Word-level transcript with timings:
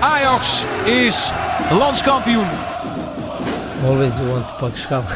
Ajax 0.00 0.64
is 0.84 1.30
landskampioen. 1.70 2.46
Always 3.84 4.18
want 4.18 4.48
to 4.48 4.54
pak 4.58 4.76
schap. 4.76 5.10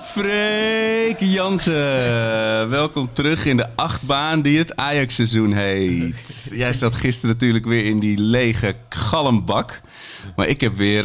Freek 0.00 1.20
Jansen, 1.20 2.70
welkom 2.70 3.12
terug 3.12 3.46
in 3.46 3.56
de 3.56 3.66
achtbaan 3.76 4.42
die 4.42 4.58
het 4.58 4.76
Ajax-seizoen 4.76 5.52
heet. 5.52 6.50
Jij 6.54 6.72
zat 6.72 6.94
gisteren 6.94 7.34
natuurlijk 7.34 7.64
weer 7.64 7.84
in 7.84 7.96
die 7.96 8.18
lege 8.18 8.74
galmbak. 8.88 9.80
Maar 10.36 10.46
ik 10.46 10.60
heb 10.60 10.74
weer 10.74 11.04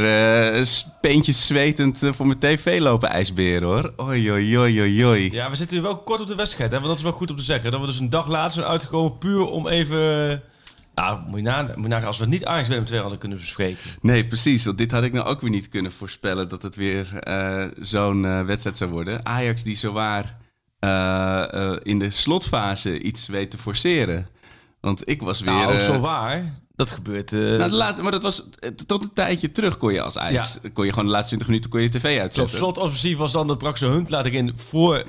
uh, 0.56 0.66
peentjes 1.02 1.48
zwetend 1.48 2.04
uh, 2.04 2.14
voor 2.14 2.28
mijn 2.28 2.40
tv 2.40 2.80
lopen 2.80 3.10
ijsberen 3.10 3.68
hoor. 3.68 3.94
Oi, 3.98 4.32
oi, 4.32 4.58
oi, 4.58 4.82
oi, 4.82 5.06
oi. 5.06 5.32
Ja, 5.32 5.50
we 5.50 5.56
zitten 5.56 5.82
wel 5.82 5.98
kort 5.98 6.22
op 6.22 6.28
de 6.28 6.36
wedstrijd, 6.36 6.72
hè? 6.72 6.76
want 6.76 6.88
dat 6.88 6.98
is 6.98 7.04
wel 7.04 7.12
goed 7.12 7.30
om 7.30 7.38
te 7.38 7.44
zeggen. 7.44 7.72
Dat 7.72 7.80
we 7.80 7.86
dus 7.86 8.00
een 8.00 8.10
dag 8.10 8.28
later 8.28 8.52
zijn 8.52 8.66
uitgekomen 8.66 9.18
puur 9.18 9.46
om 9.46 9.68
even... 9.68 10.44
Nou, 11.00 11.20
moet 11.28 11.40
je 11.40 11.88
nagaan 11.88 12.08
als 12.08 12.18
we 12.18 12.26
niet 12.26 12.46
Ajax 12.46 12.68
Willem 12.68 12.84
II 12.92 13.00
hadden 13.00 13.20
kunnen 13.20 13.38
bespreken. 13.38 13.80
Nee, 14.02 14.28
precies. 14.28 14.66
Want 14.66 14.78
dit 14.78 14.92
had 14.92 15.04
ik 15.04 15.14
nou 15.14 15.28
ook 15.28 15.42
weer 15.42 15.50
niet 15.50 15.70
kunnen 15.70 15.92
voorspellen 15.92 16.50
dat 16.50 16.62
het 16.62 16.76
weer 16.76 17.28
uh, 17.28 17.66
zo'n 17.80 18.24
uh, 18.24 18.42
wedstrijd 18.42 18.78
zou 18.78 18.92
worden. 18.92 19.26
Ajax 19.26 19.64
die 19.64 19.76
zowaar 19.76 20.38
uh, 20.80 21.76
in 21.84 22.00
de 22.00 22.10
slotfase 22.10 23.02
iets 23.02 23.28
weet 23.28 23.52
te 23.52 23.58
forceren. 23.58 24.28
Want 24.82 25.10
ik 25.10 25.22
was 25.22 25.42
weer... 25.42 25.54
Nou, 25.54 25.80
zowaar. 25.80 26.60
Dat 26.76 26.92
gebeurt. 26.92 27.32
Uh... 27.32 27.58
Nou, 27.58 27.70
de 27.70 27.76
laatste, 27.76 28.02
maar 28.02 28.12
dat 28.12 28.24
was 28.24 28.44
tot 28.86 29.04
een 29.04 29.14
tijdje 29.14 29.52
terug 29.52 29.78
kon 29.78 29.94
je 29.94 30.02
als 30.02 30.18
Ajax. 30.18 30.60
Ja. 30.62 30.70
Kon 30.70 30.86
je 30.86 30.92
gewoon 30.92 31.06
de 31.06 31.12
laatste 31.12 31.36
20 31.36 31.48
minuten 31.48 31.70
kon 31.70 31.82
je 31.82 31.90
tv 31.90 32.20
uitzetten. 32.20 32.44
Op 32.44 32.50
slotoffensief 32.50 33.18
was 33.18 33.32
dan 33.32 33.48
dat 33.48 33.58
Braxe 33.58 33.86
Hunt 33.86 34.10
laat 34.10 34.26
ik 34.26 34.34
in 34.34 34.54
voor 34.56 35.04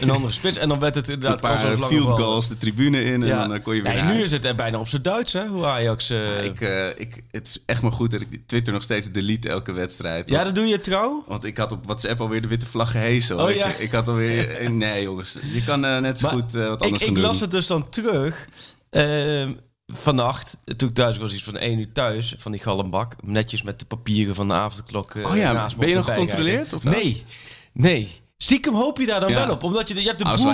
een 0.00 0.10
andere 0.10 0.32
spits. 0.32 0.58
En 0.58 0.68
dan 0.68 0.78
werd 0.78 0.94
het 0.94 1.08
inderdaad... 1.08 1.44
Een 1.44 1.78
paar 1.78 1.88
field 1.88 2.08
goals 2.08 2.48
de 2.48 2.56
tribune 2.56 3.04
in 3.04 3.22
en 3.22 3.48
dan 3.48 3.62
kon 3.62 3.74
je 3.74 3.82
weer 3.82 3.96
ja, 3.96 4.12
Nu 4.12 4.20
is 4.20 4.30
het 4.30 4.56
bijna 4.56 4.78
op 4.78 4.88
zijn 4.88 5.02
Duits, 5.02 5.32
hè? 5.32 5.46
Hoe 5.46 5.64
Ajax... 5.64 6.10
Uh... 6.10 6.36
Ja, 6.36 6.42
ik, 6.42 6.60
uh, 6.60 6.88
ik, 6.88 7.22
het 7.30 7.46
is 7.46 7.62
echt 7.66 7.82
maar 7.82 7.92
goed 7.92 8.10
dat 8.10 8.20
ik 8.20 8.46
Twitter 8.46 8.72
nog 8.72 8.82
steeds 8.82 9.10
delete 9.10 9.48
elke 9.48 9.72
wedstrijd. 9.72 10.28
Ja, 10.28 10.44
dat 10.44 10.54
doe 10.54 10.66
je 10.66 10.80
trouw? 10.80 11.24
Want 11.26 11.44
ik 11.44 11.56
had 11.56 11.72
op 11.72 11.84
WhatsApp 11.84 12.20
alweer 12.20 12.42
de 12.42 12.48
witte 12.48 12.66
vlag 12.66 12.90
gehezen. 12.90 13.40
Oh, 13.40 13.50
ja. 13.50 13.68
ik, 13.74 13.90
had 13.90 14.08
alweer... 14.08 14.70
Nee, 14.82 15.02
jongens. 15.02 15.38
Je 15.52 15.64
kan 15.64 15.84
uh, 15.84 15.98
net 15.98 16.18
zo 16.18 16.26
maar 16.26 16.36
goed 16.36 16.52
wat 16.52 16.82
anders 16.82 17.02
ik, 17.02 17.08
ik 17.08 17.14
doen. 17.14 17.24
las 17.24 17.40
het 17.40 17.50
dus 17.50 17.66
dan 17.66 17.88
terug... 17.88 18.48
Ehm, 18.90 19.52
vannacht, 19.86 20.56
toen 20.76 20.88
ik 20.88 20.94
thuis 20.94 21.18
was, 21.18 21.34
iets 21.34 21.44
van 21.44 21.56
1 21.56 21.78
uur 21.78 21.92
thuis, 21.92 22.34
van 22.38 22.52
die 22.52 22.60
galmbak. 22.60 23.14
Netjes 23.22 23.62
met 23.62 23.78
de 23.78 23.84
papieren 23.84 24.34
van 24.34 24.48
de 24.48 24.54
avondklok. 24.54 25.14
oh 25.14 25.36
ja, 25.36 25.68
ben 25.78 25.88
je 25.88 25.94
nog 25.94 26.08
gecontroleerd? 26.08 26.72
Of 26.72 26.84
nee, 26.84 27.24
nee. 27.72 28.21
Stiekem 28.42 28.74
hoop 28.74 28.98
je 28.98 29.06
daar 29.06 29.20
dan 29.20 29.30
ja. 29.30 29.46
wel 29.46 29.54
op. 29.54 29.62
Omdat 29.62 29.88
je, 29.88 29.94
je 29.94 30.06
hebt 30.06 30.18
de 30.18 30.24
boel, 30.24 30.52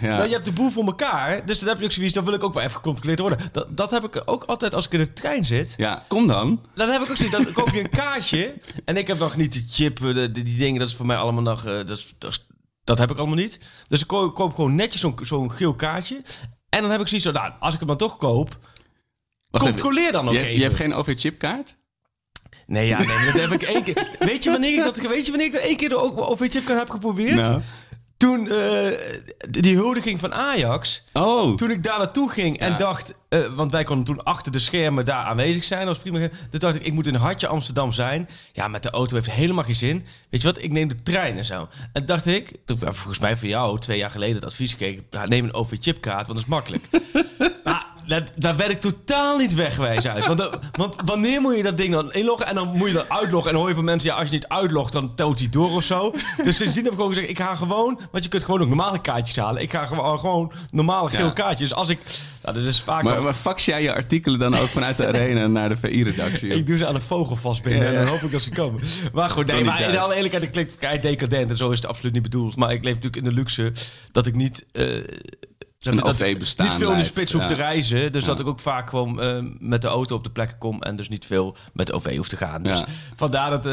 ja. 0.00 0.16
nou, 0.16 0.28
je 0.28 0.32
hebt 0.32 0.44
de 0.44 0.52
boel 0.52 0.70
voor 0.70 0.84
elkaar. 0.84 1.46
Dus 1.46 1.58
dan 1.58 1.68
heb 1.68 1.78
je 1.78 1.84
ook 1.84 1.92
zoiets, 1.92 2.12
dan 2.12 2.24
wil 2.24 2.34
ik 2.34 2.42
ook 2.42 2.54
wel 2.54 2.62
even 2.62 2.74
gecontroleerd 2.74 3.18
worden. 3.18 3.38
Dat, 3.52 3.76
dat 3.76 3.90
heb 3.90 4.04
ik 4.04 4.22
ook 4.24 4.44
altijd 4.44 4.74
als 4.74 4.86
ik 4.86 4.92
in 4.92 4.98
de 4.98 5.12
trein 5.12 5.44
zit. 5.44 5.74
Ja, 5.76 6.04
kom 6.08 6.26
dan. 6.26 6.60
Dan 6.74 6.88
heb 6.88 7.02
ik 7.02 7.10
ook 7.10 7.16
zoiets, 7.16 7.36
dan 7.36 7.52
koop 7.52 7.68
je 7.68 7.80
een 7.80 7.90
kaartje. 7.90 8.54
En 8.84 8.96
ik 8.96 9.06
heb 9.06 9.18
nog 9.18 9.36
niet 9.36 9.52
de 9.52 9.64
chip, 9.70 9.98
de, 9.98 10.32
die 10.32 10.56
dingen, 10.56 10.78
dat 10.78 10.88
is 10.88 10.94
voor 10.94 11.06
mij 11.06 11.16
allemaal 11.16 11.42
nog... 11.42 11.66
Uh, 11.66 11.72
dat, 11.72 11.90
is, 11.90 12.14
dat, 12.18 12.30
is, 12.30 12.46
dat, 12.84 12.98
heb 12.98 13.10
ik 13.10 13.18
allemaal 13.18 13.36
niet. 13.36 13.60
Dus 13.88 14.00
ik 14.00 14.06
koop, 14.06 14.34
koop 14.34 14.54
gewoon 14.54 14.74
netjes 14.74 15.00
zo'n 15.00 15.18
zo'n 15.22 15.52
geel 15.52 15.74
kaartje. 15.74 16.22
En 16.68 16.80
dan 16.80 16.90
heb 16.90 17.00
ik 17.00 17.08
zoiets 17.08 17.26
van, 17.26 17.36
nou, 17.36 17.52
als 17.58 17.72
ik 17.72 17.78
hem 17.78 17.88
dan 17.88 17.96
toch 17.96 18.16
koop... 18.16 18.58
Wacht 19.50 19.64
controleer 19.64 20.12
dan 20.12 20.28
ook 20.28 20.34
je, 20.34 20.40
even. 20.40 20.54
Je 20.54 20.62
hebt 20.62 20.76
geen 20.76 20.94
OV-chipkaart? 20.94 21.76
Nee, 22.68 22.86
ja, 22.86 22.98
nee, 22.98 23.32
dat 23.32 23.40
heb 23.40 23.50
ik 23.50 23.62
één 23.62 23.82
keer. 23.82 24.08
Weet 24.18 24.44
je 24.44 24.50
wanneer 24.50 24.78
ik 24.78 24.84
dat, 24.84 25.00
weet 25.00 25.24
je 25.24 25.30
wanneer 25.30 25.46
ik 25.46 25.52
dat 25.52 25.62
één 25.62 25.76
keer 25.76 25.88
de 25.88 26.28
OV-chipkaart 26.28 26.78
heb 26.78 26.90
geprobeerd? 26.90 27.34
Nou. 27.34 27.62
Toen 28.16 28.44
uh, 28.46 28.88
die 29.50 29.76
huldiging 29.76 30.20
van 30.20 30.34
Ajax. 30.34 31.04
Oh. 31.12 31.56
Toen 31.56 31.70
ik 31.70 31.82
daar 31.82 31.98
naartoe 31.98 32.30
ging 32.30 32.58
en 32.58 32.78
dacht. 32.78 33.14
uh, 33.28 33.46
want 33.46 33.72
wij 33.72 33.84
konden 33.84 34.04
toen 34.04 34.24
achter 34.24 34.52
de 34.52 34.58
schermen 34.58 35.04
daar 35.04 35.24
aanwezig 35.24 35.64
zijn. 35.64 35.86
Was 35.86 35.98
prima. 35.98 36.18
Toen 36.28 36.60
dacht 36.60 36.74
ik, 36.74 36.82
ik 36.86 36.92
moet 36.92 37.06
in 37.06 37.14
Hartje 37.14 37.46
Amsterdam 37.46 37.92
zijn. 37.92 38.28
Ja, 38.52 38.68
met 38.68 38.82
de 38.82 38.90
auto 38.90 39.14
heeft 39.14 39.30
helemaal 39.30 39.64
geen 39.64 39.74
zin. 39.74 40.06
Weet 40.30 40.42
je 40.42 40.46
wat? 40.46 40.62
Ik 40.62 40.72
neem 40.72 40.88
de 40.88 41.02
trein 41.02 41.36
en 41.36 41.44
zo. 41.44 41.68
En 41.92 42.06
dacht 42.06 42.26
ik, 42.26 42.52
toen 42.64 42.78
volgens 42.78 43.18
mij 43.18 43.36
van 43.36 43.48
jou 43.48 43.78
twee 43.78 43.98
jaar 43.98 44.10
geleden 44.10 44.34
het 44.34 44.44
advies 44.44 44.76
kreeg. 44.76 45.00
Neem 45.26 45.44
een 45.44 45.54
OV-chipkaart, 45.54 46.26
want 46.26 46.38
dat 46.38 46.38
is 46.38 46.44
makkelijk. 46.44 46.88
dat, 48.08 48.22
daar 48.34 48.56
werd 48.56 48.70
ik 48.70 48.80
totaal 48.80 49.36
niet 49.38 49.54
wegwijs 49.54 50.06
uit. 50.06 50.26
Want, 50.26 50.38
dat- 50.38 50.58
want 50.72 50.96
wanneer 51.04 51.40
moet 51.40 51.56
je 51.56 51.62
dat 51.62 51.76
ding 51.76 51.92
dan 51.92 52.12
inloggen? 52.12 52.46
En 52.46 52.54
dan 52.54 52.68
moet 52.68 52.88
je 52.88 52.94
dan 52.94 53.04
uitloggen. 53.08 53.46
En 53.46 53.50
dan 53.52 53.60
hoor 53.60 53.68
je 53.68 53.74
van 53.74 53.84
mensen, 53.84 54.10
ja, 54.10 54.16
als 54.16 54.26
je 54.28 54.34
niet 54.34 54.48
uitlogt, 54.48 54.92
dan 54.92 55.14
telt 55.14 55.38
hij 55.38 55.48
door 55.48 55.70
of 55.70 55.82
zo. 55.84 56.10
Dus 56.44 56.56
sindsdien 56.56 56.82
heb 56.82 56.92
ik 56.92 56.98
gewoon 56.98 57.12
gezegd, 57.14 57.28
ik 57.30 57.38
ga 57.38 57.54
gewoon... 57.54 58.00
Want 58.10 58.24
je 58.24 58.30
kunt 58.30 58.44
gewoon 58.44 58.60
ook 58.60 58.68
normale 58.68 59.00
kaartjes 59.00 59.36
halen. 59.36 59.62
Ik 59.62 59.70
ga 59.70 59.86
gewoon, 59.86 60.18
gewoon 60.18 60.52
normale 60.70 61.08
geel 61.10 61.26
Ja. 61.26 61.30
kaartjes. 61.32 61.74
Als 61.74 61.88
ik... 61.88 61.98
Nou, 62.42 62.56
dat 62.56 62.64
is 62.66 62.80
vaak... 62.80 63.02
Maar, 63.02 63.12
wel- 63.14 63.22
maar 63.22 63.32
fax 63.32 63.64
jij 63.64 63.82
je 63.82 63.94
artikelen 63.94 64.38
dan 64.38 64.54
ook 64.56 64.68
vanuit 64.68 64.96
de 64.96 65.06
arena 65.06 65.46
naar 65.46 65.68
de 65.68 65.76
VI-redactie? 65.76 66.48
ik 66.48 66.66
doe 66.66 66.76
ze 66.76 66.86
aan 66.86 66.94
de 66.94 67.00
vogel 67.00 67.36
vastbinden 67.36 67.82
Ja, 67.82 67.88
en 67.88 67.94
dan 67.94 68.06
hoop 68.06 68.20
ik 68.20 68.30
dat 68.30 68.42
ze 68.42 68.50
komen. 68.50 68.80
Maar 69.12 69.30
goed, 69.30 69.46
nee, 69.46 69.64
maar 69.64 69.80
in 69.80 69.98
alle 69.98 70.14
eerlijkheid, 70.14 70.42
ik 70.44 70.50
klink 70.52 70.70
kei 70.78 71.00
decadent 71.00 71.50
en 71.50 71.56
zo 71.56 71.70
is 71.70 71.76
het 71.78 71.86
absoluut 71.86 72.12
niet 72.12 72.22
bedoeld. 72.22 72.56
Maar 72.56 72.72
ik 72.72 72.84
leef 72.84 72.94
natuurlijk 72.94 73.16
in 73.22 73.28
de 73.28 73.36
luxe 73.36 73.72
dat 74.12 74.26
ik 74.26 74.34
niet... 74.34 74.64
eh, 74.72 74.84
zeg 75.78 75.94
maar, 75.94 76.04
dat 76.04 76.20
ik 76.20 76.38
Niet 76.38 76.74
veel 76.74 76.90
in 76.92 76.98
de 76.98 77.04
spits 77.04 77.32
hoef 77.32 77.44
te 77.44 77.54
reizen. 77.54 78.12
Dus 78.12 78.20
Ja. 78.22 78.28
dat 78.28 78.40
ik 78.40 78.46
ook 78.46 78.60
vaak 78.60 78.88
gewoon 78.88 79.20
eh, 79.20 79.36
met 79.58 79.82
de 79.82 79.88
auto 79.88 80.14
op 80.14 80.24
de 80.24 80.30
plekken 80.30 80.58
kom. 80.58 80.82
En 80.82 80.96
dus 80.96 81.08
niet 81.08 81.26
veel 81.26 81.56
met 81.72 81.86
de 81.86 81.92
OV 81.92 82.16
hoef 82.16 82.28
te 82.28 82.36
gaan. 82.36 82.62
Dus 82.62 82.78
Ja. 82.78 82.86
vandaar 83.16 83.50
dat... 83.50 83.66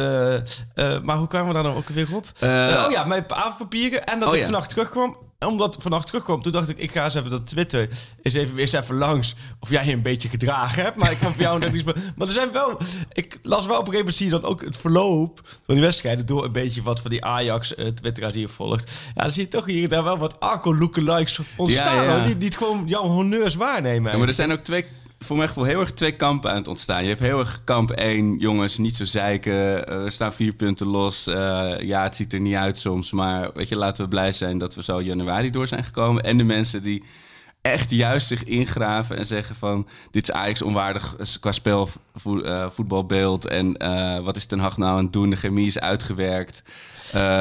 eh, 0.73 0.99
maar 1.01 1.17
hoe 1.17 1.27
kwamen 1.27 1.47
we 1.47 1.53
daar 1.53 1.63
nou 1.63 1.75
ook 1.75 1.87
weer 1.87 2.07
op? 2.15 2.25
Eh, 2.39 2.83
oh 2.85 2.91
ja, 2.91 3.03
mijn 3.03 3.23
avondpapieren. 3.27 4.05
En 4.05 4.19
dat 4.19 4.29
oh 4.29 4.35
ik 4.35 4.43
vannacht 4.43 4.69
terugkwam. 4.69 5.17
Omdat 5.45 5.75
ik 5.75 5.81
vannacht 5.81 6.07
terugkwam, 6.07 6.41
toen 6.41 6.51
dacht 6.51 6.69
ik, 6.69 6.77
ik 6.77 6.91
ga 6.91 7.03
eens 7.03 7.15
even 7.15 7.29
dat 7.29 7.47
Twitter 7.47 7.89
eens 8.21 8.33
even, 8.33 8.57
eens 8.57 8.71
even 8.73 8.95
langs. 8.95 9.35
Of 9.59 9.69
jij 9.69 9.85
je 9.85 9.93
een 9.93 10.01
beetje 10.01 10.29
gedragen 10.29 10.83
hebt. 10.83 10.97
Maar 10.97 11.11
ik 11.11 11.17
kwam 11.17 11.31
voor 11.31 11.41
jou 11.41 11.59
net 11.59 11.73
niet. 11.73 11.85
Maar 11.85 12.27
er 12.27 12.33
zijn 12.33 12.51
wel. 12.51 12.77
Ik 13.13 13.39
las 13.43 13.65
wel 13.65 13.79
op 13.79 13.87
een 13.87 13.93
gegeven 13.93 13.97
moment 13.97 14.15
zie 14.15 14.25
je 14.25 14.31
dan 14.31 14.43
ook 14.43 14.61
het 14.65 14.77
verloop 14.77 15.41
van 15.65 15.75
die 15.75 15.83
wedstrijden. 15.83 16.25
Door 16.25 16.45
een 16.45 16.51
beetje 16.51 16.81
wat 16.81 17.01
van 17.01 17.09
die 17.09 17.25
Ajax 17.25 17.73
uh, 17.77 17.87
Twitteraars 17.87 18.33
die 18.33 18.41
je 18.41 18.47
volgt. 18.47 18.91
Ja, 19.15 19.23
dan 19.23 19.31
zie 19.31 19.43
je 19.43 19.49
toch 19.49 19.65
hier 19.65 19.89
daar 19.89 20.03
wel 20.03 20.17
wat 20.17 20.39
Arco 20.39 20.75
lookalikes 20.75 21.39
ontstaan. 21.55 22.03
Ja, 22.03 22.23
Die, 22.23 22.37
die 22.37 22.47
het 22.47 22.57
gewoon 22.57 22.83
jouw 22.87 23.03
honneurs 23.03 23.55
waarnemen. 23.55 24.11
Ja, 24.11 24.17
maar 24.17 24.27
er 24.27 24.33
zijn 24.33 24.51
ook 24.51 24.59
twee, 24.59 24.85
voor 25.25 25.35
mijn 25.35 25.47
gevoel 25.47 25.63
heel 25.63 25.79
erg 25.79 25.91
twee 25.93 26.15
kampen 26.15 26.49
aan 26.51 26.55
het 26.57 26.67
ontstaan. 26.67 27.01
Je 27.03 27.09
hebt 27.09 27.19
heel 27.19 27.39
erg 27.39 27.61
kamp 27.63 27.91
1, 27.91 28.37
jongens, 28.37 28.77
niet 28.77 28.95
zo 28.95 29.05
zeiken. 29.05 29.87
eh, 29.87 30.03
we 30.03 30.09
staan 30.09 30.33
vier 30.33 30.53
punten 30.53 30.87
los. 30.87 31.27
eh, 31.27 31.73
ja, 31.79 32.03
het 32.03 32.15
ziet 32.15 32.33
er 32.33 32.39
niet 32.39 32.55
uit 32.55 32.77
soms. 32.79 33.11
Maar 33.11 33.49
weet 33.53 33.67
je, 33.69 33.75
laten 33.75 34.03
we 34.03 34.09
blij 34.09 34.31
zijn 34.31 34.57
dat 34.57 34.75
we 34.75 34.83
zo 34.83 35.01
januari 35.01 35.49
door 35.49 35.67
zijn 35.67 35.83
gekomen. 35.83 36.23
En 36.23 36.37
de 36.37 36.43
mensen 36.43 36.83
die 36.83 37.03
echt 37.61 37.91
juist 37.91 38.27
zich 38.27 38.43
ingraven 38.43 39.17
en 39.17 39.25
zeggen 39.25 39.55
van... 39.55 39.87
dit 40.11 40.23
is 40.29 40.31
Ajax 40.35 40.61
onwaardig 40.61 41.15
qua 41.39 41.51
spel, 41.51 41.89
vo- 42.15 42.41
eh, 42.41 42.69
voetbalbeeld. 42.69 43.47
En 43.47 43.77
wat 44.23 44.35
is 44.35 44.45
Ten 44.45 44.59
Hag 44.59 44.77
nou 44.77 44.97
aan 44.97 45.03
het 45.03 45.13
doen? 45.13 45.29
De 45.29 45.35
chemie 45.35 45.67
is 45.67 45.79
uitgewerkt. 45.79 46.61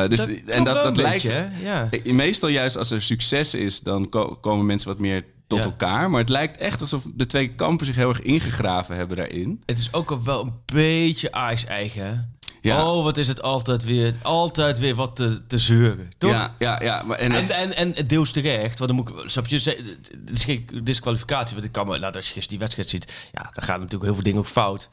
Dus, 0.08 0.18
Dat 0.18 0.28
en 0.46 0.64
dat, 0.64 0.82
dat 0.82 0.96
lijkt... 0.96 1.22
beetje? 1.22 1.48
Ja. 1.62 1.88
Meestal 2.04 2.48
juist 2.48 2.76
als 2.76 2.90
er 2.90 3.02
succes 3.02 3.54
is, 3.54 3.80
dan 3.80 4.08
ko- 4.08 4.38
komen 4.40 4.66
mensen 4.66 4.88
wat 4.88 4.98
meer 4.98 5.24
tot 5.46 5.58
Ja. 5.58 5.64
elkaar. 5.64 6.10
Maar 6.10 6.20
het 6.20 6.28
lijkt 6.28 6.56
echt 6.56 6.80
alsof 6.80 7.06
de 7.14 7.26
twee 7.26 7.48
kampen 7.54 7.86
zich 7.86 7.94
heel 7.96 8.08
erg 8.08 8.20
ingegraven 8.20 8.96
hebben 8.96 9.16
daarin. 9.16 9.62
Het 9.66 9.78
is 9.78 9.92
ook 9.92 10.18
wel 10.24 10.42
een 10.44 10.52
beetje 10.64 11.32
Ajax 11.32 11.64
eigen. 11.64 12.06
hè? 12.06 12.12
Ja. 12.60 12.86
Oh, 12.92 13.04
wat 13.04 13.16
is 13.16 13.28
het 13.28 13.42
altijd 13.42 13.84
weer, 13.84 14.14
altijd 14.22 14.78
weer 14.78 14.94
wat 14.94 15.16
te, 15.16 15.46
te 15.46 15.58
zeuren. 15.58 16.10
Toch? 16.18 16.30
Ja, 16.30 16.54
ja, 16.58 16.82
ja. 16.82 17.02
Maar, 17.02 17.18
en, 17.18 17.32
En, 17.32 17.76
en, 17.76 17.94
en 17.96 18.06
deels 18.06 18.30
terecht, 18.30 18.78
want 18.78 18.90
dan 18.90 19.00
moet 19.00 19.08
ik, 19.24 19.30
snap 19.30 19.46
je, 19.46 19.56
het 19.56 20.30
is 20.34 20.44
geen 20.44 20.68
disqualificatie, 20.82 21.54
want 21.54 21.66
ik 21.66 21.72
kan 21.72 21.86
me, 21.86 21.98
nou, 21.98 22.14
als 22.14 22.26
je 22.26 22.32
gisteren 22.32 22.48
die 22.48 22.58
wedstrijd 22.58 22.90
ziet, 22.90 23.12
ja, 23.32 23.50
dan 23.54 23.64
gaan 23.64 23.76
natuurlijk 23.78 24.04
heel 24.04 24.14
veel 24.14 24.22
dingen 24.22 24.38
ook 24.38 24.46
fout. 24.46 24.90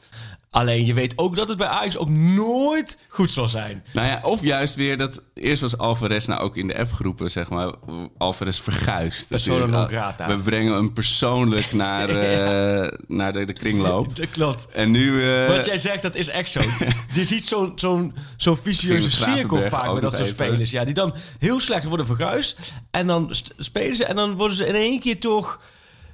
Alleen 0.52 0.84
je 0.86 0.94
weet 0.94 1.18
ook 1.18 1.36
dat 1.36 1.48
het 1.48 1.58
bij 1.58 1.66
Ajax 1.66 1.96
ook 1.96 2.08
nooit 2.08 2.98
goed 3.08 3.32
zal 3.32 3.48
zijn. 3.48 3.84
nou 3.92 4.06
ja, 4.06 4.18
of 4.22 4.42
juist 4.42 4.74
weer 4.74 4.96
dat... 4.96 5.22
Eerst 5.34 5.62
was 5.62 5.78
Alvarez 5.78 6.26
nou 6.26 6.40
ook 6.40 6.56
in 6.56 6.66
de 6.66 6.78
appgroepen, 6.78 7.30
zeg 7.30 7.48
maar... 7.48 7.72
Alvarez 8.18 8.60
verguisd. 8.60 9.28
Persona 9.28 9.66
non 9.66 9.86
grata. 9.88 10.26
We 10.26 10.36
brengen 10.42 10.72
hem 10.72 10.92
persoonlijk 10.92 11.72
naar, 11.84 12.08
eh, 12.08 12.98
naar 13.08 13.32
de, 13.32 13.44
de 13.44 13.52
kringloop. 13.52 14.16
Dat 14.16 14.30
klopt. 14.30 14.66
En 14.72 14.90
nu... 14.90 15.30
eh, 15.30 15.48
Wat 15.56 15.66
jij 15.66 15.78
zegt, 15.78 16.02
dat 16.02 16.14
is 16.14 16.28
echt 16.28 16.50
zo. 16.50 16.60
je 17.14 17.24
ziet 17.24 17.48
zo'n 17.48 17.72
zo'n 17.74 18.14
zo'n 18.36 18.56
vicieuze 18.56 19.10
cirkel 19.10 19.62
vaak 19.62 19.92
met 19.92 20.02
dat 20.02 20.16
soort 20.16 20.28
spelers. 20.28 20.70
Ja, 20.70 20.84
die 20.84 20.94
dan 20.94 21.14
heel 21.38 21.60
slecht 21.60 21.84
worden 21.84 22.06
verguisd. 22.06 22.72
En 22.90 23.06
dan 23.06 23.34
spelen 23.56 23.96
ze 23.96 24.04
en 24.04 24.16
dan 24.16 24.34
worden 24.36 24.56
ze 24.56 24.66
in 24.66 24.74
één 24.74 25.00
keer 25.00 25.20
toch... 25.20 25.60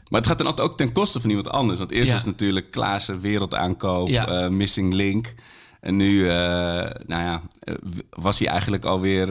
Maar 0.09 0.21
het 0.21 0.29
gaat 0.29 0.39
dan 0.39 0.47
altijd 0.47 0.69
ook 0.69 0.77
ten 0.77 0.93
koste 0.93 1.21
van 1.21 1.29
iemand 1.31 1.49
anders. 1.49 1.79
Want 1.79 1.91
eerst 1.91 2.09
Ja. 2.09 2.15
was 2.15 2.25
natuurlijk 2.25 2.71
Klaassen 2.71 3.21
wereldaankoop, 3.21 4.09
Ja. 4.09 4.27
eh, 4.29 4.49
missing 4.49 4.93
link. 4.93 5.35
En 5.81 5.97
nu, 5.97 6.29
eh, 6.29 6.35
nou 7.07 7.23
ja, 7.23 7.43
eh, 7.61 7.75
was 8.11 8.39
hij 8.39 8.49
eigenlijk 8.49 8.85
alweer 8.85 9.27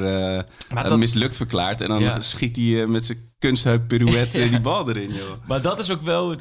dat- 0.83 0.97
mislukt 0.97 1.37
verklaard. 1.37 1.81
En 1.81 1.87
dan 1.87 1.99
Ja. 1.99 2.19
schiet 2.19 2.55
hij 2.55 2.87
met 2.87 3.05
zijn 3.05 3.17
kunstheup 3.39 3.87
pirouette 3.87 4.49
die 4.49 4.59
bal 4.59 4.89
erin, 4.89 5.13
joh. 5.13 5.47
Maar 5.47 5.61
dat 5.61 5.79
is 5.79 5.91
ook 5.91 6.01
wel... 6.01 6.35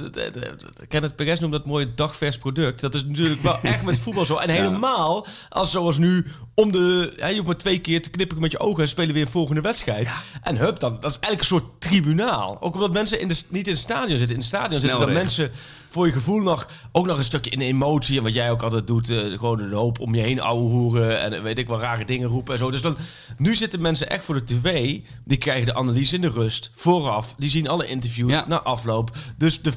Kenneth 0.88 1.16
Perez 1.16 1.38
noemt 1.38 1.52
dat 1.52 1.66
mooi 1.66 1.93
dagvers 1.94 2.38
product. 2.38 2.81
Dat 2.81 2.94
is 2.94 3.04
natuurlijk 3.04 3.40
wel 3.40 3.58
echt 3.72 3.84
met 3.84 3.98
voetbal 3.98 4.26
zo. 4.26 4.37
En 4.37 4.50
helemaal 4.50 5.26
als 5.48 5.70
zoals 5.70 5.98
nu 5.98 6.26
om 6.54 6.72
de... 6.72 7.12
Ja, 7.16 7.26
je 7.26 7.34
hoeft 7.34 7.46
maar 7.46 7.56
twee 7.56 7.78
keer 7.78 8.02
te 8.02 8.10
knippen 8.10 8.40
met 8.40 8.52
je 8.52 8.58
ogen 8.58 8.82
en 8.82 8.88
spelen 8.88 9.14
weer 9.14 9.22
een 9.22 9.31
volgende 9.31 9.60
wedstrijd. 9.60 10.12
En 10.43 10.56
hup, 10.56 10.78
dan, 10.81 10.93
dat 11.00 11.10
is 11.10 11.19
eigenlijk 11.19 11.40
een 11.40 11.46
soort 11.46 11.81
tribunaal. 11.81 12.60
Ook 12.60 12.75
omdat 12.75 12.93
mensen 12.93 13.20
in 13.20 13.28
de, 13.28 13.42
niet 13.49 13.66
in 13.66 13.72
het 13.72 13.82
stadion 13.82 14.19
zitten. 14.19 14.34
In 14.34 14.40
het 14.40 14.49
stadion 14.49 14.81
zitten 14.81 15.00
dan 15.00 15.12
mensen 15.12 15.50
voor 15.96 16.06
je 16.06 16.12
gevoel 16.12 16.40
nog... 16.40 16.69
Ook 16.93 17.06
nog 17.06 17.19
een 17.19 17.25
stukje 17.25 17.50
in 17.50 17.60
emotie. 17.60 18.16
En 18.16 18.22
wat 18.22 18.34
jij 18.34 18.50
ook 18.50 18.62
altijd 18.62 18.87
doet. 18.87 19.08
eh, 19.10 19.38
gewoon 19.38 19.60
een 19.60 19.72
hoop 19.72 20.00
om 20.00 20.14
je 20.14 20.20
heen 20.20 20.40
ouwe 20.40 20.70
hoeren. 20.70 21.20
En 21.20 21.32
eh, 21.32 21.40
weet 21.43 21.58
ik 21.58 21.66
wel, 21.66 21.81
rare 21.81 22.04
dingen 22.04 22.28
roepen 22.28 22.52
en 22.52 22.58
zo. 22.58 22.70
Dus 22.70 22.81
dan... 22.82 22.96
Nu 23.38 23.54
zitten 23.54 23.81
mensen 23.81 24.10
echt 24.10 24.25
voor 24.25 24.34
de 24.34 24.44
tv. 24.44 24.98
Die 25.25 25.38
krijgen 25.38 25.66
de 25.66 25.75
analyse 25.75 26.14
in 26.14 26.20
de 26.20 26.28
rust. 26.28 26.70
Vooraf. 26.75 27.34
Die 27.38 27.50
zien 27.50 27.69
alle 27.69 27.87
interviews 27.87 28.31
Ja. 28.32 28.44
na 28.48 28.62
afloop. 28.62 29.16
Dus 29.38 29.62
de 29.62 29.72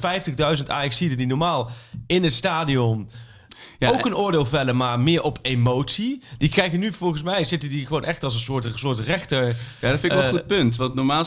50.000 0.56 0.62
Ajaxiden 0.66 1.16
die 1.16 1.26
normaal 1.26 1.70
in 2.06 2.24
het 2.24 2.34
stadion... 2.34 3.08
Ja, 3.78 3.90
ook 3.90 4.06
een 4.06 4.16
oordeel 4.16 4.44
vellen, 4.44 4.76
maar 4.76 5.00
meer 5.00 5.22
op 5.22 5.38
emotie. 5.42 6.22
Die 6.38 6.48
krijgen 6.48 6.78
nu 6.80 6.92
volgens 6.92 7.22
mij, 7.22 7.44
zitten 7.44 7.68
die 7.68 7.86
gewoon 7.86 8.04
echt 8.04 8.24
als 8.24 8.34
een 8.34 8.40
soort, 8.40 8.64
een 8.64 8.78
soort 8.78 8.98
rechter. 8.98 9.46
Ja, 9.80 9.90
dat 9.90 10.00
vind 10.00 10.02
ik 10.04 10.10
wel 10.12 10.20
Eh, 10.20 10.26
een 10.26 10.32
goed 10.32 10.46
punt. 10.46 10.76
Want 10.76 10.94
normaal 10.94 11.24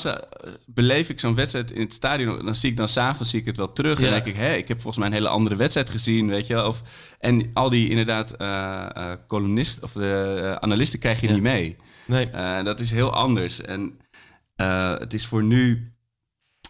beleef 0.66 1.10
ik 1.10 1.20
zo'n 1.20 1.36
wedstrijd 1.36 1.72
in 1.72 1.82
het 1.82 1.94
stadion. 1.94 2.46
Dan 2.46 2.56
zie 2.56 2.70
ik 2.70 2.78
dan 2.78 2.88
s'avonds 2.88 3.30
zie 3.32 3.40
ik 3.40 3.46
het 3.46 3.58
wel 3.58 3.72
terug. 3.72 4.00
Ja. 4.00 4.06
En 4.06 4.12
denk 4.12 4.26
ik, 4.26 4.36
hé, 4.36 4.54
ik 4.54 4.68
heb 4.68 4.78
volgens 4.82 4.98
mij 4.98 5.08
een 5.08 5.14
hele 5.14 5.30
andere 5.30 5.56
wedstrijd 5.56 5.90
gezien, 5.90 6.28
weet 6.28 6.48
je. 6.48 6.66
Of, 6.68 6.82
en 7.20 7.50
al 7.54 7.70
die 7.70 7.90
inderdaad 7.90 8.32
eh 8.32 8.86
eh, 8.94 9.12
columnisten 9.28 9.84
of 9.84 9.92
de 9.92 10.58
analisten 10.60 11.00
krijg 11.00 11.22
je 11.22 11.28
Ja. 11.28 11.34
niet 11.34 11.42
mee. 11.42 11.76
Nee. 12.06 12.30
Dat 12.64 12.80
is 12.80 12.92
heel 12.92 13.14
anders. 13.14 13.62
En 13.62 13.98
het 15.00 15.14
is 15.14 15.26
voor 15.28 15.44
nu... 15.44 15.93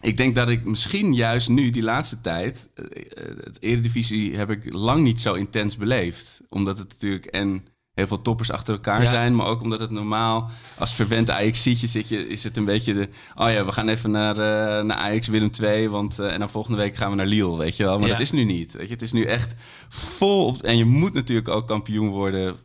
Ik 0.03 0.17
denk 0.17 0.35
dat 0.35 0.49
ik 0.49 0.63
misschien 0.65 1.13
juist 1.13 1.49
nu, 1.49 1.69
die 1.69 1.83
laatste 1.83 2.21
tijd... 2.21 2.69
eh, 2.75 2.83
eh, 2.85 3.35
het 3.43 3.57
Eredivisie 3.61 4.37
heb 4.37 4.49
ik 4.49 4.73
lang 4.73 5.03
niet 5.03 5.21
zo 5.21 5.33
intens 5.33 5.77
beleefd. 5.77 6.41
Omdat 6.49 6.77
het 6.77 6.89
natuurlijk 6.89 7.25
en 7.25 7.65
heel 7.93 8.07
veel 8.07 8.21
toppers 8.21 8.51
achter 8.51 8.73
elkaar 8.73 9.01
Ja. 9.01 9.09
zijn... 9.09 9.35
maar 9.35 9.45
ook 9.45 9.61
omdat 9.61 9.79
het 9.79 9.89
normaal 9.91 10.49
als 10.77 10.93
verwend 10.93 11.29
Ajax-zietje 11.29 11.87
zit 11.87 12.07
je... 12.07 12.27
is 12.27 12.43
het 12.43 12.57
een 12.57 12.65
beetje 12.65 12.93
de... 12.93 13.09
oh 13.35 13.51
ja, 13.51 13.65
we 13.65 13.71
gaan 13.71 13.87
even 13.89 14.11
naar, 14.11 14.37
eh, 14.37 14.83
naar 14.85 14.97
Ajax 14.97 15.27
Willem 15.27 15.51
2... 15.51 15.89
Want, 15.89 16.19
en 16.19 16.39
dan 16.39 16.49
volgende 16.49 16.77
week 16.77 16.95
gaan 16.95 17.09
we 17.09 17.15
naar 17.15 17.25
Lille, 17.25 17.57
weet 17.57 17.77
je 17.77 17.83
wel. 17.83 17.97
Maar 17.99 18.07
Ja. 18.07 18.13
dat 18.13 18.21
is 18.23 18.31
nu 18.31 18.43
niet. 18.43 18.73
Weet 18.73 18.87
je? 18.87 18.93
Het 18.93 19.01
is 19.01 19.11
nu 19.11 19.23
echt 19.23 19.53
vol... 19.89 20.45
Op, 20.45 20.61
en 20.63 20.77
je 20.77 20.85
moet 20.85 21.13
natuurlijk 21.13 21.47
ook 21.47 21.67
kampioen 21.67 22.09
worden... 22.09 22.55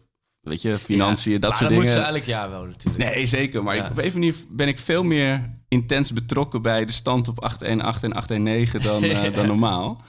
Weet 0.41 0.63
je, 0.63 0.79
financiën, 0.79 1.41
dat 1.41 1.51
maar 1.51 1.59
soort 1.59 1.71
dat 1.71 1.79
dingen. 1.79 1.85
moeten 1.95 2.05
ze 2.13 2.19
elk 2.19 2.25
jaar 2.25 2.51
wel 2.51 2.65
natuurlijk. 2.65 3.05
Nee, 3.15 3.27
zeker. 3.27 3.63
Maar 3.63 3.77
Ja. 3.77 3.85
ik- 3.85 3.91
op 3.91 3.99
een 3.99 4.13
manier 4.13 4.35
ben 4.51 4.69
ik 4.69 4.79
veel 4.79 5.03
meer 5.03 5.57
intens 5.69 6.13
betrokken 6.13 6.63
bij 6.63 6.85
de 6.85 6.93
stand 6.93 7.29
op 7.29 7.41
818 7.43 8.11
en 8.11 8.17
819 8.17 8.83
dan, 8.91 9.05
eh, 9.05 9.35
dan 9.35 9.47
normaal. 9.47 10.03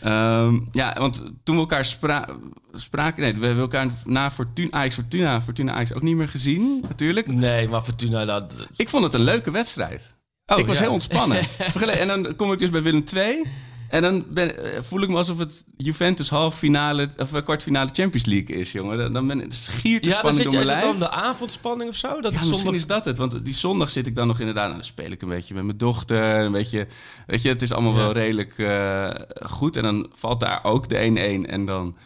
Ehm, 0.00 0.58
ja, 0.72 0.94
want 0.98 1.22
toen 1.42 1.54
we 1.54 1.60
elkaar 1.60 1.84
spra 1.84 2.28
spraken... 2.72 3.22
Nee, 3.22 3.34
we 3.34 3.46
hebben 3.46 3.62
elkaar 3.62 3.88
na 4.04 4.30
Fortuna, 4.30 4.70
Ajax 4.70 4.94
Fortuna, 4.94 5.42
Fortuna 5.42 5.72
Ajax 5.72 5.92
ook 5.92 6.02
niet 6.02 6.16
meer 6.16 6.28
gezien, 6.28 6.84
natuurlijk. 6.88 7.26
Nee, 7.26 7.68
maar 7.68 7.82
Fortuna, 7.82 8.24
dat... 8.24 8.68
Ik 8.76 8.88
vond 8.88 9.04
het 9.04 9.14
een 9.14 9.20
leuke 9.22 9.50
wedstrijd. 9.50 10.14
Oh, 10.46 10.58
ik 10.58 10.66
was 10.66 10.76
ja. 10.76 10.82
heel 10.82 10.92
ontspannen. 10.92 11.42
En 12.00 12.08
dan 12.08 12.36
kom 12.36 12.52
ik 12.52 12.58
dus 12.58 12.70
bij 12.70 12.82
Willem 12.82 13.04
II... 13.14 13.42
En 13.88 14.02
dan 14.02 14.24
ben, 14.28 14.74
eh, 14.74 14.82
voel 14.82 15.02
ik 15.02 15.08
me 15.08 15.16
alsof 15.16 15.38
het 15.38 15.64
Juventus 15.76 16.28
half 16.30 16.58
finale 16.58 17.08
of 17.16 17.32
eh, 17.34 17.42
kwartfinale 17.42 17.90
Champions 17.92 18.24
League 18.26 18.56
is, 18.56 18.72
jongen. 18.72 18.98
Dan- 18.98 19.12
Dan 19.12 19.26
ben 19.26 19.40
ik 19.44 19.52
schier 19.52 20.00
te 20.00 20.08
Ja, 20.08 20.14
spanning 20.18 20.42
zit 20.42 20.52
door 20.52 20.60
je, 20.60 20.66
mijn 20.66 20.78
het 20.78 20.86
lijf. 20.86 20.98
dan 20.98 21.08
de 21.08 21.14
avondspanning 21.16 21.90
of 21.90 21.96
zo? 21.96 22.08
Dat 22.20 22.22
Ja, 22.22 22.28
is 22.28 22.34
misschien 22.34 22.56
zondag- 22.56 22.74
is 22.74 22.86
dat 22.86 23.04
het. 23.04 23.18
Want 23.18 23.44
die 23.44 23.54
zondag 23.54 23.90
zit 23.90 24.06
ik 24.06 24.14
dan 24.14 24.26
nog 24.26 24.38
inderdaad... 24.38 24.64
Nou, 24.64 24.76
dan 24.76 24.84
speel 24.86 25.10
ik 25.10 25.22
een 25.22 25.28
beetje 25.28 25.54
met 25.54 25.64
mijn 25.64 25.76
dochter. 25.78 26.22
Een 26.40 26.52
beetje, 26.52 26.86
weet 27.26 27.42
je, 27.42 27.48
het 27.48 27.62
is 27.62 27.72
allemaal 27.72 27.94
wel 27.94 28.12
redelijk 28.12 28.58
eh, 28.58 29.10
goed. 29.46 29.76
En 29.76 29.82
dan 29.82 30.10
valt 30.14 30.40
daar 30.40 30.60
ook 30.64 30.88
de 30.88 30.96
1-1. 30.96 31.46
En 31.50 31.64
dan 31.66 31.96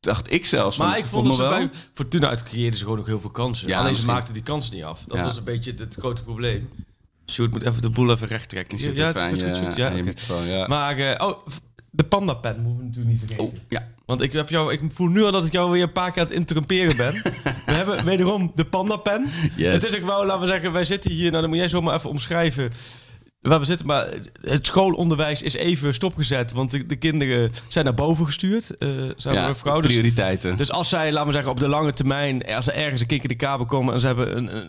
dacht 0.00 0.32
ik 0.32 0.46
zelfs 0.46 0.76
van... 0.76 0.86
Maar 0.86 0.96
ik 0.96 1.02
het 1.02 1.12
vond 1.12 1.26
dat 1.26 1.36
ze 1.36 1.42
wel. 1.42 1.50
bij 1.50 1.70
Fortuna 1.94 2.28
uit 2.28 2.42
creëerden 2.42 2.78
ze 2.78 2.84
gewoon 2.84 2.98
ook 2.98 3.06
heel 3.06 3.20
veel 3.20 3.30
kansen. 3.30 3.68
Ja, 3.68 3.78
Alleen 3.78 3.94
ze 3.94 4.06
maakten 4.06 4.34
die 4.34 4.42
kansen 4.42 4.74
niet 4.74 4.84
af. 4.84 5.04
Dat 5.06 5.16
Ja. 5.16 5.24
was 5.24 5.36
een 5.36 5.44
beetje 5.44 5.70
het, 5.70 5.80
het 5.80 5.94
grote 5.94 6.22
probleem. 6.22 6.68
Sjoerd 7.26 7.50
moet 7.50 7.66
even 7.66 7.80
de 7.80 7.90
boel 7.90 8.10
even 8.10 8.26
recht 8.26 8.48
trekken. 8.48 8.78
Zit 8.78 8.96
ja, 8.96 9.06
het 9.06 9.16
aan 9.16 9.36
is 9.36 9.42
goed, 9.42 9.48
je, 9.48 9.54
goed, 9.54 9.64
goed. 9.64 9.76
Ja, 9.76 9.90
aan 9.90 10.04
microfoon, 10.04 10.46
ja. 10.46 10.66
Maar, 10.66 10.96
eh, 10.96 11.26
oh, 11.26 11.46
de 11.90 12.04
pandapen 12.04 12.60
moeten 12.60 12.78
we 12.78 12.84
natuurlijk 12.84 13.10
niet 13.10 13.18
vergeten. 13.18 13.44
Oh, 13.44 13.54
ja. 13.68 13.88
Want 14.06 14.22
ik, 14.22 14.32
heb 14.32 14.48
jou, 14.48 14.72
ik 14.72 14.80
voel 14.94 15.08
nu 15.08 15.22
al 15.22 15.32
dat 15.32 15.46
ik 15.46 15.52
jou 15.52 15.70
weer 15.70 15.82
een 15.82 15.92
paar 15.92 16.12
keer 16.12 16.22
aan 16.22 16.28
het 16.28 16.36
interrumperen 16.36 16.96
ben. 16.96 17.12
we 17.66 17.72
hebben 17.72 18.04
wederom 18.04 18.52
de 18.54 18.64
pandapen. 18.64 19.26
Yes. 19.56 19.72
Het 19.72 19.82
is 19.82 20.00
ook 20.00 20.06
wel, 20.06 20.26
laten 20.26 20.40
we 20.40 20.46
zeggen, 20.46 20.72
wij 20.72 20.84
zitten 20.84 21.10
hier... 21.10 21.30
Nou, 21.30 21.40
dan 21.40 21.50
moet 21.50 21.58
jij 21.58 21.68
zo 21.68 21.80
maar 21.80 21.94
even 21.94 22.10
omschrijven 22.10 22.70
waar 23.48 23.60
we 23.60 23.64
zitten. 23.64 23.86
Maar 23.86 24.08
het 24.40 24.66
schoolonderwijs 24.66 25.42
is 25.42 25.54
even 25.54 25.94
stopgezet. 25.94 26.52
Want 26.52 26.70
de, 26.70 26.86
de 26.86 26.96
kinderen 26.96 27.52
zijn 27.68 27.84
naar 27.84 27.94
boven 27.94 28.26
gestuurd. 28.26 28.76
eh 28.76 28.88
zijn 29.16 29.34
ja 29.34 29.48
we 29.48 29.54
vrouw. 29.54 29.80
Dus, 29.80 29.92
prioriteiten. 29.92 30.56
dus 30.56 30.72
als 30.72 30.88
zij, 30.88 31.12
laten 31.12 31.26
we 31.26 31.32
zeggen, 31.32 31.50
op 31.50 31.60
de 31.60 31.68
lange 31.68 31.92
termijn... 31.92 32.54
Als 32.54 32.66
er 32.66 32.74
ergens 32.74 33.00
een 33.00 33.06
kikker 33.06 33.30
in 33.30 33.36
de 33.38 33.44
kabel 33.44 33.66
komen... 33.66 33.94
en 33.94 34.00
ze 34.00 34.06
hebben 34.06 34.36
een, 34.36 34.56
een, 34.56 34.68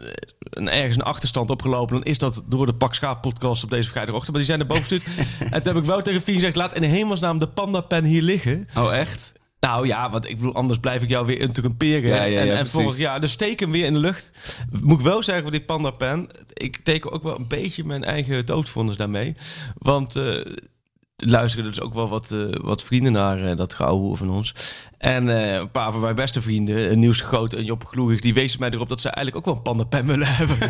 een, 0.50 0.69
ergens 0.69 0.95
een 0.95 1.04
achterstand 1.04 1.50
opgelopen... 1.50 1.95
dan 1.95 2.06
is 2.06 2.18
dat 2.18 2.44
door 2.45 2.66
de 2.66 2.74
Pak 2.74 2.94
Schaap 2.94 3.22
podcast 3.22 3.63
op 3.63 3.69
deze 3.69 3.89
vrijdagochtend. 3.89 4.31
Maar 4.31 4.45
die 4.45 4.56
zijn 4.56 4.60
naar 4.60 4.77
boven 4.77 4.83
gestuurd. 4.83 5.27
en 5.54 5.63
toen 5.63 5.74
heb 5.74 5.83
ik 5.83 5.89
wel 5.89 6.01
tegen 6.01 6.22
Fien 6.22 6.36
gezegd... 6.36 6.56
laat 6.56 6.75
in 6.75 6.83
hemelsnaam 6.83 7.39
de 7.39 7.48
pandapen 7.48 8.04
hier 8.04 8.22
liggen. 8.22 8.68
Oh, 8.77 8.95
echt? 8.95 9.33
Nou 9.65 9.88
ja, 9.88 10.09
want 10.09 10.29
ik 10.29 10.38
bedoel, 10.38 10.53
anders 10.53 10.79
blijf 10.79 11.01
ik 11.01 11.09
jou 11.09 11.25
weer 11.25 11.39
interrumperen. 11.39 12.09
Ja, 12.09 12.23
ja, 12.23 12.39
en, 12.39 12.45
ja, 12.45 12.53
en 12.53 12.67
vorig 12.67 12.97
jaar, 12.97 13.21
dus 13.21 13.31
steek 13.31 13.59
hem 13.59 13.71
weer 13.71 13.85
in 13.85 13.94
de 13.94 14.00
lucht. 14.00 14.31
Moet 14.81 15.00
ik 15.00 15.06
wel 15.06 15.23
zeggen, 15.23 15.44
voor 15.44 15.51
die 15.51 15.62
panda 15.62 15.91
pen, 15.91 16.27
ik 16.53 16.77
teken 16.83 17.12
ook 17.12 17.23
wel 17.23 17.38
een 17.38 17.47
beetje 17.47 17.83
mijn 17.83 18.03
eigen 18.03 18.45
doodvondens 18.45 18.97
daarmee. 18.97 19.35
Want 19.77 20.15
eh 20.15 20.23
luisteren 21.17 21.65
dus 21.65 21.81
ook 21.81 21.94
wel 21.94 22.09
wat, 22.09 22.31
eh, 22.31 22.45
wat 22.62 22.83
vrienden 22.83 23.12
naar 23.12 23.44
eh, 23.44 23.56
dat 23.56 23.73
geouwe 23.73 24.17
van 24.17 24.29
ons. 24.29 24.53
En 24.97 25.30
eh, 25.30 25.53
een 25.53 25.71
paar 25.71 25.92
van 25.92 26.01
mijn 26.01 26.15
beste 26.15 26.42
vrienden, 26.42 26.89
eh, 26.89 26.95
de 26.95 27.21
Groot 27.21 27.53
en 27.53 27.63
Job 27.65 27.86
Gloerig, 27.86 28.19
die 28.19 28.33
wezen 28.33 28.59
mij 28.59 28.69
erop 28.69 28.89
dat 28.89 29.01
ze 29.01 29.09
eigenlijk 29.09 29.38
ook 29.47 29.53
wel 29.53 29.56
een 29.56 29.63
willen 30.06 30.27
hebben. 30.27 30.57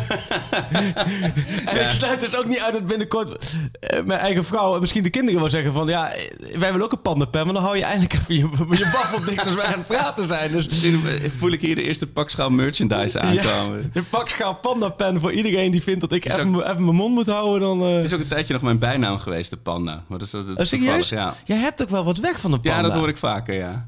en 1.66 1.84
ik 1.84 1.90
sluit 1.90 2.20
dus 2.20 2.36
ook 2.36 2.46
niet 2.46 2.58
uit 2.60 2.72
dat 2.72 2.84
binnenkort 2.84 3.54
eh, 3.80 4.02
mijn 4.04 4.20
eigen 4.20 4.44
vrouw 4.44 4.74
en 4.74 4.80
misschien 4.80 5.02
de 5.02 5.10
kinderen 5.10 5.40
wel 5.40 5.50
zeggen 5.50 5.72
van 5.72 5.86
ja, 5.88 6.12
wij 6.38 6.70
willen 6.72 6.82
ook 6.82 6.92
een 6.92 7.00
panda 7.02 7.24
pen, 7.24 7.44
maar 7.44 7.54
dan 7.54 7.62
hou 7.62 7.76
je 7.76 7.84
eindelijk 7.84 8.12
even 8.12 8.34
je, 8.34 8.40
je 8.76 8.90
baffel 8.92 9.24
dicht 9.24 9.46
als 9.46 9.54
wij 9.54 9.64
aan 9.64 9.72
het 9.78 9.86
praten 9.86 10.28
zijn. 10.28 10.52
Dus 10.52 10.66
Misschien 10.66 11.02
voel 11.38 11.50
ik 11.50 11.60
hier 11.60 11.74
de 11.74 11.82
eerste 11.82 12.06
pakschaal 12.06 12.50
merchandise 12.50 13.20
aankomen. 13.20 13.80
ja, 13.82 13.88
de 13.92 14.02
pakschaal 14.02 14.54
panda 14.54 14.88
pen 14.88 15.20
voor 15.20 15.32
iedereen 15.32 15.70
die 15.70 15.82
vindt 15.82 16.00
dat 16.00 16.12
ik 16.12 16.24
even, 16.24 16.54
ook- 16.54 16.62
even 16.62 16.84
mijn 16.84 16.96
mond 16.96 17.14
moet 17.14 17.26
houden. 17.26 17.60
Dan, 17.60 17.80
Het 17.80 18.04
is 18.04 18.12
ook 18.12 18.20
een 18.20 18.26
tijdje 18.28 18.52
nog 18.52 18.62
mijn 18.62 18.78
bijnaam 18.78 19.18
geweest, 19.18 19.50
de 19.50 19.56
panda. 19.56 20.02
Maar 20.06 20.18
dat 20.18 20.26
is, 20.26 20.30
dat 20.32 20.44
is 20.48 20.54
Eh, 20.54 20.66
serieus? 20.80 21.08
Ja. 21.08 21.34
Jij 21.44 21.56
hebt 21.58 21.82
ook 21.82 21.88
wel 21.90 22.04
wat 22.04 22.18
weg 22.18 22.40
van 22.40 22.50
de 22.50 22.56
panda. 22.60 22.76
ja, 22.76 22.82
dat 22.82 22.94
hoor 22.94 23.08
ik 23.08 23.16
vaker, 23.16 23.54
ja. 23.54 23.86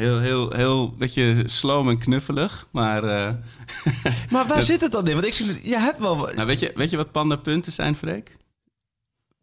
Heel, 0.00 0.18
heel, 0.20 0.52
heel, 0.52 0.94
beetje 0.96 1.42
sloom 1.46 1.88
en 1.88 1.98
knuffelig. 1.98 2.66
Maar 2.70 3.04
eh, 3.04 3.32
Maar 4.32 4.46
waar 4.46 4.62
zit 4.62 4.80
het 4.80 4.92
dan 4.92 5.06
in? 5.06 5.12
Want 5.14 5.26
ik 5.26 5.34
zie, 5.34 5.68
je 5.68 5.78
hebt 5.78 5.98
wel 5.98 6.16
nou, 6.16 6.46
weet, 6.46 6.60
je, 6.60 6.72
weet 6.74 6.90
je 6.90 6.96
wat 6.96 7.12
pandapunten 7.12 7.72
zijn, 7.72 7.96
Freek? 7.96 8.36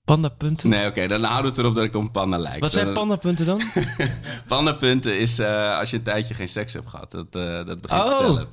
pandapunten. 0.05 0.69
Nee, 0.69 0.87
oké, 0.87 1.07
dan 1.07 1.23
houden 1.23 1.43
we 1.43 1.49
het 1.49 1.57
erop 1.57 1.75
dat 1.75 1.83
ik 1.83 1.95
op 1.95 2.01
een 2.01 2.11
panda 2.11 2.37
lijk. 2.37 2.59
Wat 2.59 2.71
zijn 2.71 2.93
pandapunten 2.93 3.45
dan? 3.45 3.61
Pandapunten 4.47 5.19
is 5.19 5.39
eh, 5.39 5.77
als 5.79 5.89
je 5.89 5.97
een 5.97 6.03
tijdje 6.03 6.33
geen 6.33 6.49
seks 6.49 6.73
hebt 6.73 6.89
gehad. 6.89 7.11
Dat, 7.11 7.35
eh, 7.35 7.65
dat 7.65 7.81
begint 7.81 8.01
Oh. 8.01 8.17
te 8.17 8.23
tellen. 8.23 8.47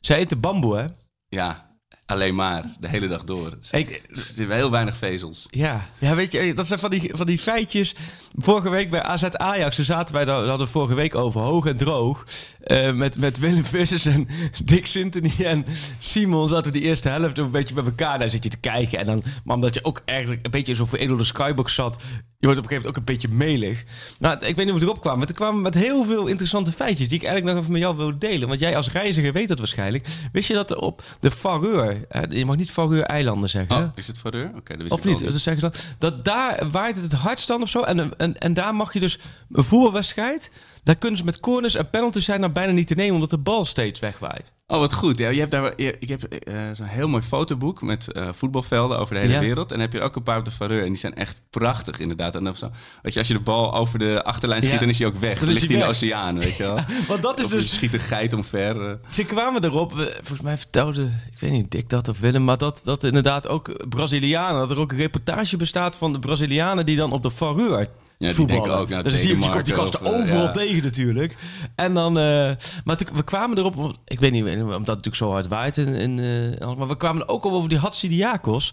Zij 0.00 0.18
eten 0.18 0.40
bamboe, 0.40 0.76
hè? 0.76 0.86
Ja, 1.28 1.73
alleen 2.06 2.34
maar. 2.34 2.64
De 2.80 2.88
hele 2.88 3.08
dag 3.08 3.24
door. 3.24 3.58
Ik, 3.70 3.90
Er 3.90 4.16
zitten 4.20 4.50
heel 4.50 4.70
weinig 4.70 4.96
vezels. 4.96 5.46
ja. 5.50 5.88
ja, 5.98 6.14
weet 6.14 6.32
je, 6.32 6.54
dat 6.54 6.66
zijn 6.66 6.78
van 6.78 6.90
die, 6.90 7.10
van 7.14 7.26
die 7.26 7.38
feitjes. 7.38 7.94
Vorige 8.36 8.70
week 8.70 8.90
bij 8.90 9.02
AZ 9.02 9.22
Ajax, 9.24 9.76
toen 9.76 9.84
zaten 9.84 10.14
wij, 10.14 10.24
daar 10.24 10.42
we 10.42 10.48
hadden 10.48 10.66
we 10.66 10.72
vorige 10.72 10.94
week 10.94 11.14
over, 11.14 11.40
hoog 11.40 11.66
en 11.66 11.76
droog. 11.76 12.24
eh, 12.60 12.92
met, 12.92 13.18
met 13.18 13.38
Willem 13.38 13.64
Vissers 13.64 14.04
en 14.06 14.28
Dick 14.64 14.86
Sintony 14.86 15.32
en 15.38 15.64
Simon 15.98 16.48
zaten 16.48 16.72
we 16.72 16.78
die 16.78 16.88
eerste 16.88 17.08
helft 17.08 17.38
een 17.38 17.50
beetje 17.50 17.74
bij 17.74 17.84
elkaar. 17.84 18.18
Daar 18.18 18.28
zit 18.28 18.44
je 18.44 18.50
te 18.50 18.56
kijken. 18.56 18.98
En 18.98 19.06
dan, 19.06 19.22
maar 19.44 19.54
omdat 19.56 19.74
je 19.74 19.84
ook 19.84 20.02
eigenlijk 20.04 20.44
een 20.44 20.50
beetje 20.50 20.72
in 20.72 20.78
zo'n 20.78 20.86
veredelde 20.88 21.24
skybox 21.24 21.74
zat, 21.74 21.96
je 22.38 22.50
wordt 22.50 22.58
op 22.58 22.70
een 22.72 22.76
gegeven 22.76 22.76
moment 22.76 22.86
ook 22.88 22.96
een 22.96 23.38
beetje 23.38 23.58
melig. 23.58 23.84
Nou, 24.18 24.46
ik 24.46 24.56
weet 24.56 24.64
niet 24.64 24.74
of 24.74 24.80
we 24.80 24.86
erop 24.86 25.00
kwamen, 25.00 25.18
maar 25.18 25.28
we 25.28 25.34
kwamen 25.34 25.62
met 25.62 25.74
heel 25.74 26.04
veel 26.04 26.26
interessante 26.26 26.72
feitjes 26.72 27.08
die 27.08 27.18
ik 27.18 27.24
eigenlijk 27.24 27.54
nog 27.54 27.62
even 27.62 27.72
met 27.72 27.82
jou 27.82 27.96
wil 27.96 28.18
delen. 28.18 28.48
Want 28.48 28.60
jij 28.60 28.76
als 28.76 28.90
reiziger 28.90 29.32
weet 29.32 29.48
dat 29.48 29.58
waarschijnlijk. 29.58 30.06
Wist 30.32 30.48
je 30.48 30.54
dat 30.54 30.70
er 30.70 30.78
op 30.78 31.02
de 31.20 31.30
Faroe, 31.30 31.93
je 32.28 32.44
mag 32.44 32.56
niet 32.56 32.70
Faroe-eilanden 32.70 33.48
zeggen, 33.48 33.76
hè? 33.76 33.82
Oh, 33.82 33.90
is 33.94 34.06
het? 34.06 34.22
Oké, 34.56 34.76
wist 34.76 34.90
Of 34.90 35.04
niet? 35.04 35.24
Zeggen 35.34 35.62
dan. 35.62 35.72
Dat 35.98 36.24
daar 36.24 36.70
waait 36.70 36.96
het 36.96 37.04
het 37.04 37.20
hardst 37.20 37.48
dan 37.48 37.62
of 37.62 37.68
zo. 37.68 37.82
En, 37.82 38.16
en, 38.16 38.38
en 38.38 38.54
daar 38.54 38.74
mag 38.74 38.92
je 38.92 39.00
dus 39.00 39.18
een 39.52 39.64
voetbalwedstrijd. 39.64 40.50
Daar 40.82 40.96
kunnen 40.96 41.18
ze 41.18 41.24
met 41.24 41.40
corners 41.40 41.74
en 41.74 41.90
penalties 41.90 42.24
zijn 42.24 42.40
naar 42.40 42.52
bijna 42.52 42.72
niet 42.72 42.86
te 42.86 42.94
nemen 42.94 43.14
omdat 43.14 43.30
de 43.30 43.38
bal 43.38 43.64
steeds 43.64 44.00
wegwaait. 44.00 44.52
Oh, 44.66 44.78
wat 44.78 44.92
goed. 44.92 45.18
Ja, 45.18 45.28
je 45.28 45.38
hebt 45.38 45.50
daar, 45.50 45.72
je- 45.76 45.96
ik 45.98 46.08
heb 46.08 46.22
eh, 46.22 46.54
zo'n 46.72 46.86
heel 46.86 47.08
mooi 47.08 47.22
fotoboek 47.22 47.82
met 47.82 48.12
eh, 48.12 48.28
voetbalvelden 48.32 48.98
over 48.98 49.14
de 49.14 49.20
hele 49.20 49.32
Ja. 49.32 49.40
wereld. 49.40 49.66
En 49.70 49.72
dan 49.76 49.80
heb 49.80 49.92
je 49.92 49.98
er 49.98 50.04
ook 50.04 50.16
een 50.16 50.22
paar 50.22 50.38
op 50.38 50.44
de 50.44 50.50
Vareur. 50.50 50.80
En 50.82 50.86
die 50.88 50.96
zijn 50.96 51.14
echt 51.14 51.40
prachtig, 51.50 51.98
inderdaad. 51.98 52.34
En 52.34 52.44
dan 52.44 52.56
zo, 52.56 52.70
weet 53.02 53.12
je, 53.12 53.18
als 53.18 53.28
je 53.28 53.34
de 53.34 53.40
bal 53.40 53.74
over 53.74 53.98
de 53.98 54.22
achterlijn 54.24 54.60
schiet, 54.62 54.74
Ja. 54.74 54.80
dan 54.80 54.88
is 54.88 54.98
hij 54.98 55.06
ook 55.08 55.16
weg. 55.16 55.34
Dan 55.38 55.44
Dan 55.44 55.54
ligt 55.54 55.66
hij 55.66 55.74
in 55.74 55.80
de 55.82 55.88
oceaan, 55.88 56.38
weet 56.38 56.56
je 56.56 56.62
wel. 56.62 56.78
Want 57.08 57.22
dat 57.22 57.38
is 57.38 57.44
Of 57.44 57.50
dus... 57.50 57.74
schiet 57.74 57.92
een 57.94 58.00
geit 58.00 58.32
omver. 58.32 58.88
eh. 58.90 58.94
Ze 59.10 59.24
kwamen 59.24 59.64
erop, 59.64 59.92
volgens 60.14 60.40
mij 60.40 60.58
vertelde, 60.58 61.02
ik 61.32 61.38
weet 61.40 61.50
niet, 61.50 61.70
Dick 61.70 61.88
dat 61.88 62.08
of 62.08 62.18
Willem, 62.20 62.44
maar 62.44 62.58
dat, 62.58 62.80
dat 62.82 63.04
inderdaad 63.04 63.48
ook 63.48 63.88
Brazilianen, 63.88 64.60
dat 64.60 64.70
er 64.70 64.78
ook 64.78 64.92
een 64.92 64.98
reportage 64.98 65.56
bestaat 65.56 65.96
van 65.96 66.12
de 66.12 66.18
Brazilianen 66.18 66.86
die 66.86 66.96
dan 66.96 67.12
op 67.12 67.22
de 67.22 67.30
Vareur 67.30 67.88
Ja, 68.18 68.26
die 68.26 68.36
voetballen. 68.36 68.76
ook, 68.76 68.88
nou, 68.88 69.02
dus 69.02 69.22
je, 69.22 69.28
je 69.28 69.38
komt 69.38 69.42
die 69.42 69.50
Denemarken 69.50 69.74
gasten 69.74 70.06
eh, 70.06 70.20
overal 70.20 70.42
ja. 70.42 70.50
tegen 70.50 70.82
natuurlijk. 70.82 71.36
En 71.74 71.94
dan, 71.94 72.18
eh, 72.18 72.50
maar 72.84 72.96
toen, 72.96 73.16
we 73.16 73.22
kwamen 73.24 73.58
erop, 73.58 73.96
ik 74.04 74.20
weet 74.20 74.32
niet, 74.32 74.42
omdat 74.42 74.70
het 74.70 74.86
natuurlijk 74.86 75.16
zo 75.16 75.30
hard 75.30 75.48
waait, 75.48 75.76
in, 75.76 75.94
in, 75.94 76.18
eh, 76.58 76.74
maar 76.74 76.88
we 76.88 76.96
kwamen 76.96 77.22
er 77.22 77.28
ook 77.28 77.46
over 77.46 77.68
die 77.68 77.78
Hatsidiakos. 77.78 78.72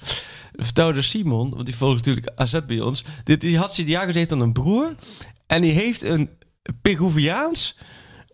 Vertelde 0.54 1.02
Simon, 1.02 1.50
want 1.50 1.66
die 1.66 1.76
volgt 1.76 1.96
natuurlijk 1.96 2.32
AZ 2.36 2.60
bij 2.68 2.80
ons. 2.80 3.04
Dit, 3.24 3.42
die 3.42 3.58
Hatsidiakos 3.58 4.16
heeft 4.16 4.30
dan 4.30 4.42
een 4.42 4.54
broer 4.54 4.96
en 5.48 5.62
die 5.62 5.72
heeft 5.72 6.04
een 6.04 6.30
Peruviaans 6.82 7.78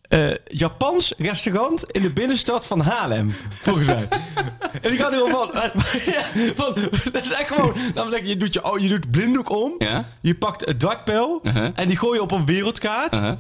eh, 0.08 0.30
Japans 0.46 1.14
restaurant 1.18 1.84
in 1.92 2.02
de 2.02 2.14
binnenstad 2.14 2.68
van 2.68 2.80
Haarlem, 2.80 3.36
volgens 3.50 3.86
mij. 3.86 4.08
en 4.82 4.94
ik 4.94 5.00
had 5.00 5.12
er 5.12 5.18
gewoon 5.18 5.32
van, 5.32 5.72
ja, 6.14 6.24
van, 6.56 6.74
dat 7.12 7.24
is 7.24 7.32
echt 7.32 7.48
gewoon, 7.52 7.74
namelijk 7.96 8.26
je 8.26 8.38
doet 8.38 8.54
je, 8.54 8.72
oh, 8.72 8.80
je 8.80 8.88
doet 8.88 9.12
blinddoek 9.12 9.50
om, 9.50 9.76
Ja? 9.78 10.06
je 10.22 10.36
pakt 10.36 10.68
een 10.68 10.78
dartpijl 10.78 11.42
Uh-huh. 11.44 11.70
en 11.76 11.88
die 11.88 11.98
gooi 11.98 12.16
je 12.18 12.22
op 12.22 12.32
een 12.32 12.46
wereldkaart. 12.46 13.14
Uh-huh. 13.14 13.38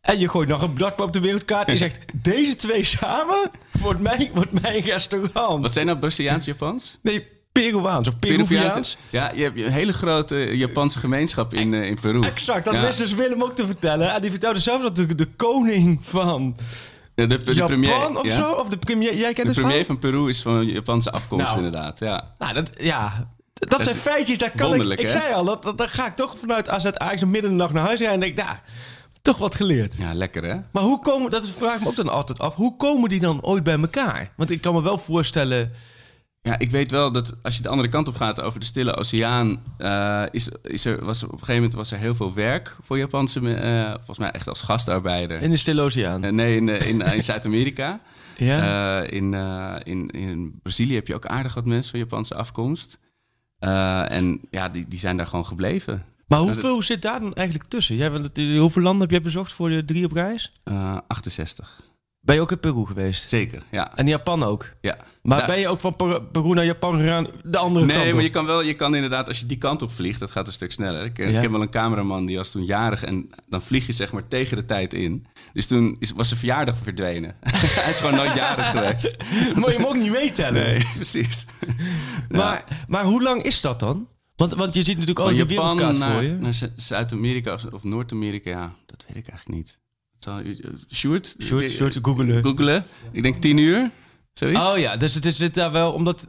En 0.00 0.18
je 0.18 0.28
gooit 0.28 0.48
nog 0.48 0.62
een 0.62 0.78
dartpijl 0.78 1.06
op 1.06 1.12
de 1.12 1.20
wereldkaart 1.20 1.66
en 1.66 1.72
je 1.72 1.78
zegt, 1.86 1.98
deze 2.12 2.56
twee 2.56 2.84
samen 2.84 3.50
wordt 3.80 4.00
mijn, 4.00 4.30
wordt 4.34 4.62
mijn 4.62 4.80
restaurant. 4.80 5.62
Wat 5.62 5.72
zijn 5.72 5.86
nou 5.86 5.98
Braziliaans 5.98 6.44
Japans? 6.44 6.98
Nee, 7.02 7.26
Peruaans 7.62 8.08
of 8.08 8.18
Peruviaans. 8.18 8.96
Ja, 9.10 9.32
je 9.34 9.42
hebt 9.42 9.58
een 9.60 9.72
hele 9.72 9.92
grote 9.92 10.36
Japanse 10.36 10.98
gemeenschap 10.98 11.54
in, 11.54 11.74
eh, 11.74 11.86
in 11.88 12.00
Peru. 12.00 12.20
Exact, 12.22 12.64
dat 12.64 12.74
Ja. 12.74 12.80
wist 12.82 12.98
dus 12.98 13.14
Willem 13.14 13.42
ook 13.42 13.54
te 13.56 13.66
vertellen. 13.66 14.14
En 14.14 14.20
die 14.22 14.30
vertelde 14.30 14.60
zelfs 14.60 14.82
dat 14.82 14.96
de, 14.96 15.14
de 15.14 15.26
koning 15.36 15.98
van 16.02 16.56
De, 17.14 17.26
de, 17.26 17.42
de 17.42 17.54
Japan 17.54 17.66
premier, 17.80 18.18
of 18.18 18.24
ja. 18.26 18.34
zo? 18.34 18.50
Of 18.50 18.68
de 18.68 18.76
premier, 18.76 19.16
jij 19.16 19.32
kent 19.32 19.46
De 19.48 19.54
premier 19.60 19.76
van? 19.76 19.84
van 19.86 19.98
Peru 19.98 20.28
is 20.28 20.42
van 20.42 20.66
Japanse 20.66 21.10
afkomst, 21.12 21.44
Nou. 21.44 21.56
inderdaad. 21.56 21.98
Ja. 21.98 22.34
Nou, 22.38 22.54
dat, 22.54 22.70
ja, 22.80 23.28
dat 23.54 23.82
zijn 23.82 23.96
feitjes, 23.96 24.38
daar 24.38 24.52
kan 24.56 24.74
ik... 24.74 24.82
Ik 24.98 25.00
hè? 25.00 25.08
zei 25.08 25.32
al, 25.34 25.44
dat, 25.44 25.62
dat, 25.62 25.78
daar 25.78 25.88
ga 25.88 26.06
ik 26.06 26.16
toch 26.16 26.36
vanuit 26.40 26.68
AZ 26.68 26.84
Ajax 26.84 27.24
midden 27.24 27.42
in 27.50 27.56
de 27.56 27.62
nacht 27.62 27.72
naar 27.72 27.84
huis 27.84 27.98
rijden 28.00 28.22
en 28.22 28.34
denk, 28.34 28.46
nou, 28.46 28.56
toch 29.22 29.38
wat 29.38 29.54
geleerd. 29.54 29.94
ja, 29.98 30.14
lekker 30.14 30.42
hè? 30.44 30.56
Maar 30.72 30.82
hoe 30.82 31.00
komen, 31.00 31.30
dat 31.30 31.48
vraag 31.56 31.74
ik 31.74 31.80
me 31.80 31.86
ook 31.88 31.96
dan 31.96 32.08
altijd 32.08 32.38
af, 32.38 32.54
hoe 32.54 32.76
komen 32.76 33.08
die 33.08 33.20
dan 33.20 33.42
ooit 33.42 33.62
bij 33.64 33.78
elkaar? 33.80 34.30
Want 34.36 34.50
ik 34.50 34.60
kan 34.60 34.74
me 34.74 34.82
wel 34.82 34.98
voorstellen, 34.98 35.72
Ja, 36.48 36.58
ik 36.58 36.70
weet 36.70 36.90
wel 36.90 37.12
dat 37.12 37.34
als 37.42 37.56
je 37.56 37.62
de 37.62 37.68
andere 37.68 37.88
kant 37.88 38.08
op 38.08 38.16
gaat 38.16 38.40
over 38.40 38.60
de 38.60 38.66
Stille 38.66 38.96
Oceaan, 38.96 39.62
eh, 39.78 40.22
is, 40.30 40.48
is 40.62 40.84
er, 40.84 41.04
was, 41.04 41.22
op 41.22 41.32
een 41.32 41.38
gegeven 41.38 41.54
moment 41.54 41.74
was 41.74 41.90
er 41.92 41.98
heel 41.98 42.14
veel 42.14 42.34
werk 42.34 42.76
voor 42.82 42.98
Japanse, 42.98 43.54
eh, 43.54 43.90
volgens 43.94 44.18
mij 44.18 44.30
echt 44.30 44.48
als 44.48 44.60
gastarbeider. 44.60 45.42
in 45.42 45.50
de 45.50 45.56
Stille 45.56 45.82
Oceaan. 45.82 46.24
Eh, 46.24 46.32
nee, 46.32 46.56
in, 46.56 46.68
in, 46.68 47.00
in 47.00 47.24
Zuid-Amerika. 47.30 48.00
ja? 48.36 49.00
In, 49.02 49.34
in, 49.84 50.08
in 50.10 50.58
Brazilië 50.62 50.94
heb 50.94 51.06
je 51.06 51.14
ook 51.14 51.26
aardig 51.26 51.54
wat 51.54 51.64
mensen 51.64 51.90
van 51.90 51.98
Japanse 52.00 52.34
afkomst. 52.34 52.98
En 53.58 54.40
ja, 54.50 54.68
die, 54.68 54.88
die 54.88 54.98
zijn 54.98 55.16
daar 55.16 55.26
gewoon 55.26 55.46
gebleven. 55.46 56.04
maar 56.26 56.38
hoeveel 56.38 56.82
zit 56.82 57.02
daar 57.02 57.20
dan 57.20 57.34
eigenlijk 57.34 57.68
tussen? 57.68 57.96
Jij, 57.96 58.10
bent 58.12 58.24
het- 58.36 58.56
hoeveel 58.58 58.82
landen 58.82 59.00
heb 59.02 59.10
je 59.10 59.20
bezocht 59.20 59.52
voor 59.52 59.68
de 59.68 59.84
drie 59.84 60.04
op 60.04 60.12
reis? 60.12 60.52
Eh 60.64 60.96
68. 61.06 61.80
Ben 62.20 62.34
je 62.34 62.40
ook 62.40 62.50
in 62.50 62.58
Peru 62.60 62.86
geweest? 62.86 63.28
Zeker, 63.28 63.62
ja. 63.70 63.96
En 63.96 64.06
Japan 64.06 64.42
ook? 64.42 64.68
ja. 64.80 64.96
Maar 65.22 65.46
ben 65.46 65.58
je 65.58 65.68
ook 65.68 65.78
van 65.78 65.96
Per- 65.96 66.22
Peru 66.22 66.54
naar 66.54 66.64
Japan 66.64 66.98
gegaan, 67.00 67.26
de 67.44 67.58
andere 67.58 67.86
kant 67.86 67.98
Nee, 67.98 68.14
maar 68.14 68.22
je 68.22 68.30
kan 68.30 68.46
wel, 68.46 68.62
je 68.62 68.74
kan 68.74 68.94
inderdaad, 68.94 69.28
als 69.28 69.38
je 69.40 69.46
die 69.46 69.58
kant 69.58 69.82
op 69.82 69.90
vliegt, 69.90 70.20
dat 70.20 70.30
gaat 70.30 70.46
een 70.46 70.52
stuk 70.52 70.72
sneller. 70.72 71.04
Ik, 71.04 71.18
ik 71.18 71.30
Ja. 71.30 71.40
heb 71.40 71.50
wel 71.50 71.62
een 71.62 71.70
cameraman 71.70 72.26
die 72.26 72.36
was 72.36 72.50
toen 72.50 72.64
jarig 72.64 73.02
en 73.04 73.28
dan 73.48 73.62
vlieg 73.62 73.86
je 73.86 73.92
zeg 73.92 74.12
maar 74.12 74.28
tegen 74.28 74.56
de 74.56 74.64
tijd 74.64 74.94
in. 74.94 75.26
Dus 75.52 75.66
toen 75.66 75.96
is, 75.98 76.12
was 76.12 76.28
zijn 76.28 76.40
verjaardag 76.40 76.76
verdwenen. 76.82 77.36
Hij 77.40 77.90
is 77.90 77.96
gewoon 77.96 78.14
nooit 78.14 78.34
jarig 78.34 78.70
geweest. 78.70 79.16
Maar 79.60 79.72
je 79.72 79.78
mag 79.78 79.94
niet 79.94 80.10
meetellen. 80.12 80.62
Nee, 80.64 80.86
precies. 80.94 81.46
Maar, 82.28 82.64
maar 82.88 83.04
hoe 83.04 83.22
lang 83.22 83.42
is 83.42 83.60
dat 83.60 83.80
dan? 83.80 84.08
Want, 84.36 84.54
want 84.54 84.74
je 84.74 84.84
ziet 84.84 84.98
natuurlijk 84.98 85.28
die 85.28 85.36
Japan 85.36 85.56
wereldkaart 85.56 85.98
naar, 85.98 86.12
voor 86.12 86.22
je. 86.22 86.32
naar 86.32 86.70
Zuid-Amerika 86.76 87.52
of, 87.52 87.64
of 87.64 87.84
Noord-Amerika, 87.84 88.50
ja, 88.50 88.72
dat 88.86 89.04
weet 89.08 89.16
ik 89.16 89.28
eigenlijk 89.28 89.58
niet. 89.58 89.78
Eh, 90.26 90.34
Sjoerd? 90.92 91.36
Sjoerd, 91.42 91.64
Eh, 91.64 91.70
Sjoerd, 91.70 91.98
googelen. 92.02 92.42
Googelen. 92.42 92.84
Ik 93.12 93.22
denk 93.22 93.40
tien 93.40 93.58
uur, 93.58 93.90
zoiets. 94.32 94.60
Oh 94.60 94.78
ja, 94.78 94.96
dus 94.96 95.14
het 95.14 95.24
is 95.24 95.36
dit 95.36 95.54
daar 95.54 95.72
wel 95.72 95.92
omdat. 95.92 96.26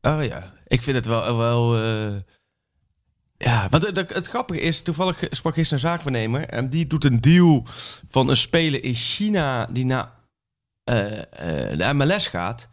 Oh 0.00 0.24
ja, 0.24 0.52
ik 0.66 0.82
vind 0.82 0.96
het 0.96 1.06
wel. 1.06 1.36
wel 1.36 1.76
eh, 1.76 2.14
Ja, 3.38 3.68
want 3.70 3.86
het, 3.86 3.96
het, 3.96 4.14
het 4.14 4.26
grappige 4.28 4.60
is, 4.60 4.82
toevallig 4.82 5.22
sprak 5.30 5.54
gisteren 5.54 5.84
een 5.84 5.90
zaakbenemer 5.90 6.44
en 6.48 6.68
die 6.70 6.86
doet 6.86 7.04
een 7.04 7.20
deal 7.20 7.66
van 8.08 8.28
een 8.28 8.36
speler 8.36 8.84
in 8.84 8.94
China 8.94 9.66
die 9.66 9.84
naar 9.84 10.12
eh, 10.84 11.18
eh, 11.18 11.78
de 11.78 11.92
MLS 11.92 12.26
gaat. 12.26 12.68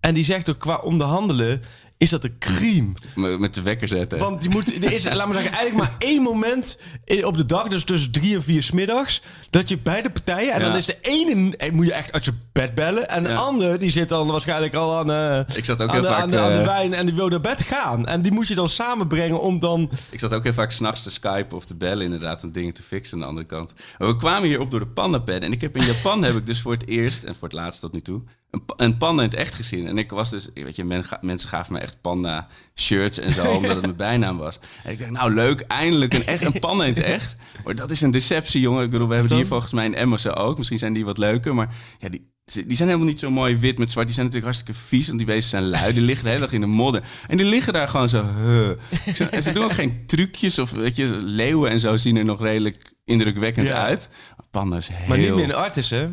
En 0.00 0.14
die 0.14 0.24
zegt 0.24 0.50
ook 0.50 0.58
qua 0.58 0.76
onderhandelen 0.76 1.60
is 2.00 2.10
dat 2.10 2.24
een 2.24 2.38
crime. 2.38 2.92
Met 3.38 3.54
de 3.54 3.62
wekker 3.62 3.88
zetten. 3.88 4.18
Want 4.18 4.42
je 4.42 4.48
moet, 4.48 4.84
er 4.84 4.92
is, 4.92 5.04
laat 5.04 5.26
maar 5.26 5.36
zeggen, 5.36 5.52
eigenlijk 5.52 5.88
maar 5.90 5.96
één 6.10 6.22
moment 6.22 6.78
op 7.22 7.36
de 7.36 7.46
dag, 7.46 7.68
dus 7.68 7.84
tussen 7.84 8.10
drie 8.10 8.34
en 8.34 8.42
vier 8.42 8.62
smiddags, 8.62 9.22
dat 9.50 9.68
je 9.68 9.78
beide 9.78 10.10
partijen, 10.10 10.52
en 10.52 10.60
Ja. 10.60 10.66
dan 10.66 10.76
is 10.76 10.86
de 10.86 10.98
ene, 11.00 11.56
eh, 11.56 11.72
moet 11.72 11.86
je 11.86 11.92
echt 11.92 12.12
uit 12.12 12.24
je 12.24 12.32
bed 12.52 12.74
bellen, 12.74 13.08
en 13.08 13.22
de 13.22 13.28
Ja. 13.28 13.34
andere, 13.34 13.76
die 13.76 13.90
zit 13.90 14.08
dan 14.08 14.26
waarschijnlijk 14.26 14.74
al 14.74 14.98
aan, 14.98 15.10
eh, 15.10 15.56
Ik 15.56 15.64
zat 15.64 15.82
ook 15.82 15.88
aan, 15.88 15.94
heel 15.94 16.02
de, 16.02 16.08
vaak... 16.08 16.20
aan, 16.22 16.30
de, 16.30 16.38
aan 16.38 16.52
de 16.52 16.58
eh, 16.58 16.66
wijn 16.66 16.94
en 16.94 17.06
die 17.06 17.14
wil 17.14 17.28
naar 17.28 17.40
bed 17.40 17.62
gaan. 17.62 18.06
En 18.06 18.22
die 18.22 18.32
moet 18.32 18.48
je 18.48 18.54
dan 18.54 18.68
samenbrengen 18.68 19.40
om 19.40 19.58
dan... 19.58 19.90
Ik 20.10 20.20
zat 20.20 20.32
ook 20.32 20.44
heel 20.44 20.52
vaak 20.52 20.70
s'nachts 20.70 21.02
te 21.02 21.10
skypen 21.10 21.56
of 21.56 21.64
te 21.64 21.74
bellen 21.74 22.04
inderdaad 22.04 22.44
om 22.44 22.52
dingen 22.52 22.74
te 22.74 22.82
fixen 22.82 23.14
aan 23.14 23.20
de 23.20 23.26
andere 23.28 23.46
kant. 23.46 23.72
Maar 23.98 24.08
we 24.08 24.16
kwamen 24.16 24.48
hier 24.48 24.60
op 24.60 24.70
door 24.70 24.80
de 24.80 24.86
pandapen 24.86 25.40
en 25.40 25.52
ik 25.52 25.60
heb 25.60 25.76
in 25.76 25.84
Japan 25.86 26.22
heb 26.24 26.36
ik 26.36 26.46
dus 26.46 26.60
voor 26.60 26.72
het 26.72 26.86
eerst 26.86 27.22
en 27.22 27.34
voor 27.34 27.48
het 27.48 27.56
laatst 27.56 27.80
tot 27.80 27.92
nu 27.92 28.00
toe 28.00 28.22
een, 28.50 28.64
pa- 28.64 28.74
een 28.76 28.96
panda 28.96 29.22
in 29.22 29.28
het 29.28 29.38
echt 29.38 29.54
gezien. 29.54 29.86
En 29.86 29.98
ik 29.98 30.10
was 30.10 30.30
dus, 30.30 30.48
weet 30.54 30.76
je, 30.76 30.84
men, 30.84 31.04
mensen 31.20 31.48
gaven 31.48 31.72
me 31.72 31.78
echt 31.78 32.00
panda 32.00 32.46
shirts 32.76 33.18
en 33.18 33.32
zo 33.32 33.50
omdat 33.56 33.70
het 33.70 33.80
mijn 33.80 33.96
bijnaam 33.96 34.36
was. 34.38 34.58
En 34.84 34.92
ik 34.92 34.98
dacht, 34.98 35.10
nou 35.10 35.34
leuk, 35.34 35.60
eindelijk 35.60 36.14
een 36.14 36.26
echt 36.26 36.42
een 36.44 36.58
panda 36.60 36.84
in 36.84 36.94
het 36.94 37.02
echt. 37.02 37.36
Maar 37.64 37.74
dat 37.74 37.90
is 37.90 38.00
een 38.00 38.10
deceptie, 38.10 38.60
jongen. 38.60 38.84
Ik 38.84 38.90
bedoel, 38.90 39.06
we 39.06 39.12
hebben 39.12 39.30
die 39.30 39.40
hier 39.40 39.48
volgens 39.50 39.72
mij 39.72 39.84
in 39.84 39.94
Emmersen 39.94 40.36
ook. 40.36 40.56
Misschien 40.56 40.78
zijn 40.78 40.92
die 40.92 41.04
wat 41.04 41.18
leuker, 41.18 41.54
maar 41.54 41.74
ja, 41.98 42.08
die, 42.08 42.28
ze- 42.46 42.66
die 42.66 42.76
zijn 42.76 42.88
helemaal 42.88 43.10
niet 43.10 43.20
zo 43.20 43.30
mooi 43.30 43.56
wit 43.56 43.78
met 43.78 43.90
zwart. 43.90 44.06
Die 44.06 44.14
zijn 44.14 44.26
natuurlijk 44.26 44.54
hartstikke 44.54 44.86
vies, 44.88 45.06
want 45.06 45.18
die 45.18 45.26
wezen 45.26 45.50
zijn 45.50 45.68
lui. 45.68 45.92
Die 45.92 46.02
liggen 46.02 46.24
de 46.24 46.30
hele 46.30 46.42
dag 46.44 46.52
in 46.52 46.60
de 46.60 46.66
modder. 46.66 47.02
En 47.28 47.36
die 47.36 47.46
liggen 47.46 47.72
daar 47.72 47.88
gewoon 47.88 48.08
zo... 48.08 48.24
huh. 48.24 48.68
En 49.30 49.42
ze 49.42 49.52
doen 49.52 49.64
ook 49.64 49.72
geen 49.72 50.06
trucjes 50.06 50.58
of, 50.58 50.70
weet 50.70 50.96
je, 50.96 51.06
leeuwen 51.16 51.70
en 51.70 51.80
zo 51.80 51.96
zien 51.96 52.16
er 52.16 52.24
nog 52.24 52.40
redelijk 52.40 52.92
indrukwekkend 53.04 53.68
Ja. 53.68 53.74
uit. 53.74 54.08
Panda 54.50 54.76
is 54.76 54.88
heel... 54.88 55.08
Maar 55.08 55.18
niet 55.18 55.34
meer 55.34 55.44
in 55.44 55.54
Artis, 55.54 55.90
hè? 55.90 56.08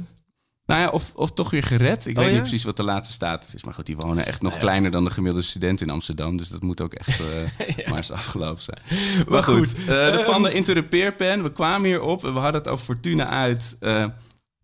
Nou 0.67 0.81
ja, 0.81 0.89
of, 0.89 1.13
of 1.15 1.31
toch 1.31 1.49
weer 1.49 1.63
gered. 1.63 2.05
Ik 2.05 2.17
Oh, 2.17 2.21
weet 2.23 2.27
ja? 2.27 2.33
niet 2.33 2.41
precies 2.41 2.63
wat 2.63 2.75
de 2.77 2.83
laatste 2.83 3.13
status 3.13 3.53
is. 3.55 3.63
Maar 3.63 3.73
goed, 3.73 3.85
die 3.85 3.97
wonen 3.97 4.25
echt 4.25 4.41
nog 4.41 4.57
kleiner 4.57 4.91
dan 4.91 5.03
de 5.03 5.09
gemiddelde 5.09 5.45
student 5.45 5.81
in 5.81 5.89
Amsterdam. 5.89 6.37
Dus 6.37 6.49
dat 6.49 6.61
moet 6.61 6.81
ook 6.81 6.93
echt 6.93 7.19
eh, 7.19 7.25
maar 7.89 7.97
eens 7.97 8.11
afgelopen 8.11 8.63
zijn. 8.63 8.79
Maar, 9.27 9.43
goed, 9.43 9.55
goed, 9.57 9.79
eh, 9.79 9.85
de 9.85 9.93
ehm, 9.93 10.25
panda 10.25 10.49
into 10.49 10.73
the 10.73 10.83
peerpen. 10.83 11.43
We 11.43 11.51
kwamen 11.51 11.87
hier 11.87 12.01
op. 12.01 12.21
We 12.21 12.27
hadden 12.27 12.61
het 12.61 12.67
over 12.67 12.85
Fortuna 12.85 13.27
uit. 13.29 13.77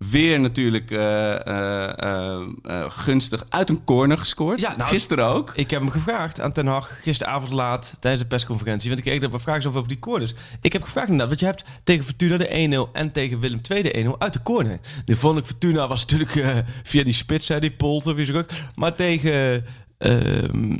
Weer 0.10 0.40
natuurlijk 0.40 0.92
eh, 0.92 1.48
eh, 1.48 2.42
eh, 2.64 2.86
gunstig 2.88 3.46
uit 3.50 3.70
een 3.70 3.84
corner 3.84 4.18
gescoord. 4.18 4.62
Ja, 4.62 4.76
nou, 4.76 4.90
Gisteren 4.90 5.26
ook. 5.26 5.52
Ik 5.56 5.70
heb 5.70 5.82
hem 5.82 5.90
gevraagd 5.90 6.42
aan 6.42 6.52
Ten 6.52 6.68
Hag 6.68 7.02
gisteravond 7.02 7.54
laat 7.54 7.98
tijdens 8.00 8.24
de 8.24 8.30
persconferentie. 8.30 8.90
Want 8.90 9.02
ik 9.02 9.06
kreeg 9.06 9.24
er 9.24 9.30
wat 9.30 9.42
vragen 9.42 9.70
over 9.70 9.88
die 9.88 10.00
corners. 10.00 10.34
Ik 10.62 10.74
heb 10.74 10.84
gevraagd 10.84 11.10
inderdaad, 11.10 11.28
want 11.28 11.40
je 11.40 11.46
hebt 11.46 11.80
tegen 11.84 12.06
Fortuna 12.06 12.38
de 12.38 12.88
1-0 12.88 12.92
en 12.94 13.12
tegen 13.12 13.40
Willem 13.40 13.60
II 13.70 13.82
de 13.82 14.04
1-0 14.04 14.18
uit 14.18 14.34
de 14.34 14.42
corner. 14.42 14.80
Nu 15.06 15.16
vond 15.16 15.38
ik 15.38 15.46
Fortuna 15.46 15.88
was 15.88 16.06
natuurlijk 16.06 16.64
via 16.84 17.04
die 17.04 17.14
spits, 17.14 17.48
hè, 17.48 17.60
die 17.60 17.72
Polter, 17.72 18.16
wie 18.16 18.26
ze 18.26 18.38
ook. 18.38 18.50
Maar 18.76 18.96
tegen, 18.96 19.66
ehm, 19.98 20.78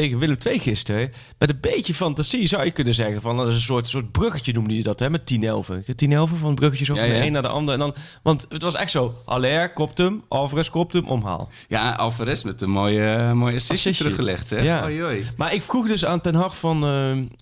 tegen 0.00 0.18
Willem 0.18 0.36
II 0.46 0.58
gisteren, 0.58 1.12
met 1.38 1.50
een 1.50 1.60
beetje 1.60 1.94
fantasie 1.94 2.46
zou 2.46 2.64
je 2.64 2.70
kunnen 2.70 2.94
zeggen 2.94 3.20
van 3.22 3.36
dat 3.36 3.46
is 3.46 3.54
een 3.54 3.60
soort, 3.60 3.86
soort 3.86 4.12
bruggetje 4.12 4.52
noemde 4.52 4.76
je 4.76 4.82
dat, 4.82 4.98
hè, 4.98 5.10
met 5.10 5.34
10-11. 5.34 5.34
10-11 5.44 6.38
van 6.38 6.48
het 6.48 6.54
bruggetje 6.54 6.84
zo 6.84 6.94
Ja, 6.94 7.00
van 7.00 7.08
de 7.08 7.14
ja. 7.16 7.24
een 7.24 7.32
naar 7.32 7.42
de 7.42 7.48
ander. 7.48 7.74
En 7.74 7.80
dan, 7.80 7.94
want 8.22 8.46
het 8.48 8.62
was 8.62 8.74
echt 8.74 8.90
zo, 8.90 9.14
Allaire 9.24 9.72
kopt 9.72 9.98
hem, 9.98 10.24
Alvarez 10.28 10.68
kopt 10.68 10.92
hem, 10.92 11.04
omhaal. 11.04 11.48
Ja, 11.68 11.92
Alvarez 11.92 12.42
met 12.42 12.62
een 12.62 12.70
mooie, 12.70 13.34
mooie 13.34 13.54
assistje 13.54 13.92
teruggelegd. 13.92 14.48
Zeg. 14.48 14.64
Ja. 14.64 14.84
Oei, 14.84 15.02
oei. 15.04 15.26
Maar 15.36 15.54
ik 15.54 15.62
vroeg 15.62 15.86
dus 15.86 16.04
aan 16.04 16.20
Ten 16.20 16.34
Hag 16.34 16.58
van... 16.58 16.84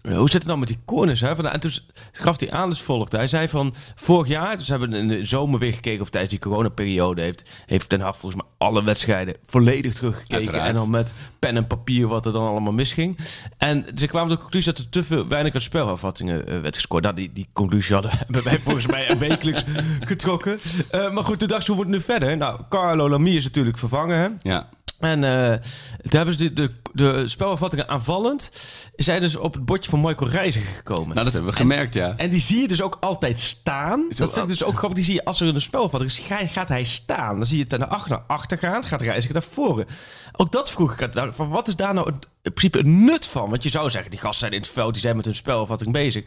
eh, 0.03 0.17
hoe 0.17 0.31
zit 0.31 0.33
het 0.33 0.47
nou 0.47 0.59
met 0.59 0.69
die 0.69 0.79
corners? 0.85 1.21
Hè? 1.21 1.37
Van, 1.37 1.49
en 1.49 1.61
toen 1.61 1.73
gaf 2.13 2.41
hij 2.41 2.51
aan, 2.51 2.69
dus 2.69 2.83
volgde. 2.83 3.17
Hij 3.17 3.29
zei 3.29 3.49
van, 3.49 3.75
vorig 3.95 4.29
jaar... 4.29 4.59
Dus 4.59 4.67
we 4.69 4.73
hebben 4.73 4.93
in 4.99 5.09
de 5.09 5.27
zomer 5.27 5.59
weer 5.61 5.75
gekeken... 5.75 6.03
of 6.03 6.11
tijdens 6.11 6.33
die 6.33 6.43
coronaperiode 6.43 7.23
heeft, 7.23 7.51
heeft 7.67 7.89
Ten 7.89 8.01
Hag 8.01 8.19
volgens 8.19 8.43
mij 8.43 8.51
alle 8.59 8.85
wedstrijden 8.85 9.37
volledig 9.47 9.95
teruggekeken. 9.95 10.37
Uiteraard. 10.37 10.69
En 10.69 10.75
dan 10.75 10.91
met 10.91 11.15
pen 11.39 11.57
en 11.57 11.67
papier 11.67 12.09
wat 12.09 12.27
er 12.27 12.33
dan 12.33 12.44
dan 12.45 12.53
allemaal 12.53 12.73
misging. 12.73 13.19
En 13.59 13.87
ze 13.95 14.07
kwamen 14.07 14.29
tot 14.29 14.37
de 14.37 14.43
conclusie 14.43 14.73
dat 14.73 14.83
er 14.83 14.91
te 14.91 15.05
veel, 15.05 15.29
weinig 15.29 15.55
uit 15.55 15.63
spelafvattingen 15.63 16.47
eh, 16.47 16.61
werd 16.61 16.75
gescoord. 16.75 17.03
Nou, 17.03 17.15
die, 17.15 17.33
die 17.33 17.49
conclusie 17.53 17.95
hadden 17.95 18.13
hebben 18.27 18.45
wij 18.45 18.59
volgens 18.59 18.87
mij 18.87 19.19
wekelijks 19.19 19.65
getrokken. 20.11 20.59
Eh, 20.91 21.13
maar 21.13 21.25
goed, 21.25 21.39
toen 21.39 21.49
dacht 21.49 21.65
ze, 21.65 21.73
hoe 21.73 21.85
moet 21.85 21.93
het 21.93 22.01
nu 22.01 22.05
verder? 22.15 22.37
Nou, 22.37 22.61
Carlo 22.69 23.09
Lamy 23.09 23.31
is 23.31 23.45
natuurlijk 23.45 23.79
vervangen. 23.79 24.19
Hè? 24.19 24.29
Ja. 24.51 24.69
En 24.99 25.25
eh, 25.25 25.59
toen 26.01 26.11
hebben 26.11 26.39
ze 26.39 26.53
de, 26.53 26.53
de, 26.53 26.71
de 26.93 27.29
spelafvattingen 27.29 27.89
aanvallend... 27.89 28.51
zijn 28.97 29.21
dus 29.21 29.37
op 29.37 29.55
het 29.55 29.65
bordje 29.65 29.91
van 29.91 30.01
Michael 30.01 30.31
Reiziger 30.31 30.75
gekomen. 30.75 31.15
Nou, 31.15 31.25
dat 31.25 31.33
hebben 31.33 31.51
we 31.51 31.57
gemerkt, 31.57 31.95
ja. 31.95 32.15
En 32.17 32.31
die 32.31 32.41
zie 32.41 32.61
je 32.61 32.69
dus 32.69 32.83
ook 32.83 32.97
altijd 33.01 33.39
staan. 33.39 34.05
Dat 34.09 34.33
vind 34.33 34.45
ik 34.45 34.49
dus 34.49 34.65
ook 34.65 34.77
grappig. 34.77 34.97
Die 34.97 35.05
zie 35.05 35.15
je 35.15 35.25
als 35.25 35.41
er 35.41 35.55
een 35.55 35.61
spelvatting 35.61 36.11
is, 36.11 36.19
ga- 36.19 36.47
gaat 36.47 36.69
hij 36.69 36.85
staan. 36.85 37.37
Dan 37.37 37.47
zie 37.47 37.59
je 37.59 37.65
het 37.69 37.79
naar 37.79 37.89
achter, 37.89 38.11
naar 38.11 38.25
achter 38.27 38.59
gaan, 38.59 38.85
gaat 38.85 39.01
Reiziger 39.01 39.33
naar 39.35 39.43
voren. 39.43 39.87
Ook 40.33 40.53
dat 40.53 40.71
vroeg 40.71 41.01
ik 41.01 41.09
Van 41.31 41.49
wat 41.49 41.69
is 41.69 41.77
daar 41.77 41.95
nou 41.95 42.13
in 42.43 42.53
principe 42.53 42.79
het 42.79 42.87
nut 42.87 43.27
van? 43.27 43.51
Want 43.51 43.63
je 43.63 43.69
zou 43.69 43.91
zeggen, 43.91 44.11
die 44.11 44.21
gasten 44.21 44.39
zijn 44.39 44.53
in 44.53 44.61
het 44.61 44.71
veld, 44.71 44.93
die 44.93 45.03
zijn 45.03 45.17
met 45.17 45.25
hun 45.25 45.35
spelvatting 45.35 45.93
bezig. 45.93 46.25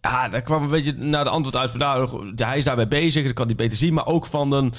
Ja, 0.00 0.28
daar 0.28 0.42
kwam 0.42 0.62
een 0.62 0.68
beetje 0.68 0.92
naar 0.92 1.24
de 1.24 1.30
antwoord 1.30 1.56
uit 1.56 1.70
van, 1.70 1.78
nou, 1.78 2.32
hij 2.34 2.58
is 2.58 2.64
daarbij 2.64 2.88
bezig, 2.88 3.24
dat 3.24 3.32
kan 3.32 3.46
hij 3.46 3.54
beter 3.54 3.78
zien. 3.78 3.94
Maar 3.94 4.06
ook 4.06 4.26
van, 4.26 4.50
dan 4.50 4.74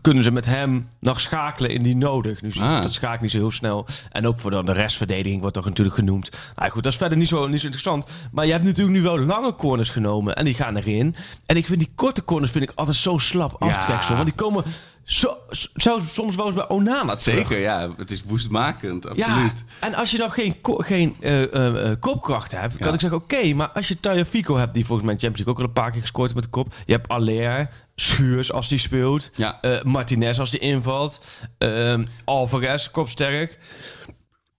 kunnen 0.00 0.24
ze 0.24 0.30
met 0.30 0.44
hem 0.44 0.88
nog 1.00 1.20
schakelen 1.20 1.70
indien 1.70 1.98
nodig. 1.98 2.42
Nu, 2.42 2.52
Ah. 2.60 2.82
Dat 2.82 2.94
schaakt 2.94 3.22
niet 3.22 3.30
zo 3.30 3.36
heel 3.36 3.50
snel. 3.50 3.86
En 4.10 4.26
ook 4.26 4.38
voor 4.40 4.50
dan 4.50 4.66
de 4.66 4.72
restverdediging 4.72 5.40
wordt 5.40 5.54
toch 5.54 5.64
natuurlijk 5.64 5.96
genoemd. 5.96 6.30
Nou 6.56 6.70
goed, 6.70 6.82
dat 6.82 6.92
is 6.92 6.98
verder 6.98 7.18
niet 7.18 7.28
zo, 7.28 7.46
niet 7.46 7.60
zo 7.60 7.66
interessant. 7.66 8.06
Maar 8.32 8.46
je 8.46 8.52
hebt 8.52 8.64
natuurlijk 8.64 8.96
nu 8.96 9.02
wel 9.02 9.18
lange 9.18 9.54
corners 9.54 9.90
genomen. 9.90 10.36
En 10.36 10.44
die 10.44 10.54
gaan 10.54 10.76
erin. 10.76 11.14
En 11.46 11.56
ik 11.56 11.66
vind 11.66 11.78
die 11.78 11.90
korte 11.94 12.24
corners 12.24 12.52
vind 12.52 12.64
ik 12.64 12.72
altijd 12.74 12.96
zo 12.96 13.18
slap 13.18 13.56
Ja. 13.60 13.66
aftreksel. 13.66 14.14
Want 14.14 14.26
die 14.26 14.34
komen 14.36 14.64
zo, 15.06 15.38
zo, 15.74 15.98
soms 15.98 16.36
wel 16.36 16.46
eens 16.46 16.54
bij 16.54 16.68
Onana 16.68 17.14
terug. 17.14 17.48
Zeker, 17.48 17.58
ja. 17.58 17.90
Het 17.96 18.10
is 18.10 18.22
woestmakend, 18.24 19.06
Ja, 19.14 19.26
absoluut. 19.26 19.64
en 19.80 19.94
als 19.94 20.10
je 20.10 20.18
dan 20.18 20.30
geen, 20.30 20.60
ko- 20.60 20.76
geen 20.76 21.16
eh, 21.20 21.42
eh, 21.54 21.90
eh, 21.90 21.96
kopkracht 22.00 22.52
hebt, 22.52 22.76
kan 22.76 22.86
Ja. 22.88 22.94
ik 22.94 23.00
zeggen, 23.00 23.18
oké, 23.18 23.52
maar 23.54 23.68
als 23.68 23.88
je 23.88 24.00
Taya 24.00 24.24
Fico 24.24 24.56
hebt, 24.56 24.74
die 24.74 24.84
volgens 24.86 25.06
mij 25.06 25.16
Champions 25.16 25.36
League 25.46 25.54
ook 25.54 25.60
al 25.60 25.66
een 25.76 25.82
paar 25.82 25.90
keer 25.90 26.00
gescoord 26.00 26.32
heeft 26.32 26.34
met 26.34 26.44
de 26.44 26.50
kop. 26.60 26.74
Je 26.86 26.92
hebt 26.92 27.08
Aller, 27.08 27.68
Schuurs 27.94 28.52
als 28.52 28.68
die 28.68 28.78
speelt, 28.78 29.30
Ja. 29.34 29.60
Martinez 29.82 30.38
als 30.38 30.50
die 30.50 30.60
invalt, 30.60 31.20
ehm 31.58 32.04
Alvarez, 32.24 32.90
kopsterk. 32.90 33.58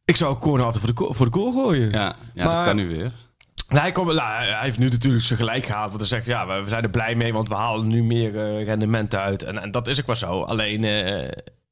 Ik 0.05 0.15
zou 0.15 0.33
een 0.33 0.39
corner 0.39 0.65
altijd 0.65 0.83
voor 0.85 1.07
de, 1.07 1.13
voor 1.13 1.25
de 1.31 1.37
goal 1.37 1.51
gooien. 1.51 1.91
Ja, 1.91 2.15
ja 2.33 2.45
Maar- 2.45 2.55
dat 2.55 2.65
kan 2.65 2.75
nu 2.75 2.87
weer. 2.87 3.11
Nou, 3.67 3.81
hij, 3.81 3.91
komt, 3.91 4.07
nou, 4.13 4.19
hij 4.43 4.63
heeft 4.63 4.77
nu 4.79 4.87
natuurlijk 4.89 5.23
zijn 5.23 5.39
gelijk 5.39 5.65
gehaald. 5.65 5.87
Want 5.89 5.99
hij 5.99 6.09
zegt, 6.09 6.25
ja, 6.25 6.47
we, 6.47 6.63
we 6.63 6.69
zijn 6.69 6.83
er 6.83 6.89
blij 6.89 7.15
mee, 7.15 7.33
want 7.33 7.47
we 7.47 7.55
halen 7.55 7.87
nu 7.87 8.03
meer 8.03 8.37
eh, 8.37 8.63
rendement 8.63 9.15
uit. 9.15 9.43
En, 9.43 9.57
en 9.61 9.71
dat 9.71 9.87
is 9.87 9.99
ook 9.99 10.05
wel 10.05 10.15
zo. 10.15 10.41
Alleen, 10.41 10.83
eh, 10.83 11.29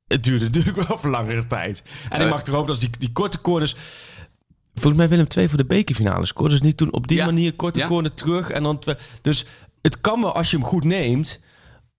het 0.07 0.23
duurde 0.23 0.45
natuurlijk 0.45 0.75
wel 0.87 0.97
voor 0.97 1.09
langere 1.09 1.47
tijd. 1.47 1.83
En 2.09 2.19
ik 2.19 2.25
Eh. 2.25 2.31
mag 2.31 2.45
er 2.45 2.53
hopen 2.53 2.67
dat 2.67 2.79
die, 2.79 2.89
die 2.99 3.11
korte 3.11 3.41
corners... 3.41 3.75
Volgens 4.73 4.95
mij 4.95 5.09
Willem 5.09 5.27
II 5.37 5.47
voor 5.49 5.57
de 5.57 5.65
bekerfinale 5.65 6.25
scoorde. 6.25 6.53
Dus 6.53 6.61
niet 6.63 6.77
toen 6.77 6.93
op 6.93 7.07
die 7.07 7.17
Ja. 7.17 7.25
manier 7.25 7.53
korte 7.53 7.79
Ja. 7.79 7.87
corner 7.87 8.13
terug. 8.13 8.49
En 8.49 8.63
dan 8.63 8.83
dus 9.21 9.45
het 9.81 10.01
kan 10.01 10.21
wel 10.21 10.33
als 10.35 10.51
je 10.51 10.57
hem 10.57 10.65
goed 10.65 10.83
neemt. 10.83 11.39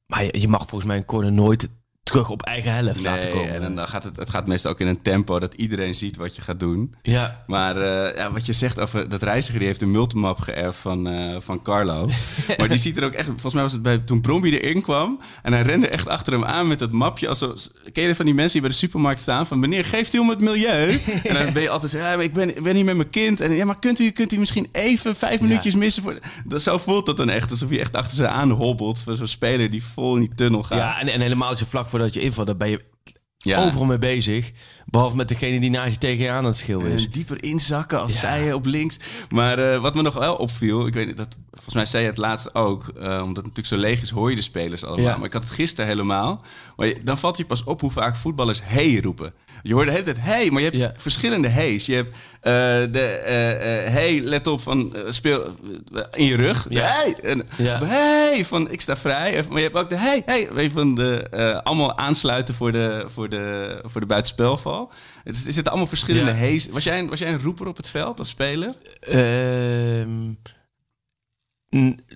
Maar 0.07 0.25
je, 0.25 0.41
je 0.41 0.49
mag 0.49 0.61
volgens 0.69 0.85
mij 0.85 0.97
een 0.97 1.05
corner 1.05 1.33
nooit 1.33 1.69
terug 2.07 2.31
op 2.31 2.43
eigen 2.43 2.73
helft 2.73 3.03
laten 3.03 3.31
Nee, 3.31 3.39
komen. 3.39 3.63
en 3.63 3.75
dan 3.75 3.89
gaat 3.89 4.05
het, 4.05 4.17
het 4.17 4.31
gaat 4.31 4.47
meestal 4.47 4.71
ook 4.71 4.81
in 4.81 4.87
een 4.87 5.03
tempo 5.03 5.39
dat 5.39 5.55
iedereen 5.55 5.95
ziet 5.95 6.17
wat 6.17 6.37
je 6.37 6.43
gaat 6.43 6.61
doen. 6.61 6.95
ja. 7.03 7.45
Maar 7.47 7.77
eh, 7.77 8.17
ja, 8.17 8.33
wat 8.33 8.47
je 8.47 8.53
zegt 8.53 8.81
over 8.81 9.09
dat 9.09 9.23
reiziger, 9.23 9.59
die 9.59 9.69
heeft 9.69 9.83
een 9.83 9.91
multimap 9.91 10.39
geërfd 10.41 10.79
van, 10.79 11.09
eh, 11.09 11.37
van 11.41 11.63
Carlo. 11.63 12.09
maar 12.59 12.69
die 12.69 12.79
ziet 12.79 12.97
er 12.97 13.05
ook 13.05 13.13
echt, 13.13 13.27
volgens 13.27 13.55
mij 13.55 13.63
was 13.63 13.73
het 13.73 13.83
bij, 13.83 13.99
toen 13.99 14.21
Bromby 14.21 14.49
erin 14.49 14.83
kwam. 14.83 15.21
En 15.43 15.53
hij 15.53 15.63
rende 15.63 15.89
echt 15.89 16.09
achter 16.09 16.33
hem 16.33 16.45
aan 16.45 16.67
met 16.69 16.79
dat 16.79 16.93
mapje. 16.93 17.29
Als 17.29 17.39
zo, 17.39 17.55
ken 17.93 18.05
je 18.05 18.15
van 18.15 18.25
die 18.25 18.35
mensen 18.35 18.53
die 18.53 18.61
bij 18.61 18.71
de 18.71 18.77
supermarkt 18.77 19.21
staan? 19.21 19.47
Van 19.47 19.59
meneer, 19.59 19.85
geeft 19.85 20.15
u 20.15 20.19
om 20.19 20.29
het 20.29 20.41
milieu? 20.41 21.01
en 21.25 21.35
dan 21.35 21.53
ben 21.53 21.63
je 21.63 21.71
altijd 21.71 21.91
zo, 21.93 21.99
ja, 21.99 22.15
maar 22.15 22.25
ik 22.25 22.33
ben, 22.33 22.55
ben 22.63 22.75
hier 22.75 22.85
met 22.85 22.97
mijn 22.97 23.11
kind. 23.11 23.41
En 23.41 23.53
ja, 23.53 23.65
maar 23.65 23.79
kunt 23.79 24.01
u, 24.01 24.11
kunt 24.11 24.33
u 24.33 24.39
misschien 24.39 24.69
even 24.73 25.17
vijf 25.17 25.41
minuutjes 25.41 25.75
missen? 25.75 26.03
Voor, 26.03 26.19
dat, 26.45 26.63
zo 26.63 26.79
voelt 26.79 27.07
dat 27.07 27.17
dan 27.17 27.29
echt, 27.29 27.51
alsof 27.51 27.71
je 27.71 27.81
echt 27.81 27.97
achter 27.97 28.17
ze 28.17 28.29
aan 28.29 28.51
hobbelt. 28.51 28.99
Voor 29.03 29.17
zo'n 29.17 29.27
speler 29.27 29.71
die 29.71 29.83
vol 29.85 30.15
in 30.15 30.21
die 30.21 30.35
tunnel 30.35 30.63
gaat. 30.63 30.79
ja, 30.79 31.01
en, 31.01 31.09
en 31.09 31.21
helemaal 31.21 31.49
als 31.49 31.59
je 31.59 31.67
vlak 31.67 31.89
voordat 31.97 32.15
je 32.15 32.21
invalt, 32.21 32.47
dan 32.47 32.57
ben 32.57 32.71
je 32.71 32.81
Ja. 33.39 33.65
overal 33.65 33.87
mee 33.87 33.99
bezig. 33.99 34.53
Behalve 34.87 35.17
met 35.17 35.29
degene 35.29 35.61
die 35.61 35.71
naast 35.71 35.93
je 35.93 35.99
tegen 35.99 36.25
je 36.25 36.31
aan 36.31 36.45
het 36.45 36.57
schillen 36.57 36.87
is. 36.91 37.05
En 37.05 37.11
dieper 37.11 37.43
inzakken 37.43 38.01
als 38.01 38.13
Ja. 38.13 38.19
zij 38.19 38.53
op 38.53 38.65
links. 38.67 38.97
Maar 39.31 39.59
eh, 39.59 39.81
wat 39.81 39.95
me 39.95 40.03
nog 40.03 40.15
wel 40.15 40.35
opviel, 40.37 40.87
ik 40.87 40.95
weet 40.95 41.07
niet, 41.07 41.17
dat, 41.17 41.37
volgens 41.51 41.75
mij 41.75 41.87
zei 41.87 42.03
je 42.03 42.09
het 42.09 42.19
laatst 42.19 42.55
ook, 42.55 42.89
eh, 42.89 43.05
omdat 43.05 43.27
het 43.45 43.55
natuurlijk 43.55 43.67
zo 43.67 43.77
leeg 43.77 44.03
is, 44.03 44.11
hoor 44.11 44.31
je 44.31 44.37
de 44.37 44.43
spelers 44.43 44.85
allemaal. 44.85 45.05
Ja. 45.11 45.17
Maar 45.17 45.27
ik 45.27 45.33
had 45.33 45.43
het 45.43 45.53
gisteren 45.53 45.87
helemaal. 45.91 46.43
Maar 46.77 46.87
je- 46.87 47.01
dan 47.05 47.19
valt 47.19 47.37
je 47.37 47.45
pas 47.47 47.65
op 47.65 47.81
hoe 47.81 47.91
vaak 47.91 48.17
voetballers 48.17 48.61
hey 48.65 49.01
roepen. 49.01 49.33
Je 49.63 49.75
hoort 49.75 49.87
de 49.87 49.93
hele 49.93 50.05
tijd 50.05 50.21
hey, 50.21 50.51
maar 50.51 50.63
je 50.63 50.67
hebt 50.67 50.81
Ja. 50.81 50.93
verschillende 50.97 51.49
heys. 51.49 51.87
Je 51.87 51.95
hebt 51.95 52.17
eh, 52.41 52.53
de 52.93 53.01
eh, 53.25 53.85
eh, 53.87 53.93
hey, 53.93 54.21
let 54.21 54.47
op 54.47 54.61
van 54.61 54.97
speel 55.09 55.57
in 56.13 56.25
je 56.25 56.37
rug. 56.37 56.67
Ja. 56.69 56.87
Hey, 56.87 57.15
en, 57.23 57.43
Ja. 57.57 57.85
hey 57.85 58.45
van 58.45 58.71
ik 58.71 58.81
sta 58.81 58.97
vrij. 58.97 59.45
Maar 59.49 59.57
je 59.59 59.65
hebt 59.65 59.77
ook 59.77 59.89
de 59.89 59.97
hey, 59.97 60.23
hey, 60.27 60.49
weet 60.53 60.73
van 60.73 60.95
de 60.95 61.29
allemaal 61.65 61.99
aansluiten 61.99 62.55
voor 62.55 62.73
de, 62.73 63.05
voor 63.09 63.29
de, 63.29 63.79
voor 63.85 64.01
de 64.01 64.07
buitenspelval. 64.07 64.93
Het 65.25 65.37
is, 65.37 65.47
er 65.47 65.53
zitten 65.53 65.73
allemaal 65.73 65.89
verschillende 65.89 66.31
hees. 66.33 66.69
Was 66.69 66.85
jij, 66.85 66.99
een, 66.99 67.09
was 67.09 67.19
jij 67.19 67.29
een 67.33 67.43
roeper 67.43 67.67
op 67.67 67.77
het 67.77 67.91
veld 67.91 68.19
als 68.19 68.29
speler? 68.29 68.75
Ehm, 69.01 70.09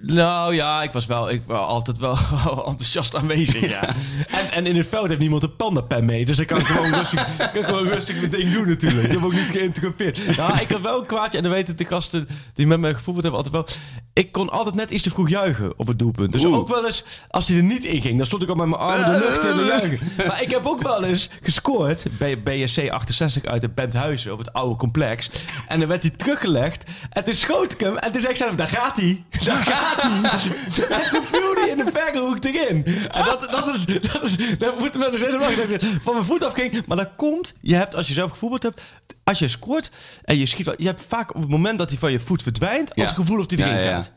nou 0.03 0.55
ja, 0.55 0.83
ik 0.83 0.93
was 0.93 1.07
wel, 1.07 1.31
ik 1.31 1.43
was 1.47 1.59
altijd 1.59 1.99
wel 1.99 2.17
enthousiast 2.71 3.17
aanwezig. 3.17 3.69
Ja. 3.69 3.89
En, 4.41 4.51
en 4.53 4.67
in 4.67 4.77
het 4.77 4.89
veld 4.89 5.09
heeft 5.09 5.21
niemand 5.21 5.43
een 5.43 5.57
pandapen 5.57 6.05
mee. 6.05 6.27
Dus 6.27 6.39
ik 6.39 6.47
kan 6.47 6.65
gewoon 6.65 6.95
rustig, 6.99 7.37
kan 7.53 7.65
gewoon 7.65 7.89
rustig 7.89 8.17
mijn 8.21 8.31
ding 8.31 8.53
doen 8.53 8.69
natuurlijk. 8.69 9.05
Ik 9.07 9.13
heb 9.13 9.23
ook 9.23 9.33
niet 9.33 9.51
geïnterrumpeerd. 9.51 10.37
Nou, 10.37 10.59
ik 10.59 10.69
had 10.71 10.81
wel 10.81 11.01
een 11.01 11.07
kwaadje. 11.07 11.37
En 11.37 11.45
dan 11.45 11.53
weten 11.53 11.77
de 11.77 11.85
gasten 11.85 12.29
die 12.55 12.67
met 12.67 12.81
me 12.81 12.95
gevoetbald 12.95 13.23
hebben 13.23 13.45
altijd 13.45 13.55
wel. 13.55 13.77
Ik 14.13 14.33
kon 14.33 14.51
altijd 14.51 14.75
net 14.75 14.91
iets 14.91 15.03
te 15.03 15.11
vroeg 15.11 15.29
juichen 15.29 15.79
op 15.79 15.87
het 15.87 15.99
doelpunt. 15.99 16.33
Dus 16.33 16.45
Oeh. 16.45 16.57
ook 16.57 16.69
wel 16.69 16.87
eens, 16.87 17.05
als 17.29 17.49
hij 17.49 17.57
er 17.57 17.63
niet 17.63 17.85
in 17.85 18.01
ging, 18.01 18.17
dan 18.17 18.27
stond 18.27 18.43
ik 18.43 18.49
al 18.49 18.55
met 18.55 18.67
mijn 18.67 18.81
armen 18.81 19.07
in 19.07 19.13
de 19.13 19.19
lucht 19.19 19.41
te 19.41 19.65
juichen. 19.65 20.27
Maar 20.27 20.43
ik 20.43 20.51
heb 20.51 20.67
ook 20.67 20.83
wel 20.83 21.05
eens 21.05 21.31
gescoord 21.43 22.07
bij 22.19 22.43
BSC 22.43 22.89
68 22.89 23.45
uit 23.45 23.63
het 23.63 23.75
Benthuizen 23.75 24.33
op 24.33 24.39
het 24.39 24.53
oude 24.53 24.77
complex. 24.77 25.31
En 25.69 25.79
dan 25.79 25.89
werd 25.89 26.03
hij 26.03 26.11
teruggelegd. 26.11 26.91
En 27.11 27.25
toen 27.25 27.35
schoot 27.35 27.73
ik 27.73 27.81
hem. 27.81 27.97
En 27.97 28.13
toen 28.13 28.21
zei 28.21 28.33
ik 28.33 28.39
zelf, 28.39 28.55
daar 28.55 28.69
gaat 28.69 28.97
hij. 28.97 29.25
Daar 29.45 29.65
gaat 29.65 30.03
hij. 30.03 30.99
En 31.05 31.11
toen 31.11 31.25
viel 31.25 31.55
hij 31.55 31.69
in 31.69 31.77
de 31.77 31.91
verre 31.93 32.21
hoek 32.21 32.45
erin. 32.45 32.85
En 33.09 33.25
dat, 33.25 33.49
dat 33.51 33.75
is, 33.75 33.85
dat 34.13 34.23
is, 34.23 34.59
daar 34.59 34.73
moet 34.79 34.93
dat 34.93 35.15
ik 35.15 35.81
van 36.03 36.13
mijn 36.13 36.27
voet 36.27 36.45
afging. 36.45 36.87
Maar 36.87 36.97
dat 36.97 37.11
komt, 37.17 37.55
je 37.61 37.75
hebt, 37.75 37.95
als 37.95 38.09
je 38.09 38.15
zelf 38.15 38.31
gevoetbald 38.31 38.63
hebt, 38.63 38.83
als 39.31 39.39
je 39.39 39.49
scoort 39.49 39.91
en 40.25 40.39
je 40.39 40.47
schiet, 40.47 40.75
je 40.77 40.87
hebt 40.87 41.03
vaak 41.09 41.35
op 41.35 41.41
het 41.41 41.51
moment 41.51 41.79
dat 41.79 41.89
hij 41.89 41.99
van 41.99 42.13
je 42.13 42.21
voet 42.21 42.43
verdwijnt, 42.43 42.95
als 42.95 43.07
het 43.07 43.17
gevoel 43.17 43.39
of 43.39 43.51
hij 43.51 43.59
erin 43.59 43.93
gaat. 43.93 44.13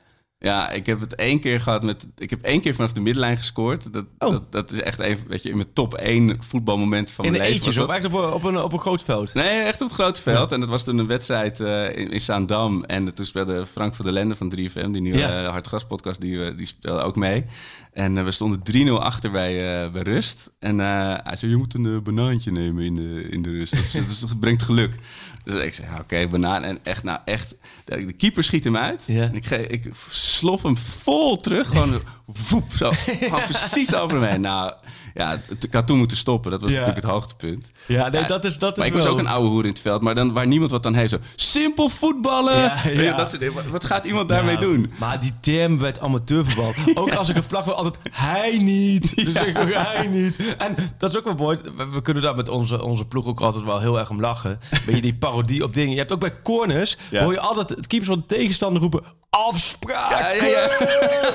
Ja, 0.45 0.69
ik 0.69 0.86
heb 0.86 0.99
het 0.99 1.15
één 1.15 1.39
keer 1.39 1.62
gehad 1.62 1.84
met. 1.84 2.08
Ik 2.17 2.29
heb 2.29 2.41
één 2.43 2.62
keer 2.62 2.75
vanaf 2.75 2.91
de 2.93 2.99
middenlijn 3.01 3.38
gescoord. 3.38 3.93
Dat, 3.93 4.06
Oh. 4.19 4.32
dat, 4.32 4.51
dat 4.51 4.71
is 4.71 4.82
echt 4.82 4.99
even, 4.99 5.27
weet 5.27 5.43
je, 5.43 5.49
in 5.49 5.56
mijn 5.56 5.73
top 5.73 5.93
één 5.93 6.38
voetbalmoment 6.39 7.12
van 7.12 7.25
In 7.25 7.32
mijn 7.32 7.43
een 7.43 7.49
leven. 7.49 7.73
dat. 7.75 7.89
echt 7.89 8.06
op, 8.06 8.13
een- 8.13 8.32
op, 8.34 8.43
een, 8.43 8.62
op 8.62 8.73
een 8.73 8.79
groot 8.79 9.03
veld. 9.03 9.34
Nee, 9.34 9.60
echt 9.62 9.82
op 9.82 9.88
het 9.88 9.95
grote 9.95 10.21
veld. 10.21 10.51
En 10.51 10.60
dat 10.60 10.69
was 10.69 10.84
toen 10.84 10.97
een 10.97 11.08
wedstrijd 11.08 11.60
eh, 11.60 11.97
in, 11.97 12.12
in 12.12 12.19
Zaandam. 12.21 12.84
En 12.84 13.13
toen 13.13 13.25
speelde 13.25 13.65
Frank 13.65 13.95
van 13.95 14.06
der 14.06 14.13
Lende 14.13 14.36
van 14.36 14.53
3FM, 14.58 14.89
die 14.91 15.01
nieuwe 15.01 15.17
Ja. 15.17 15.43
Hartgras 15.49 15.86
podcast, 15.86 16.21
die, 16.21 16.45
eh, 16.45 16.58
die 16.58 16.65
speelde 16.65 17.01
ook 17.01 17.15
mee. 17.15 17.45
En 17.93 18.25
we 18.25 18.32
stonden 18.32 18.62
3-0 18.63 19.01
achter 19.01 19.32
bij, 19.32 19.91
bij 19.91 20.01
rust. 20.01 20.51
En 20.60 20.79
hij 20.79 21.36
zei, 21.36 21.51
je 21.51 21.58
moet 21.58 21.73
een 21.73 22.03
banaantje 22.03 22.51
nemen 22.51 22.84
in 22.84 22.95
de, 22.95 23.27
in 23.29 23.41
de 23.41 23.49
rust. 23.49 23.93
Dat, 23.93 24.19
dat 24.29 24.39
brengt 24.39 24.62
geluk. 24.62 24.95
Dus 25.43 25.63
ik 25.63 25.73
zei, 25.73 25.88
ja, 25.91 25.99
oké, 25.99 26.27
banaan. 26.27 26.63
En 26.63 26.79
echt, 26.84 27.03
nou 27.03 27.19
echt, 27.25 27.56
de, 27.86 28.13
keeper 28.13 28.43
schiet 28.43 28.63
hem 28.63 28.77
uit. 28.77 29.03
Ja. 29.08 29.21
En 29.23 29.36
ik, 29.36 29.45
ge- 29.45 29.67
ik 29.67 29.89
slof 30.10 30.62
hem 30.63 30.77
vol 30.77 31.39
terug. 31.39 31.67
Gewoon 31.67 32.01
voep, 32.27 32.73
zo. 32.73 32.91
Gewoon 32.91 33.43
precies 33.43 33.95
over 33.95 34.21
hem 34.21 34.29
heen. 34.29 34.41
Nou, 34.41 34.73
ja, 35.13 35.30
het- 35.30 35.63
ik 35.63 35.73
had 35.73 35.88
toen 35.88 35.97
moeten 35.97 36.17
stoppen. 36.17 36.52
Dat 36.52 36.62
was 36.62 36.71
Ja. 36.71 36.78
natuurlijk 36.78 37.06
het 37.06 37.13
hoogtepunt. 37.15 37.71
Ja, 37.86 38.10
nee, 38.10 38.21
Ja, 38.21 38.28
dat 38.28 38.45
is, 38.45 38.58
dat 38.58 38.71
is 38.71 38.78
Maar 38.78 38.88
ik 38.88 38.93
wel... 38.93 39.02
was 39.04 39.12
ook 39.12 39.19
een 39.19 39.28
oude 39.28 39.47
hoer 39.49 39.63
in 39.63 39.69
het 39.69 39.80
veld, 39.80 40.02
maar 40.02 40.15
dan 40.15 40.34
waar 40.34 40.47
niemand 40.47 40.71
wat 40.71 40.84
dan 40.84 40.93
heeft. 40.93 41.10
Zo, 41.10 41.17
simpel 41.36 41.89
voetballen. 41.89 42.56
Ja, 42.62 42.80
Weet 42.84 42.95
je, 42.95 43.02
ja. 43.02 43.15
Dat 43.15 43.30
soort. 43.30 43.54
Wat- 43.54 43.65
Wat 43.71 43.84
gaat 43.84 44.06
iemand 44.06 44.30
daarmee 44.30 44.58
doen? 44.58 44.91
Maar 44.99 45.19
die 45.19 45.32
term 45.41 45.78
bij 45.78 45.88
het 45.88 45.99
amateurvoetbal. 45.99 46.73
Ook 47.04 47.13
als 47.13 47.30
ik 47.30 47.36
een 47.36 47.43
vlag 47.43 47.63
wil, 47.65 47.73
altijd 47.73 47.97
hij 48.12 48.58
niet. 48.58 49.15
Dus 49.26 49.34
ik 49.34 49.58
ook 49.58 49.73
hij 49.73 50.08
niet. 50.08 50.56
En 50.58 50.76
dat 50.97 51.12
is 51.12 51.17
ook 51.17 51.23
wel 51.23 51.36
mooi. 51.36 51.58
We, 51.78 51.88
we 51.89 52.02
kunnen 52.02 52.23
daar 52.23 52.36
met 52.36 52.49
onze, 52.49 52.84
onze 52.84 53.06
ploeg 53.06 53.26
ook 53.26 53.41
altijd 53.41 53.63
wel 53.63 53.80
heel 53.80 53.99
erg 53.99 54.10
om 54.10 54.19
lachen. 54.21 54.60
Beetje 54.86 55.02
die 55.02 55.15
parodie 55.15 55.63
op 55.63 55.73
dingen. 55.73 55.91
Je 55.91 55.97
hebt 55.97 56.12
ook 56.12 56.19
bij 56.19 56.41
corners, 56.43 56.97
Ja. 57.12 57.23
hoor 57.23 57.34
je 57.34 57.39
altijd 57.39 57.69
het 57.69 57.88
keepers 57.88 58.10
van 58.12 58.19
de 58.28 58.36
tegenstander 58.36 58.82
roepen... 58.82 59.04
Afspraak! 59.34 60.36
Ja, 60.36 60.46
ja, 60.48 60.69
ja. 60.69 61.32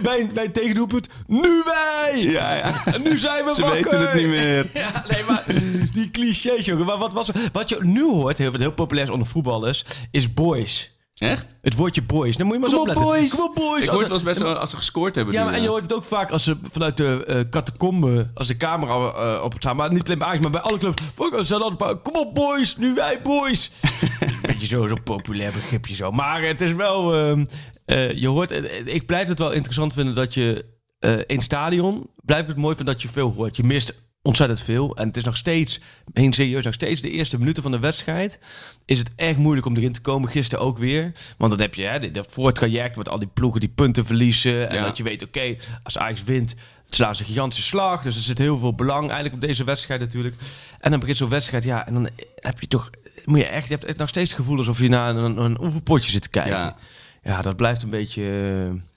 Bij, 0.02 0.26
bij, 0.34 0.48
tegendoelpunt, 0.48 1.08
nu 1.26 1.62
wij! 1.64 2.18
Ja, 2.22 2.54
ja. 2.54 2.84
En 2.84 3.02
nu 3.02 3.18
zijn 3.18 3.44
we 3.44 3.54
Ze 3.54 3.62
wakker! 3.62 3.82
weten 3.82 4.00
het 4.00 4.14
niet 4.14 4.26
meer. 4.26 4.66
Ja, 4.82 5.04
nee, 5.08 5.22
maar 5.28 5.44
die 5.92 6.10
clichés, 6.10 6.64
jongen. 6.64 6.86
Maar 6.86 6.98
wat, 6.98 7.12
was, 7.12 7.30
wat 7.52 7.68
je 7.68 7.76
nu 7.80 8.04
hoort, 8.04 8.38
heel, 8.38 8.50
wat 8.50 8.60
heel 8.60 8.72
populair 8.72 9.06
is 9.06 9.12
onder 9.12 9.28
voetballers, 9.28 9.84
is 10.10 10.34
boys. 10.34 10.90
Echt? 11.22 11.54
Het 11.60 11.74
woordje 11.74 12.02
boys. 12.02 12.36
Dan 12.36 12.46
moet 12.46 12.54
je 12.54 12.60
maar 12.60 12.70
Kom 12.70 12.88
eens 12.88 12.98
op, 12.98 13.04
boys! 13.04 13.30
Kom 13.30 13.44
op, 13.44 13.54
boys! 13.54 13.82
Ik 13.82 13.88
hoor 13.88 13.98
het 13.98 14.08
wel 14.08 14.16
eens 14.16 14.26
best 14.26 14.40
wel 14.40 14.54
als 14.54 14.70
ze 14.70 14.76
gescoord 14.76 15.14
hebben. 15.14 15.34
Ja, 15.34 15.44
maar, 15.44 15.54
en 15.54 15.62
je 15.62 15.68
hoort 15.68 15.82
het 15.82 15.92
ook 15.92 16.04
vaak 16.04 16.30
als 16.30 16.44
ze 16.44 16.56
vanuit 16.70 16.96
de 16.96 17.24
eh 17.26 17.40
catacombe, 17.50 18.30
als 18.34 18.46
de 18.46 18.56
camera 18.56 18.92
eh, 18.92 19.44
op 19.44 19.52
het 19.52 19.62
staan, 19.62 19.76
maar 19.76 19.92
niet 19.92 20.04
alleen 20.06 20.18
bij 20.18 20.26
Ajax, 20.26 20.42
maar 20.42 20.50
bij 20.50 20.60
alle 20.60 20.78
clubs. 20.78 21.02
Ze 21.48 21.54
altijd 21.54 21.70
een 21.70 21.76
paar, 21.76 21.96
kom 21.96 22.16
op 22.16 22.34
boys, 22.34 22.76
nu 22.76 22.94
wij 22.94 23.22
boys. 23.22 23.70
Beetje 24.46 24.66
zo, 24.66 24.86
zo'n 24.86 25.02
populair 25.02 25.52
begripje 25.52 25.94
zo. 25.94 26.10
Maar 26.10 26.42
het 26.42 26.60
is 26.60 26.72
wel, 26.72 27.14
ehm, 27.14 27.44
eh, 27.84 28.12
je 28.12 28.28
hoort, 28.28 28.50
eh, 28.50 28.94
ik 28.94 29.06
blijf 29.06 29.28
het 29.28 29.38
wel 29.38 29.52
interessant 29.52 29.92
vinden 29.92 30.14
dat 30.14 30.34
je 30.34 30.64
eh, 30.98 31.12
in 31.26 31.42
stadion, 31.42 32.10
blijf 32.24 32.42
ik 32.42 32.48
het 32.48 32.56
mooi 32.56 32.76
vinden 32.76 32.94
dat 32.94 33.02
je 33.02 33.08
veel 33.08 33.32
hoort. 33.32 33.56
Je 33.56 33.64
mist 33.64 33.94
ontzettend 34.22 34.60
veel. 34.60 34.96
En 34.96 35.06
het 35.06 35.16
is 35.16 35.24
nog 35.24 35.36
steeds, 35.36 35.80
heel 36.12 36.32
serieus, 36.32 36.64
nog 36.64 36.74
steeds 36.74 37.00
de 37.00 37.10
eerste 37.10 37.38
minuten 37.38 37.62
van 37.62 37.72
de 37.72 37.78
wedstrijd. 37.78 38.38
Is 38.84 38.98
het 38.98 39.10
echt 39.16 39.38
moeilijk 39.38 39.66
om 39.66 39.76
erin 39.76 39.92
te 39.92 40.00
komen. 40.00 40.28
Gisteren 40.30 40.64
ook 40.64 40.78
weer. 40.78 41.12
Want 41.38 41.50
dan 41.50 41.60
heb 41.60 41.74
je 41.74 41.82
hè, 41.82 42.10
dat 42.10 42.32
voor 42.32 42.46
het 42.46 42.54
traject 42.54 42.96
met 42.96 43.08
al 43.08 43.18
die 43.18 43.28
ploegen 43.34 43.60
die 43.60 43.68
punten 43.68 44.06
verliezen. 44.06 44.68
En 44.70 44.76
Ja. 44.76 44.84
dat 44.84 44.96
je 44.96 45.02
weet, 45.02 45.22
oké, 45.22 45.56
als 45.82 45.98
Ajax 45.98 46.22
wint, 46.24 46.54
slaan 46.90 47.14
ze 47.14 47.20
een 47.20 47.28
gigantische 47.28 47.64
slag. 47.64 48.02
Dus 48.02 48.16
er 48.16 48.22
zit 48.22 48.38
heel 48.38 48.58
veel 48.58 48.74
belang 48.74 49.02
eigenlijk 49.04 49.34
op 49.34 49.40
deze 49.40 49.64
wedstrijd 49.64 50.00
natuurlijk. 50.00 50.34
En 50.80 50.90
dan 50.90 51.00
begint 51.00 51.18
zo'n 51.18 51.28
wedstrijd, 51.28 51.64
ja, 51.64 51.86
en 51.86 51.94
dan 51.94 52.08
heb 52.36 52.60
je 52.60 52.66
toch, 52.66 52.90
moet 53.24 53.38
je 53.38 53.46
echt, 53.46 53.66
je 53.66 53.72
hebt 53.72 53.84
echt 53.84 53.98
nog 53.98 54.08
steeds 54.08 54.30
het 54.30 54.38
gevoel 54.40 54.58
alsof 54.58 54.78
je 54.80 54.88
naar 54.88 55.16
een, 55.16 55.38
een 55.38 55.60
oefenpotje 55.62 56.10
zit 56.10 56.22
te 56.22 56.28
kijken. 56.28 56.52
Ja. 56.52 56.76
Ja. 57.22 57.42
dat 57.42 57.56
blijft 57.56 57.82
een 57.82 57.88
beetje, 57.88 58.22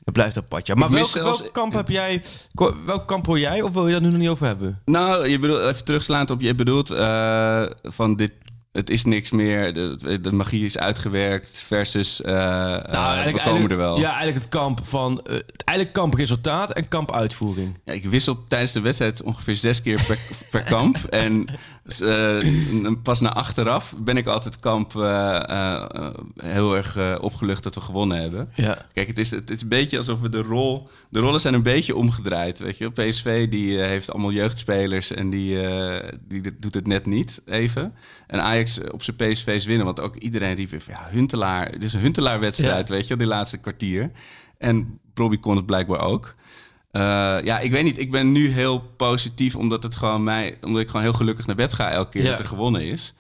dat 0.03 0.13
blijft 0.13 0.37
apart. 0.37 0.67
Ja. 0.67 0.75
Maar 0.75 0.89
welk, 0.91 1.05
zelfs- 1.05 1.39
welk 1.39 1.53
kamp 1.53 1.73
heb 1.73 1.89
jij, 1.89 2.23
welk 2.85 3.07
kamp 3.07 3.25
hoor 3.25 3.39
jij? 3.39 3.61
Of 3.61 3.73
wil 3.73 3.87
je 3.87 3.93
dat 3.93 4.01
nu 4.01 4.09
nog 4.09 4.19
niet 4.19 4.29
over 4.29 4.45
hebben? 4.45 4.81
Nou, 4.85 5.27
je 5.29 5.39
bedoelt, 5.39 5.61
even 5.61 5.83
terugslaand 5.85 6.29
op 6.31 6.41
je 6.41 6.55
bedoelt 6.55 6.89
eh, 6.91 7.63
van 7.83 8.15
dit. 8.15 8.31
Het 8.71 8.89
is 8.89 9.05
niks 9.05 9.31
meer, 9.31 9.73
de, 9.73 10.19
de 10.21 10.31
magie 10.31 10.65
is 10.65 10.77
uitgewerkt 10.77 11.63
versus 11.65 12.21
eh, 12.21 12.33
eh, 12.93 13.25
we 13.33 13.41
komen 13.43 13.71
er 13.71 13.77
wel. 13.77 13.99
Ja, 13.99 14.07
eigenlijk 14.07 14.37
het 14.37 14.49
kamp 14.49 14.85
van, 14.85 15.19
het 15.23 15.63
eigenlijk 15.63 15.97
kamp 15.97 16.13
resultaat 16.13 16.71
en 16.73 16.87
kamp 16.87 17.11
uitvoering. 17.13 17.79
Ja, 17.85 17.93
ik 17.93 18.05
wissel 18.05 18.45
tijdens 18.47 18.71
de 18.71 18.79
wedstrijd 18.79 19.23
ongeveer 19.23 19.55
zes 19.55 19.81
keer 19.81 20.03
per, 20.07 20.19
per 20.49 20.63
kamp. 20.63 20.97
En 21.09 21.45
eh, 21.85 22.91
pas 23.03 23.19
na 23.19 23.33
achteraf 23.33 23.95
ben 23.97 24.17
ik 24.17 24.27
altijd 24.27 24.59
kamp 24.59 24.95
eh, 24.95 25.49
eh, 25.49 26.13
heel 26.35 26.75
erg 26.75 27.19
opgelucht 27.19 27.63
dat 27.63 27.75
we 27.75 27.81
gewonnen 27.81 28.21
hebben. 28.21 28.49
Ja. 28.55 28.85
Kijk, 28.93 29.07
het 29.07 29.19
is, 29.19 29.31
het 29.31 29.49
is 29.49 29.61
een 29.61 29.67
beetje 29.67 29.97
alsof 29.97 30.19
we 30.19 30.29
de 30.29 30.41
rol... 30.41 30.89
De 31.09 31.19
rollen 31.19 31.39
zijn 31.39 31.53
een 31.53 31.63
beetje 31.63 31.95
omgedraaid, 31.95 32.59
weet 32.59 32.77
je. 32.77 32.91
PSV 32.91 33.49
die 33.49 33.79
heeft 33.79 34.11
allemaal 34.11 34.31
jeugdspelers 34.31 35.11
en 35.11 35.29
die, 35.29 35.59
die 36.27 36.55
doet 36.59 36.73
het 36.73 36.87
net 36.87 37.05
niet 37.05 37.41
even. 37.45 37.93
En 38.27 38.41
Ajax 38.41 38.79
op 38.91 39.03
zijn 39.03 39.15
PSV's 39.15 39.65
winnen, 39.65 39.85
want 39.85 39.99
ook 39.99 40.15
iedereen 40.15 40.55
riep 40.55 40.69
van... 40.69 40.79
Ja, 40.87 41.07
Huntelaar, 41.11 41.71
het 41.71 41.83
is 41.83 41.93
een 41.93 41.99
Huntelaar-wedstrijd, 41.99 42.89
weet 42.89 43.07
je 43.07 43.15
die 43.15 43.27
laatste 43.27 43.57
kwartier. 43.57 44.11
En 44.57 44.99
Robbie 45.13 45.39
kon 45.39 45.55
het 45.55 45.65
blijkbaar 45.65 45.99
ook. 45.99 46.35
Eh, 46.95 47.37
ja, 47.43 47.59
ik 47.59 47.71
weet 47.71 47.83
niet. 47.83 47.99
Ik 47.99 48.11
ben 48.11 48.31
nu 48.31 48.49
heel 48.49 48.79
positief 48.79 49.55
omdat 49.55 49.83
het 49.83 49.95
gewoon 49.95 50.23
mij, 50.23 50.57
omdat 50.61 50.81
ik 50.81 50.87
gewoon 50.87 51.01
heel 51.01 51.13
gelukkig 51.13 51.45
naar 51.45 51.55
bed 51.55 51.73
ga 51.73 51.89
elke 51.91 52.09
keer 52.11 52.23
Ja. 52.23 52.29
dat 52.29 52.39
er 52.39 52.45
gewonnen 52.45 52.81
is. 52.83 53.13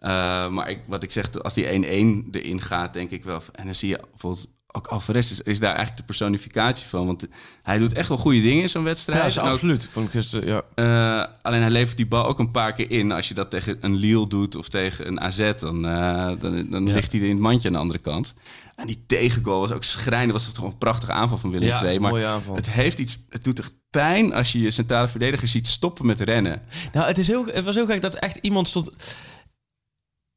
Eh, 0.00 0.48
maar 0.48 0.70
ik, 0.70 0.80
wat 0.86 1.02
ik 1.02 1.10
zeg, 1.10 1.42
als 1.42 1.54
die 1.54 1.66
1-1 1.66 2.28
erin 2.32 2.60
gaat, 2.60 2.92
denk 2.92 3.10
ik 3.10 3.24
wel. 3.24 3.42
En 3.52 3.64
dan 3.64 3.74
zie 3.74 3.88
je 3.88 4.00
bijvoorbeeld 4.10 4.48
ook 4.72 4.86
Alvarez 4.86 5.30
is, 5.30 5.40
is 5.40 5.58
daar 5.58 5.68
eigenlijk 5.68 5.96
de 5.98 6.04
personificatie 6.04 6.86
van, 6.86 7.06
want 7.06 7.26
hij 7.62 7.78
doet 7.78 7.92
echt 7.92 8.08
wel 8.08 8.16
goede 8.16 8.40
dingen 8.40 8.62
in 8.62 8.68
zo'n 8.68 8.84
wedstrijd. 8.84 9.34
Ja, 9.34 9.42
ook- 9.42 9.48
absoluut. 9.48 9.88
Vond 9.90 10.10
gisteren, 10.10 10.46
ja. 10.48 10.62
eh, 10.74 11.32
alleen 11.42 11.60
hij 11.60 11.70
levert 11.70 11.96
die 11.96 12.06
bal 12.06 12.26
ook 12.26 12.38
een 12.38 12.50
paar 12.50 12.72
keer 12.72 12.90
in. 12.90 13.12
Als 13.12 13.28
je 13.28 13.34
dat 13.34 13.50
tegen 13.50 13.76
een 13.80 13.94
Lille 13.96 14.26
doet 14.26 14.54
of 14.56 14.68
tegen 14.68 15.06
een 15.06 15.20
AZ, 15.20 15.52
dan, 15.54 15.86
eh, 15.86 16.32
dan, 16.38 16.70
dan 16.70 16.86
Ja. 16.86 16.94
ligt 16.94 17.12
hij 17.12 17.20
er 17.20 17.26
in 17.26 17.32
het 17.32 17.42
mandje 17.42 17.68
aan 17.68 17.74
de 17.74 17.80
andere 17.80 17.98
kant. 17.98 18.34
En 18.76 18.86
die 18.86 19.04
tegengoal 19.06 19.60
was 19.60 19.72
ook 19.72 19.84
schrijnend. 19.84 20.32
Was 20.32 20.52
toch 20.52 20.64
een 20.64 20.78
prachtige 20.78 21.12
aanval 21.12 21.38
van 21.38 21.50
Willem 21.50 21.76
II. 21.84 21.98
Maar 21.98 22.10
mooie 22.10 22.26
aanval. 22.26 22.54
het 22.54 22.70
heeft 22.70 22.98
iets. 22.98 23.18
Het 23.28 23.44
doet 23.44 23.58
echt 23.58 23.72
pijn 23.90 24.34
als 24.34 24.52
je 24.52 24.60
je 24.60 24.70
centrale 24.70 25.08
verdediger 25.08 25.48
ziet 25.48 25.66
stoppen 25.66 26.06
met 26.06 26.20
rennen. 26.20 26.62
Nou, 26.92 27.06
het, 27.06 27.18
is 27.18 27.26
heel, 27.26 27.46
het 27.46 27.64
was 27.64 27.74
heel 27.74 27.86
gek 27.86 28.00
dat 28.02 28.14
echt 28.14 28.36
iemand 28.40 28.68
stond... 28.68 28.90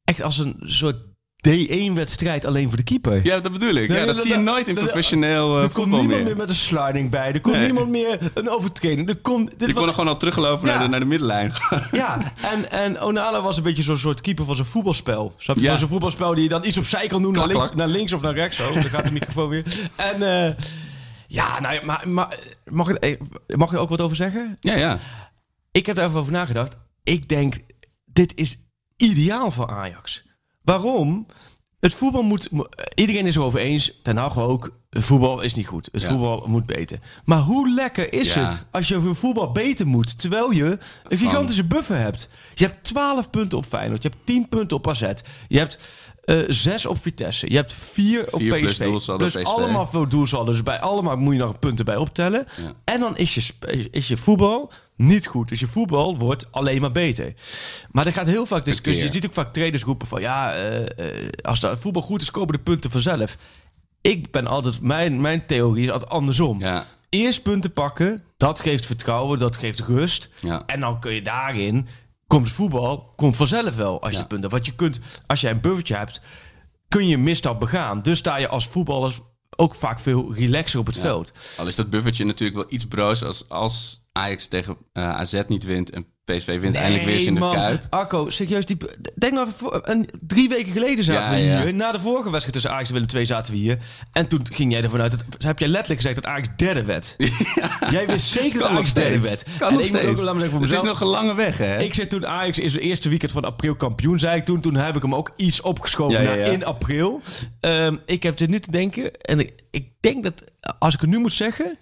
Echt 0.04 0.22
als 0.22 0.38
een 0.38 0.56
soort 0.60 0.96
D1-wedstrijd 1.48 2.44
alleen 2.46 2.68
voor 2.68 2.76
de 2.76 2.82
keeper. 2.82 3.20
Ja, 3.24 3.40
dat 3.40 3.52
bedoel 3.52 3.74
ik. 3.74 3.88
Nee, 3.88 3.98
Ja, 3.98 4.04
dat 4.06 4.14
dat- 4.14 4.24
zie 4.24 4.34
je 4.34 4.40
nooit 4.40 4.68
in 4.68 4.74
professioneel 4.74 5.48
eh, 5.48 5.54
er 5.54 5.60
komt 5.62 5.72
voetbal 5.74 5.98
niemand 5.98 6.16
meer. 6.18 6.24
meer 6.24 6.36
met 6.36 6.48
een 6.48 6.54
sliding 6.54 7.10
bij. 7.10 7.32
Er 7.32 7.40
komt 7.40 7.54
Nee. 7.56 7.64
niemand 7.64 7.88
meer 7.88 8.18
een 8.34 8.48
overtreding. 8.50 9.08
Er 9.08 9.16
komt, 9.16 9.48
dit 9.50 9.58
Die 9.58 9.66
was, 9.66 9.76
konden 9.76 9.94
gewoon 9.94 10.08
al 10.12 10.16
teruglopen 10.16 10.68
Ja. 10.68 10.74
naar, 10.74 10.82
de, 10.84 10.88
naar 10.90 11.00
de 11.00 11.06
middenlijn. 11.06 11.52
Ja, 11.92 12.32
en, 12.52 12.70
en 12.70 13.00
Onana 13.02 13.42
was 13.42 13.56
een 13.56 13.62
beetje 13.62 13.82
zo'n 13.82 13.98
soort 13.98 14.20
keeper 14.20 14.44
van 14.44 14.56
zo'n 14.56 14.64
voetbalspel. 14.64 15.34
Snap 15.36 15.56
je? 15.56 15.62
Ja. 15.62 15.68
Van 15.70 15.78
zo'n 15.78 15.88
voetbalspel 15.88 16.34
die 16.34 16.42
je 16.42 16.48
dan 16.48 16.64
iets 16.64 16.78
opzij 16.78 17.06
kan 17.06 17.22
doen. 17.22 17.32
Naar 17.32 17.46
links, 17.46 17.62
klak. 17.62 17.74
naar 17.74 17.88
links 17.88 18.12
of 18.12 18.20
naar 18.20 18.34
rechts. 18.34 18.56
Zo, 18.56 18.72
dan 18.74 18.84
gaat 18.84 19.04
de 19.04 19.12
microfoon 19.12 19.48
weer. 19.48 19.64
En 19.96 20.22
eh, 20.46 20.54
ja, 21.26 21.60
nou, 21.60 21.74
ja, 21.74 21.80
maar, 21.84 22.02
maar 22.08 22.38
mag, 22.64 22.88
ik, 22.88 22.96
eh, 22.96 23.20
mag 23.56 23.68
ik 23.68 23.74
er 23.74 23.80
ook 23.80 23.88
wat 23.88 24.00
over 24.00 24.16
zeggen? 24.16 24.56
ja, 24.60 24.74
ja. 24.74 24.98
Ik 25.72 25.86
heb 25.86 25.96
er 25.96 26.04
even 26.04 26.18
over 26.20 26.32
nagedacht. 26.32 26.76
Ik 27.04 27.28
denk, 27.28 27.54
dit 28.04 28.32
is 28.36 28.58
ideaal 28.96 29.50
voor 29.50 29.68
Ajax. 29.70 30.22
Waarom? 30.64 31.26
Het 31.80 31.94
voetbal 31.94 32.22
moet... 32.22 32.50
mo- 32.50 32.66
Iedereen 32.94 33.26
is 33.26 33.36
erover 33.36 33.60
eens. 33.60 33.98
Ten 34.02 34.16
Hag 34.16 34.38
ook. 34.38 34.70
Het 34.90 35.04
voetbal 35.04 35.40
is 35.40 35.54
niet 35.54 35.66
goed. 35.66 35.88
Het 35.92 36.02
Ja. 36.02 36.08
voetbal 36.08 36.44
moet 36.46 36.66
beter. 36.66 36.98
Maar 37.24 37.38
hoe 37.38 37.70
lekker 37.74 38.12
is 38.12 38.34
Ja. 38.34 38.44
het 38.44 38.64
als 38.70 38.88
je 38.88 39.00
voor 39.00 39.16
voetbal 39.16 39.52
beter 39.52 39.86
moet... 39.86 40.18
terwijl 40.18 40.50
je 40.50 40.78
een 41.08 41.18
gigantische 41.18 41.64
buffer 41.64 41.96
hebt? 41.96 42.28
Je 42.54 42.64
hebt 42.66 42.84
12 42.84 43.30
punten 43.30 43.58
op 43.58 43.64
Feyenoord. 43.64 44.02
Je 44.02 44.08
hebt 44.08 44.26
10 44.26 44.48
punten 44.48 44.76
op 44.76 44.88
AZ. 44.88 45.10
Je 45.48 45.58
hebt 45.58 45.78
eh 46.22 46.36
6 46.48 46.86
op 46.86 47.02
Vitesse. 47.02 47.50
Je 47.50 47.56
hebt 47.56 47.72
4 47.72 48.32
op 48.32 48.40
Vier 48.40 48.58
plus 48.58 48.72
PSV. 48.72 49.16
dus 49.18 49.34
PSV. 49.34 49.44
allemaal 49.44 49.86
veel 49.86 50.08
doelsaldo. 50.08 50.50
Dus 50.50 50.62
bij 50.62 50.80
allemaal 50.80 51.16
moet 51.16 51.34
je 51.34 51.40
nog 51.40 51.58
punten 51.58 51.84
bij 51.84 51.96
optellen. 51.96 52.46
Ja. 52.56 52.72
En 52.84 53.00
dan 53.00 53.16
is 53.16 53.34
je, 53.34 53.42
is 53.90 54.08
je 54.08 54.16
voetbal 54.16 54.72
niet 54.96 55.26
goed. 55.26 55.48
Dus 55.48 55.60
je 55.60 55.66
voetbal 55.66 56.18
wordt 56.18 56.46
alleen 56.50 56.80
maar 56.80 56.92
beter. 56.92 57.34
Maar 57.90 58.06
er 58.06 58.12
gaat 58.12 58.26
heel 58.26 58.46
vaak 58.46 58.64
discussie. 58.64 59.04
Je 59.04 59.12
ziet 59.12 59.26
ook 59.26 59.32
vaak 59.32 59.52
traders 59.52 59.82
roepen 59.82 60.06
van... 60.06 60.20
ja, 60.20 60.54
eh, 60.54 60.80
eh, 60.80 61.28
als 61.42 61.60
de 61.60 61.76
voetbal 61.78 62.02
goed 62.02 62.22
is, 62.22 62.30
komen 62.30 62.52
de 62.52 62.62
punten 62.62 62.90
vanzelf. 62.90 63.36
Ik 64.00 64.30
ben 64.30 64.46
altijd... 64.46 64.80
Mijn, 64.80 65.20
mijn 65.20 65.46
theorie 65.46 65.84
is 65.84 65.90
altijd 65.90 66.10
andersom. 66.10 66.60
ja. 66.60 66.86
Eerst 67.08 67.42
punten 67.42 67.72
pakken. 67.72 68.22
Dat 68.36 68.60
geeft 68.60 68.86
vertrouwen, 68.86 69.38
dat 69.38 69.56
geeft 69.56 69.80
rust. 69.80 70.28
Ja. 70.40 70.62
En 70.66 70.80
dan 70.80 71.00
kun 71.00 71.14
je 71.14 71.22
daarin... 71.22 71.88
Komt 72.32 72.50
voetbal, 72.50 73.12
komt 73.16 73.36
vanzelf 73.36 73.74
wel 73.76 74.02
als 74.02 74.12
je 74.12 74.18
Ja. 74.18 74.24
punten... 74.24 74.50
Want 74.50 74.66
je 74.66 74.74
kunt, 74.74 75.00
als 75.26 75.40
jij 75.40 75.50
een 75.50 75.60
buffertje 75.60 75.94
hebt... 75.96 76.20
kun 76.88 77.06
je 77.08 77.14
een 77.14 77.22
misstap 77.22 77.60
begaan. 77.60 78.02
Dus 78.02 78.18
sta 78.18 78.36
je 78.36 78.48
als 78.48 78.66
voetballer 78.68 79.14
ook 79.56 79.74
vaak 79.74 80.00
veel 80.00 80.34
relaxer 80.34 80.78
op 80.80 80.86
het 80.86 80.94
Ja. 80.94 81.00
veld. 81.02 81.32
Al 81.56 81.66
is 81.66 81.76
dat 81.76 81.90
buffertje 81.90 82.24
natuurlijk 82.24 82.58
wel 82.58 82.66
iets 82.72 82.86
broos 82.86 83.24
als, 83.24 83.48
als 83.48 84.04
Ajax 84.12 84.46
tegen 84.46 84.76
eh, 84.92 85.08
AZ 85.08 85.42
niet 85.48 85.64
wint 85.64 85.90
en 85.90 86.06
PSV 86.24 86.60
wint 86.60 86.74
eindelijk 86.74 87.04
weer 87.04 87.14
eens 87.14 87.26
in 87.26 87.34
de 87.34 87.40
man. 87.40 87.54
Kuip. 87.54 87.86
Arco, 87.90 88.30
serieus, 88.30 88.64
die, 88.64 88.76
denk 89.14 89.32
nou, 89.32 89.48
voor- 89.56 89.80
een, 89.82 90.08
drie 90.26 90.48
weken 90.48 90.72
geleden 90.72 91.04
zaten 91.04 91.36
Ja, 91.36 91.40
we 91.40 91.46
ja. 91.46 91.62
hier. 91.62 91.74
Na 91.74 91.92
de 91.92 92.00
vorige 92.00 92.30
wedstrijd 92.30 92.52
tussen 92.52 92.70
Ajax 92.70 92.88
en 92.88 92.94
Willem 92.94 93.08
II 93.14 93.26
zaten 93.26 93.52
we 93.52 93.58
hier. 93.58 93.78
En 94.12 94.26
toen 94.28 94.40
ging 94.52 94.72
jij 94.72 94.82
ervan 94.82 95.00
uit, 95.00 95.10
dat, 95.10 95.24
heb 95.38 95.58
jij 95.58 95.68
letterlijk 95.68 96.00
gezegd 96.00 96.22
dat 96.22 96.32
Ajax 96.32 96.48
derde 96.56 96.84
werd. 96.84 97.16
Jij 97.90 98.06
wist 98.06 98.26
zeker 98.26 98.58
dat 98.58 98.68
Ajax 98.68 98.94
derde 98.94 99.20
werd. 99.20 99.44
Kan 99.58 99.68
en 99.68 99.74
nog 99.74 99.86
ik 99.86 100.54
ook 100.54 100.60
Het 100.60 100.72
is 100.72 100.82
nog 100.82 101.00
een 101.00 101.06
lange 101.06 101.34
weg, 101.34 101.58
hè? 101.58 101.78
Ik 101.78 101.94
zei 101.94 102.06
toen 102.06 102.26
Ajax 102.26 102.58
is 102.58 102.72
het 102.72 102.82
eerste 102.82 103.08
weekend 103.08 103.32
van 103.32 103.44
april 103.44 103.74
kampioen, 103.74 104.18
zei 104.18 104.36
ik 104.36 104.44
toen. 104.44 104.60
Toen 104.60 104.74
heb 104.74 104.96
ik 104.96 105.02
hem 105.02 105.14
ook 105.14 105.32
iets 105.36 105.60
opgeschoven 105.60 106.24
naar 106.24 106.38
in 106.38 106.64
april. 106.64 107.20
Ehm, 107.60 107.96
ik 108.06 108.22
heb 108.22 108.36
dit 108.36 108.48
nu 108.48 108.60
te 108.60 108.70
denken. 108.70 109.12
En 109.20 109.40
ik, 109.40 109.52
ik 109.70 109.88
denk 110.00 110.22
dat, 110.22 110.34
als 110.78 110.94
ik 110.94 111.00
het 111.00 111.10
nu 111.10 111.18
moet 111.18 111.32
zeggen, 111.32 111.78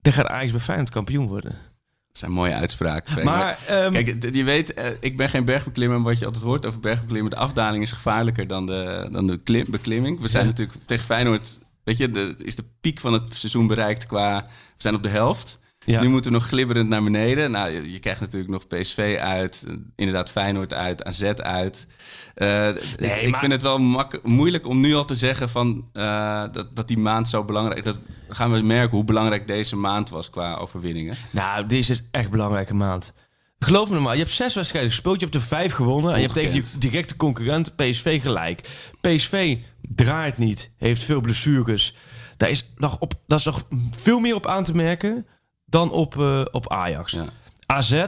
dan 0.00 0.12
gaat 0.12 0.26
Ajax 0.26 0.50
bij 0.50 0.60
Feyenoord 0.60 0.90
kampioen 0.90 1.26
worden. 1.26 1.69
Dat 2.10 2.18
zijn 2.18 2.30
mooie 2.30 2.54
uitspraken. 2.54 3.24
Maar, 3.24 3.58
ehm, 3.66 3.92
Kijk, 3.92 4.34
je 4.34 4.44
weet, 4.44 4.74
eh, 4.74 4.90
ik 5.00 5.16
ben 5.16 5.28
geen 5.28 5.44
bergbeklimmer. 5.44 5.98
maar 6.00 6.08
Wat 6.10 6.18
je 6.18 6.24
altijd 6.26 6.44
hoort 6.44 6.66
over 6.66 6.80
bergbeklimmen... 6.80 7.30
de 7.30 7.36
afdaling 7.36 7.82
is 7.82 7.92
gevaarlijker 7.92 8.46
dan 8.46 8.66
de, 8.66 9.08
dan 9.12 9.26
de 9.26 9.36
klim- 9.38 9.66
beklimming. 9.70 10.20
We 10.20 10.28
zijn 10.28 10.42
Ja. 10.44 10.48
natuurlijk 10.50 10.78
tegen 10.86 11.04
Feyenoord... 11.04 11.58
Weet 11.84 11.96
je, 11.96 12.10
de, 12.10 12.34
is 12.38 12.56
de 12.56 12.64
piek 12.80 13.00
van 13.00 13.12
het 13.12 13.34
seizoen 13.34 13.66
bereikt 13.66 14.06
qua... 14.06 14.42
We 14.46 14.48
zijn 14.76 14.94
op 14.94 15.02
de 15.02 15.08
helft. 15.08 15.58
Ja. 15.90 16.00
Nu 16.00 16.08
moeten 16.08 16.30
we 16.32 16.36
nog 16.38 16.46
glibberend 16.46 16.88
naar 16.88 17.02
beneden. 17.02 17.50
Nou, 17.50 17.70
je, 17.70 17.92
je 17.92 17.98
krijgt 17.98 18.20
natuurlijk 18.20 18.50
nog 18.50 18.66
PSV 18.66 19.16
uit. 19.20 19.66
Inderdaad 19.96 20.30
Feyenoord 20.30 20.72
uit. 20.74 21.04
AZ 21.04 21.22
uit. 21.22 21.86
Eh, 22.34 22.68
ik, 22.68 22.76
ik 22.98 23.30
maar- 23.30 23.40
vind 23.40 23.52
het 23.52 23.62
wel 23.62 23.78
mak- 23.78 24.20
moeilijk 24.22 24.66
om 24.66 24.80
nu 24.80 24.94
al 24.94 25.04
te 25.04 25.14
zeggen 25.14 25.48
van, 25.48 25.88
eh, 25.92 26.44
dat, 26.52 26.76
dat 26.76 26.88
die 26.88 26.98
maand 26.98 27.28
zo 27.28 27.44
belangrijk... 27.44 27.84
Dat 27.84 28.00
gaan 28.28 28.52
we 28.52 28.60
merken 28.62 28.96
hoe 28.96 29.04
belangrijk 29.04 29.46
deze 29.46 29.76
maand 29.76 30.10
was 30.10 30.30
qua 30.30 30.54
overwinningen. 30.54 31.16
Nou, 31.30 31.66
deze 31.66 31.92
is 31.92 32.02
echt 32.10 32.24
een 32.24 32.30
belangrijke 32.30 32.74
maand. 32.74 33.12
Geloof 33.58 33.90
me 33.90 33.98
maar, 34.00 34.12
je 34.12 34.20
hebt 34.20 34.32
zes 34.32 34.54
wedstrijden 34.54 34.90
gespeeld, 34.90 35.18
je 35.20 35.24
hebt 35.26 35.36
er 35.36 35.42
vijf 35.42 35.72
gewonnen. 35.72 36.10
En 36.12 36.16
je 36.20 36.22
hebt 36.22 36.38
tegen 36.38 36.54
je 36.54 36.64
directe 36.78 37.16
concurrent 37.16 37.76
PSV 37.76 38.20
gelijk. 38.22 38.60
PSV 39.00 39.56
draait 39.80 40.38
niet, 40.38 40.72
heeft 40.78 41.02
veel 41.02 41.20
blessures. 41.20 41.94
Daar 42.36 42.50
is 42.50 42.72
nog, 42.76 42.96
op, 42.98 43.14
daar 43.26 43.38
is 43.38 43.44
nog 43.44 43.62
veel 43.96 44.20
meer 44.20 44.34
op 44.34 44.46
aan 44.46 44.64
te 44.64 44.74
merken 44.74 45.26
dan 45.70 45.90
op, 45.90 46.18
eh, 46.18 46.42
op 46.50 46.72
Ajax. 46.72 47.12
Ja. 47.12 47.24
AZ 47.66 48.04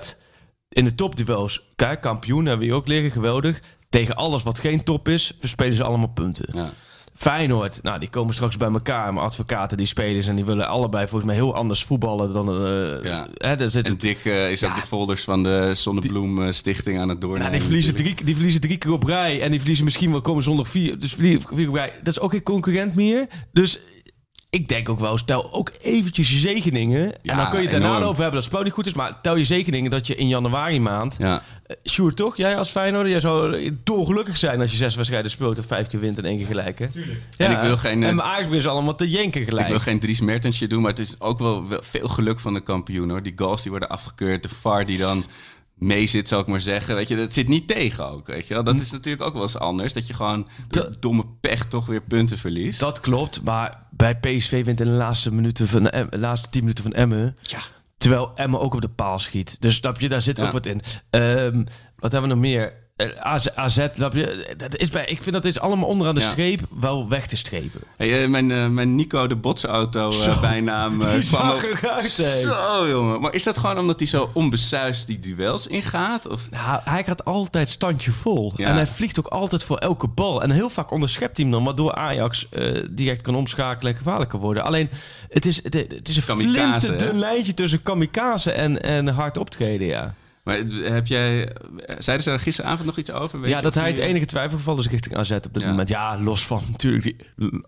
in 0.68 0.85
de 0.85 0.94
topduels, 0.94 1.68
kijk, 1.77 2.01
kampioen 2.01 2.46
hebben 2.46 2.59
we 2.59 2.64
hier 2.64 2.75
ook 2.75 2.88
liggen, 2.88 3.11
geweldig. 3.11 3.61
Tegen 3.88 4.16
alles 4.16 4.42
wat 4.42 4.59
geen 4.59 4.85
top 4.85 5.09
is, 5.09 5.33
verspelen 5.38 5.77
ze 5.77 5.85
allemaal 5.85 6.09
punten. 6.09 6.48
Ja. 6.53 6.70
Feyenoord, 7.14 7.83
nou, 7.83 7.98
die 7.98 8.09
komen 8.09 8.35
straks 8.35 8.57
bij 8.57 8.70
elkaar. 8.72 9.12
Mijn 9.12 9.27
advocaten, 9.27 9.77
die 9.77 9.87
spelers, 9.87 10.27
en 10.27 10.37
die 10.37 10.44
willen 10.44 10.68
allebei 10.68 11.07
volgens 11.07 11.25
mij 11.25 11.35
heel 11.35 11.55
anders 11.55 11.85
voetballen 11.85 12.33
dan... 12.33 12.48
eh 12.48 13.05
Ja. 13.05 13.27
hè, 13.35 13.57
daar 13.57 13.70
zit 13.70 13.88
En 13.88 13.96
Dick 13.96 14.25
eh, 14.25 14.51
is 14.51 14.64
ook 14.64 14.75
de 14.75 14.87
folders 14.87 15.25
van 15.25 15.42
de 15.42 15.70
Zonnebloem 15.75 16.53
Stichting 16.53 16.98
aan 16.98 17.09
het 17.09 17.20
doornemen. 17.20 17.53
die, 17.53 17.61
verliezen 17.61 17.94
drie, 17.94 18.14
die 18.25 18.35
verliezen 18.35 18.61
drie 18.61 18.77
keer 18.77 18.92
op 18.92 19.05
rij. 19.05 19.42
En 19.42 19.51
die 19.51 19.59
verliezen 19.59 19.85
misschien 19.85 20.11
wel 20.11 20.20
komen 20.20 20.42
zonder 20.42 20.66
vier. 20.66 20.98
Dus 20.98 21.12
verliezen 21.12 21.48
vier 21.53 21.68
op 21.68 21.75
rij. 21.75 21.92
Dat 22.03 22.16
is 22.16 22.20
ook 22.20 22.31
geen 22.31 22.42
concurrent 22.42 22.94
meer. 22.94 23.27
Dus 23.53 23.81
ik 24.56 24.68
denk 24.68 24.88
ook 24.88 25.00
wel, 25.00 25.18
stel 25.18 25.52
ook 25.52 25.72
eventjes 25.80 26.30
je 26.30 26.36
zegeningen. 26.36 27.04
en 27.12 27.18
Ja, 27.22 27.36
dan 27.36 27.48
kun 27.48 27.58
je 27.58 27.62
het 27.62 27.72
daarna 27.72 27.88
enorm. 27.88 28.02
over 28.02 28.22
hebben 28.22 28.34
dat 28.40 28.42
het 28.44 28.52
spel 28.52 28.62
niet 28.62 28.72
goed 28.72 28.86
is. 28.86 28.92
Maar 28.92 29.20
tel 29.20 29.36
je 29.36 29.44
zegeningen 29.44 29.90
dat 29.90 30.06
je 30.06 30.14
in 30.14 30.28
januari 30.28 30.80
maand... 30.80 31.16
Ja. 31.18 31.42
Uh, 31.66 31.76
Sjoerd, 31.90 32.16
toch? 32.16 32.36
Jij 32.36 32.56
als 32.56 32.70
Feyenoord, 32.70 33.08
jij 33.08 33.20
zou 33.20 33.70
dolgelukkig 33.84 34.36
zijn 34.36 34.60
als 34.60 34.70
je 34.70 34.76
zes 34.76 34.94
wedstrijden 34.94 35.30
speelt 35.30 35.58
en 35.58 35.64
vijf 35.64 35.86
keer 35.86 36.00
wint 36.00 36.18
en 36.18 36.24
één 36.24 36.36
keer 36.36 36.46
gelijk, 36.46 36.78
hè? 36.78 36.88
Tuurlijk. 36.88 37.20
En 37.36 37.50
ik 37.50 37.58
wil 37.58 37.76
geen, 37.76 38.02
eh, 38.02 38.08
En 38.08 38.14
mijn 38.16 38.28
Ajax 38.28 38.48
is 38.56 38.66
allemaal 38.66 38.94
te 38.94 39.10
jenken 39.10 39.42
gelijk. 39.42 39.66
Ik 39.66 39.72
wil 39.72 39.80
geen 39.80 39.98
Dries 39.98 40.20
Mertensje 40.20 40.66
doen, 40.66 40.80
maar 40.82 40.90
het 40.90 40.98
is 41.00 41.20
ook 41.20 41.38
wel, 41.38 41.68
wel 41.68 41.82
veel 41.82 42.08
geluk 42.08 42.40
van 42.40 42.54
de 42.54 42.60
kampioen 42.60 43.10
hoor. 43.10 43.22
Die 43.22 43.32
goals 43.36 43.62
die 43.62 43.70
worden 43.70 43.88
afgekeurd, 43.88 44.42
de 44.42 44.48
VAR 44.48 44.86
die 44.86 44.98
dan 44.98 45.24
mee 45.83 46.07
zit, 46.07 46.29
zou 46.29 46.42
ik 46.42 46.47
maar 46.47 46.61
zeggen. 46.61 46.95
Weet 46.95 47.09
je, 47.09 47.16
dat 47.16 47.33
zit 47.33 47.49
niet 47.49 47.68
tegen 47.68 48.11
ook, 48.11 48.27
weet 48.27 48.47
je 48.47 48.55
wel. 48.55 48.64
Dat 48.64 48.81
is 48.81 48.90
natuurlijk 48.90 49.23
ook 49.27 49.33
wel 49.33 49.42
eens 49.42 49.59
anders, 49.59 49.92
dat 49.92 50.07
je 50.07 50.14
gewoon 50.14 50.49
door 50.68 50.97
domme 51.01 51.25
pech 51.40 51.64
toch 51.66 51.87
weer 51.87 52.03
punten 52.03 52.38
verliest. 52.38 52.81
Dat 52.81 53.01
klopt, 53.01 53.42
maar 53.45 53.87
bij 53.90 54.16
PSV 54.16 54.64
wint 54.64 54.81
in 54.81 54.87
de 54.87 54.92
laatste, 54.92 55.33
minuten 55.33 55.68
van, 55.68 55.83
de 55.83 56.07
laatste 56.18 56.49
tien 56.49 56.61
minuten 56.61 56.85
van 56.85 56.92
Emmen. 56.92 57.37
Ja. 57.42 57.59
Terwijl 57.97 58.33
Emmen 58.35 58.61
ook 58.61 58.75
op 58.75 58.81
de 58.81 58.88
paal 58.88 59.18
schiet. 59.18 59.61
Dus 59.61 59.75
snap 59.75 60.01
je, 60.01 60.09
daar 60.09 60.21
zit 60.23 60.37
Ja. 60.37 60.45
ook 60.47 60.53
wat 60.53 60.66
in. 60.66 60.83
Ehm, 61.11 61.64
wat 61.97 62.12
hebben 62.12 62.23
we 62.23 62.27
nog 62.37 62.38
meer? 62.38 62.73
Eh, 63.10 63.36
AZ? 63.54 63.86
Dat 64.56 64.76
is 64.76 64.88
bij, 64.88 65.04
ik 65.04 65.22
vind 65.22 65.34
dat 65.34 65.44
is 65.44 65.60
allemaal 65.60 65.88
onderaan 65.88 66.14
de 66.14 66.20
Ja. 66.20 66.30
streep 66.30 66.60
wel 66.80 67.08
weg 67.08 67.26
te 67.26 67.36
strepen. 67.36 67.80
Hey, 67.96 68.22
eh, 68.22 68.28
mijn, 68.28 68.50
eh, 68.50 68.66
mijn 68.68 68.94
Nico 68.94 69.26
de 69.26 69.36
Botsauto 69.36 70.10
Zo, 70.10 70.40
bijnaam 70.40 70.98
die 70.98 71.26
kwam 71.26 71.50
ook-. 71.50 71.68
Zo 72.08 72.88
jongen. 72.88 73.20
Maar 73.20 73.34
is 73.34 73.42
dat 73.42 73.58
gewoon 73.58 73.78
omdat 73.78 73.98
hij 73.98 74.08
zo 74.08 74.30
onbesuisd 74.34 75.06
die 75.06 75.20
duels 75.20 75.66
ingaat? 75.66 76.28
Of? 76.28 76.40
Nou, 76.50 76.80
hij 76.84 77.04
gaat 77.04 77.24
altijd 77.24 77.68
standje 77.68 78.12
vol. 78.12 78.52
Ja. 78.56 78.68
En 78.68 78.74
hij 78.74 78.86
vliegt 78.86 79.18
ook 79.18 79.26
altijd 79.26 79.64
voor 79.64 79.76
elke 79.78 80.08
bal. 80.08 80.42
En 80.42 80.50
heel 80.50 80.70
vaak 80.70 80.90
onderschept 80.90 81.36
hij 81.36 81.46
hem 81.46 81.54
dan, 81.54 81.64
waardoor 81.64 81.94
Ajax 81.94 82.48
direct 82.90 83.22
kan 83.22 83.34
omschakelen 83.34 83.92
en 83.92 83.98
gevaarlijk 83.98 84.30
kan 84.30 84.40
worden. 84.40 84.64
Alleen, 84.64 84.90
het 85.28 85.46
is, 85.46 85.62
het, 85.62 85.74
het 85.74 86.08
is 86.08 86.16
een 86.16 86.24
Kamikaze, 86.24 86.86
flinte 86.86 87.04
dun 87.04 87.14
hè? 87.14 87.20
lijntje 87.20 87.54
tussen 87.54 87.82
kamikaze 87.82 88.52
en, 88.52 88.82
en 88.82 89.08
hard 89.08 89.38
optreden, 89.38 89.86
ja. 89.86 90.14
Maar 90.42 90.57
heb 90.83 91.07
jij, 91.07 91.48
zeiden 91.98 92.24
ze 92.24 92.31
er 92.31 92.40
gisteravond 92.40 92.85
nog 92.87 92.96
iets 92.98 93.11
over? 93.11 93.40
Weet 93.40 93.50
ja, 93.50 93.61
dat 93.61 93.74
hij 93.74 93.88
het 93.88 93.98
enige 93.98 94.24
twijfelgeval 94.24 94.78
is 94.78 94.88
richting 94.88 95.16
AZ 95.16 95.31
op 95.31 95.42
dit 95.55 95.62
Ja. 95.62 95.68
moment. 95.68 95.88
Ja, 95.88 96.20
los 96.20 96.46
van 96.46 96.62
natuurlijk 96.70 97.02
die 97.02 97.16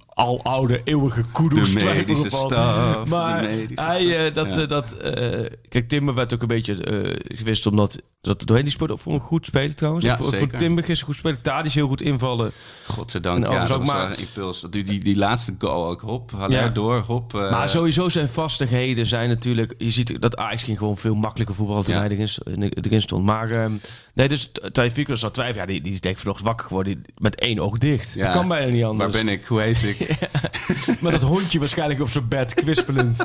aloude, 0.09 0.81
eeuwige 0.85 1.23
kudos 1.33 1.73
De 1.75 1.85
medische 1.85 2.31
staf, 2.31 3.05
Maar 3.09 3.43
de 3.43 3.49
medische 3.49 3.85
hij, 3.85 4.27
eh, 4.27 4.35
dat, 4.35 4.55
Ja. 4.55 4.61
eh, 4.63 4.69
dat 4.69 4.93
eh, 4.93 5.45
kijk, 5.69 5.89
Timber 5.89 6.15
werd 6.15 6.35
ook 6.35 6.43
een 6.43 6.49
beetje 6.49 6.77
gewist 7.35 7.67
omdat 7.67 8.01
dat 8.21 8.47
doorheen 8.47 8.65
die 8.65 8.75
sport 8.75 8.91
ook 8.91 8.99
vond 8.99 9.17
ik 9.17 9.23
goed 9.23 9.47
spelen 9.47 9.77
trouwens. 9.77 10.05
Ja, 10.05 10.17
vond 10.17 10.29
zeker. 10.31 10.59
Timber 10.59 10.85
gisteren 10.85 11.13
goed 11.15 11.19
spelen. 11.19 11.43
Tadic 11.43 11.73
heel 11.73 11.89
goed 11.89 12.01
invallen. 12.03 12.53
Godzijdank, 12.87 13.45
En 13.45 13.51
ja, 13.51 13.67
dat 13.67 13.71
ook 13.79 13.85
maar- 13.87 14.11
een 14.11 14.19
impuls. 14.19 14.65
Die, 14.71 14.85
die, 14.85 15.01
die 15.01 15.17
laatste 15.17 15.55
goal 15.59 15.87
ook, 15.87 16.01
hop, 16.01 16.33
Ja. 16.49 16.69
door, 16.69 16.99
hop. 16.99 17.33
maar 17.33 17.69
sowieso 17.69 18.09
zijn 18.09 18.29
vastigheden 18.29 19.07
zijn 19.07 19.29
natuurlijk... 19.29 19.75
Je 19.79 19.91
ziet 19.91 20.21
dat 20.21 20.37
Ajax 20.37 20.63
ging 20.63 20.79
gewoon 20.79 20.97
veel 20.97 21.15
makkelijker 21.15 21.57
voetballen 21.57 21.85
toen 21.85 21.95
Ja. 21.95 22.27
st- 22.27 22.41
erin 22.71 23.01
stond. 23.03 23.25
Maar 23.25 23.51
ehm, 23.51 23.73
nee, 24.15 24.29
dus 24.29 24.51
Taifik 24.73 25.09
was 25.09 25.25
al 25.25 25.31
twijfel. 25.31 25.61
Ja, 25.61 25.67
die, 25.67 25.81
die 25.81 25.93
is 25.93 26.01
denk 26.01 26.15
ik 26.15 26.21
vanochtend 26.21 26.49
wakker 26.49 26.67
geworden 26.67 26.93
die- 27.03 27.13
met 27.19 27.35
één 27.41 27.59
oog 27.59 27.79
dicht. 27.79 28.13
ja. 28.15 28.25
Dat 28.25 28.33
kan 28.35 28.49
bijna 28.49 28.73
niet 28.73 28.85
anders. 28.85 29.15
Waar 29.15 29.25
ben 29.25 29.33
ik? 29.33 29.45
Hoe 29.45 29.61
heet 29.61 29.83
ik? 29.83 29.99
Met 31.03 31.13
dat 31.13 31.23
hondje 31.23 31.59
waarschijnlijk 31.59 32.01
op 32.01 32.09
zijn 32.09 32.29
bed, 32.29 32.55
kwispelend. 32.55 33.25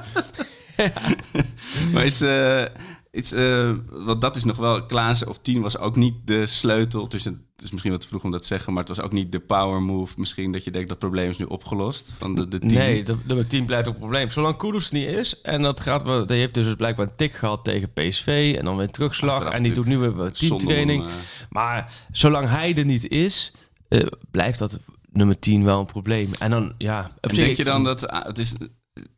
maar 1.93 2.05
is, 2.05 2.21
eh, 2.21 2.63
is, 3.11 3.31
eh, 3.31 3.71
want 3.89 4.21
dat 4.21 4.35
is 4.35 4.43
nog 4.43 4.57
wel, 4.57 4.85
Klaassen 4.85 5.27
of 5.27 5.37
10 5.37 5.61
was 5.61 5.77
ook 5.77 5.95
niet 5.95 6.15
de 6.25 6.47
sleutel. 6.47 7.07
Dus 7.07 7.23
het 7.23 7.37
is 7.57 7.71
misschien 7.71 7.91
wat 7.91 8.01
te 8.01 8.07
vroeg 8.07 8.23
om 8.23 8.31
dat 8.31 8.41
te 8.41 8.47
zeggen, 8.47 8.73
maar 8.73 8.83
het 8.83 8.95
was 8.95 9.05
ook 9.05 9.11
niet 9.11 9.31
de 9.31 9.39
power 9.39 9.81
move. 9.81 10.13
Misschien 10.17 10.51
dat 10.51 10.63
je 10.63 10.71
denkt 10.71 10.89
dat 10.89 10.99
probleem 10.99 11.29
is 11.29 11.37
nu 11.37 11.45
opgelost 11.45 12.15
van 12.17 12.35
de, 12.35 12.47
de 12.47 12.59
10. 12.59 12.73
Nee, 12.73 13.03
de, 13.03 13.17
de 13.25 13.47
team 13.47 13.65
blijft 13.65 13.87
een 13.87 13.97
probleem. 13.97 14.29
Zolang 14.29 14.57
Kudus 14.57 14.91
niet 14.91 15.07
is, 15.07 15.41
en 15.41 15.61
dat 15.61 15.79
gaat 15.79 16.03
wel, 16.03 16.25
die 16.25 16.37
heeft 16.37 16.53
dus 16.53 16.75
blijkbaar 16.75 17.07
een 17.07 17.15
tik 17.15 17.33
gehad 17.33 17.63
tegen 17.63 17.93
PSV 17.93 18.55
en 18.57 18.65
dan 18.65 18.77
weer 18.77 18.89
terugslag. 18.89 19.33
Achteraf 19.35 19.53
en 19.53 19.63
die 19.63 19.73
doet 19.73 19.85
nu 19.85 19.97
weer 19.97 20.21
om 20.21 20.31
teamtraining. 20.31 21.01
hem, 21.01 21.11
eh, 21.11 21.15
Maar 21.49 21.93
zolang 22.11 22.49
hij 22.49 22.75
er 22.75 22.85
niet 22.85 23.07
is, 23.07 23.53
eh, 23.87 23.99
blijft 24.31 24.59
dat 24.59 24.79
nummer 25.11 25.39
10 25.39 25.63
wel 25.63 25.79
een 25.79 25.85
probleem. 25.85 26.29
En 26.39 26.49
dan, 26.49 26.73
ja... 26.77 27.11
op 27.21 27.29
En 27.29 27.35
denk 27.35 27.57
je 27.57 27.63
dan 27.63 27.83
dat 27.83 28.07
ah, 28.07 28.25
het 28.25 28.37
is, 28.37 28.55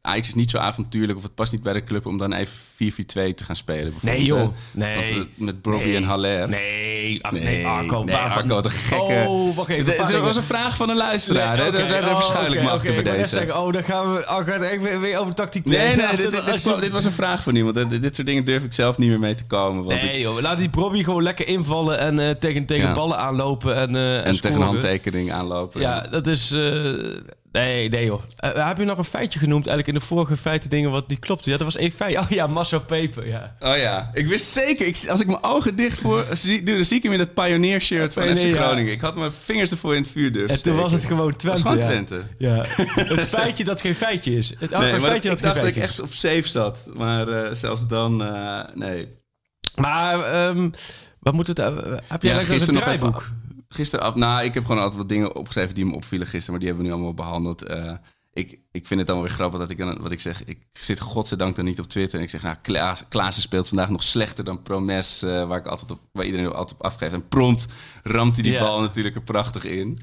Ajax 0.01 0.27
is 0.27 0.33
niet 0.35 0.49
zo 0.49 0.57
avontuurlijk 0.57 1.17
of 1.17 1.23
het 1.23 1.35
past 1.35 1.51
niet 1.51 1.63
bij 1.63 1.73
de 1.73 1.83
club 1.83 2.05
om 2.05 2.17
dan 2.17 2.33
even 2.33 2.57
4-4-2 2.57 3.35
te 3.35 3.43
gaan 3.43 3.55
spelen? 3.55 3.93
Nee 4.01 4.23
joh, 4.23 4.49
nee. 4.71 4.95
Want, 4.95 5.07
eh, 5.09 5.17
met 5.35 5.61
Bobby 5.61 5.83
Nee. 5.85 5.95
en 5.95 6.03
Haller. 6.03 6.49
Nee, 6.49 7.23
ach, 7.23 7.31
nee, 7.31 7.43
Nee, 7.43 7.67
Arco. 7.67 8.03
nee, 8.03 8.15
Arco, 8.15 8.47
wat 8.47 8.65
een 8.65 8.71
gekke... 8.71 9.23
Oh, 9.27 9.55
wacht 9.55 9.69
even. 9.69 9.97
Het- 9.97 10.19
was 10.19 10.35
een 10.35 10.43
vraag 10.43 10.75
van 10.75 10.89
een 10.89 10.95
luisteraar. 10.97 11.57
Nee, 11.57 11.67
oké, 11.67 11.87
Daar- 11.87 12.09
oh, 12.09 12.15
verschuil 12.15 12.51
ik 12.53 12.61
me 12.61 12.69
achter 12.69 13.03
bij 13.03 13.13
ik 13.13 13.17
deze. 13.19 13.27
Zeggen, 13.35 13.61
oh, 13.61 13.73
dan 13.73 13.83
gaan 13.83 14.13
we, 14.13 14.25
oh, 14.29 14.47
echt 14.47 14.81
weer, 14.81 14.99
weer 15.01 15.17
over 15.19 15.33
tactiek 15.35 15.65
Nee, 15.65 15.95
nee, 15.95 16.07
dit, 16.15 16.31
dit, 16.31 16.45
dit, 16.45 16.61
kwam- 16.61 16.79
dit 16.79 16.91
was 16.91 17.05
een 17.05 17.11
vraag 17.11 17.43
van 17.43 17.55
iemand. 17.55 17.75
Dit, 17.75 18.01
dit 18.01 18.15
soort 18.15 18.27
dingen 18.27 18.45
durf 18.45 18.63
ik 18.63 18.73
zelf 18.73 18.97
niet 18.97 19.09
meer 19.09 19.19
mee 19.19 19.35
te 19.35 19.45
komen. 19.45 19.83
Want 19.83 20.01
Nee 20.01 20.13
ik, 20.13 20.21
joh, 20.21 20.41
laat 20.41 20.57
die 20.57 20.69
Bobby 20.69 21.03
gewoon 21.03 21.23
lekker 21.23 21.47
invallen 21.47 21.99
en 21.99 22.19
eh, 22.19 22.29
tegen, 22.29 22.65
tegen 22.65 22.87
Ja. 22.87 22.93
ballen 22.93 23.17
aanlopen 23.17 23.75
en, 23.75 23.95
eh 23.95 24.17
en, 24.17 24.23
en 24.23 24.41
tegen 24.41 24.57
een 24.61 24.67
handtekening 24.67 25.31
aanlopen. 25.31 25.81
Ja, 25.81 26.07
dat 26.11 26.27
is... 26.27 26.55
eh, 27.51 27.61
nee, 27.61 27.89
nee 27.89 28.05
joh. 28.05 28.21
Eh, 28.35 28.67
heb 28.67 28.77
je 28.77 28.85
nog 28.85 28.97
een 28.97 29.03
feitje 29.03 29.39
genoemd 29.39 29.67
eigenlijk 29.67 29.87
in 29.87 29.93
de 30.03 30.05
vorige 30.15 30.37
feiten 30.37 30.69
dingen 30.69 30.91
wat 30.91 31.07
niet 31.07 31.19
klopte? 31.19 31.49
Ja, 31.49 31.57
dat 31.57 31.65
was 31.65 31.75
één 31.77 31.91
feit. 31.91 32.17
Oh 32.21 32.29
ja, 32.29 32.47
Massa 32.47 32.79
Peper, 32.79 33.27
ja. 33.27 33.55
Oh 33.59 33.77
ja, 33.77 34.11
ik 34.13 34.27
wist 34.27 34.45
zeker. 34.45 34.85
Ik, 34.87 35.05
als 35.09 35.19
ik 35.19 35.27
mijn 35.27 35.43
ogen 35.43 35.75
dicht 35.75 35.99
voor 35.99 36.25
zie, 36.33 36.63
doe, 36.63 36.75
dan 36.75 36.85
zie 36.85 36.97
ik 36.97 37.03
hem 37.03 37.11
in 37.11 37.19
het 37.19 37.33
Pioneer 37.33 37.79
shirt 37.81 38.13
van 38.13 38.23
FC 38.37 38.43
ja. 38.43 38.61
Groningen. 38.61 38.91
Ik 38.91 39.01
had 39.01 39.15
mijn 39.15 39.31
vingers 39.43 39.71
ervoor 39.71 39.95
in 39.95 40.01
het 40.01 40.11
vuur 40.11 40.31
durven 40.31 40.55
En 40.55 40.63
toen 40.63 40.75
was 40.75 40.91
het 40.91 41.05
gewoon 41.05 41.27
Het 41.27 41.39
Twente. 41.39 41.63
was 41.63 41.73
gewoon 41.73 41.89
ja. 41.91 42.03
Twente. 42.03 42.23
Ja. 42.37 42.65
het 43.15 43.25
feitje 43.25 43.63
dat 43.63 43.81
geen 43.81 43.95
feitje 43.95 44.37
is. 44.37 44.49
Het, 44.59 44.69
Nee, 44.69 44.81
het 44.81 44.91
maar 45.01 45.09
feitje 45.09 45.29
ik 45.29 45.35
dat 45.35 45.39
dacht 45.43 45.53
geen 45.55 45.65
dat 45.65 45.75
ik 45.75 45.81
echt 45.83 45.99
op 45.99 46.13
safe 46.13 46.47
zat. 46.47 46.79
Maar 46.93 47.27
eh, 47.27 47.53
zelfs 47.53 47.87
dan, 47.87 48.23
eh, 48.23 48.59
nee. 48.73 49.07
Maar, 49.75 50.23
ehm 50.23 50.69
wat 51.19 51.33
moet 51.33 51.47
het... 51.47 51.59
eh, 51.59 51.75
heb 52.07 52.23
jij 52.23 52.33
Ja, 52.33 52.39
een 52.39 52.45
gisteren 52.45 52.73
nog 52.73 52.83
draaiboek? 52.83 53.15
even. 53.21 53.40
Gisteren 53.73 54.05
af. 54.05 54.15
Nou, 54.15 54.43
ik 54.43 54.53
heb 54.53 54.65
gewoon 54.65 54.81
altijd 54.81 54.97
wat 54.97 55.09
dingen 55.09 55.35
opgeschreven 55.35 55.75
die 55.75 55.85
me 55.85 55.95
opvielen 55.95 56.27
gisteren, 56.27 56.51
maar 56.51 56.59
die 56.59 56.67
hebben 56.67 56.85
we 56.85 56.91
nu 56.91 56.97
allemaal 56.97 57.25
behandeld. 57.25 57.63
Eh, 57.63 57.93
ik, 58.33 58.59
ik 58.71 58.87
vind 58.87 58.99
het 58.99 59.09
dan 59.09 59.21
weer 59.21 59.29
grappig 59.29 59.59
dat 59.59 59.69
ik 59.69 59.77
dan, 59.77 60.01
wat 60.01 60.11
ik 60.11 60.19
zeg, 60.19 60.43
ik 60.43 60.67
zit 60.71 60.99
godzijdank 60.99 61.55
dan 61.55 61.65
niet 61.65 61.79
op 61.79 61.87
Twitter 61.87 62.17
en 62.17 62.23
ik 62.23 62.29
zeg, 62.29 62.41
nou, 62.41 62.55
Klaas, 62.61 63.07
Klaassen 63.09 63.43
speelt 63.43 63.67
vandaag 63.67 63.89
nog 63.89 64.03
slechter 64.03 64.43
dan 64.43 64.61
Promes, 64.61 65.23
eh, 65.23 65.47
waar 65.47 65.59
ik 65.59 65.65
altijd 65.65 65.91
op, 65.91 65.99
waar 66.11 66.25
iedereen 66.25 66.51
altijd 66.51 66.79
op 66.79 66.85
afgeeft. 66.85 67.13
En 67.13 67.27
prompt 67.27 67.67
ramt 68.03 68.35
hij 68.35 68.43
die 68.43 68.59
bal 68.59 68.81
natuurlijk 68.81 69.15
er 69.15 69.21
prachtig 69.21 69.63
in. 69.63 70.01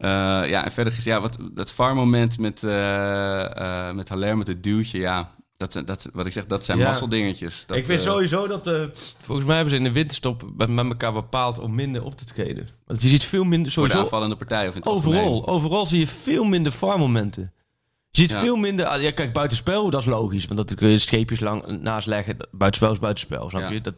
Eh, 0.00 0.08
ja, 0.48 0.64
en 0.64 0.72
verder 0.72 0.96
is 0.96 1.04
ja, 1.04 1.20
wat, 1.20 1.36
dat 1.52 1.72
VAR-moment 1.72 2.38
met, 2.38 2.62
eh, 2.62 3.88
eh, 3.88 3.94
met 3.94 4.08
Haller 4.08 4.36
met 4.36 4.46
het 4.46 4.62
duwtje, 4.62 4.98
ja, 4.98 5.30
dat, 5.60 5.72
zijn- 5.72 5.84
dat, 5.84 6.08
wat 6.12 6.26
ik 6.26 6.32
zeg, 6.32 6.46
dat 6.46 6.64
zijn 6.64 6.78
Ja. 6.78 6.84
mazzeldingetjes. 6.84 7.64
Dat, 7.66 7.76
ik 7.76 7.86
vind 7.86 8.00
eh, 8.00 8.06
sowieso 8.06 8.46
dat... 8.46 8.66
eh, 8.66 8.82
volgens 9.20 9.46
mij 9.46 9.54
hebben 9.56 9.74
ze 9.74 9.78
in 9.80 9.84
de 9.86 9.92
winterstop 9.92 10.44
met 10.56 10.68
elkaar 10.78 11.12
bepaald 11.12 11.58
om 11.58 11.74
minder 11.74 12.04
op 12.04 12.16
te 12.16 12.24
treden. 12.24 12.68
Want 12.86 13.02
je 13.02 13.08
ziet 13.08 13.24
veel 13.24 13.44
minder... 13.44 13.72
voor 13.72 13.82
de 13.82 13.88
Sowieso, 13.88 14.04
aanvallende 14.04 14.36
partij 14.36 14.68
of 14.68 14.74
in 14.74 14.80
het 14.80 14.90
overal, 14.90 15.22
algemeen. 15.22 15.46
overal 15.46 15.86
zie 15.86 15.98
je 15.98 16.06
veel 16.06 16.44
minder 16.44 16.72
VAR-momenten. 16.72 17.52
Je 18.12 18.20
ziet 18.20 18.30
Ja. 18.30 18.40
veel 18.40 18.56
minder... 18.56 18.86
ah, 18.86 19.02
Ja, 19.02 19.10
kijk, 19.10 19.32
buitenspel, 19.32 19.90
dat 19.90 20.00
is 20.00 20.06
logisch. 20.06 20.44
Want 20.44 20.56
dat 20.68 20.74
kun 20.74 20.88
je 20.88 20.98
streepjes 20.98 21.40
lang 21.40 21.66
naast 21.80 22.06
leggen. 22.06 22.36
Buitenspel 22.50 22.92
is 22.92 22.98
buitenspel, 22.98 23.48
snap 23.50 23.62
Ja. 23.62 23.70
je? 23.70 23.80
Dat, 23.80 23.94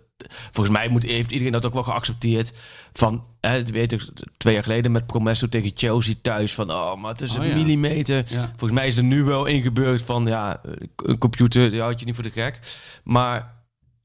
volgens 0.53 0.77
mij 0.77 0.89
moet, 0.89 1.03
heeft 1.03 1.31
iedereen 1.31 1.53
dat 1.53 1.67
ook 1.67 1.73
wel 1.73 1.83
geaccepteerd. 1.83 2.53
Van, 2.93 3.25
hè, 3.41 3.63
weet 3.63 3.93
ik, 3.93 4.03
twee 4.37 4.55
jaar 4.55 4.63
geleden 4.63 4.93
met 4.93 5.07
Promesso 5.07 5.49
tegen 5.49 5.71
Chelsea 5.75 6.15
thuis. 6.23 6.55
Van, 6.55 6.71
oh, 6.73 6.97
maar 7.01 7.11
het 7.11 7.21
is 7.23 7.37
Oh, 7.37 7.43
een 7.45 7.49
ja. 7.49 7.55
millimeter. 7.55 8.25
Volgens 8.57 8.73
mij 8.81 8.87
is 8.89 8.97
er 8.97 9.05
nu 9.05 9.23
wel 9.25 9.47
ingebeurd 9.47 10.03
van, 10.03 10.27
ja, 10.27 10.61
een 10.97 11.19
computer, 11.19 11.71
die 11.71 11.81
houdt 11.81 12.01
je 12.01 12.07
niet 12.07 12.15
voor 12.15 12.25
de 12.25 12.31
gek. 12.31 12.59
Maar... 13.05 13.61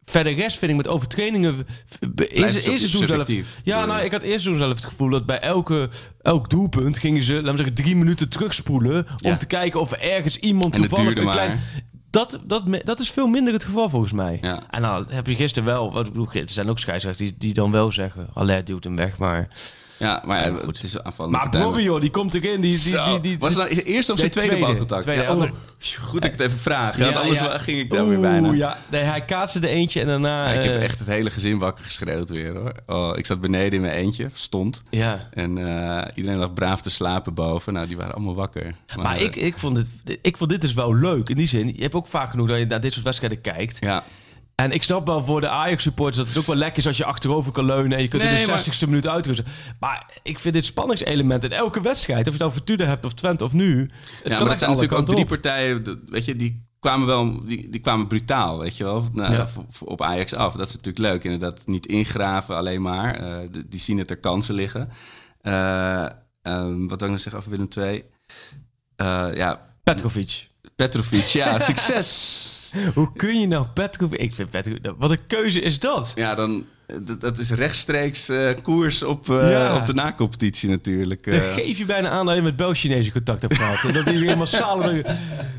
Verder 0.10 0.34
rest 0.34 0.58
vind 0.58 0.72
ik 0.72 0.78
met 0.78 0.88
overtrainingen... 0.88 1.68
Blijft 2.16 2.34
Is, 2.34 2.56
het 2.56 2.74
is 2.74 2.82
het 2.82 2.92
zo 2.92 2.98
zelf... 2.98 3.10
subjectief. 3.10 3.60
Ja, 3.64 3.86
nou, 3.86 4.04
ik 4.04 4.12
had 4.12 4.22
eerst 4.22 4.46
zo 4.46 4.56
zelf 4.58 4.76
het 4.76 4.86
gevoel 4.86 5.10
dat 5.10 5.26
bij 5.26 5.40
elke, 5.40 5.90
elk 6.22 6.50
doelpunt 6.50 6.98
gingen 6.98 7.24
ze, 7.24 7.34
laten 7.34 7.52
we 7.52 7.58
zeggen, 7.58 7.76
drie 7.76 7.96
minuten 7.96 8.30
terugspoelen. 8.30 9.08
Ja. 9.18 9.32
Om 9.32 9.38
te 9.38 9.46
kijken 9.46 9.80
of 9.80 9.92
er 9.92 10.00
ergens 10.02 10.38
iemand 10.38 10.74
En 10.74 10.80
toevallig 10.82 11.18
een 11.18 11.30
klein. 11.30 11.50
maar. 11.50 11.60
Dat, 12.10 12.40
dat, 12.46 12.68
me- 12.68 12.82
dat 12.84 13.00
is 13.00 13.10
veel 13.10 13.28
minder 13.28 13.54
het 13.54 13.64
geval 13.66 13.90
volgens 13.90 14.12
mij. 14.12 14.38
Ja. 14.42 14.64
En 14.70 14.82
nou 14.82 15.06
heb 15.10 15.28
je 15.28 15.36
gisteren 15.36 15.68
wel, 15.70 15.92
wat 15.94 16.08
ik 16.08 16.14
bedoel, 16.14 16.32
er 16.32 16.44
zijn 16.46 16.70
ook 16.70 16.80
scheidsrechters 16.80 17.30
die, 17.30 17.38
die 17.40 17.54
dan 17.54 17.72
wel 17.72 17.92
zeggen, 17.92 18.28
Alert 18.34 18.68
duwt 18.68 18.84
hem 18.84 18.96
weg, 18.96 19.18
maar 19.18 19.48
Ja, 19.98 20.22
maar 20.26 20.40
ja, 20.40 20.46
Ja, 20.46 20.56
goed. 20.56 20.76
het 20.76 20.84
is 20.84 21.00
aanvallende 21.00 21.38
Maar. 21.38 21.50
Bobby, 21.50 21.82
joh, 21.82 22.02
die 22.02 22.10
komt 22.10 22.34
erin. 22.34 22.62
Die, 22.62 22.80
die, 22.80 23.04
die, 23.04 23.20
die, 23.20 23.40
was 23.40 23.50
het 23.50 23.60
nou 23.60 23.74
zijn 23.74 23.86
eerste 23.86 24.12
of 24.12 24.18
zijn 24.20 24.32
tweede, 24.32 24.52
tweede. 24.52 24.72
balcontact? 24.72 25.02
Tweede, 25.02 25.22
Ja, 25.22 25.36
oh. 25.36 25.42
goed 26.00 26.22
dat 26.22 26.32
ik 26.32 26.32
het 26.32 26.40
even 26.40 26.58
vraag. 26.58 26.98
Ja, 26.98 27.10
Ja, 27.10 27.20
anders 27.20 27.40
ja. 27.40 27.58
ging 27.58 27.80
ik 27.80 27.90
daar 27.90 28.08
weer 28.08 28.20
bijna. 28.20 28.52
Ja. 28.52 28.78
Nee, 28.92 29.02
hij 29.02 29.22
kaatste 29.26 29.60
er 29.60 29.66
eentje 29.66 30.02
en 30.02 30.08
daarna... 30.08 30.48
Ja, 30.48 30.60
ik 30.60 30.64
heb 30.64 30.76
eh, 30.76 30.84
echt 30.84 31.00
het 31.00 31.08
hele 31.08 31.30
gezin 31.30 31.60
wakker 31.60 31.86
geschreeuwd 31.86 32.30
weer 32.30 32.56
hoor. 32.56 32.74
Oh, 32.86 33.18
ik 33.18 33.26
zat 33.26 33.42
beneden 33.42 33.74
in 33.74 33.82
mijn 33.82 33.94
eentje, 33.94 34.30
stond. 34.34 34.84
Ja. 34.90 35.30
En 35.34 35.58
eh, 35.58 36.08
iedereen 36.16 36.38
lag 36.38 36.54
braaf 36.54 36.82
te 36.82 36.90
slapen 36.90 37.34
boven. 37.34 37.74
Nou, 37.74 37.88
die 37.88 37.98
waren 37.98 38.14
allemaal 38.14 38.36
wakker. 38.36 38.76
Maar 38.96 39.22
ik, 39.22 39.36
ik, 39.36 39.58
vond 39.58 39.78
het, 39.78 39.92
ik 40.22 40.38
vond 40.38 40.50
dit 40.50 40.62
dus 40.62 40.74
wel 40.74 40.96
leuk. 40.96 41.30
In 41.30 41.36
die 41.36 41.48
zin, 41.48 41.68
je 41.76 41.82
hebt 41.82 41.94
ook 41.94 42.08
vaak 42.08 42.30
genoeg 42.30 42.48
dat 42.48 42.58
je 42.58 42.66
naar 42.66 42.82
dit 42.82 42.94
soort 42.94 43.06
wedstrijden 43.06 43.42
kijkt. 43.42 43.78
Ja, 43.80 44.04
En 44.62 44.72
ik 44.72 44.84
snap 44.84 45.06
wel 45.06 45.24
voor 45.24 45.42
de 45.42 45.50
Ajax-supporters 45.50 46.18
dat 46.18 46.28
het 46.28 46.38
ook 46.38 46.46
wel 46.46 46.56
lekker 46.56 46.78
is 46.78 46.88
als 46.88 46.98
je 46.98 47.06
achterover 47.06 47.52
kan 47.52 47.66
leunen 47.66 47.98
en 47.98 48.04
je 48.04 48.08
kunt 48.10 48.24
in 48.24 48.30
de 48.36 48.46
maar- 48.48 48.60
60ste 48.60 48.86
minuut 48.88 49.08
uitrusten. 49.08 49.46
Maar 49.80 50.20
ik 50.24 50.40
vind 50.40 50.54
dit 50.54 50.66
spanningselement 50.66 51.44
in 51.44 51.52
elke 51.52 51.82
wedstrijd, 51.82 52.20
of 52.20 52.26
je 52.26 52.32
het 52.32 52.40
nou 52.40 52.52
Fortuna 52.52 52.86
hebt 52.86 53.06
of 53.06 53.14
Twente 53.14 53.44
of 53.44 53.54
nu. 53.54 53.80
Het 53.82 53.90
ja 54.24 54.30
kan 54.30 54.40
maar 54.40 54.48
echt 54.50 54.58
zijn 54.58 54.72
natuurlijk 54.72 55.00
ook 55.00 55.06
drie 55.06 55.22
op. 55.22 55.28
partijen, 55.28 56.02
weet 56.10 56.26
je, 56.26 56.36
die 56.36 56.66
kwamen 56.80 57.08
wel, 57.08 57.46
die, 57.46 57.70
die 57.70 57.80
kwamen 57.82 58.08
brutaal, 58.08 58.60
weet 58.60 58.78
je 58.78 58.84
wel, 58.84 59.06
nou, 59.14 59.34
Ja. 59.34 59.48
op 59.86 60.02
Ajax 60.02 60.34
af. 60.34 60.54
Dat 60.56 60.68
is 60.68 60.74
natuurlijk 60.76 61.06
leuk, 61.06 61.24
inderdaad, 61.24 61.68
niet 61.68 61.86
ingraven 61.86 62.56
alleen 62.56 62.82
maar. 62.82 63.16
Eh, 63.16 63.38
die 63.68 63.80
zien 63.80 63.98
dat 63.98 64.10
er 64.10 64.18
kansen 64.18 64.56
liggen. 64.56 64.90
Eh, 65.42 66.06
ehm, 66.42 66.88
wat 66.88 67.02
ik 67.02 67.10
nog 67.10 67.20
zeggen 67.20 67.38
over 67.42 67.52
Willem 67.52 67.68
II? 67.78 68.04
Eh, 68.96 69.28
ja, 69.34 69.62
Petrovic. 69.84 70.47
Petrovic, 70.82 71.26
ja, 71.26 71.60
succes! 71.70 72.74
Hoe 72.94 73.12
kun 73.16 73.40
je 73.40 73.48
nou 73.48 73.68
Petrovic... 73.74 74.20
Ik 74.20 74.34
vind 74.34 74.50
Petrovic... 74.50 74.94
Wat 74.98 75.12
een 75.12 75.28
keuze 75.28 75.62
is 75.62 75.80
dat? 75.80 76.12
Ja, 76.16 76.36
dan, 76.36 76.66
dat, 77.02 77.22
dat 77.22 77.38
is 77.38 77.50
rechtstreeks 77.52 78.30
eh, 78.30 78.50
koers 78.64 79.04
op, 79.04 79.30
eh, 79.30 79.52
Ja. 79.52 79.76
op 79.76 79.86
de 79.86 79.94
nacompetitie 79.94 80.70
natuurlijk. 80.70 81.28
Eh. 81.28 81.54
geef 81.54 81.78
je 81.78 81.86
bijna 81.86 82.10
aan 82.10 82.26
dat 82.26 82.36
je 82.36 82.42
met 82.42 82.56
Belg-Chinezen 82.56 83.12
contact 83.14 83.42
hebt 83.42 83.56
gehad. 83.58 83.84
En 83.84 83.94
dat 83.94 84.06
die 84.06 84.20
weer 84.20 84.38
massaal... 84.38 84.80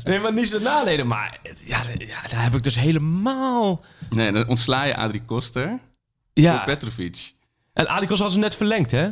Nee, 0.03 0.19
maar 0.19 0.33
niet 0.33 0.49
zo 0.49 0.59
naleden. 0.59 1.07
Maar 1.07 1.39
ja, 1.65 1.81
ja, 1.97 2.21
daar 2.29 2.43
heb 2.43 2.55
ik 2.55 2.63
dus 2.63 2.79
helemaal... 2.79 3.83
Nee, 4.09 4.31
dan 4.31 4.47
ontsla 4.47 4.83
je 4.83 4.95
Adrie 4.95 5.23
Koster 5.25 5.67
voor 5.67 5.79
Ja, 6.33 6.63
Petrovic. 6.63 7.33
en 7.73 7.87
Adikos 7.89 8.19
had 8.19 8.31
ze 8.31 8.37
net 8.37 8.55
verlengd, 8.55 8.91
hè? 8.91 9.07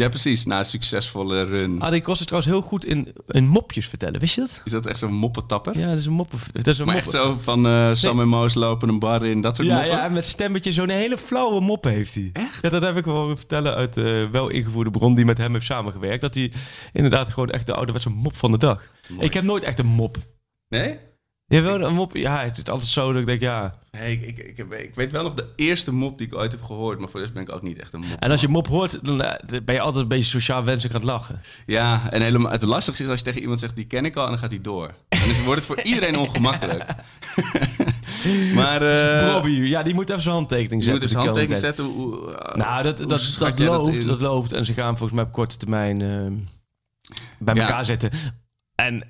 Ja, 0.00 0.08
precies. 0.08 0.44
Na 0.46 0.58
een 0.58 0.64
succesvolle 0.64 1.42
run. 1.44 1.82
Adikos 1.82 2.20
is 2.20 2.26
trouwens 2.26 2.52
heel 2.52 2.62
goed 2.62 2.84
in, 2.84 3.14
in 3.26 3.46
mopjes 3.48 3.86
vertellen. 3.88 4.20
Wist 4.20 4.34
je 4.34 4.40
dat? 4.40 4.60
Is 4.64 4.70
dat 4.72 4.86
echt 4.86 4.98
zo'n 4.98 5.12
moppetapper? 5.12 5.78
Ja, 5.78 5.88
dat 5.88 5.98
is 5.98 6.06
een 6.06 6.12
moppen. 6.12 6.38
Dat 6.52 6.66
is 6.66 6.78
een 6.78 6.86
maar 6.86 6.94
moppen. 6.94 7.12
echt 7.12 7.22
zo 7.24 7.36
van 7.42 7.66
eh, 7.66 7.90
Sam 7.94 8.20
en 8.20 8.28
Moos 8.28 8.54
lopen 8.54 8.88
een 8.88 8.98
bar 8.98 9.26
in, 9.26 9.40
dat 9.40 9.56
soort 9.56 9.68
Ja, 9.68 9.74
moppen? 9.74 9.92
ja, 9.92 10.04
en 10.04 10.12
met 10.14 10.24
stemmetje 10.24 10.72
zo'n 10.72 10.88
hele 10.88 11.18
flauwe 11.18 11.60
mop 11.60 11.84
heeft 11.84 12.14
hij. 12.14 12.30
Echt? 12.32 12.62
Ja, 12.62 12.68
dat 12.70 12.82
heb 12.82 12.96
ik 12.96 13.04
wel 13.04 13.36
vertellen 13.36 13.74
uit 13.74 13.96
eh 13.96 14.24
wel 14.30 14.48
ingevoerde 14.48 14.90
bron 14.90 15.14
die 15.14 15.24
met 15.24 15.38
hem 15.38 15.52
heeft 15.52 15.66
samengewerkt. 15.66 16.20
Dat 16.20 16.34
hij 16.34 16.52
inderdaad 16.92 17.28
gewoon 17.28 17.50
echt 17.50 17.66
de 17.66 17.74
ouderwetse 17.74 18.10
mop 18.10 18.36
van 18.36 18.50
de 18.50 18.58
dag. 18.58 18.90
Ik 19.18 19.34
heb 19.34 19.44
nooit 19.44 19.62
echt 19.64 19.78
een 19.78 19.86
mop. 19.86 20.16
Nee? 20.68 20.98
Ja, 21.48 21.62
wel 21.62 21.80
een 21.82 21.94
mop. 21.94 22.16
Ja, 22.16 22.38
het 22.42 22.56
is 22.58 22.64
altijd 22.72 22.90
zo 22.90 23.12
dat 23.12 23.20
ik 23.20 23.26
denk, 23.26 23.40
ja. 23.40 23.72
Nee, 23.90 24.12
ik, 24.12 24.22
ik, 24.38 24.38
ik, 24.46 24.56
heb- 24.56 24.72
ik 24.72 24.94
weet 24.94 25.12
wel 25.12 25.22
nog 25.22 25.34
de 25.34 25.46
eerste 25.56 25.92
mop 25.92 26.18
die 26.18 26.26
ik 26.26 26.34
ooit 26.34 26.52
heb 26.52 26.62
gehoord, 26.62 26.98
maar 26.98 27.08
voor 27.08 27.20
de 27.20 27.26
rest 27.26 27.32
ben 27.38 27.42
ik 27.42 27.52
ook 27.52 27.62
niet 27.62 27.78
echt 27.78 27.92
een 27.92 28.00
mop. 28.00 28.20
En 28.20 28.30
als 28.30 28.40
je 28.40 28.48
mop 28.48 28.66
hoort, 28.68 29.04
dan 29.04 29.22
eh, 29.22 29.60
ben 29.64 29.74
je 29.74 29.80
altijd 29.80 30.02
een 30.02 30.08
beetje 30.08 30.24
sociaal 30.30 30.64
wenselijk 30.64 30.94
aan 30.94 31.00
het 31.00 31.10
lachen. 31.10 31.40
Ja, 31.66 32.10
en 32.10 32.22
helemaal, 32.22 32.50
het 32.52 32.62
lastigste 32.62 33.02
is 33.04 33.08
als 33.08 33.18
je 33.18 33.24
tegen 33.24 33.40
iemand 33.40 33.60
zegt, 33.60 33.74
die 33.76 33.86
ken 33.86 34.04
ik 34.04 34.16
al, 34.16 34.24
en 34.24 34.30
dan 34.30 34.38
gaat 34.38 34.50
hij 34.50 34.60
door. 34.60 34.94
En 35.08 35.18
dus 35.28 35.42
wordt 35.42 35.56
het 35.56 35.66
voor 35.66 35.80
iedereen 35.82 36.18
ongemakkelijk. 36.26 36.84
maar... 38.54 38.82
eh, 38.82 39.68
ja, 39.68 39.82
die 39.82 39.94
moet 39.94 40.10
even 40.10 40.22
zijn 40.22 40.34
handtekening 40.34 40.84
je 40.84 40.90
moet 40.90 41.00
zetten. 41.00 41.00
dus 41.00 41.10
de 41.10 41.16
komende 41.16 41.38
handtekening 41.38 41.76
tijd. 41.76 41.76
zetten. 41.76 41.84
Hoe, 41.84 42.52
Nou, 42.56 42.82
dat, 42.82 42.98
dat, 42.98 43.08
dat, 43.38 43.58
loopt, 43.58 44.06
dat, 44.06 44.20
loopt. 44.20 44.52
En 44.52 44.66
ze 44.66 44.72
gaan 44.74 44.96
volgens 44.96 45.12
mij 45.12 45.24
op 45.24 45.32
korte 45.32 45.56
termijn 45.56 46.00
eh, 46.02 46.32
bij 47.38 47.54
Ja. 47.54 47.60
elkaar 47.62 47.84
zitten. 47.84 48.10
En 48.74 49.02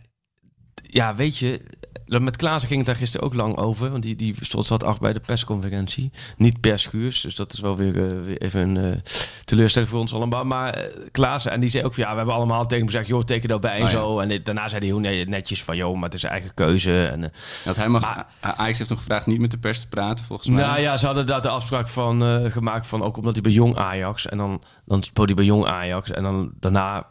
ja, 0.83 1.15
weet 1.15 1.39
je, 1.39 1.61
met 2.07 2.37
Klaassen 2.37 2.67
ging 2.69 2.79
het 2.81 2.89
daar 2.89 2.97
gisteren 2.99 3.27
ook 3.27 3.35
lang 3.35 3.57
over. 3.57 3.91
Want 3.91 4.03
die, 4.03 4.17
die 4.17 4.35
stond 4.41 4.67
zat 4.67 4.85
achter 4.85 5.03
bij 5.03 5.13
de 5.13 5.21
persconferentie. 5.21 6.11
Niet 6.37 6.61
per 6.61 6.79
schuurs, 6.79 7.21
dus 7.21 7.35
dat 7.35 7.53
is 7.53 7.61
wel 7.61 7.77
weer, 7.77 8.07
eh, 8.07 8.21
weer 8.25 8.39
even 8.43 8.61
een 8.69 8.93
eh, 8.93 9.01
teleurstelling 9.45 9.91
voor 9.91 10.01
ons 10.01 10.15
allemaal. 10.15 10.45
Maar 10.45 10.75
eh, 10.75 10.93
Klaassen, 11.11 11.51
en 11.53 11.61
die 11.61 11.69
zei 11.69 11.85
ook 11.85 11.95
van 11.95 12.03
ja, 12.03 12.11
we 12.11 12.17
hebben 12.17 12.35
allemaal 12.35 12.63
tegen 12.63 12.77
hem 12.79 12.87
gezegd, 12.87 13.07
joh, 13.07 13.23
teken 13.23 13.49
daarbij 13.49 13.77
en 13.77 13.83
Oh, 13.85 13.91
ja. 13.91 13.97
zo. 13.97 14.19
En 14.21 14.29
dit- 14.29 14.45
daarna 14.47 14.69
zei 14.69 14.79
hij 14.81 14.89
heel 14.89 14.99
ne- 14.99 15.25
netjes 15.29 15.65
van, 15.65 15.77
joh, 15.77 15.95
maar 15.95 16.05
het 16.05 16.15
is 16.15 16.25
eigen 16.25 16.55
keuze. 16.55 17.07
En, 17.07 17.31
Dat 17.65 17.77
hij 17.77 17.89
mag, 17.89 18.01
Maar- 18.01 18.27
Ajax 18.41 18.79
heeft 18.79 18.91
hem 18.91 18.99
gevraagd 18.99 19.27
niet 19.27 19.41
met 19.41 19.51
de 19.51 19.59
pers 19.59 19.81
te 19.81 19.89
praten, 19.89 20.25
volgens 20.25 20.49
mij. 20.49 20.65
nou 20.67 20.81
ja, 20.81 20.97
ze 20.97 21.07
hadden 21.07 21.27
daar 21.27 21.41
de 21.43 21.49
afspraak 21.49 21.89
van 21.89 22.23
gemaakt 22.51 22.87
van 22.87 23.03
ook 23.03 23.17
omdat 23.17 23.33
hij 23.33 23.43
bij 23.43 23.53
Jong 23.53 23.77
Ajax 23.77 24.27
en 24.27 24.39
dan 24.39 24.63
dan 24.85 25.03
hij 25.15 25.35
bij 25.35 25.45
Jong 25.45 25.67
Ajax 25.67 26.11
en 26.11 26.23
dan 26.23 26.51
daarna 26.61 27.07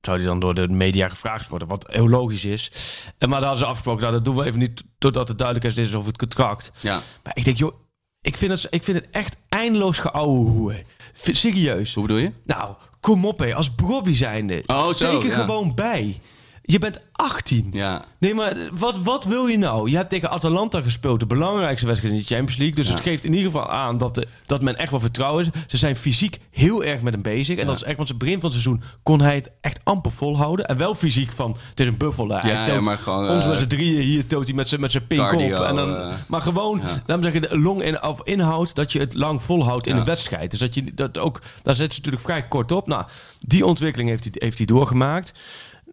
zou 0.00 0.16
hij 0.16 0.26
dan 0.26 0.40
door 0.40 0.54
de 0.54 0.68
media 0.68 1.08
gevraagd 1.08 1.48
worden, 1.48 1.68
wat 1.68 1.88
heel 1.90 2.08
logisch 2.08 2.44
is. 2.44 2.70
En 3.18 3.28
maar 3.28 3.40
dan 3.40 3.48
hadden 3.48 3.58
ze 3.58 3.70
afgesproken, 3.70 4.00
nou, 4.00 4.12
dat 4.12 4.24
doen 4.24 4.36
we 4.36 4.44
even 4.44 4.58
niet 4.58 4.84
totdat 4.98 5.28
het 5.28 5.38
duidelijk 5.38 5.76
is 5.76 5.94
over 5.94 6.08
het 6.08 6.18
contract. 6.18 6.72
Ja. 6.80 7.00
Maar 7.22 7.36
ik 7.36 7.44
denk, 7.44 7.56
joh, 7.56 7.74
ik 8.20 8.36
vind 8.36 8.52
het, 8.52 8.66
ik 8.70 8.82
vind 8.82 8.96
het 8.96 9.08
echt 9.10 9.36
eindeloos 9.48 9.98
geouwe 9.98 10.50
hoer. 10.50 10.82
Serieus. 11.12 11.94
Hoe 11.94 12.06
bedoel 12.06 12.20
je? 12.20 12.32
Nou, 12.44 12.74
kom 13.00 13.24
op 13.24 13.38
hé, 13.38 13.54
als 13.54 13.74
Bobby 13.74 14.14
zijnde. 14.14 14.62
Oh, 14.66 14.92
zo, 14.92 15.10
teken 15.10 15.28
ja. 15.28 15.34
gewoon 15.34 15.74
bij. 15.74 16.20
Je 16.70 16.78
bent 16.78 17.00
18. 17.12 17.68
Ja. 17.72 18.04
Nee, 18.18 18.34
maar 18.34 18.56
wat, 18.72 18.96
wat 18.98 19.24
wil 19.24 19.46
je 19.46 19.58
nou? 19.58 19.90
Je 19.90 19.96
hebt 19.96 20.10
tegen 20.10 20.30
Atalanta 20.30 20.82
gespeeld, 20.82 21.20
de 21.20 21.26
belangrijkste 21.26 21.86
wedstrijd 21.86 22.14
in 22.14 22.20
de 22.20 22.26
Champions 22.26 22.56
League. 22.56 22.76
Dus 22.76 22.86
Ja. 22.86 22.92
het 22.94 23.02
geeft 23.02 23.24
in 23.24 23.32
ieder 23.32 23.50
geval 23.50 23.70
aan 23.70 23.98
dat, 23.98 24.14
de, 24.14 24.26
dat 24.46 24.62
men 24.62 24.76
echt 24.76 24.90
wel 24.90 25.00
vertrouwen 25.00 25.44
is. 25.44 25.60
Ze 25.66 25.76
zijn 25.76 25.96
fysiek 25.96 26.38
heel 26.50 26.84
erg 26.84 27.00
met 27.00 27.12
hem 27.12 27.22
bezig. 27.22 27.56
En 27.56 27.60
Ja. 27.62 27.66
dat 27.66 27.76
is 27.76 27.82
echt, 27.82 27.96
want 27.96 28.08
het 28.08 28.18
begin 28.18 28.34
van 28.40 28.50
het 28.50 28.60
seizoen 28.60 28.82
kon 29.02 29.20
hij 29.20 29.34
het 29.34 29.50
echt 29.60 29.80
amper 29.84 30.12
volhouden. 30.12 30.66
En 30.66 30.76
wel 30.76 30.94
fysiek 30.94 31.32
van, 31.32 31.56
het 31.70 31.80
is 31.80 31.86
een 31.86 31.96
buffel. 31.96 32.28
hè. 32.28 32.48
Ja, 32.66 32.80
maar 32.80 32.98
gewoon, 32.98 33.28
Ons 33.28 33.44
eh, 33.44 33.50
met 33.50 33.58
z'n 33.60 33.66
drieën 33.66 34.00
hier 34.02 34.26
toont 34.26 34.46
hij 34.46 34.54
met 34.54 34.68
zijn, 34.68 34.80
met 34.80 34.90
zijn 34.90 35.06
pink 35.06 35.20
cardio, 35.20 35.56
op. 35.58 35.64
En 35.64 35.74
dan, 35.76 35.96
eh, 35.96 36.12
maar 36.26 36.42
gewoon, 36.42 36.80
laat 37.06 37.16
me 37.16 37.22
zeggen, 37.22 37.42
de 37.42 37.58
long 37.58 37.82
in, 37.82 38.02
of 38.02 38.20
inhoud 38.22 38.74
dat 38.74 38.92
je 38.92 38.98
het 38.98 39.14
lang 39.14 39.42
volhoudt 39.42 39.86
in 39.86 39.96
een 39.96 40.04
wedstrijd. 40.04 40.50
Dus 40.50 40.60
dat 40.60 40.74
je 40.74 40.94
dat 40.94 41.18
ook, 41.18 41.40
daar 41.62 41.74
zit 41.74 41.92
ze 41.92 41.98
natuurlijk 41.98 42.24
vrij 42.24 42.42
kort 42.48 42.72
op. 42.72 42.86
Nou, 42.86 43.04
die 43.40 43.66
ontwikkeling 43.66 44.08
heeft 44.10 44.24
hij, 44.24 44.32
heeft 44.34 44.56
hij 44.58 44.66
doorgemaakt. 44.66 45.32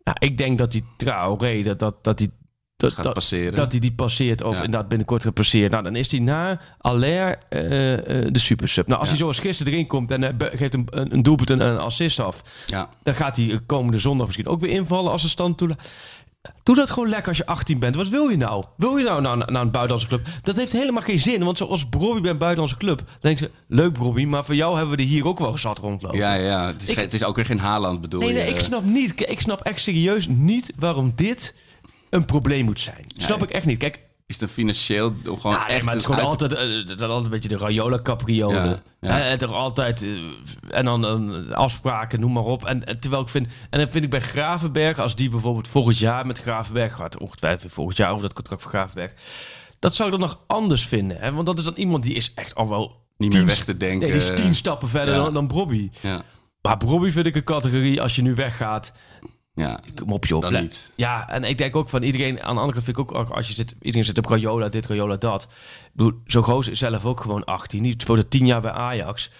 Nou, 0.05 0.17
ik 0.19 0.37
denk 0.37 0.57
dat 0.57 0.71
die 0.71 0.83
Traoré, 0.97 1.61
dat, 1.63 1.79
dat, 1.79 2.03
dat 2.03 2.17
die 2.17 2.31
dat, 2.75 2.93
Gaat 2.93 3.03
dat, 3.03 3.13
passeren. 3.13 3.53
dat 3.53 3.71
hij 3.71 3.79
die 3.81 3.93
passeert 3.93 4.43
of 4.43 4.55
Ja. 4.57 4.63
inderdaad 4.63 4.87
binnenkort 4.87 5.23
gepasseerd. 5.23 5.71
Nou, 5.71 5.83
dan 5.83 5.95
is 5.95 6.11
hij 6.11 6.19
na 6.19 6.61
Aller 6.77 7.37
eh, 7.49 7.93
eh, 7.93 8.27
de 8.33 8.39
supersub. 8.39 8.87
Nou, 8.87 8.99
als 8.99 9.09
Ja. 9.09 9.15
hij 9.15 9.23
zoals 9.23 9.39
gisteren 9.39 9.73
erin 9.73 9.87
komt 9.87 10.11
en 10.11 10.37
be- 10.37 10.51
geeft 10.53 10.73
een, 10.73 10.87
een, 10.89 11.13
een 11.13 11.21
doelpunt 11.23 11.49
en 11.49 11.59
een 11.61 11.77
assist 11.77 12.19
af, 12.19 12.41
Ja. 12.65 12.89
dan 13.03 13.13
gaat 13.15 13.37
hij 13.37 13.59
komende 13.65 13.97
zondag 13.99 14.25
misschien 14.25 14.47
ook 14.47 14.59
weer 14.59 14.69
invallen 14.71 15.11
als 15.11 15.21
de 15.21 15.27
stand 15.27 15.57
toelaat. 15.57 15.89
Doe 16.63 16.75
dat 16.75 16.89
gewoon 16.89 17.09
lekker 17.09 17.27
als 17.27 17.37
je 17.37 17.45
18 17.45 17.79
bent. 17.79 17.95
Wat 17.95 18.07
wil 18.07 18.27
je 18.29 18.37
nou? 18.37 18.63
Wil 18.77 18.97
je 18.97 19.03
nou 19.03 19.21
naar, 19.21 19.37
naar 19.37 19.61
een 19.61 19.71
buitenlandse 19.71 20.07
club? 20.07 20.27
Dat 20.41 20.55
heeft 20.55 20.71
helemaal 20.71 21.01
geen 21.01 21.19
zin. 21.19 21.43
Want 21.43 21.57
zoals 21.57 21.85
Brobby 21.89 22.21
bij 22.21 22.31
een 22.31 22.37
buitenlandse 22.37 22.77
club, 22.77 22.97
dan 22.97 23.07
denk 23.19 23.39
je, 23.39 23.51
leuk 23.67 23.93
Brobby, 23.93 24.25
maar 24.25 24.45
voor 24.45 24.55
jou 24.55 24.77
hebben 24.77 24.95
we 24.97 25.03
er 25.03 25.09
hier 25.09 25.27
ook 25.27 25.39
wel 25.39 25.57
zat 25.57 25.77
rondlopen. 25.77 26.17
Ja, 26.17 26.33
ja. 26.33 26.67
Het 26.67 26.81
is, 26.81 26.89
Ik- 26.89 26.97
het 26.97 27.13
is 27.13 27.23
ook 27.23 27.35
weer 27.35 27.45
geen 27.45 27.59
Haaland, 27.59 28.01
bedoel 28.01 28.19
Nee, 28.19 28.29
je? 28.29 28.35
nee, 28.35 28.47
ik 28.49 28.59
snap 28.59 28.83
niet. 28.83 29.29
Ik 29.29 29.39
snap 29.41 29.61
echt 29.61 29.81
serieus 29.81 30.27
niet 30.29 30.73
waarom 30.79 31.11
dit 31.15 31.55
een 32.09 32.25
probleem 32.25 32.65
moet 32.65 32.79
zijn. 32.79 33.05
Snap 33.17 33.43
ik 33.43 33.49
echt 33.49 33.65
niet. 33.65 33.77
Kijk, 33.77 33.99
Is 34.27 34.35
het 34.35 34.43
een 34.43 34.55
financieel... 34.55 35.13
Gewoon 35.23 35.51
ja, 35.51 35.65
nee, 35.65 35.75
echt 35.75 35.83
maar 35.83 35.93
het 35.93 36.01
is 36.01 36.07
gewoon 36.07 36.19
uit- 36.19 36.29
altijd, 36.29 36.53
eh, 36.53 36.87
dat 36.87 37.01
is 37.01 37.01
altijd 37.01 37.23
een 37.23 37.29
beetje 37.29 37.49
de 37.49 37.57
Rayola 37.57 37.99
capriole. 38.01 38.53
Ja, 38.53 38.81
ja. 39.01 39.25
En 39.25 39.37
toch 39.37 39.53
altijd, 39.53 40.03
eh, 40.03 40.19
en 40.69 40.85
dan 40.85 41.05
eh, 41.05 41.51
afspraken, 41.51 42.19
noem 42.19 42.33
maar 42.33 42.43
op. 42.43 42.65
En, 42.65 42.85
en 42.85 42.99
terwijl 42.99 43.21
ik 43.21 43.29
vind, 43.29 43.47
en 43.69 43.79
dan 43.79 43.89
vind 43.89 44.03
ik 44.03 44.09
bij 44.09 44.21
Gravenberg, 44.21 44.99
als 44.99 45.15
die 45.15 45.29
bijvoorbeeld 45.29 45.67
volgend 45.67 45.97
jaar 45.97 46.25
met 46.25 46.39
Gravenberg 46.41 46.93
gaat, 46.93 47.17
ongetwijfeld 47.19 47.71
volgend 47.71 47.97
jaar 47.97 48.09
over 48.11 48.21
dat 48.21 48.33
contract 48.33 48.61
van 48.61 48.71
Gravenberg, 48.71 49.13
dat 49.79 49.95
zou 49.95 50.11
ik 50.13 50.19
dan 50.19 50.27
nog 50.29 50.39
anders 50.47 50.87
vinden. 50.87 51.17
Hè? 51.19 51.31
Want 51.31 51.45
dat 51.45 51.57
is 51.57 51.63
dan 51.63 51.73
iemand 51.75 52.03
die 52.03 52.13
is 52.13 52.33
echt 52.33 52.55
al 52.55 52.69
wel 52.69 53.05
Niet 53.17 53.33
meer 53.33 53.45
weg 53.45 53.63
te 53.65 53.77
denken. 53.77 53.99
Nee, 53.99 54.19
die 54.19 54.29
is 54.29 54.35
tien 54.35 54.55
stappen 54.55 54.87
verder 54.87 55.15
dan, 55.15 55.33
dan 55.33 55.47
Bobby. 55.47 55.89
Ja. 56.01 56.21
Maar 56.61 56.77
Bobby 56.77 57.09
vind 57.11 57.25
ik 57.25 57.35
een 57.35 57.43
categorie, 57.43 58.01
als 58.01 58.15
je 58.15 58.21
nu 58.21 58.35
weggaat, 58.35 58.91
Ja. 59.55 59.79
kom 59.95 60.11
op 60.11 60.25
joh. 60.25 60.41
Dan 60.41 60.61
niet. 60.61 60.91
Ja, 60.95 61.29
en 61.29 61.43
ik 61.43 61.57
denk 61.57 61.75
ook 61.75 61.89
van 61.89 62.03
iedereen, 62.03 62.33
aan 62.43 62.55
de 62.55 62.61
andere 62.61 62.71
kant 62.71 62.83
vind 62.83 62.97
ik 62.97 63.15
ook, 63.15 63.29
als 63.29 63.47
je 63.47 63.53
zit, 63.53 63.75
iedereen 63.81 64.05
zit 64.05 64.17
op 64.17 64.25
Rayola, 64.25 64.69
dit, 64.69 64.87
Rayola, 64.87 65.15
dat. 65.15 65.47
Zo'n 66.25 66.43
gozer 66.43 66.71
is 66.71 66.79
zelf 66.79 67.05
ook 67.05 67.19
gewoon 67.19 67.43
18. 67.43 67.83
Die 67.83 67.93
speelde 67.97 68.27
10 68.27 68.45
jaar 68.45 68.61
bij 68.61 68.71
Ajax. 68.71 69.31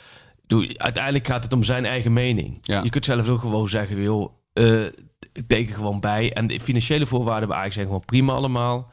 Bedoel, 0.42 0.68
uiteindelijk 0.78 1.28
gaat 1.28 1.44
het 1.44 1.54
om 1.54 1.64
zijn 1.64 1.86
eigen 1.86 2.14
mening. 2.14 2.58
Ja. 2.62 2.84
Je 2.84 2.90
kunt 2.90 3.06
zelf 3.06 3.28
ook 3.28 3.40
gewoon 3.40 3.70
zeggen, 3.70 4.02
joh, 4.02 4.32
eh, 4.54 4.86
ik 5.34 5.48
teken 5.48 5.76
gewoon 5.76 6.00
bij. 6.00 6.34
En 6.34 6.48
de 6.48 6.60
financiële 6.60 7.06
voorwaarden 7.06 7.50
bij 7.50 7.58
Ajax 7.58 7.74
zijn 7.74 7.86
gewoon 7.86 8.06
prima 8.06 8.34
allemaal. 8.34 8.92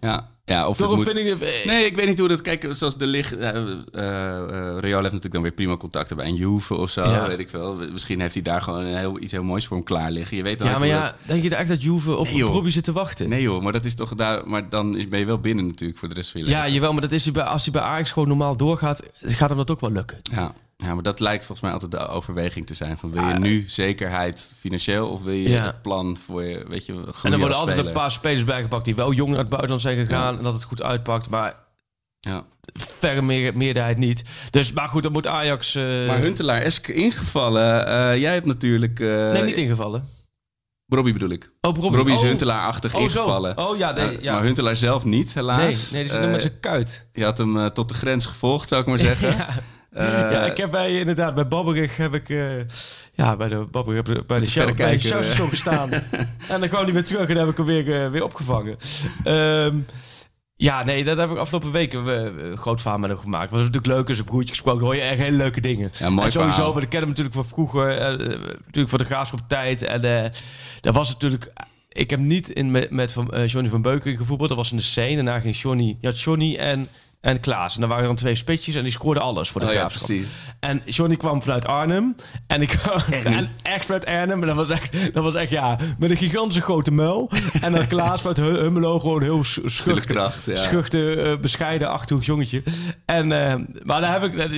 Ja. 0.00 0.30
Ja, 0.44 0.68
of 0.68 0.78
het 0.78 0.86
Toch 0.86 0.96
moet... 0.96 1.04
vind 1.10 1.18
ik... 1.18 1.26
het- 1.26 1.42
eh, 1.42 1.66
Nee, 1.66 1.84
ik 1.86 1.96
weet 1.96 2.06
niet 2.06 2.18
hoe 2.18 2.28
dat... 2.28 2.40
Kijk, 2.40 2.66
zoals 2.70 2.96
de 2.98 3.06
licht... 3.06 3.36
eh 3.36 3.48
eh, 3.48 3.56
eh, 3.62 4.78
Real 4.78 4.80
heeft 4.80 5.02
natuurlijk 5.02 5.32
dan 5.32 5.42
weer 5.42 5.52
prima 5.52 5.76
contacten 5.76 6.16
bij 6.16 6.26
een 6.26 6.34
Juve 6.34 6.74
of 6.74 6.90
zo, 6.90 7.02
Ja. 7.04 7.26
weet 7.26 7.38
ik 7.38 7.50
wel. 7.50 7.76
Misschien 7.92 8.20
heeft 8.20 8.34
hij 8.34 8.42
daar 8.42 8.62
gewoon 8.62 8.84
een 8.84 8.96
heel, 8.96 9.20
iets 9.20 9.32
heel 9.32 9.42
moois 9.42 9.66
voor 9.66 9.76
hem 9.76 9.86
klaar 9.86 10.10
liggen. 10.10 10.36
Je 10.36 10.42
weet 10.42 10.58
dan 10.58 10.68
ja, 10.68 10.78
maar 10.78 10.86
ja, 10.88 11.14
denk 11.26 11.42
je 11.42 11.54
echt 11.56 11.68
dat 11.68 11.82
Juve 11.82 12.16
op 12.16 12.26
Nee. 12.30 12.42
Robbie 12.42 12.72
zit 12.72 12.84
te 12.84 12.92
wachten? 12.92 13.24
dat- 13.28 13.34
Nee 13.34 13.42
joh, 13.42 13.62
maar 13.62 13.72
dat 13.72 13.84
is 13.84 13.94
toch 13.94 14.14
daar... 14.14 14.48
Maar 14.48 14.68
dan 14.68 14.96
is- 14.96 15.08
ben 15.08 15.18
je 15.18 15.24
wel 15.26 15.38
binnen 15.38 15.66
natuurlijk 15.66 15.98
voor 15.98 16.08
de 16.08 16.14
rest 16.14 16.30
van 16.30 16.40
je 16.40 16.48
Ja, 16.48 16.58
leven. 16.60 16.72
jawel, 16.72 16.92
maar 16.92 17.00
dat 17.02 17.12
is, 17.12 17.24
hij 17.24 17.32
bij- 17.32 17.42
als 17.42 17.62
hij 17.62 17.72
bij 17.72 17.82
Ajax 17.82 18.10
gewoon 18.10 18.28
normaal 18.28 18.56
doorgaat, 18.56 19.02
gaat 19.20 19.48
hem 19.48 19.58
dat 19.58 19.70
ook 19.70 19.80
wel 19.80 19.90
lukken. 19.92 20.18
Ja. 20.32 20.52
Ja, 20.82 20.94
maar 20.94 21.02
dat 21.02 21.20
lijkt 21.20 21.44
volgens 21.44 21.60
mij 21.60 21.72
altijd 21.72 21.90
de 21.90 22.08
overweging 22.08 22.66
te 22.66 22.74
zijn. 22.74 22.98
Van 22.98 23.10
wil 23.10 23.28
je 23.28 23.34
nu 23.34 23.64
zekerheid 23.66 24.52
financieel 24.58 25.08
of 25.08 25.22
wil 25.22 25.32
je 25.34 25.48
Ja. 25.48 25.64
het 25.64 25.82
plan 25.82 26.16
voor 26.24 26.42
je, 26.44 26.64
weet 26.68 26.86
je, 26.86 26.92
En 27.22 27.32
er 27.32 27.38
worden 27.38 27.56
altijd 27.56 27.86
een 27.86 27.92
paar 27.92 28.10
spelers 28.10 28.44
bijgepakt 28.44 28.84
die 28.84 28.94
wel 28.94 29.12
jong 29.12 29.30
naar 29.30 29.38
het 29.38 29.48
buitenland 29.48 29.80
zijn 29.82 29.96
gegaan 29.98 30.38
en 30.38 30.44
dat 30.44 30.52
het 30.54 30.64
goed 30.64 30.82
uitpakt. 30.82 31.28
Maar 31.28 31.54
Ja. 32.20 32.44
verre 32.74 33.22
meer, 33.22 33.56
meerderheid 33.56 33.98
niet. 33.98 34.22
Dus, 34.50 34.72
maar 34.72 34.88
goed, 34.88 35.02
dan 35.02 35.12
moet 35.12 35.26
Ajax... 35.26 35.74
eh, 35.74 35.82
Maar 36.06 36.18
Huntelaar 36.18 36.62
is 36.62 36.80
ingevallen. 36.80 37.86
Eh, 37.86 38.18
jij 38.20 38.32
hebt 38.32 38.46
natuurlijk... 38.46 39.00
eh 39.00 39.32
nee, 39.32 39.42
niet 39.42 39.56
ingevallen. 39.58 40.08
Robbie 40.86 41.12
bedoel 41.12 41.30
ik. 41.30 41.44
Oh, 41.60 41.74
Robbie, 41.74 41.96
Robbie 41.96 42.14
is 42.14 42.20
oh. 42.20 42.26
Huntelaar-achtig 42.26 42.94
Oh, 42.94 42.98
zo. 43.00 43.04
ingevallen. 43.04 43.58
Oh 43.58 43.76
ja, 43.76 43.92
nee, 43.92 44.16
Eh, 44.16 44.22
ja. 44.22 44.32
Maar 44.32 44.42
Huntelaar 44.42 44.76
zelf 44.76 45.04
niet, 45.04 45.34
Nee, 45.34 45.44
helaas. 45.44 45.90
nee, 45.90 46.02
die 46.02 46.12
zit 46.12 46.20
Eh, 46.22 46.30
met 46.30 46.40
zijn 46.42 46.60
kuit. 46.60 47.06
je 47.12 47.24
had 47.24 47.38
hem 47.38 47.58
eh, 47.58 47.66
tot 47.66 47.88
de 47.88 47.94
grens 47.94 48.26
gevolgd, 48.26 48.68
zou 48.68 48.80
ik 48.80 48.86
maar 48.86 48.98
zeggen. 48.98 49.28
ja. 49.36 49.48
Eh, 49.92 50.06
ja, 50.06 50.44
ik 50.44 50.56
heb 50.56 50.70
bij, 50.70 50.98
inderdaad, 50.98 51.34
bij 51.34 51.48
Babberig 51.48 51.96
heb 51.96 52.14
ik, 52.14 52.28
eh, 52.28 52.38
ja, 53.12 53.36
bij 53.36 53.48
de 53.48 53.66
Babberig, 53.70 54.02
bij 54.02 54.38
de 54.38 54.44
de 54.44 54.50
show, 54.50 54.76
bij 54.76 54.92
de 54.92 55.00
showstation 55.00 55.48
gestaan. 55.48 55.90
en 56.52 56.60
dan 56.60 56.68
kwam 56.68 56.84
hij 56.84 56.92
weer 56.92 57.04
terug 57.04 57.28
en 57.28 57.34
dan 57.34 57.46
heb 57.46 57.48
ik 57.48 57.56
hem 57.56 57.66
weer, 57.66 58.02
eh, 58.02 58.10
weer 58.10 58.24
opgevangen. 58.24 58.76
Ehm, 59.24 59.76
ja, 60.62 60.84
nee, 60.84 61.04
dat 61.04 61.16
heb 61.16 61.30
ik 61.30 61.36
afgelopen 61.36 61.72
weken 61.72 62.08
eh, 62.08 62.50
een 62.50 62.58
groot 62.58 62.80
verhaal 62.80 62.98
met 62.98 63.10
hem 63.10 63.18
gemaakt. 63.18 63.50
Was 63.50 63.60
natuurlijk 63.60 63.86
leuk, 63.86 64.08
in 64.08 64.14
zijn 64.14 64.26
broertje 64.26 64.48
gesproken, 64.48 64.84
hoor 64.84 64.94
je 64.94 65.00
echt 65.00 65.18
hele 65.18 65.36
leuke 65.36 65.60
dingen. 65.60 65.90
Ja, 65.98 66.10
mooi 66.10 66.26
en 66.26 66.32
sowieso, 66.32 66.54
verhaal. 66.54 66.72
want 66.72 66.84
ik 66.84 66.90
ken 66.90 66.98
hem 67.00 67.08
natuurlijk 67.08 67.34
van 67.34 67.44
vroeger, 67.44 67.88
eh, 67.88 68.12
eh, 68.12 68.18
natuurlijk 68.18 68.88
voor 68.88 68.98
de 68.98 69.04
graafschap 69.04 69.40
tijd. 69.48 69.82
En 69.82 70.04
eh 70.04 70.30
dat 70.80 70.94
was 70.94 71.08
natuurlijk... 71.08 71.52
Ik 71.88 72.10
heb 72.10 72.18
niet 72.18 72.48
in, 72.48 72.70
met, 72.70 72.90
met 72.90 73.12
van, 73.12 73.32
eh, 73.32 73.46
Johnny 73.46 73.70
van 73.70 73.82
Beuken 73.82 74.16
gevoetbald. 74.16 74.48
Dat 74.48 74.58
was 74.58 74.72
in 74.72 74.76
de 74.76 75.12
C. 75.12 75.14
Daarna 75.14 75.40
ging 75.40 75.56
Johnny... 75.56 75.98
Had 76.00 76.20
Johnny 76.20 76.56
en, 76.56 76.88
en 77.22 77.40
Klaas. 77.40 77.74
En 77.74 77.80
dan 77.80 77.88
waren 77.88 78.04
er 78.04 78.08
dan 78.10 78.18
twee 78.18 78.34
spitjes 78.34 78.74
en 78.74 78.82
die 78.82 78.92
scoorden 78.92 79.22
alles 79.22 79.48
voor 79.50 79.60
de 79.60 79.66
Oh 79.66 79.72
ja, 79.72 79.86
precies. 79.86 80.28
En 80.60 80.82
Johnny 80.84 81.16
kwam 81.16 81.42
vanuit 81.42 81.66
Arnhem. 81.66 82.16
En 82.46 82.62
ik 82.62 82.72
en 83.24 83.50
echt 83.62 83.84
vanuit 83.84 84.06
Arnhem. 84.06 84.40
En 84.40 84.46
dat 84.46 84.56
was 84.56 84.68
echt, 84.68 85.14
dat 85.14 85.24
was 85.24 85.34
echt 85.34 85.50
ja, 85.50 85.78
met 85.98 86.10
een 86.10 86.16
gigantische 86.16 86.60
grote 86.62 86.92
muil. 86.92 87.30
En 87.60 87.72
dan 87.72 87.86
Klaas 87.86 88.20
vanuit 88.20 88.36
Hu- 88.38 88.60
Hummelo 88.60 88.98
gewoon 89.00 89.22
heel 89.22 89.44
sch- 89.44 89.58
schuchter, 89.64 90.14
kracht, 90.14 90.44
ja. 90.46 90.56
schuchter 90.56 91.26
eh, 91.30 91.38
bescheiden, 91.38 91.90
achterhoek 91.90 92.24
jongetje. 92.24 92.62
En, 93.04 93.32
eh, 93.50 93.54
maar 93.82 94.00
daar, 94.00 94.20
heb 94.20 94.22
ik, 94.32 94.36
daar, 94.36 94.48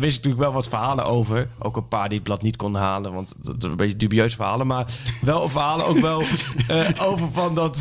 wist 0.00 0.16
ik 0.16 0.24
natuurlijk 0.24 0.38
wel 0.42 0.52
wat 0.52 0.68
verhalen 0.68 1.04
over. 1.04 1.48
Ook 1.58 1.76
een 1.76 1.88
paar 1.88 2.08
die 2.08 2.14
het 2.18 2.26
blad 2.26 2.42
niet 2.42 2.56
konden 2.56 2.80
halen. 2.82 3.12
Want 3.12 3.32
dat 3.42 3.60
dat 3.60 3.70
een 3.70 3.76
beetje 3.76 3.96
dubieus 3.96 4.34
verhalen. 4.34 4.66
Maar 4.66 4.86
wel 5.22 5.48
verhalen 5.48 5.86
ook 5.86 5.98
wel 5.98 6.20
eh, 6.68 6.88
over 7.02 7.28
van 7.32 7.54
dat... 7.54 7.78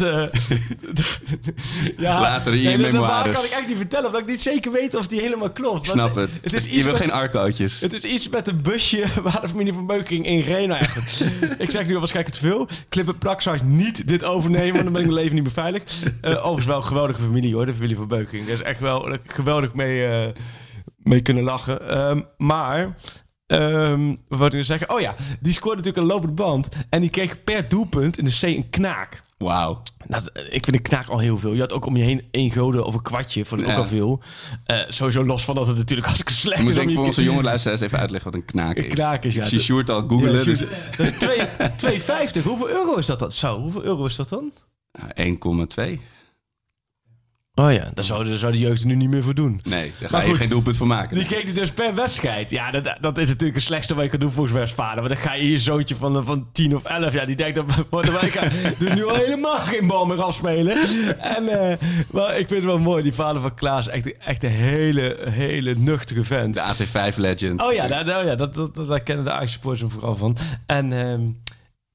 ja, 1.98 2.20
Later 2.22 2.54
in 2.54 2.60
je 2.60 2.70
dat- 2.70 2.80
dat 2.80 2.90
verhaal 2.90 2.92
memoires. 2.92 3.36
kan 3.40 3.46
ik 3.46 3.52
echt 3.52 3.68
niet 3.68 3.78
vertellen. 3.78 4.06
Omdat 4.06 4.22
ik 4.22 4.28
niet 4.30 4.42
zeker 4.42 4.72
weet 4.72 4.96
of 4.96 5.08
die 5.08 5.22
helemaal 5.22 5.50
klopt. 5.50 5.86
Ik 5.86 5.92
snap 5.92 6.16
het. 6.16 6.30
Het 6.42 6.54
is 6.54 6.66
je 6.66 6.84
wil 6.84 6.92
met- 6.92 7.02
geen 7.02 7.12
arcootjes. 7.12 7.80
het 7.80 7.94
is 7.94 8.02
iets 8.04 8.30
met 8.30 8.48
een 8.48 8.62
busje 8.62 9.04
waar 9.24 9.42
de 9.42 9.50
familie 9.50 9.74
van 9.74 9.86
Beuking 9.86 10.26
in 10.26 10.40
reed. 10.40 10.58
Ik 11.66 11.72
zeg 11.72 11.88
nu 11.88 11.94
al 11.94 12.00
waarschijnlijk 12.00 12.36
te 12.36 12.42
veel. 12.42 12.68
Clip 12.90 13.16
plak 13.20 13.42
zou 13.42 13.56
ik 13.56 13.64
niet 13.64 14.08
dit 14.08 14.24
overnemen, 14.24 14.72
want 14.72 14.84
dan 14.84 14.94
ben 14.94 15.02
ik 15.02 15.08
mijn 15.08 15.20
leven 15.20 15.34
niet 15.36 15.44
meer 15.44 15.54
veilig. 15.54 15.84
Eh 16.22 16.32
overigens 16.38 16.66
wel 16.66 16.78
een 16.78 16.84
geweldige 16.84 17.22
familie 17.22 17.54
hoor, 17.54 17.66
de 17.66 17.74
familie 17.74 17.96
van 17.96 18.08
Beuking. 18.08 18.46
Daar 18.46 18.56
is 18.56 18.62
echt 18.62 18.80
wel 18.80 19.18
geweldig 19.26 19.74
mee, 19.74 20.06
eh, 20.06 20.28
mee 20.98 21.22
kunnen 21.22 21.44
lachen. 21.44 21.90
Ehm, 21.90 22.20
maar... 22.38 22.96
ehm 23.48 24.08
wat 24.28 24.38
wil 24.38 24.48
ik 24.48 24.54
nu 24.54 24.64
zeggen? 24.64 24.90
Oh 24.90 25.00
ja, 25.00 25.16
die 25.40 25.54
scoorde 25.54 25.78
natuurlijk 25.78 26.04
een 26.04 26.12
lopende 26.14 26.34
band. 26.34 26.70
En 26.90 27.02
die 27.02 27.10
kreeg 27.10 27.44
per 27.44 27.70
doelpunt 27.70 28.18
in 28.18 28.26
de 28.26 28.38
C 28.40 28.44
een 28.44 28.70
knaak. 28.70 29.22
Wauw. 29.40 29.82
Nou, 30.08 30.24
ik 30.34 30.64
vind 30.66 30.76
een 30.76 30.82
knaak 30.82 31.08
al 31.08 31.20
heel 31.20 31.38
veel. 31.38 31.54
Je 31.54 31.60
had 31.60 31.74
ook 31.74 31.86
om 31.86 31.98
je 31.98 32.04
heen 32.04 32.28
één 32.32 32.52
gulden 32.52 32.86
of 32.86 32.94
een 32.94 33.02
kwartje. 33.02 33.46
Vond 33.46 33.62
ik 33.62 33.68
Ja. 33.68 33.74
ook 33.74 33.80
al 33.80 33.86
veel. 33.86 34.22
Eh, 34.66 34.78
sowieso 34.90 35.26
los 35.26 35.46
van 35.46 35.56
dat 35.56 35.68
het 35.68 35.78
natuurlijk 35.78 36.08
hartstikke 36.14 36.34
slecht 36.42 36.58
Ik 36.60 36.62
moet 36.66 36.70
is. 36.72 36.76
denk 36.78 36.88
om 36.88 36.94
ik 36.94 37.00
voor 37.00 37.08
onze 37.08 37.24
jonge 37.24 37.44
luisteraars 37.44 37.82
even 37.82 38.00
uitleggen 38.00 38.32
wat 38.32 38.40
een 38.40 38.46
knaak 38.48 38.76
is. 38.78 38.84
Een 38.84 38.90
knaak 38.90 39.24
is, 39.24 39.36
ja. 39.36 39.44
Ik 39.50 39.60
zie 39.62 39.84
al 39.84 40.08
googelen. 40.08 40.38
Ja, 40.38 40.44
dus, 40.44 40.60
Dat 40.98 41.00
is 41.00 41.12
twee- 41.12 42.00
2,50. 42.00 42.44
Hoeveel 42.44 42.70
euro 42.70 42.96
is 42.96 43.06
dat 43.06 43.20
dan? 43.20 43.32
Zo, 43.32 43.60
hoeveel 43.60 43.84
euro 43.84 44.06
is 44.06 44.16
dat 44.16 44.30
dan? 44.30 44.52
Ja, 44.92 45.24
1,2. 45.26 46.00
Oh 47.60 47.74
ja, 47.74 47.90
daar 47.94 48.06
zou, 48.06 48.26
daar 48.30 48.38
zou 48.38 48.52
de 48.52 48.58
jeugd 48.60 48.82
er 48.82 48.88
nu 48.88 48.96
niet 48.96 49.10
meer 49.10 49.24
voor 49.24 49.34
doen. 49.36 49.62
Nee, 49.64 49.92
daar 50.00 50.10
ga 50.10 50.22
je 50.22 50.28
goed, 50.28 50.38
geen 50.38 50.50
doelpunt 50.50 50.78
voor 50.78 50.88
maken. 50.88 51.18
Die 51.18 51.26
hij 51.28 51.54
dus 51.54 51.72
per 51.72 51.96
wedstrijd. 51.96 52.50
Ja, 52.50 52.72
dat, 52.72 52.98
dat 53.02 53.18
is 53.18 53.28
natuurlijk 53.28 53.56
het 53.56 53.64
slechtste 53.64 53.96
wat 53.96 54.04
je 54.04 54.10
kan 54.10 54.20
doen 54.20 54.32
volgens 54.32 54.56
Westfalen. 54.56 54.96
Want 55.04 55.08
dan 55.08 55.18
ga 55.18 55.34
je 55.34 55.52
je 55.52 55.60
zoontje 55.60 55.96
van, 55.96 56.24
van 56.26 56.48
10 56.52 56.76
of 56.76 56.84
11, 56.84 57.14
ja, 57.14 57.26
die 57.26 57.36
denkt 57.36 57.56
dat 57.56 57.66
voor 57.90 58.02
de 58.02 58.12
wijk 58.12 58.52
dus 58.80 58.94
nu 58.94 59.06
al 59.06 59.16
helemaal 59.16 59.58
geen 59.58 59.88
bal 59.88 60.06
meer 60.06 60.22
afspelen. 60.22 60.78
En 61.20 61.48
eh, 61.70 61.78
maar 62.12 62.30
ik 62.32 62.48
vind 62.48 62.50
het 62.50 62.64
wel 62.64 62.80
mooi, 62.80 63.04
die 63.04 63.14
vader 63.14 63.42
van 63.42 63.56
Klaas, 63.56 63.88
echt, 63.88 64.18
echt 64.18 64.44
een 64.44 64.50
hele, 64.50 65.18
hele 65.30 65.76
nuchtere 65.78 66.24
vent. 66.24 66.54
De 66.54 66.62
AT5-legend. 66.62 67.62
Oh 67.62 67.74
ja, 67.74 67.88
daar- 67.88 68.26
ja 68.26 68.36
dat, 68.36 68.54
dat, 68.56 68.76
dat, 68.76 68.88
daar 68.88 69.02
kennen 69.02 69.26
de 69.26 69.32
Ajax 69.32 69.52
supporters 69.52 69.92
vooral 69.92 70.16
van. 70.16 70.38
En 70.66 70.94
ehm 70.94 71.22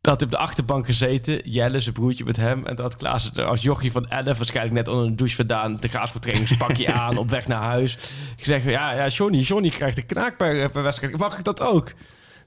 dat 0.04 0.22
op 0.22 0.30
de 0.30 0.36
achterbank 0.36 0.86
gezeten, 0.86 1.40
Jelle, 1.44 1.80
zijn 1.80 1.94
broertje 1.94 2.24
met 2.24 2.36
hem. 2.36 2.66
En 2.66 2.76
dat 2.76 2.84
had 2.84 2.96
Klaas 2.96 3.30
er 3.34 3.44
als 3.44 3.62
jochie 3.62 3.92
van 3.92 4.08
11 4.08 4.36
waarschijnlijk 4.36 4.76
net 4.76 4.88
onder 4.88 5.06
een 5.06 5.16
douche 5.16 5.36
vandaan. 5.36 5.76
De 5.80 5.88
graafsporttrainingspakje 5.88 6.92
aan, 7.02 7.16
op 7.16 7.30
weg 7.30 7.46
naar 7.46 7.62
huis. 7.62 7.96
Gezegd, 8.36 8.64
ja, 8.64 8.92
ja, 8.92 9.08
Johnny, 9.08 9.38
Johnny 9.38 9.68
krijgt 9.68 9.96
een 9.96 10.06
knaak 10.06 10.36
per, 10.36 10.70
per 10.70 10.82
wedstrijd. 10.82 11.16
Mag 11.16 11.38
ik 11.38 11.44
dat 11.44 11.60
ook? 11.60 11.92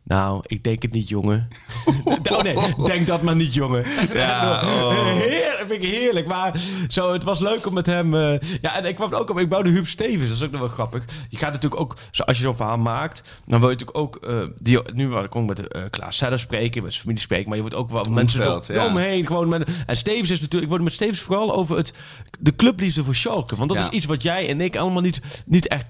Nou, 0.07 0.43
ik 0.45 0.63
denk 0.63 0.81
het 0.81 0.91
niet, 0.93 1.09
jongen. 1.09 1.47
oh 2.23 2.41
nee, 2.41 2.55
denk 2.85 3.07
dat 3.07 3.21
maar 3.21 3.35
niet, 3.35 3.53
jongen. 3.53 3.83
Ja, 4.13 4.61
oh. 4.63 4.89
Heer, 5.05 5.63
vind 5.65 5.83
ik 5.83 5.89
heerlijk. 5.89 6.27
Maar 6.27 6.59
zo, 6.87 7.13
het 7.13 7.23
was 7.23 7.39
leuk 7.39 7.65
om 7.67 7.73
met 7.73 7.85
hem... 7.85 8.15
eh, 8.15 8.39
ja, 8.61 8.77
en 8.77 8.85
ik 8.85 8.95
kwam 8.95 9.13
ook 9.13 9.29
op... 9.29 9.39
Ik 9.39 9.49
bouwde 9.49 9.69
Huub 9.69 9.87
Stevens. 9.87 10.27
Dat 10.27 10.37
is 10.37 10.43
ook 10.43 10.51
nog 10.51 10.59
wel 10.59 10.69
grappig. 10.69 11.05
Je 11.29 11.37
gaat 11.37 11.51
natuurlijk 11.53 11.81
ook... 11.81 11.95
Zo, 12.11 12.23
als 12.23 12.37
je 12.37 12.43
zo'n 12.43 12.55
verhaal 12.55 12.77
maakt... 12.77 13.21
Dan 13.45 13.59
wil 13.59 13.69
je 13.69 13.75
natuurlijk 13.75 13.97
ook... 13.97 14.15
eh, 14.15 14.43
die, 14.61 14.79
nu 14.93 15.09
kon 15.27 15.41
ik 15.41 15.47
met 15.47 15.67
eh 15.67 15.81
Klaas 15.89 16.17
Zeller 16.17 16.39
spreken. 16.39 16.81
Met 16.81 16.91
zijn 16.91 17.03
familie 17.03 17.21
spreken. 17.23 17.47
Maar 17.47 17.57
je 17.57 17.63
moet 17.63 17.75
ook 17.75 17.89
wel 17.89 18.03
mensen 18.03 18.39
Omveld, 18.39 18.67
ja. 18.67 18.73
eromheen. 18.73 19.25
Gewoon 19.27 19.49
met, 19.49 19.69
en 19.85 19.97
Stevens 19.97 20.29
is 20.31 20.39
natuurlijk... 20.39 20.63
Ik 20.63 20.69
word 20.69 20.81
met 20.83 20.93
Stevens 20.93 21.19
vooral 21.19 21.55
over 21.55 21.77
het, 21.77 21.93
de 22.39 22.55
clubliefde 22.55 23.03
voor 23.03 23.15
Schalke. 23.15 23.55
Want 23.55 23.69
dat 23.69 23.79
Ja. 23.79 23.85
is 23.89 23.95
iets 23.95 24.05
wat 24.05 24.23
jij 24.23 24.49
en 24.49 24.61
ik 24.61 24.75
allemaal 24.75 25.01
niet, 25.01 25.21
niet 25.45 25.67
echt 25.67 25.85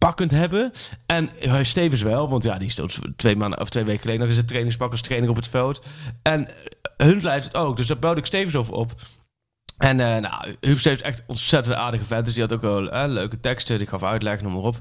pakkend 0.00 0.30
hebben. 0.30 0.70
En 1.06 1.30
Stevens 1.62 2.02
wel, 2.02 2.28
want 2.28 2.44
ja, 2.44 2.58
die 2.58 2.70
stond 2.70 2.98
twee, 3.16 3.36
maanden, 3.36 3.60
of 3.60 3.68
twee 3.68 3.84
weken 3.84 4.00
geleden 4.00 4.20
nog 4.20 4.30
eens 4.30 4.38
een 4.38 4.46
trainingspak 4.46 4.90
als 4.90 5.00
trainer 5.00 5.30
op 5.30 5.36
het 5.36 5.48
veld. 5.48 5.82
En 6.22 6.48
hun 6.96 7.20
blijft 7.20 7.46
het 7.46 7.56
ook, 7.56 7.76
dus 7.76 7.86
daar 7.86 7.98
bouwde 7.98 8.20
ik 8.20 8.26
Stevens 8.26 8.56
over 8.56 8.74
op. 8.74 8.94
En 9.80 9.98
uh, 9.98 10.06
nou, 10.06 10.56
Huub 10.60 10.78
Stevens 10.78 11.02
echt 11.02 11.22
ontzettend 11.26 11.74
aardige 11.74 12.04
vent. 12.04 12.24
Dus 12.24 12.34
die 12.34 12.42
had 12.42 12.52
ook 12.52 12.60
wel 12.60 12.82
uh, 12.82 13.04
leuke 13.06 13.40
teksten. 13.40 13.78
Die 13.78 13.86
gaf 13.86 14.02
uitleg, 14.02 14.40
noem 14.40 14.52
maar 14.52 14.62
op. 14.62 14.76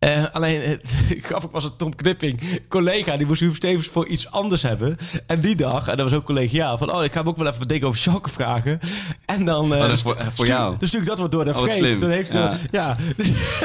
Uh, 0.00 0.24
alleen, 0.32 0.80
grappig 1.08 1.50
was 1.50 1.64
het 1.64 1.78
Tom 1.78 1.94
Knipping, 1.94 2.40
collega, 2.68 3.16
die 3.16 3.26
moest 3.26 3.40
Huub 3.40 3.54
Stevens 3.54 3.86
voor 3.86 4.06
iets 4.06 4.30
anders 4.30 4.62
hebben. 4.62 4.96
En 5.26 5.40
die 5.40 5.56
dag, 5.56 5.88
en 5.88 5.96
dat 5.96 6.10
was 6.10 6.18
ook 6.18 6.24
collegiaal, 6.24 6.78
van 6.78 6.92
oh, 6.92 7.04
ik 7.04 7.12
ga 7.12 7.18
hem 7.18 7.28
ook 7.28 7.36
wel 7.36 7.46
even 7.46 7.58
wat 7.58 7.68
dingen 7.68 7.86
over 7.86 7.98
Schalke 7.98 8.30
vragen. 8.30 8.78
En 9.24 9.44
dan... 9.44 9.72
Oh, 9.72 9.80
dat 9.80 9.90
is 9.90 10.02
voor, 10.02 10.16
voor 10.34 10.46
jou? 10.46 10.70
Dus 10.70 10.90
natuurlijk 10.92 11.06
dat 11.06 11.18
wordt 11.18 11.32
door 11.32 11.44
de 11.44 11.54
oh, 11.54 11.76
vreemd. 11.76 12.00
Dan 12.00 12.10
heeft 12.10 12.32
ja. 12.32 12.58
ja. 12.70 12.96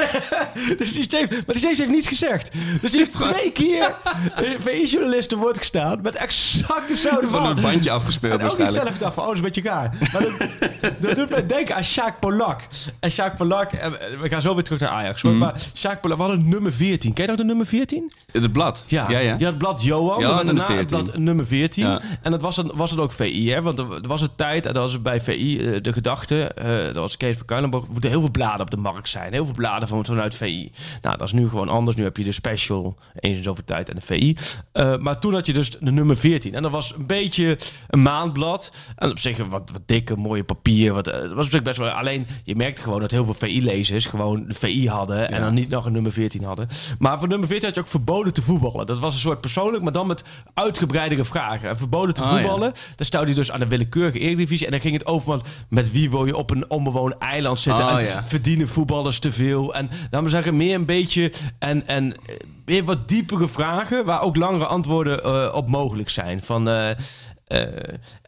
dus 0.78 0.92
die 0.92 1.02
Stevens, 1.02 1.30
maar 1.30 1.44
die 1.46 1.56
Stevens 1.56 1.78
heeft 1.78 1.90
niets 1.90 2.08
gezegd. 2.08 2.50
Dus 2.80 2.90
die 2.90 3.00
heeft 3.00 3.20
twee 3.30 3.52
keer 3.52 3.94
VI-journalist 4.58 5.28
te 5.28 5.36
woord 5.36 5.58
gestaan 5.58 6.00
met 6.02 6.14
exact 6.14 6.88
dezelfde 6.88 7.28
Van 7.28 7.46
een 7.46 7.62
bandje 7.62 7.90
afgespeeld 7.90 8.40
en 8.40 8.46
ook 8.46 8.58
waarschijnlijk. 8.58 8.86
zelf 8.86 8.98
dacht 8.98 9.14
van, 9.14 9.22
oh, 9.22 9.28
dat 9.28 9.38
is 9.38 9.44
een 9.44 9.52
beetje 9.52 9.70
gaar. 9.70 9.96
Maar 10.12 10.22
dat, 10.22 10.72
dat 11.00 11.16
doet 11.16 11.30
mij 11.30 11.46
denken 11.46 11.74
aan 11.74 11.84
Sjaak 11.84 12.20
Polak. 12.20 12.60
En 13.00 13.10
Sjaak 13.10 13.36
Polak, 13.36 13.72
en 13.72 13.92
we 14.20 14.28
gaan 14.28 14.42
zo 14.42 14.54
weer 14.54 14.62
terug 14.62 14.80
naar 14.80 14.88
Ajax. 14.88 15.22
Hoor. 15.22 15.32
Mm. 15.32 15.38
Maar 15.38 15.54
Sjaak 15.74 16.00
Polak, 16.00 16.16
we 16.16 16.22
hadden 16.22 16.48
nummer 16.48 16.72
14. 16.72 17.12
Ken 17.12 17.22
je 17.22 17.28
nog 17.28 17.38
de 17.38 17.44
nummer 17.44 17.66
14? 17.66 18.12
Het 18.32 18.52
blad? 18.52 18.84
Ja, 18.86 19.10
ja, 19.10 19.18
ja. 19.18 19.34
je 19.38 19.44
had 19.44 19.54
het 19.54 19.58
blad 19.58 19.82
Johan, 19.82 20.20
Ja, 20.20 20.40
en 20.40 20.46
daarna 20.46 20.60
het 20.60 20.70
14. 20.70 20.86
blad 20.86 21.16
nummer 21.16 21.46
14. 21.46 21.84
Ja. 21.84 22.00
En 22.22 22.30
dat 22.30 22.40
was, 22.40 22.56
dan, 22.56 22.72
was 22.74 22.90
het 22.90 23.00
ook 23.00 23.12
VI, 23.12 23.50
hè? 23.50 23.62
want 23.62 23.78
er, 23.78 23.86
was 24.06 24.20
een 24.20 24.34
tijd, 24.36 24.66
en 24.66 24.72
dat 24.72 24.82
was 24.82 25.02
bij 25.02 25.20
VI 25.20 25.58
eh, 25.58 25.82
de 25.82 25.92
gedachte, 25.92 26.44
eh 26.44 26.84
dat 26.84 26.94
was 26.94 27.16
Kees 27.16 27.36
van 27.36 27.46
Kuilenborg, 27.46 27.84
er 27.84 27.92
moeten 27.92 28.10
heel 28.10 28.20
veel 28.20 28.30
bladen 28.30 28.60
op 28.60 28.70
de 28.70 28.76
markt 28.76 29.08
zijn. 29.08 29.32
Heel 29.32 29.44
veel 29.44 29.54
bladen 29.54 29.88
van, 29.88 30.04
vanuit 30.04 30.34
VI. 30.34 30.72
Nou, 31.02 31.16
dat 31.16 31.26
is 31.26 31.32
nu 31.32 31.48
gewoon 31.48 31.68
anders. 31.68 31.96
Nu 31.96 32.02
heb 32.02 32.16
je 32.16 32.24
de 32.24 32.32
special, 32.32 32.96
eens 33.14 33.36
in 33.36 33.42
zoveel 33.42 33.64
tijd, 33.64 33.88
en 33.88 33.94
de 33.94 34.00
VI. 34.00 34.36
Uh, 34.72 34.96
maar 34.96 35.18
toen 35.20 35.34
had 35.34 35.46
je 35.46 35.52
dus 35.52 35.70
de 35.70 35.90
nummer 35.92 36.16
14. 36.16 36.54
En 36.54 36.62
dat 36.62 36.70
was 36.70 36.94
een 36.94 37.06
beetje 37.06 37.58
een 37.88 38.02
maandblad. 38.02 38.72
En 38.96 39.10
op 39.10 39.18
zich 39.18 39.36
wat, 39.36 39.70
wat 39.72 39.82
dikke, 39.86 40.16
mooie 40.16 40.44
papier. 40.44 40.62
Wat, 40.72 41.08
uh, 41.08 41.32
was 41.32 41.50
zich 41.50 41.62
best 41.62 41.78
wel... 41.78 41.88
Alleen, 41.88 42.26
je 42.44 42.56
merkte 42.56 42.82
gewoon 42.82 43.00
dat 43.00 43.10
heel 43.10 43.24
veel 43.24 43.34
VI-lezers 43.34 44.06
gewoon 44.06 44.44
de 44.48 44.54
VI 44.54 44.88
hadden. 44.88 45.18
Ja. 45.18 45.28
En 45.28 45.40
dan 45.40 45.54
niet 45.54 45.68
nog 45.68 45.86
een 45.86 45.92
nummer 45.92 46.12
14 46.12 46.44
hadden. 46.44 46.68
Maar 46.98 47.18
voor 47.18 47.28
nummer 47.28 47.48
14 47.48 47.66
had 47.66 47.74
je 47.74 47.80
ook 47.80 47.86
verboden 47.86 48.32
te 48.32 48.42
voetballen. 48.42 48.86
Dat 48.86 48.98
was 48.98 49.14
een 49.14 49.20
soort 49.20 49.40
persoonlijk, 49.40 49.82
maar 49.82 49.92
dan 49.92 50.06
met 50.06 50.24
uitgebreidere 50.54 51.24
vragen. 51.24 51.68
En 51.68 51.76
verboden 51.76 52.14
te 52.14 52.22
Oh, 52.22 52.30
voetballen. 52.30 52.66
ja. 52.74 52.80
Dan 52.96 53.06
stelde 53.06 53.28
je 53.28 53.34
dus 53.34 53.50
aan 53.50 53.60
de 53.60 53.66
willekeurige 53.66 54.18
Eredivisie. 54.18 54.64
En 54.66 54.72
dan 54.72 54.80
ging 54.80 54.94
het 54.94 55.06
over 55.06 55.28
man, 55.28 55.42
met 55.68 55.92
wie 55.92 56.10
wil 56.10 56.26
je 56.26 56.36
op 56.36 56.50
een 56.50 56.70
onbewoond 56.70 57.18
eiland 57.18 57.58
zitten. 57.58 57.84
Oh, 57.84 57.98
en 57.98 58.04
ja. 58.04 58.24
verdienen 58.24 58.68
voetballers 58.68 59.18
te 59.18 59.32
veel. 59.32 59.74
En 59.74 59.90
laten 60.10 60.22
we 60.22 60.28
zeggen, 60.28 60.56
meer 60.56 60.74
een 60.74 60.84
beetje... 60.86 61.32
En, 61.58 61.86
en 61.86 62.14
weer 62.64 62.84
wat 62.84 63.08
diepere 63.08 63.48
vragen, 63.48 64.04
waar 64.04 64.22
ook 64.22 64.36
langere 64.36 64.66
antwoorden 64.66 65.20
uh, 65.26 65.54
op 65.54 65.68
mogelijk 65.68 66.10
zijn. 66.10 66.42
Van... 66.42 66.68
Uh, 66.68 66.90
Eh, 66.90 66.96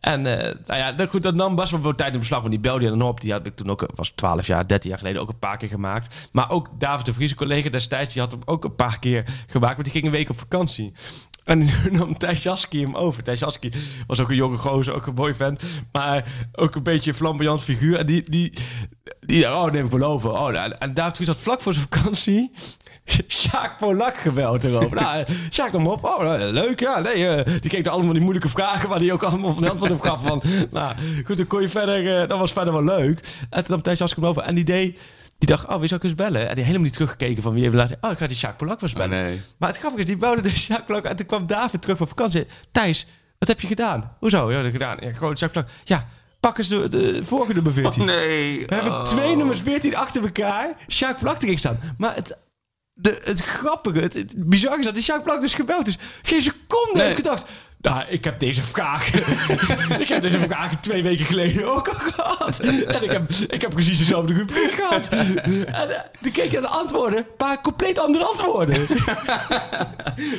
en 0.00 0.26
eh, 0.26 0.54
nou 0.66 0.80
ja, 0.80 0.92
dat, 0.92 1.08
goed, 1.08 1.22
dat 1.22 1.34
nam 1.34 1.56
best 1.56 1.70
wel 1.70 1.80
veel 1.80 1.94
tijd 1.94 2.12
in 2.12 2.18
beslag. 2.18 2.38
Want 2.38 2.50
die 2.50 2.60
belde 2.60 2.84
je 2.84 2.90
dan 2.90 3.02
op. 3.02 3.20
Die 3.20 3.32
had 3.32 3.46
ik 3.46 3.56
toen 3.56 3.70
ook, 3.70 3.86
was 3.94 4.12
12 4.14 4.46
jaar, 4.46 4.66
13 4.66 4.90
jaar 4.90 4.98
geleden 4.98 5.20
ook 5.22 5.28
een 5.28 5.38
paar 5.38 5.56
keer 5.56 5.68
gemaakt. 5.68 6.28
Maar 6.32 6.50
ook 6.50 6.68
David 6.78 7.06
de 7.06 7.12
Vries, 7.12 7.34
collega 7.34 7.70
destijds, 7.70 8.12
die 8.12 8.22
had 8.22 8.32
hem 8.32 8.40
ook 8.44 8.64
een 8.64 8.74
paar 8.74 8.98
keer 8.98 9.24
gemaakt. 9.46 9.74
Want 9.74 9.84
die 9.84 9.92
ging 9.92 10.04
een 10.04 10.10
week 10.10 10.28
op 10.28 10.38
vakantie. 10.38 10.92
En 11.44 11.58
nu 11.58 11.66
nam 11.90 12.18
Thijs 12.18 12.42
Jaski 12.42 12.80
hem 12.80 12.94
over. 12.94 13.22
Thijs 13.22 13.40
Jaski 13.40 13.72
was 14.06 14.20
ook 14.20 14.30
een 14.30 14.36
jonge 14.36 14.56
gozer, 14.56 14.94
ook 14.94 15.06
een 15.06 15.34
vent. 15.34 15.62
Maar 15.92 16.32
ook 16.52 16.74
een 16.74 16.82
beetje 16.82 17.10
een 17.10 17.16
flamboyant 17.16 17.62
figuur. 17.62 17.98
En 17.98 18.06
die, 18.06 18.30
die, 18.30 18.52
die 19.26 19.46
oh, 19.50 19.70
neem 19.70 19.84
ik 19.84 19.90
wel 19.90 20.08
over. 20.08 20.30
Oh, 20.30 20.62
en, 20.62 20.80
en 20.80 20.94
David 20.94 21.16
Vries 21.16 21.28
had 21.28 21.38
vlak 21.38 21.60
voor 21.60 21.72
zijn 21.74 21.86
vakantie... 21.90 22.52
Sjaak 23.28 23.76
Polak 23.78 24.16
gebeld 24.16 24.64
erover. 24.64 25.00
nou, 25.00 25.24
Sjaak 25.52 25.72
nam 25.72 25.86
op. 25.86 26.04
Oh, 26.04 26.20
nou, 26.20 26.52
leuk, 26.52 26.80
ja. 26.80 26.98
Nee, 26.98 27.28
eh, 27.28 27.60
die 27.60 27.70
keek 27.70 27.86
er 27.86 27.92
allemaal 27.92 28.12
die 28.12 28.22
moeilijke 28.22 28.48
vragen... 28.48 28.88
waar 28.88 28.98
hij 28.98 29.12
ook 29.12 29.22
allemaal 29.22 29.52
van 29.52 29.62
de 29.62 29.70
antwoord 29.70 29.90
op 29.92 30.00
gaf. 30.00 30.22
Van, 30.22 30.42
nou, 30.70 30.94
goed, 31.24 31.36
dan 31.36 31.46
kon 31.46 31.60
je 31.60 31.68
verder... 31.68 32.20
eh, 32.22 32.28
dat 32.28 32.38
was 32.38 32.52
verder 32.52 32.72
wel 32.72 32.84
leuk. 32.84 33.18
En 33.50 33.64
toen 33.64 33.70
nam 33.72 33.82
Thijs 33.82 33.98
Jaski 33.98 34.20
hem 34.20 34.28
over. 34.28 34.42
En 34.42 34.54
die 34.54 34.64
deed... 34.64 35.00
Die 35.38 35.48
dacht, 35.48 35.66
oh, 35.66 35.78
wie 35.78 35.88
zou 35.88 36.00
ik 36.00 36.06
eens 36.06 36.14
bellen? 36.14 36.48
En 36.48 36.54
die 36.54 36.64
helemaal 36.64 36.84
niet 36.84 36.92
teruggekeken 36.92 37.42
van 37.42 37.52
wie 37.52 37.62
hebben 37.62 37.80
laten. 37.80 37.96
Oh, 38.00 38.10
ik 38.10 38.18
ga 38.18 38.26
die 38.26 38.36
Sjaak 38.36 38.56
Polak 38.56 38.82
eens 38.82 38.92
Oh, 38.92 38.98
bellen. 38.98 39.22
nee. 39.22 39.40
Maar 39.58 39.68
het 39.68 39.78
grappige 39.78 40.02
is, 40.02 40.08
die 40.08 40.16
bouwde 40.16 40.42
de 40.42 40.50
Sjaak 40.50 40.86
Polak. 40.86 41.04
En 41.04 41.16
toen 41.16 41.26
kwam 41.26 41.46
David 41.46 41.82
terug 41.82 41.96
van 41.96 42.08
vakantie. 42.08 42.46
Thijs, 42.72 43.06
wat 43.38 43.48
heb 43.48 43.60
je 43.60 43.66
gedaan? 43.66 44.12
Hoezo? 44.18 44.38
Ja, 44.50 44.54
dat 44.54 44.56
heb 44.56 44.74
ik 44.74 44.80
gedaan. 44.80 44.96
Ja, 45.00 45.12
gewoon 45.12 45.36
Sjaak 45.36 45.52
Polak. 45.52 45.68
Ja, 45.84 46.06
pak 46.46 46.58
eens 46.58 46.68
de, 46.68 47.20
vorige 47.22 47.52
nummer 47.52 47.72
14. 47.72 48.00
Oh, 48.00 48.06
nee. 48.06 48.66
We 48.66 48.74
hebben 48.74 48.92
Oh. 48.92 49.02
twee 49.02 49.36
nummers 49.36 49.60
14 49.60 49.96
achter 49.96 50.22
elkaar. 50.22 50.76
Sjaak 50.88 51.18
Plak 51.20 51.42
erin 51.42 51.58
staan. 51.58 51.78
Maar 51.98 52.14
het, 52.14 52.36
de, 52.92 53.20
het 53.24 53.40
grappige, 53.40 53.98
het, 53.98 54.14
het 54.14 54.48
bizarre 54.48 54.78
is 54.78 54.84
dat 54.84 54.94
die 54.94 55.02
Sjaak 55.02 55.22
Plak 55.22 55.40
dus 55.40 55.54
gebeld 55.54 55.88
is. 55.88 55.98
Geen 56.22 56.42
seconde 56.42 56.90
Nee. 56.92 57.02
heeft 57.02 57.16
gedacht. 57.16 57.46
Nou, 57.80 58.04
ik 58.08 58.24
heb 58.24 58.40
deze 58.40 58.62
vraag. 58.62 59.08
ik 60.02 60.08
heb 60.08 60.22
deze 60.22 60.40
vraag 60.40 60.80
twee 60.80 61.02
weken 61.02 61.24
geleden 61.24 61.74
ook 61.74 61.88
al 61.88 61.94
gehad. 61.94 62.58
en 62.60 63.02
ik 63.02 63.10
heb, 63.10 63.30
ik 63.30 63.60
heb 63.60 63.70
precies 63.70 63.98
dezelfde 63.98 64.34
rubriek 64.34 64.70
gehad. 64.72 65.08
en 65.08 65.88
uh, 65.88 65.98
toen 66.20 66.32
keek 66.32 66.50
je 66.50 66.60
naar 66.60 66.70
de 66.70 66.76
antwoorden. 66.76 67.18
Een 67.18 67.36
paar 67.36 67.60
compleet 67.60 67.98
andere 67.98 68.24
antwoorden. 68.24 68.74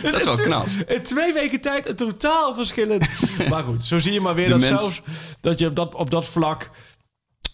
Dat 0.01 0.15
is 0.15 0.23
wel 0.23 0.35
knap. 0.35 0.67
In 0.87 1.03
twee 1.03 1.33
weken 1.33 1.61
tijd 1.61 1.89
een 1.89 1.95
totaal 1.95 2.55
verschillend. 2.55 3.07
maar 3.49 3.63
goed, 3.63 3.85
zo 3.85 3.99
zie 3.99 4.13
je 4.13 4.21
maar 4.21 4.35
weer 4.35 4.47
De 4.47 4.51
dat 4.59 4.69
mens- 4.69 4.81
zelfs 4.81 5.01
dat 5.41 5.59
je 5.59 5.65
op 5.67 5.75
dat, 5.75 5.95
op 5.95 6.11
dat 6.11 6.27
vlak. 6.27 6.69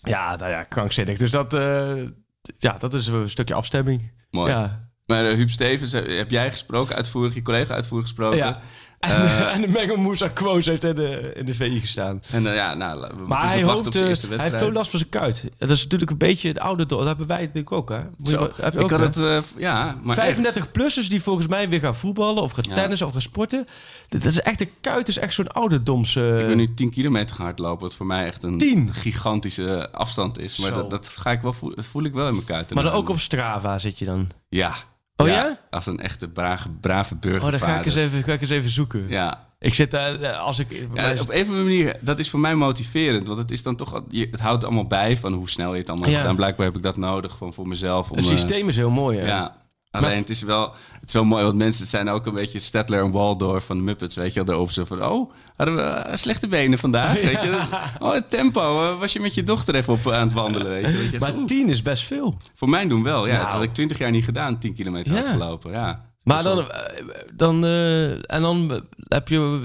Ja, 0.02 0.36
nou 0.36 0.52
ja, 0.52 0.64
krankzinnig. 0.64 1.18
Dus 1.18 1.32
dat, 1.32 1.54
eh, 1.54 2.04
ja, 2.58 2.78
dat 2.78 2.94
is 2.94 3.08
een 3.08 3.30
stukje 3.30 3.54
afstemming. 3.54 4.12
Mooi. 4.30 4.52
Ja. 4.52 4.92
Maar 5.06 5.26
eh, 5.26 5.34
Huub 5.36 5.50
Stevens, 5.50 5.92
heb 5.92 6.32
jij 6.32 6.52
gesproken 6.52 6.96
uitvoerig? 6.96 7.34
Je 7.34 7.42
collega 7.42 7.74
uitvoerig 7.74 8.08
gesproken? 8.08 8.38
ja. 8.38 8.62
En, 9.04 9.12
Eh, 9.24 9.54
en 9.56 9.62
de 9.62 9.68
Mengelmoes 9.68 10.24
Quoos 10.34 10.66
heeft 10.66 10.84
in 10.84 10.96
de, 10.96 11.32
in 11.36 11.46
de 11.46 11.54
VI 11.54 11.80
gestaan. 11.80 12.22
En 12.32 12.48
eh, 12.48 12.56
ja, 12.56 12.74
nou, 12.74 13.14
Maar 13.28 13.42
dus 13.42 13.52
hij, 13.52 13.64
hoopt, 13.64 13.88
op 13.88 13.94
zijn 13.94 14.04
eh, 14.04 14.10
eerste 14.10 14.28
hij 14.28 14.38
wedstrijd. 14.38 14.42
heeft 14.42 14.58
veel 14.66 14.72
last 14.72 14.90
van 14.90 15.00
zijn 15.00 15.12
kuit. 15.12 15.46
Dat 15.58 15.70
is 15.70 15.84
natuurlijk 15.84 16.12
een 16.12 16.18
beetje 16.18 16.48
het 16.48 16.60
oude... 16.60 16.86
Dat 16.86 17.06
hebben 17.08 17.28
wij 17.28 17.40
natuurlijk 17.40 17.72
ook, 17.72 17.90
hè? 17.90 18.00
Moet 18.18 18.30
je 18.30 18.50
heb 18.62 18.74
je 18.74 18.80
ik 18.80 18.84
ook, 18.84 18.90
had 18.92 19.00
hè? 19.00 19.06
het, 19.06 19.44
eh, 19.44 19.50
v- 19.52 19.60
ja, 19.60 19.98
maar 20.02 20.16
35-plussers 20.36 21.10
die 21.10 21.22
volgens 21.22 21.48
mij 21.48 21.70
weer 21.70 21.80
gaan 21.80 21.96
voetballen 21.96 22.44
of 22.44 22.52
gaan 22.52 22.64
Ja. 22.68 22.76
tennissen 22.76 23.08
of 23.08 23.14
gaan 23.14 23.22
sporten. 23.22 23.66
Dat 24.10 24.24
is 24.24 24.42
echt, 24.42 24.60
de 24.60 24.68
kuit 24.82 25.08
is 25.08 25.18
echt 25.18 25.34
zo'n 25.34 25.48
ouderdoms... 25.48 26.16
eh, 26.16 26.32
echt. 26.32 26.42
Ik 26.42 26.48
ben 26.48 26.58
nu 26.58 26.74
10 26.74 26.90
kilometer 26.92 27.36
gaan 27.36 27.46
hardlopen, 27.46 27.82
wat 27.82 27.96
voor 27.96 28.06
mij 28.06 28.26
echt 28.26 28.44
een 28.44 28.58
10? 28.58 28.94
gigantische 28.94 29.90
afstand 29.92 30.40
is. 30.40 30.58
Maar 30.58 30.74
dat, 30.74 30.90
dat, 30.90 31.10
ga 31.10 31.32
ik 31.32 31.42
wel 31.42 31.54
voel, 31.54 31.76
dat 31.76 31.86
voel 31.86 32.04
ik 32.04 32.14
wel 32.14 32.28
in 32.28 32.34
mijn 32.34 32.46
kuiten. 32.46 32.76
maar 32.76 32.86
dan 32.86 32.94
ook 32.94 33.10
op 33.10 33.20
Strava 33.20 33.78
zit 33.78 34.00
je 34.00 34.06
dan. 34.06 34.30
Ja. 34.50 34.74
Oh 35.18 35.28
ja? 35.28 35.58
Als 35.70 35.86
een 35.86 36.00
echte 36.00 36.28
brave, 36.30 36.70
brave 36.70 37.14
Oh, 37.14 37.20
burgervader. 37.22 37.60
dan 37.60 37.70
ga 37.70 37.80
ik 37.80 37.86
eens 37.86 37.96
even, 37.96 38.24
ga 38.24 38.34
ik 38.34 38.42
eens 38.42 38.50
even 38.50 38.70
zoeken. 38.70 39.06
Ja. 39.10 39.48
Ik 39.60 39.74
zit 39.74 39.92
daar, 39.92 40.22
eh, 40.22 40.40
als 40.40 40.60
ik... 40.60 40.72
Ja, 40.94 41.12
op 41.12 41.30
een 41.30 41.42
of 41.42 41.48
andere 41.48 41.64
manier, 41.64 41.98
dat 42.02 42.20
is 42.20 42.30
voor 42.30 42.40
mij 42.40 42.56
motiverend. 42.56 43.28
Want 43.28 43.40
het 43.40 43.52
is 43.52 43.64
dan 43.64 43.76
toch, 43.76 44.02
het 44.12 44.40
houdt 44.40 44.64
allemaal 44.64 44.88
bij 44.88 45.18
van 45.18 45.34
hoe 45.34 45.50
snel 45.50 45.74
je 45.74 45.80
het 45.80 45.90
allemaal 45.90 46.08
Ja. 46.08 46.12
hebt 46.14 46.22
gedaan. 46.28 46.42
Blijkbaar 46.44 46.66
heb 46.66 46.76
ik 46.76 46.82
dat 46.84 46.98
nodig 46.98 47.38
van 47.38 47.54
voor 47.54 47.68
mezelf. 47.68 48.10
Om, 48.12 48.16
het 48.18 48.26
eh, 48.26 48.32
systeem 48.32 48.68
is 48.70 48.76
heel 48.76 48.90
mooi, 48.90 49.18
hè? 49.20 49.26
Ja. 49.26 49.56
Alleen 49.94 50.18
het 50.18 50.30
is 50.30 50.42
wel 50.42 50.74
het 51.00 51.08
is 51.08 51.14
wel 51.14 51.24
mooi, 51.24 51.44
want 51.44 51.56
mensen 51.56 51.86
zijn 51.86 52.10
ook 52.10 52.26
een 52.26 52.34
beetje 52.34 52.60
Stedtler 52.60 53.04
en 53.04 53.12
Waldorf 53.12 53.66
van 53.66 53.78
de 53.78 53.84
Muppets, 53.84 54.16
weet 54.16 54.28
je 54.30 54.34
wel, 54.34 54.46
daarop 54.46 54.72
zo 54.72 54.86
van, 54.86 55.06
oh, 55.06 55.32
hadden 55.56 55.76
we 55.76 55.82
eh, 55.82 56.16
slechte 56.16 56.48
benen 56.48 56.80
vandaag, 56.80 57.14
weet 57.14 57.42
je. 57.42 57.60
Oh, 58.00 58.14
het 58.14 58.30
tempo, 58.30 58.62
eh, 58.92 59.00
was 59.00 59.14
je 59.14 59.20
met 59.20 59.34
je 59.34 59.44
dochter 59.44 59.76
even 59.76 59.94
op 59.94 60.08
eh, 60.08 60.14
aan 60.18 60.28
het 60.28 60.34
wandelen, 60.34 60.68
weet 60.70 60.86
je. 60.86 60.92
Weet 60.98 61.12
je, 61.12 61.20
Maar 61.20 61.34
oeh. 61.36 61.46
10 61.46 61.70
is 61.70 61.82
best 61.82 62.04
veel. 62.04 62.38
Voor 62.56 62.70
mijn 62.70 62.90
doen 62.90 63.04
wel, 63.04 63.26
ja. 63.28 63.32
Nou. 63.34 63.44
Dat 63.44 63.54
had 63.54 63.64
ik 63.64 63.74
twintig 63.74 63.98
jaar 63.98 64.12
niet 64.12 64.24
gedaan, 64.26 64.58
10 64.60 64.74
kilometer 64.74 65.14
Ja. 65.14 65.20
had 65.20 65.28
gelopen, 65.30 65.72
ja. 65.72 66.12
Maar 66.24 66.44
dan, 66.44 66.66
dan, 67.34 67.66
en 68.26 68.42
dan 68.42 68.84
heb 69.08 69.28
je, 69.28 69.60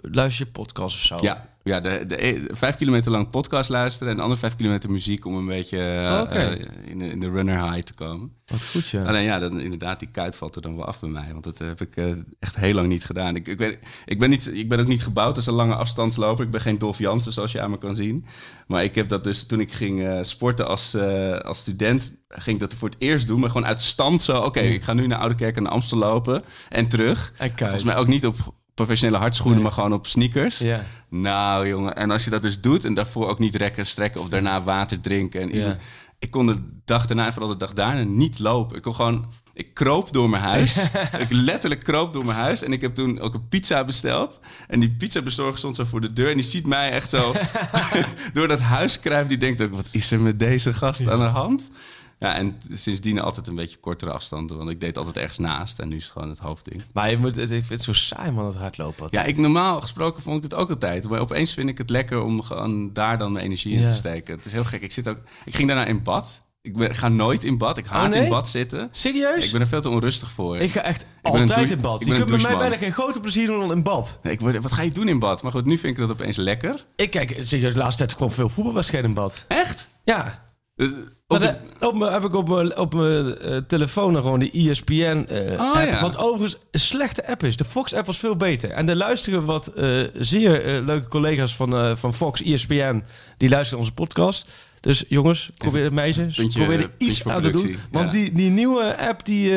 luister 0.12 0.46
je 0.46 0.52
podcast 0.52 0.96
of 0.96 1.02
zo. 1.02 1.16
Ja, 1.20 1.47
ja 1.68 1.80
de, 1.80 2.06
de, 2.06 2.26
e- 2.26 2.42
vijf 2.50 2.76
kilometer 2.76 3.10
lang 3.10 3.30
podcast 3.30 3.70
luisteren 3.70 4.08
en 4.08 4.16
de 4.16 4.22
andere 4.22 4.40
vijf 4.40 4.56
kilometer 4.56 4.90
muziek 4.90 5.24
om 5.24 5.34
een 5.34 5.46
beetje 5.46 5.78
eh, 5.78 6.46
eh, 6.46 6.58
in, 6.84 6.98
de, 6.98 7.06
in 7.06 7.20
de 7.20 7.30
runner 7.30 7.70
high 7.70 7.82
te 7.82 7.94
komen. 7.94 8.32
Wat 8.46 8.64
goed, 8.64 8.88
ja. 8.88 9.04
Alleen 9.04 9.24
ja, 9.24 9.38
dan, 9.38 9.60
inderdaad, 9.60 9.98
die 9.98 10.08
kuit 10.10 10.36
valt 10.36 10.56
er 10.56 10.62
dan 10.62 10.76
wel 10.76 10.84
af 10.84 11.00
bij 11.00 11.08
mij. 11.08 11.28
Want 11.32 11.44
dat 11.44 11.58
heb 11.58 11.80
ik 11.80 11.96
eh, 11.96 12.10
echt 12.38 12.56
heel 12.56 12.74
lang 12.74 12.88
niet 12.88 13.04
gedaan. 13.04 13.36
Ik, 13.36 13.46
ik, 13.48 13.56
ben, 13.56 13.78
ik, 14.04 14.18
ben 14.18 14.30
niet, 14.30 14.54
ik 14.54 14.68
ben 14.68 14.80
ook 14.80 14.86
niet 14.86 15.02
gebouwd 15.02 15.36
als 15.36 15.46
een 15.46 15.54
lange 15.54 15.74
afstandsloper. 15.74 16.44
Ik 16.44 16.50
ben 16.50 16.60
geen 16.60 16.78
Dolf 16.78 16.98
Jansen, 16.98 17.32
zoals 17.32 17.52
je 17.52 17.60
aan 17.60 17.70
me 17.70 17.78
kan 17.78 17.94
zien. 17.94 18.26
Maar 18.66 18.84
ik 18.84 18.94
heb 18.94 19.08
dat 19.08 19.24
dus 19.24 19.46
toen 19.46 19.60
ik 19.60 19.72
ging 19.72 20.02
eh, 20.02 20.18
sporten 20.22 20.68
als, 20.68 20.94
eh, 20.94 21.38
als 21.38 21.58
student... 21.58 22.12
ging 22.28 22.56
ik 22.56 22.68
dat 22.68 22.74
voor 22.74 22.88
het 22.88 22.98
eerst 23.00 23.26
doen, 23.26 23.40
maar 23.40 23.50
gewoon 23.50 23.66
uit 23.66 23.82
stand 23.82 24.22
zo... 24.22 24.40
oké, 24.40 24.60
ik 24.60 24.82
ga 24.82 24.92
nu 24.92 25.06
naar 25.06 25.18
Oudekerk 25.18 25.56
en 25.56 25.62
naar 25.62 25.72
Amstel 25.72 25.98
lopen 25.98 26.44
en 26.68 26.88
terug. 26.88 27.32
En. 27.36 27.52
Volgens 27.56 27.84
mij 27.84 27.96
ook 27.96 28.06
niet 28.06 28.26
op 28.26 28.36
professionele 28.78 29.18
hardschoenen, 29.18 29.62
maar 29.62 29.72
gewoon 29.72 29.92
op 29.92 30.06
sneakers. 30.06 30.58
Ja. 30.58 30.84
Nou, 31.08 31.68
jongen. 31.68 31.96
En 31.96 32.10
als 32.10 32.24
je 32.24 32.30
dat 32.30 32.42
dus 32.42 32.60
doet 32.60 32.84
en 32.84 32.94
daarvoor 32.94 33.28
ook 33.28 33.38
niet 33.38 33.54
rekken, 33.54 33.86
strekken 33.86 34.20
of 34.20 34.28
daarna 34.28 34.62
water 34.62 35.00
drinken. 35.00 35.50
En. 35.50 35.78
Ik 36.20 36.30
kon 36.30 36.46
de 36.46 36.56
dag 36.84 37.06
daarna 37.06 37.26
en 37.26 37.32
vooral 37.32 37.50
de 37.50 37.56
dag 37.56 37.72
daarna 37.72 38.02
niet 38.02 38.38
lopen. 38.38 38.76
Ik 38.76 38.82
kon 38.82 38.94
gewoon... 38.94 39.32
Ik 39.52 39.74
kroop 39.74 40.12
door 40.12 40.30
mijn 40.30 40.42
huis. 40.42 40.90
ik 41.24 41.32
letterlijk 41.32 41.84
kroop 41.84 42.12
door 42.12 42.24
mijn 42.24 42.38
huis. 42.38 42.62
En 42.62 42.72
ik 42.72 42.80
heb 42.80 42.94
toen 42.94 43.20
ook 43.20 43.34
een 43.34 43.48
pizza 43.48 43.84
besteld. 43.84 44.40
En 44.68 44.80
die 44.80 44.90
pizzabezorger 44.90 45.58
stond 45.58 45.76
zo 45.76 45.84
voor 45.84 46.00
de 46.00 46.12
deur. 46.12 46.28
En 46.28 46.34
die 46.34 46.44
ziet 46.44 46.66
mij 46.66 46.90
echt 46.90 47.08
zo 47.08 47.34
door 48.32 48.48
dat 48.48 48.60
huis 48.60 49.00
kruipen. 49.00 49.28
Die 49.28 49.38
denkt 49.38 49.62
ook, 49.62 49.74
wat 49.74 49.88
is 49.90 50.10
er 50.10 50.20
met 50.20 50.38
deze 50.38 50.74
gast 50.74 51.08
aan 51.08 51.18
de 51.18 51.24
hand? 51.24 51.70
Ja, 52.18 52.34
en 52.34 52.60
sindsdien 52.72 53.20
altijd 53.20 53.46
een 53.46 53.54
beetje 53.54 53.76
kortere 53.76 54.10
afstanden. 54.12 54.56
Want 54.56 54.70
ik 54.70 54.80
deed 54.80 54.98
altijd 54.98 55.16
ergens 55.16 55.38
naast. 55.38 55.78
En 55.78 55.88
nu 55.88 55.96
is 55.96 56.02
het 56.02 56.12
gewoon 56.12 56.28
het 56.28 56.38
hoofdding. 56.38 56.82
Maar 56.92 57.10
je 57.10 57.16
moet, 57.18 57.36
het, 57.36 57.50
ik 57.50 57.64
vind 57.64 57.68
het 57.68 57.82
zo 57.82 57.92
saai, 57.92 58.30
man, 58.30 58.46
het 58.46 58.54
hardlopen. 58.56 59.06
Ja, 59.10 59.22
ik 59.24 59.36
normaal 59.36 59.80
gesproken 59.80 60.22
vond 60.22 60.36
ik 60.36 60.42
het 60.42 60.54
ook 60.54 60.70
altijd. 60.70 61.08
Maar 61.08 61.20
opeens 61.20 61.54
vind 61.54 61.68
ik 61.68 61.78
het 61.78 61.90
lekker 61.90 62.22
om 62.22 62.42
gewoon 62.42 62.92
daar 62.92 63.18
dan 63.18 63.32
mijn 63.32 63.44
energie 63.44 63.72
in 63.72 63.80
Ja. 63.80 63.88
te 63.88 63.94
steken. 63.94 64.36
Het 64.36 64.46
is 64.46 64.52
heel 64.52 64.64
gek. 64.64 64.82
Ik, 64.82 64.92
zit 64.92 65.08
ook, 65.08 65.18
ik 65.44 65.54
ging 65.54 65.68
daarna 65.68 65.84
in 65.86 66.02
bad. 66.02 66.46
Ik, 66.62 66.76
ben, 66.76 66.90
ik 66.90 66.96
ga 66.96 67.08
nooit 67.08 67.44
in 67.44 67.58
bad. 67.58 67.78
Ik 67.78 67.86
haat 67.86 68.06
Oh, 68.06 68.12
nee? 68.12 68.22
in 68.22 68.28
bad 68.28 68.48
zitten. 68.48 68.88
Serieus? 68.90 69.44
Ik 69.44 69.52
ben 69.52 69.60
er 69.60 69.66
veel 69.66 69.80
te 69.80 69.88
onrustig 69.88 70.30
voor. 70.30 70.58
Ik 70.58 70.70
ga 70.72 70.82
echt 70.82 71.06
een 71.22 71.32
altijd 71.32 71.70
in 71.70 71.80
bad. 71.80 72.00
ik 72.00 72.06
Je 72.06 72.14
kunt 72.14 72.30
bij 72.30 72.38
mij 72.40 72.56
bijna 72.56 72.76
geen 72.76 72.92
grote 72.92 73.20
plezier 73.20 73.46
doen 73.46 73.60
dan 73.60 73.70
in 73.72 73.82
bad. 73.82 74.18
Nee, 74.22 74.32
ik 74.32 74.40
word, 74.40 74.62
wat 74.62 74.72
ga 74.72 74.82
je 74.82 74.90
doen 74.90 75.08
in 75.08 75.18
bad? 75.18 75.42
Maar 75.42 75.52
goed, 75.52 75.64
nu 75.64 75.78
vind 75.78 75.92
ik 75.92 75.98
dat 75.98 76.10
opeens 76.10 76.36
lekker. 76.36 76.86
Ik 76.96 77.10
kijk, 77.10 77.38
serieus, 77.42 77.72
de 77.72 77.78
laatste 77.78 77.98
tijd 77.98 78.12
gewoon 78.12 78.32
veel 78.32 78.48
voetbalwedstrijden 78.48 79.10
in 79.10 79.16
bad. 79.16 79.44
Echt? 79.48 79.88
Ja. 80.04 80.46
Dus, 80.78 80.90
op 81.26 81.40
de- 81.40 81.54
op 81.86 82.00
heb 82.00 82.24
ik 82.24 82.34
op 82.34 82.48
mijn, 82.48 82.76
op 82.78 82.94
mijn 82.94 83.38
eh, 83.38 83.56
telefoon 83.56 84.12
dan 84.12 84.22
gewoon 84.22 84.38
de 84.38 84.50
ESPN 84.50 85.24
eh 85.28 85.60
Oh, 85.60 85.74
app. 85.76 85.90
ja. 85.90 86.00
Wat 86.00 86.18
overigens 86.18 86.56
een 86.70 86.80
slechte 86.80 87.26
app 87.28 87.42
is. 87.42 87.56
De 87.56 87.64
Fox 87.64 87.94
app 87.94 88.06
was 88.06 88.18
veel 88.18 88.36
beter. 88.36 88.70
En 88.70 88.88
er 88.88 88.96
luisteren 88.96 89.44
wat 89.44 89.66
eh, 89.66 90.00
zeer 90.14 90.82
leuke 90.84 91.08
collega's 91.08 91.54
van, 91.56 91.98
van 91.98 92.14
Fox, 92.14 92.42
ESPN. 92.42 93.04
Die 93.36 93.48
luisteren 93.48 93.78
onze 93.78 93.92
podcast. 93.92 94.48
Dus 94.80 95.04
jongens, 95.08 95.50
probeer 95.56 95.84
het 95.84 95.92
meisjes. 95.92 96.36
puntje- 96.36 96.58
probeer 96.58 96.80
er 96.82 96.90
iets 96.98 97.26
aan 97.28 97.42
te 97.42 97.50
doen. 97.50 97.76
Want 97.90 98.04
ja. 98.06 98.10
die, 98.18 98.32
die 98.32 98.50
nieuwe 98.50 98.96
app, 99.08 99.24
die, 99.24 99.50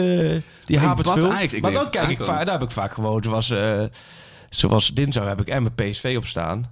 die 0.65 0.79
hapert 0.79 1.09
veel. 1.11 1.27
Maar 1.29 1.47
dan 1.61 1.73
dat 1.73 1.89
kijk 1.89 2.09
ik 2.09 2.21
vaak, 2.21 2.45
daar 2.45 2.59
heb 2.59 2.63
ik 2.69 2.71
vaak 2.71 2.93
gewoon, 2.93 3.23
zoals, 3.23 3.53
zoals 4.49 4.93
dinsdag 4.93 5.27
heb 5.27 5.41
ik 5.41 5.47
en 5.47 5.63
mijn 5.63 5.91
PSV 5.91 6.13
op 6.17 6.25
staan. 6.25 6.63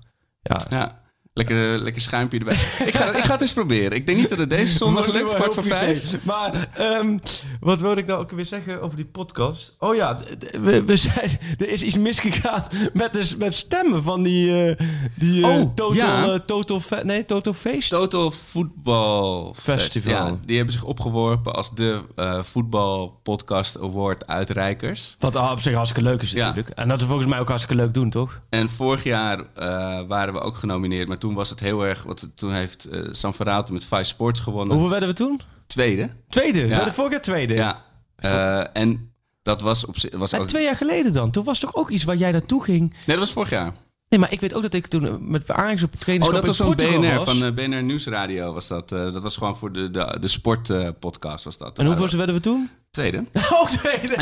Ja, 0.42 0.62
ja, 0.70 1.02
lekker, 1.46 1.80
lekker 1.84 2.02
schuimpje 2.02 2.38
erbij. 2.40 2.54
ik, 2.88 2.96
ga, 2.96 3.14
ik 3.16 3.24
ga 3.24 3.32
het 3.32 3.42
eens 3.42 3.54
proberen. 3.54 3.92
Ik 3.98 4.06
denk 4.06 4.18
niet 4.18 4.30
dat 4.30 4.38
het 4.38 4.50
deze 4.50 4.78
zondag 4.78 5.08
lukt, 5.08 5.34
kwart 5.36 5.54
voor 5.54 5.64
vijf. 5.64 6.16
Maar 6.24 6.68
ehm, 6.74 7.18
wat 7.60 7.82
wilde 7.82 8.02
ik 8.02 8.08
nou 8.08 8.20
ook 8.20 8.32
weer 8.32 8.46
zeggen 8.46 8.82
over 8.82 8.96
die 8.96 9.06
podcast? 9.06 9.76
Oh 9.80 9.96
ja, 9.96 10.20
we, 10.62 10.84
we 10.84 10.98
zijn, 10.98 11.30
er 11.58 11.70
is 11.70 11.84
iets 11.84 11.98
misgegaan 11.98 12.64
met, 12.94 13.14
de, 13.14 13.36
met 13.38 13.54
stemmen 13.54 14.04
van 14.04 14.24
die, 14.24 14.66
eh, 14.76 14.86
die 15.16 15.44
eh, 15.44 15.50
Oh, 15.50 15.76
Total, 15.76 15.94
ja. 15.94 16.24
eh, 16.34 16.40
total, 16.46 16.82
nee, 17.04 17.26
total 17.26 17.54
Feest. 17.54 17.90
Total 17.90 18.32
Voetbal 18.32 19.54
Festival. 19.58 20.12
Ja, 20.28 20.38
die 20.46 20.56
hebben 20.56 20.74
zich 20.74 20.84
opgeworpen 20.84 21.54
als 21.56 21.74
de 21.76 22.02
eh 22.16 22.44
voetbal 22.44 23.20
podcast 23.24 23.80
award 23.82 24.28
uitreikers. 24.28 25.16
Wat 25.20 25.36
op 25.36 25.60
zich 25.60 25.74
hartstikke 25.74 26.10
leuk 26.10 26.22
is 26.22 26.32
Ja. 26.32 26.38
natuurlijk. 26.46 26.70
En 26.70 26.88
dat 26.88 27.02
we 27.02 27.08
volgens 27.08 27.28
mij 27.28 27.40
ook 27.40 27.48
hartstikke 27.48 27.82
leuk 27.84 27.94
doen, 27.94 28.10
toch? 28.10 28.42
En 28.50 28.70
vorig 28.70 29.04
jaar 29.04 29.40
eh, 29.40 30.02
waren 30.08 30.34
we 30.34 30.40
ook 30.40 30.56
genomineerd, 30.56 31.08
maar 31.08 31.18
toen 31.18 31.29
was 31.34 31.50
het 31.50 31.60
heel 31.60 31.86
erg. 31.86 32.04
Wat, 32.04 32.28
toen 32.36 32.54
heeft 32.54 32.86
eh 32.86 33.02
San 33.12 33.34
Ferrato 33.34 33.74
met 33.74 33.86
Vice 33.86 34.04
Sports 34.04 34.40
gewonnen. 34.40 34.72
Hoeveel 34.74 34.90
werden 34.92 35.10
we 35.10 35.16
toen? 35.16 35.42
Tweede. 35.68 36.10
Tweede. 36.30 36.62
We 36.62 36.68
Ja. 36.68 36.76
werden 36.76 36.94
vorig 36.94 37.12
jaar 37.12 37.22
tweede. 37.22 37.54
Ja. 37.54 37.84
Eh, 38.16 38.64
en 38.74 39.14
dat 39.42 39.62
was 39.62 39.86
op 39.86 39.98
zich. 39.98 40.16
Was 40.16 40.32
En 40.32 40.40
ook, 40.42 40.48
twee 40.48 40.64
jaar 40.64 40.76
geleden 40.76 41.14
dan? 41.14 41.32
Toen 41.32 41.44
was 41.44 41.60
toch 41.60 41.76
ook 41.76 41.90
iets 41.90 42.04
waar 42.04 42.16
jij 42.16 42.32
naartoe 42.32 42.64
ging? 42.64 42.90
Nee, 42.90 43.00
dat 43.06 43.18
was 43.18 43.32
vorig 43.32 43.50
jaar. 43.50 43.72
Nee, 44.10 44.20
maar 44.20 44.32
ik 44.32 44.42
weet 44.42 44.54
ook 44.54 44.62
dat 44.62 44.74
ik 44.74 44.88
toen 44.88 45.06
eh, 45.08 45.14
met 45.20 45.52
Ajax 45.52 45.84
op 45.84 45.94
Oh, 45.94 46.00
trainingskamp 46.00 46.46
dat 46.46 46.58
was 46.58 46.68
zo'n 46.68 46.76
BNR, 47.00 47.16
was. 47.16 47.24
van 47.38 47.44
eh, 47.48 47.54
BNR 47.54 47.84
Nieuwsradio 47.84 48.54
was 48.54 48.68
dat. 48.68 48.92
Eh, 48.92 49.14
dat 49.14 49.22
was 49.22 49.38
gewoon 49.38 49.58
voor 49.58 49.72
de, 49.72 49.90
de, 49.90 50.18
de 50.20 50.28
sportpodcast 50.28 51.44
was 51.44 51.58
dat. 51.58 51.80
en 51.80 51.86
hoeveel 51.86 52.18
werden 52.18 52.36
we 52.36 52.42
toen? 52.42 52.70
Tweede. 52.92 53.26
Oh, 53.52 53.66
tweede. 53.68 54.16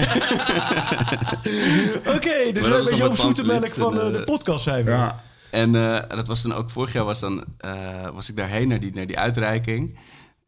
Oké, 2.16 2.52
dus 2.52 2.68
een 2.68 2.84
beetje 2.84 2.98
dan 3.00 3.08
op 3.10 3.16
zoete 3.16 3.46
melk 3.46 3.68
van 3.68 3.94
de 3.94 4.00
eh, 4.18 4.24
podcast 4.24 4.64
zijn 4.64 4.86
we. 4.86 5.10
En 5.50 5.76
eh, 5.76 6.10
dat 6.10 6.28
was 6.28 6.42
dan 6.42 6.54
ook 6.54 6.70
vorig 6.70 6.94
jaar 6.94 7.06
was, 7.06 7.20
dan, 7.20 7.44
eh, 7.58 8.10
was 8.14 8.30
ik 8.30 8.36
daarheen 8.36 8.68
naar 8.68 8.80
die, 8.80 8.94
naar 8.94 9.08
die 9.08 9.20
uitreiking. 9.20 9.98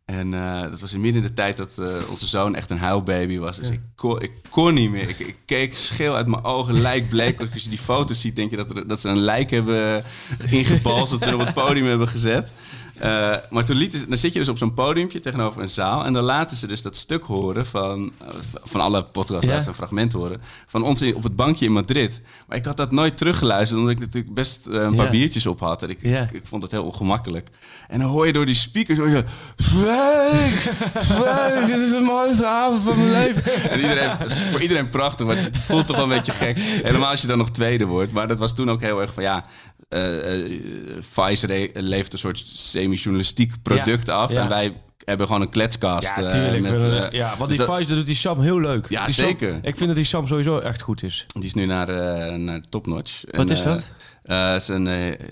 En 0.06 0.34
eh, 0.34 0.62
dat 0.62 0.80
was 0.80 0.94
in 0.94 1.02
midden 1.02 1.22
in 1.22 1.28
de 1.28 1.34
tijd 1.34 1.58
dat 1.58 1.82
onze 2.10 2.26
zoon 2.26 2.56
echt 2.56 2.70
een 2.70 2.78
huilbaby 2.78 3.38
was. 3.38 3.58
Dus 3.58 3.70
ik, 3.70 3.82
kon, 3.96 4.22
ik 4.22 4.32
kon 4.50 4.74
niet 4.74 4.92
meer. 4.92 5.10
Ik, 5.10 5.20
ik 5.20 5.38
keek 5.46 5.76
scheel 5.76 6.16
uit 6.16 6.28
mijn 6.28 6.44
ogen, 6.44 6.80
lijkbleek. 6.82 7.40
Als 7.40 7.64
je 7.64 7.70
die 7.70 7.78
foto's 7.78 8.22
ziet, 8.22 8.36
denk 8.36 8.50
je 8.52 8.58
dat, 8.58 8.70
er, 8.70 8.88
dat 8.88 9.00
ze 9.00 9.10
een 9.10 9.20
lijk 9.20 9.50
hebben 9.50 10.04
ingebalsd... 10.50 11.18
en 11.18 11.34
op 11.34 11.40
het 11.40 11.54
podium 11.54 11.86
hebben 11.86 12.08
gezet. 12.08 12.52
Eh, 13.00 13.36
maar 13.50 13.66
toen 13.66 13.76
lieten 13.76 14.00
ze, 14.00 14.08
dan 14.08 14.18
zit 14.18 14.34
je 14.34 14.40
dus 14.40 14.48
op 14.50 14.58
zo'n 14.58 14.74
podiumpje 14.74 15.20
tegenover 15.20 15.62
een 15.62 15.70
zaal... 15.70 16.06
en 16.06 16.14
dan 16.14 16.24
laten 16.24 16.58
ze 16.58 16.68
dus 16.68 16.82
dat 16.82 16.96
stuk 16.96 17.24
horen 17.24 17.66
van, 17.66 18.12
eh, 18.22 18.28
van 18.64 18.82
alle 18.82 19.04
podcasts... 19.04 19.48
Ja. 19.48 19.68
een 19.68 19.74
fragment 19.74 20.14
horen 20.14 20.42
van 20.68 20.84
ons 20.84 21.02
in- 21.02 21.16
op 21.16 21.24
het 21.24 21.36
bankje 21.36 21.66
in 21.66 21.72
Madrid. 21.72 22.22
Maar 22.48 22.58
ik 22.58 22.66
had 22.66 22.78
dat 22.78 22.92
nooit 22.92 23.18
teruggeluisterd... 23.18 23.80
omdat 23.80 23.96
ik 23.96 24.00
natuurlijk 24.02 24.34
best 24.34 24.68
eh, 24.68 24.74
een 24.82 24.96
paar 24.96 25.06
Ja. 25.06 25.12
biertjes 25.12 25.46
op 25.46 25.60
had. 25.60 25.84
En 25.84 25.90
ik, 25.90 26.00
Ja. 26.02 26.22
ik, 26.22 26.32
ik 26.32 26.46
vond 26.46 26.62
het 26.64 26.72
heel 26.72 26.84
ongemakkelijk. 26.84 27.48
En 27.88 28.00
dan 28.00 28.10
hoor 28.10 28.26
je 28.28 28.34
door 28.34 28.46
die 28.46 28.56
speakers... 28.56 28.98
Hoor 28.98 29.10
je, 29.10 29.24
Frank, 29.58 31.68
dit 31.68 31.78
is 31.78 31.90
de 31.92 32.02
mooiste 32.06 32.46
avond 32.48 32.82
van 32.82 32.98
mijn 32.98 33.12
leven. 33.12 33.70
En 33.70 33.80
iedereen, 33.80 34.10
voor 34.52 34.62
iedereen 34.62 34.90
prachtig, 34.90 35.26
maar 35.26 35.38
het 35.38 35.58
voelt 35.58 35.88
toch 35.88 35.96
wel 35.96 36.06
een 36.06 36.12
beetje 36.18 36.32
gek. 36.32 36.58
Helemaal 36.60 37.10
als 37.10 37.22
je 37.22 37.28
dan 37.28 37.38
nog 37.38 37.52
tweede 37.52 37.86
wordt. 37.86 38.12
Maar 38.12 38.28
dat 38.28 38.40
was 38.40 38.56
toen 38.56 38.70
ook 38.70 38.82
heel 38.82 39.02
erg 39.02 39.14
van 39.14 39.24
ja... 39.24 39.46
eh 39.90 40.44
eh, 40.44 40.52
Vice 41.00 41.70
levert 41.74 42.14
een 42.14 42.20
soort 42.20 42.44
semi-journalistiek 42.46 43.62
product 43.62 44.10
af. 44.10 44.32
ja. 44.34 44.42
En 44.42 44.50
wij 44.50 44.82
hebben 45.06 45.28
gewoon 45.28 45.42
een 45.42 45.50
kletskast. 45.50 46.16
Ja, 46.16 46.24
eh, 46.24 46.28
tuurlijk. 46.30 46.62
met, 46.62 47.12
ja, 47.14 47.36
want 47.38 47.50
dus 47.50 47.58
die 47.66 47.76
Vice, 47.76 47.96
doet 47.96 48.06
die 48.06 48.16
Sam 48.16 48.40
heel 48.40 48.60
leuk. 48.60 48.90
Ja, 48.90 49.06
Die 49.06 49.16
Sam- 49.16 49.26
zeker. 49.28 49.54
ik 49.62 49.76
vind 49.76 49.88
dat 49.88 49.96
die 49.96 50.06
Sam 50.06 50.28
sowieso 50.28 50.60
echt 50.60 50.82
goed 50.82 51.04
is. 51.04 51.26
Die 51.28 51.44
is 51.44 51.54
nu 51.54 51.66
naar, 51.66 51.90
eh 51.90 52.36
naar 52.36 52.62
Topnotch. 52.70 53.22
Wat 53.32 53.50
En, 53.50 53.56
is 53.56 53.64
dat? 53.64 53.90
het 54.24 54.62
is 54.62 54.68
een 54.68 54.88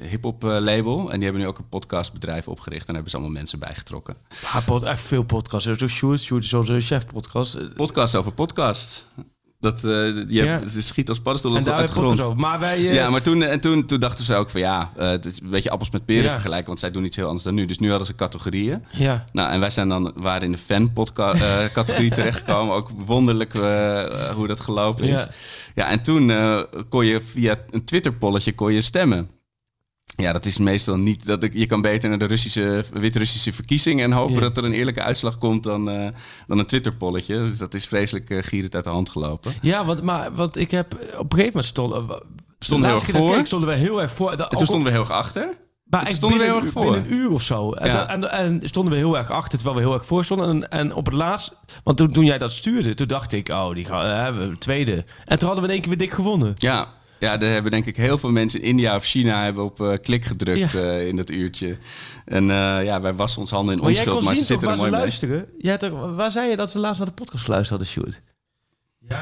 hip-hop 0.09 0.43
label. 0.43 0.99
En 1.11 1.15
die 1.15 1.23
hebben 1.23 1.41
nu 1.41 1.47
ook 1.47 1.57
een 1.57 1.69
podcastbedrijf 1.69 2.47
opgericht. 2.47 2.79
En 2.79 2.85
daar 2.85 2.93
hebben 2.95 3.11
ze 3.11 3.17
allemaal 3.17 3.35
mensen 3.37 3.59
bijgetrokken. 3.59 4.15
Hij 4.45 4.61
pod 4.61 4.83
echt 4.83 5.01
veel 5.01 5.23
podcasts. 5.23 5.67
Er 5.67 5.75
is 5.75 5.81
ook 5.83 5.89
Sjoerd. 5.89 6.21
Sjoerd 6.21 6.43
is 6.43 6.53
onze 6.53 6.79
chef-podcast. 6.81 7.73
Podcast 7.75 8.15
over 8.15 8.31
podcast. 8.31 9.07
Dat, 9.59 9.75
eh, 9.83 10.29
je 10.29 10.41
hebt, 10.43 10.83
schiet 10.83 11.09
als 11.09 11.19
paddenstoelen 11.19 11.63
daar 11.63 11.73
uit 11.73 11.87
de 11.87 11.93
grond. 11.93 12.21
over. 12.21 12.37
Maar 12.39 12.59
wij... 12.59 12.77
eh, 12.77 12.93
Ja, 12.93 13.09
maar 13.09 13.21
toen, 13.21 13.41
en 13.43 13.59
toen, 13.59 13.85
toen 13.85 13.99
dachten 13.99 14.25
ze 14.25 14.35
ook 14.35 14.49
van 14.49 14.59
ja, 14.61 14.91
eh, 14.97 15.07
het 15.09 15.25
is 15.25 15.39
een 15.41 15.49
beetje 15.49 15.69
appels 15.69 15.91
met 15.91 16.05
peren 16.05 16.23
Ja. 16.23 16.31
vergelijken, 16.31 16.67
want 16.67 16.79
zij 16.79 16.91
doen 16.91 17.05
iets 17.05 17.15
heel 17.15 17.25
anders 17.25 17.43
dan 17.43 17.53
nu. 17.53 17.65
Dus 17.65 17.77
nu 17.79 17.89
hadden 17.89 18.07
ze 18.07 18.15
categorieën. 18.15 18.83
Ja. 18.91 19.25
Nou, 19.31 19.51
en 19.51 19.59
wij 19.59 19.69
zijn 19.69 19.89
dan, 19.89 20.11
waren 20.15 20.41
in 20.41 20.51
de 20.51 20.57
fan-categorie 20.57 22.11
terechtgekomen. 22.17 22.75
Ook 22.75 22.89
wonderlijk 22.95 23.53
eh, 23.55 24.01
eh, 24.03 24.35
hoe 24.35 24.47
dat 24.47 24.59
gelopen 24.59 25.03
is. 25.05 25.19
Ja. 25.19 25.29
Ja, 25.75 25.89
en 25.89 26.01
toen 26.01 26.29
eh, 26.31 26.59
kon 26.89 27.05
je 27.05 27.21
via 27.21 27.55
een 27.71 27.83
Twitter-polletje 27.85 28.53
kon 28.53 28.73
je 28.73 28.81
stemmen. 28.81 29.29
Ja, 30.15 30.33
dat 30.33 30.45
is 30.45 30.57
meestal 30.57 30.97
niet. 30.97 31.25
Dat 31.25 31.43
ik, 31.43 31.53
je 31.53 31.65
kan 31.65 31.81
beter 31.81 32.09
naar 32.09 32.19
de 32.19 32.25
Russische, 32.25 32.83
Wit-Russische 32.93 33.53
verkiezingen 33.53 34.03
en 34.05 34.11
hopen 34.11 34.33
Ja. 34.35 34.39
dat 34.41 34.57
er 34.57 34.65
een 34.65 34.73
eerlijke 34.73 35.03
uitslag 35.03 35.37
komt 35.37 35.63
dan, 35.63 35.89
eh, 35.89 36.07
dan 36.47 36.59
een 36.59 36.65
Twitter-polletje. 36.65 37.37
Dus 37.37 37.57
dat 37.57 37.73
is 37.73 37.85
vreselijk 37.87 38.29
uh, 38.29 38.43
gierend 38.43 38.75
uit 38.75 38.83
de 38.83 38.89
hand 38.89 39.09
gelopen. 39.09 39.53
Ja, 39.61 39.85
want, 39.85 40.01
maar, 40.01 40.33
want 40.33 40.57
ik 40.57 40.71
heb 40.71 40.93
op 40.93 40.99
een 41.33 41.39
gegeven 41.39 41.45
moment 41.45 41.65
stond, 41.65 41.93
uh, 41.93 42.17
Stonden 42.59 42.89
heel 42.89 42.99
erg 42.99 43.09
voor. 43.09 43.35
Keek, 43.35 43.45
stonden 43.45 43.69
we 43.69 43.75
heel 43.75 44.01
erg 44.01 44.13
voor. 44.13 44.31
En 44.31 44.37
toen 44.49 44.65
stonden 44.65 44.83
we 44.83 44.91
heel 44.91 44.99
erg 44.99 45.11
achter. 45.11 45.57
Maar 45.83 46.01
echt 46.05 46.15
stonden 46.15 46.39
we 46.39 46.45
heel 46.45 46.55
erg 46.55 46.71
voor. 46.71 46.81
binnen 46.91 47.01
een 47.11 47.13
uur 47.13 47.31
of 47.31 47.41
zo. 47.41 47.71
En, 47.71 47.87
Ja. 47.87 48.07
en, 48.09 48.31
en, 48.31 48.61
stonden 48.63 48.93
we 48.93 48.99
heel 48.99 49.17
erg 49.17 49.31
achter, 49.31 49.59
terwijl 49.59 49.77
we 49.79 49.83
heel 49.87 49.93
erg 49.93 50.05
voor 50.05 50.23
stonden. 50.23 50.49
En, 50.49 50.69
en 50.69 50.93
op 50.93 51.05
het 51.05 51.13
laatst, 51.13 51.51
want 51.83 51.97
toen, 51.97 52.11
toen 52.11 52.25
jij 52.25 52.37
dat 52.37 52.51
stuurde, 52.51 52.93
toen 52.93 53.07
dacht 53.07 53.33
ik, 53.33 53.49
oh, 53.49 53.73
die 53.73 53.85
gaan 53.85 54.35
uh, 54.41 54.55
tweede. 54.55 55.05
En 55.25 55.39
toen 55.39 55.47
hadden 55.47 55.67
we 55.67 55.69
in 55.69 55.69
één 55.73 55.81
keer 55.81 55.89
weer 55.89 56.07
dik 56.07 56.11
gewonnen. 56.11 56.53
Ja, 56.57 56.87
ja, 57.19 57.37
daar 57.37 57.49
hebben 57.51 57.71
denk 57.71 57.85
ik 57.85 57.95
heel 57.97 58.17
veel 58.17 58.31
mensen 58.31 58.61
in 58.61 58.65
India 58.67 58.95
of 58.95 59.03
China 59.03 59.43
hebben 59.43 59.63
op 59.63 59.79
uh, 59.79 59.93
klik 60.01 60.25
gedrukt 60.25 60.71
Ja. 60.71 60.79
uh, 60.81 61.07
in 61.07 61.15
dat 61.15 61.29
uurtje. 61.31 61.77
En 62.25 62.43
uh, 62.43 62.83
ja, 62.83 63.01
wij 63.01 63.13
wassen 63.13 63.41
ons 63.41 63.49
handen 63.51 63.73
in 63.73 63.79
maar 63.79 63.89
onschuld, 63.89 64.23
maar 64.23 64.35
ze 64.35 64.43
zitten 64.45 64.69
er 64.69 64.75
mooi 64.75 64.85
ze 64.85 64.91
mee. 64.91 64.99
luisteren? 65.01 65.45
Jij 65.57 65.77
toch, 65.77 66.15
waar 66.15 66.31
zei 66.31 66.49
je 66.49 66.55
dat 66.55 66.71
ze 66.71 66.79
laatst 66.79 66.97
naar 66.99 67.07
de 67.07 67.13
podcast 67.13 67.43
geluisterd 67.43 67.79
hadden, 67.79 67.87
Sjoerd? 67.87 68.21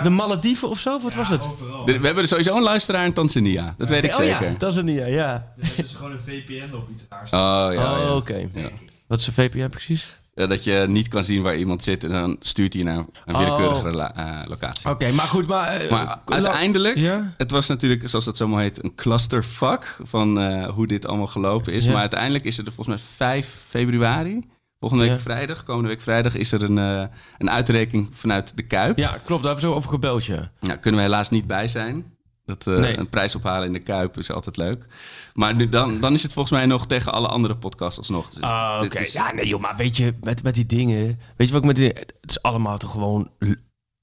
De 0.04 0.10
Malediven 0.10 0.70
of 0.70 0.80
zo? 0.80 1.00
Wat 1.00 1.14
was 1.16 1.30
het? 1.30 1.48
Overal. 1.48 1.86
De- 1.86 2.00
we 2.00 2.06
hebben 2.06 2.24
er 2.24 2.30
sowieso 2.30 2.56
een 2.56 2.64
luisteraar 2.64 3.06
in 3.06 3.14
Tanzania. 3.14 3.76
Dat 3.78 3.90
weet 3.90 4.04
ik 4.04 4.10
oh 4.10 4.16
zeker. 4.16 4.50
ja, 4.50 4.56
Tanzania, 4.58 5.06
ja. 5.06 5.54
Dan 5.58 5.66
hebben 5.66 5.88
ze 5.90 5.96
gewoon 5.96 6.12
een 6.12 6.20
VPN 6.26 6.74
op 6.76 6.90
iets 6.92 7.06
raars. 7.10 7.32
Oh 7.32 7.40
ja, 7.40 7.72
ja. 7.72 8.10
oh, 8.10 8.16
oké. 8.16 8.48
Ja. 8.54 8.70
Wat 9.08 9.20
is 9.20 9.28
een 9.28 9.34
VPN 9.34 9.70
precies? 9.70 10.22
Ja, 10.38 10.48
dat 10.48 10.64
je 10.64 10.86
niet 10.90 11.08
kan 11.08 11.24
zien 11.24 11.42
waar 11.42 11.56
iemand 11.58 11.84
zit 11.84 12.04
en 12.04 12.10
dan 12.10 12.36
stuurt 12.40 12.74
hij 12.74 12.84
naar 12.84 12.98
een 13.26 13.36
Oh. 13.36 13.40
willekeurige 13.40 13.98
eh, 14.14 14.40
locatie. 14.48 14.90
Oké, 14.90 15.12
maar 15.12 15.26
goed, 15.26 15.48
maar... 15.48 15.68
eh, 15.68 15.92
Maar 15.92 16.20
uiteindelijk, 16.26 16.98
het 17.38 17.52
was 17.52 17.68
natuurlijk, 17.68 18.10
zoals 18.10 18.26
dat 18.26 18.38
zo 18.38 18.48
mooi 18.48 18.64
heet, 18.64 18.84
een 18.84 18.96
clusterfuck 18.96 19.98
van 20.04 20.40
eh, 20.40 20.68
hoe 20.70 20.88
dit 20.88 21.08
allemaal 21.08 21.28
gelopen 21.28 21.74
is. 21.74 21.88
Maar 21.88 21.96
uiteindelijk 21.96 22.44
is 22.44 22.58
er 22.58 22.64
volgens 22.64 22.88
mij 22.88 22.98
5 22.98 23.48
februari, 23.68 24.44
volgende 24.80 25.04
week 25.04 25.14
Ja. 25.14 25.20
vrijdag, 25.20 25.64
komende 25.64 25.90
week 25.90 26.02
vrijdag, 26.02 26.36
is 26.36 26.52
er 26.52 26.64
een, 26.64 26.78
eh, 26.78 27.04
een 27.38 27.50
uitreiking 27.50 28.10
vanuit 28.12 28.52
de 28.58 28.64
Kuip. 28.64 28.98
Ja, 28.98 29.08
klopt, 29.10 29.44
daar 29.44 29.52
hebben 29.52 29.70
ze 29.72 29.78
over 29.78 29.90
gebeld, 29.90 30.26
ja. 30.26 30.52
Nou, 30.60 30.78
kunnen 30.80 31.00
we 31.02 31.06
helaas 31.08 31.30
niet 31.30 31.48
bij 31.48 31.68
zijn. 31.68 32.14
Dat, 32.46 32.68
eh, 32.68 32.74
Nee. 32.76 32.98
Een 32.98 33.10
prijs 33.10 33.36
ophalen 33.36 33.68
in 33.68 33.74
de 33.74 33.80
Kuip 33.80 34.18
is 34.18 34.32
altijd 34.32 34.58
leuk. 34.58 34.88
Maar 35.34 35.56
nu, 35.56 35.70
dan, 35.70 36.00
dan 36.00 36.14
is 36.14 36.24
het 36.24 36.34
volgens 36.34 36.54
mij 36.58 36.66
nog 36.66 36.88
tegen 36.88 37.14
alle 37.14 37.28
andere 37.28 37.56
podcasts 37.58 37.98
alsnog. 37.98 38.30
Dus 38.30 38.42
Ah, 38.42 38.82
oké. 38.84 39.00
is- 39.00 39.14
Ja, 39.14 39.34
nee 39.34 39.48
joh, 39.48 39.62
maar 39.62 39.76
weet 39.76 39.98
je, 39.98 40.14
met, 40.22 40.44
met 40.44 40.56
die 40.56 40.66
dingen... 40.66 41.20
Weet 41.38 41.48
je 41.48 41.54
wat 41.54 41.62
ik 41.62 41.68
met 41.68 41.76
die... 41.76 41.88
Het 41.88 42.14
is 42.26 42.42
allemaal 42.42 42.78
toch 42.78 42.92
gewoon 42.92 43.30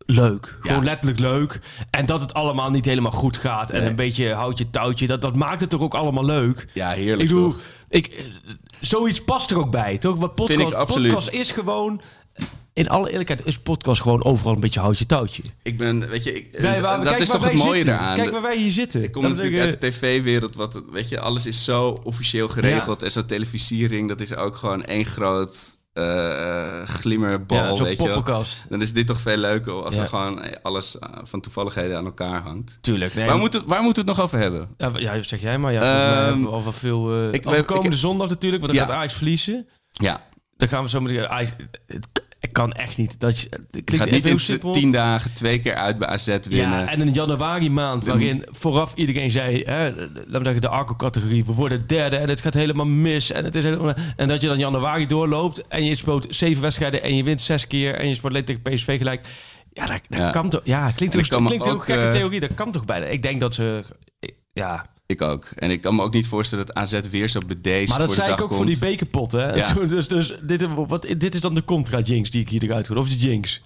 leuk. 0.06 0.56
Gewoon 0.60 0.76
Ja. 0.78 0.84
letterlijk 0.84 1.20
leuk. 1.20 1.60
En 1.90 2.06
dat 2.06 2.20
het 2.20 2.34
allemaal 2.34 2.70
niet 2.70 2.84
helemaal 2.84 3.10
goed 3.12 3.36
gaat. 3.36 3.70
En 3.70 3.80
Nee. 3.80 3.88
een 3.90 3.96
beetje 3.96 4.32
houtje 4.32 4.70
touwtje. 4.70 5.06
Dat, 5.06 5.20
dat 5.20 5.36
maakt 5.36 5.60
het 5.60 5.70
toch 5.70 5.80
ook 5.80 5.94
allemaal 5.94 6.24
leuk. 6.24 6.68
ja, 6.74 6.90
heerlijk 6.90 7.20
Ik 7.22 7.28
bedoel, 7.28 7.50
toch? 7.52 7.60
ik, 7.88 8.06
eh, 8.06 8.24
zoiets 8.80 9.24
past 9.24 9.50
er 9.50 9.58
ook 9.58 9.70
bij, 9.70 9.98
toch? 9.98 10.16
Want 10.16 10.34
podcast, 10.34 10.70
podcast 10.92 11.28
is 11.28 11.50
gewoon... 11.50 12.00
In 12.74 12.88
alle 12.88 13.10
eerlijkheid 13.10 13.46
is 13.46 13.58
podcast 13.58 14.00
gewoon 14.02 14.24
overal 14.24 14.54
een 14.54 14.60
beetje 14.60 14.80
houtje 14.80 15.06
touwtje. 15.06 15.42
Ik 15.62 15.78
ben, 15.78 16.08
weet 16.08 16.24
je, 16.24 16.32
ik, 16.32 16.60
Nee, 16.60 16.80
dat 16.80 17.20
is 17.20 17.28
toch 17.28 17.44
het 17.44 17.54
mooie 17.54 17.70
zitten. 17.74 17.86
daaraan. 17.96 18.16
Kijk 18.16 18.30
waar 18.30 18.42
wij 18.42 18.56
hier 18.56 18.70
zitten. 18.70 19.02
Ik 19.02 19.12
kom 19.12 19.22
natuurlijk 19.22 19.62
uit 19.62 19.80
de 19.80 19.88
tv-wereld, 19.88 20.54
wat, 20.56 20.82
weet 20.90 21.08
je, 21.08 21.20
alles 21.20 21.46
is 21.46 21.64
zo 21.64 21.96
officieel 22.02 22.48
geregeld. 22.48 23.02
En 23.02 23.10
zo'n 23.10 23.26
televisiering, 23.26 24.08
dat 24.08 24.20
is 24.20 24.34
ook 24.34 24.56
gewoon 24.56 24.84
één 24.84 25.04
groot 25.04 25.80
eh, 25.92 26.82
glimmerbal, 26.82 27.58
Ja, 27.58 27.74
zo'n 27.74 27.96
poppenkast. 27.96 28.64
Dan 28.68 28.82
is 28.82 28.92
dit 28.92 29.06
toch 29.06 29.20
veel 29.20 29.36
leuker 29.36 29.72
als 29.84 29.94
Ja. 29.94 30.02
er 30.02 30.08
gewoon 30.08 30.42
eh, 30.42 30.52
alles 30.62 30.96
van 31.22 31.40
toevalligheden 31.40 31.96
aan 31.96 32.04
elkaar 32.04 32.42
hangt. 32.42 32.78
Tuurlijk. 32.80 33.14
Nee, 33.14 33.26
Waar, 33.26 33.38
moet 33.38 33.52
het, 33.52 33.64
waar 33.66 33.82
moeten 33.82 34.04
we 34.04 34.08
het 34.10 34.18
nog 34.18 34.26
over 34.26 34.38
hebben? 34.38 34.68
Ja, 34.76 34.92
ja, 34.96 35.22
zeg 35.22 35.40
jij 35.40 35.58
maar. 35.58 35.72
Ja, 35.72 35.80
we 36.38 36.46
al 36.46 36.62
wel 36.62 36.72
veel... 36.72 37.12
eh 37.12 37.26
ik- 37.32 37.34
ik- 37.50 37.66
komende 37.66 37.88
ik- 37.90 37.96
zondag 38.00 38.28
natuurlijk, 38.28 38.62
want 38.62 38.74
dan 38.76 38.86
gaat 38.86 38.96
Ajax 38.96 39.14
verliezen. 39.14 39.68
Ja, 39.90 40.26
Dan 40.56 40.68
gaan 40.68 40.82
we 40.82 40.88
zo 40.88 41.00
meteen... 41.00 41.26
Het 42.42 42.52
kan 42.52 42.72
echt 42.72 42.96
niet. 42.96 43.20
Dat 43.20 43.40
je, 43.40 43.48
het 43.50 43.66
klinkt 43.70 43.96
gaat 43.96 44.10
niet 44.10 44.24
heel 44.24 44.38
simpel. 44.38 44.72
tien 44.72 44.92
dagen 44.92 45.32
twee 45.32 45.60
keer 45.60 45.74
uit 45.74 45.98
bij 45.98 46.08
AZ 46.08 46.26
winnen. 46.26 46.78
Ja, 46.80 46.88
en 46.88 47.00
een 47.00 47.12
januari 47.12 47.70
maand 47.70 48.04
waarin 48.04 48.44
vooraf 48.50 48.92
iedereen 48.94 49.30
zei, 49.30 49.62
hè, 49.64 49.84
laten 49.84 50.22
we 50.24 50.42
zeggen 50.42 50.60
de 50.60 50.68
Arco-categorie, 50.68 51.44
we 51.44 51.52
worden 51.52 51.86
derde 51.86 52.16
en 52.16 52.28
het 52.28 52.40
gaat 52.40 52.54
helemaal 52.54 52.86
mis. 52.86 53.32
En, 53.32 53.44
het 53.44 53.54
is 53.54 53.64
helemaal, 53.64 53.94
en 54.16 54.28
dat 54.28 54.40
je 54.40 54.46
dan 54.48 54.58
januari 54.58 55.06
doorloopt 55.06 55.66
en 55.68 55.84
je 55.84 55.96
speelt 55.96 56.26
zeven 56.30 56.62
wedstrijden 56.62 57.02
en 57.02 57.16
je 57.16 57.24
wint 57.24 57.40
zes 57.40 57.66
keer 57.66 57.94
en 57.94 58.08
je 58.08 58.14
speelt 58.14 58.32
alleen 58.32 58.44
tegen 58.44 58.62
PSV 58.62 58.98
gelijk. 58.98 59.26
Ja, 59.72 59.86
dat, 59.86 60.00
dat 60.08 60.20
Ja. 60.20 60.30
kan 60.30 60.48
toch... 60.48 60.60
Ja, 60.64 60.90
klinkt 60.90 61.16
ook, 61.16 61.22
ik 61.22 61.46
klinkt 61.46 61.68
ook 61.68 61.74
ook, 61.74 61.84
gekke 61.84 62.04
eh, 62.04 62.10
theorie. 62.10 62.40
Dat 62.40 62.54
kan 62.54 62.70
toch 62.72 62.84
bijna. 62.84 63.06
Ik 63.06 63.22
denk 63.22 63.40
dat 63.40 63.54
ze... 63.54 63.84
Ja, 64.52 64.86
Ik 65.12 65.22
ook. 65.22 65.44
En 65.56 65.70
ik 65.70 65.80
kan 65.80 65.94
me 65.94 66.02
ook 66.02 66.12
niet 66.12 66.26
voorstellen 66.26 66.66
dat 66.66 66.76
AZ 66.76 67.00
weer 67.10 67.28
zo 67.28 67.40
bedeesd 67.46 67.88
maar 67.88 67.98
dat 67.98 68.06
voor 68.06 68.16
de 68.16 68.22
zei 68.22 68.32
ik 68.34 68.40
ook 68.42 68.54
voor 68.54 68.66
die 68.66 68.78
bekerpot, 68.78 69.32
hè. 69.32 69.54
Ja. 69.54 69.62
Toen, 69.74 69.88
dus 69.88 70.08
dus 70.08 70.32
dit, 70.42 70.66
wat, 70.74 71.06
dit 71.18 71.34
is 71.34 71.40
dan 71.40 71.54
de 71.54 71.64
contra-jinx 71.64 72.30
die 72.30 72.40
ik 72.40 72.48
hier 72.48 72.62
eruit 72.62 72.86
hoor. 72.86 72.96
Of 72.96 73.08
de 73.08 73.16
jinx. 73.16 73.62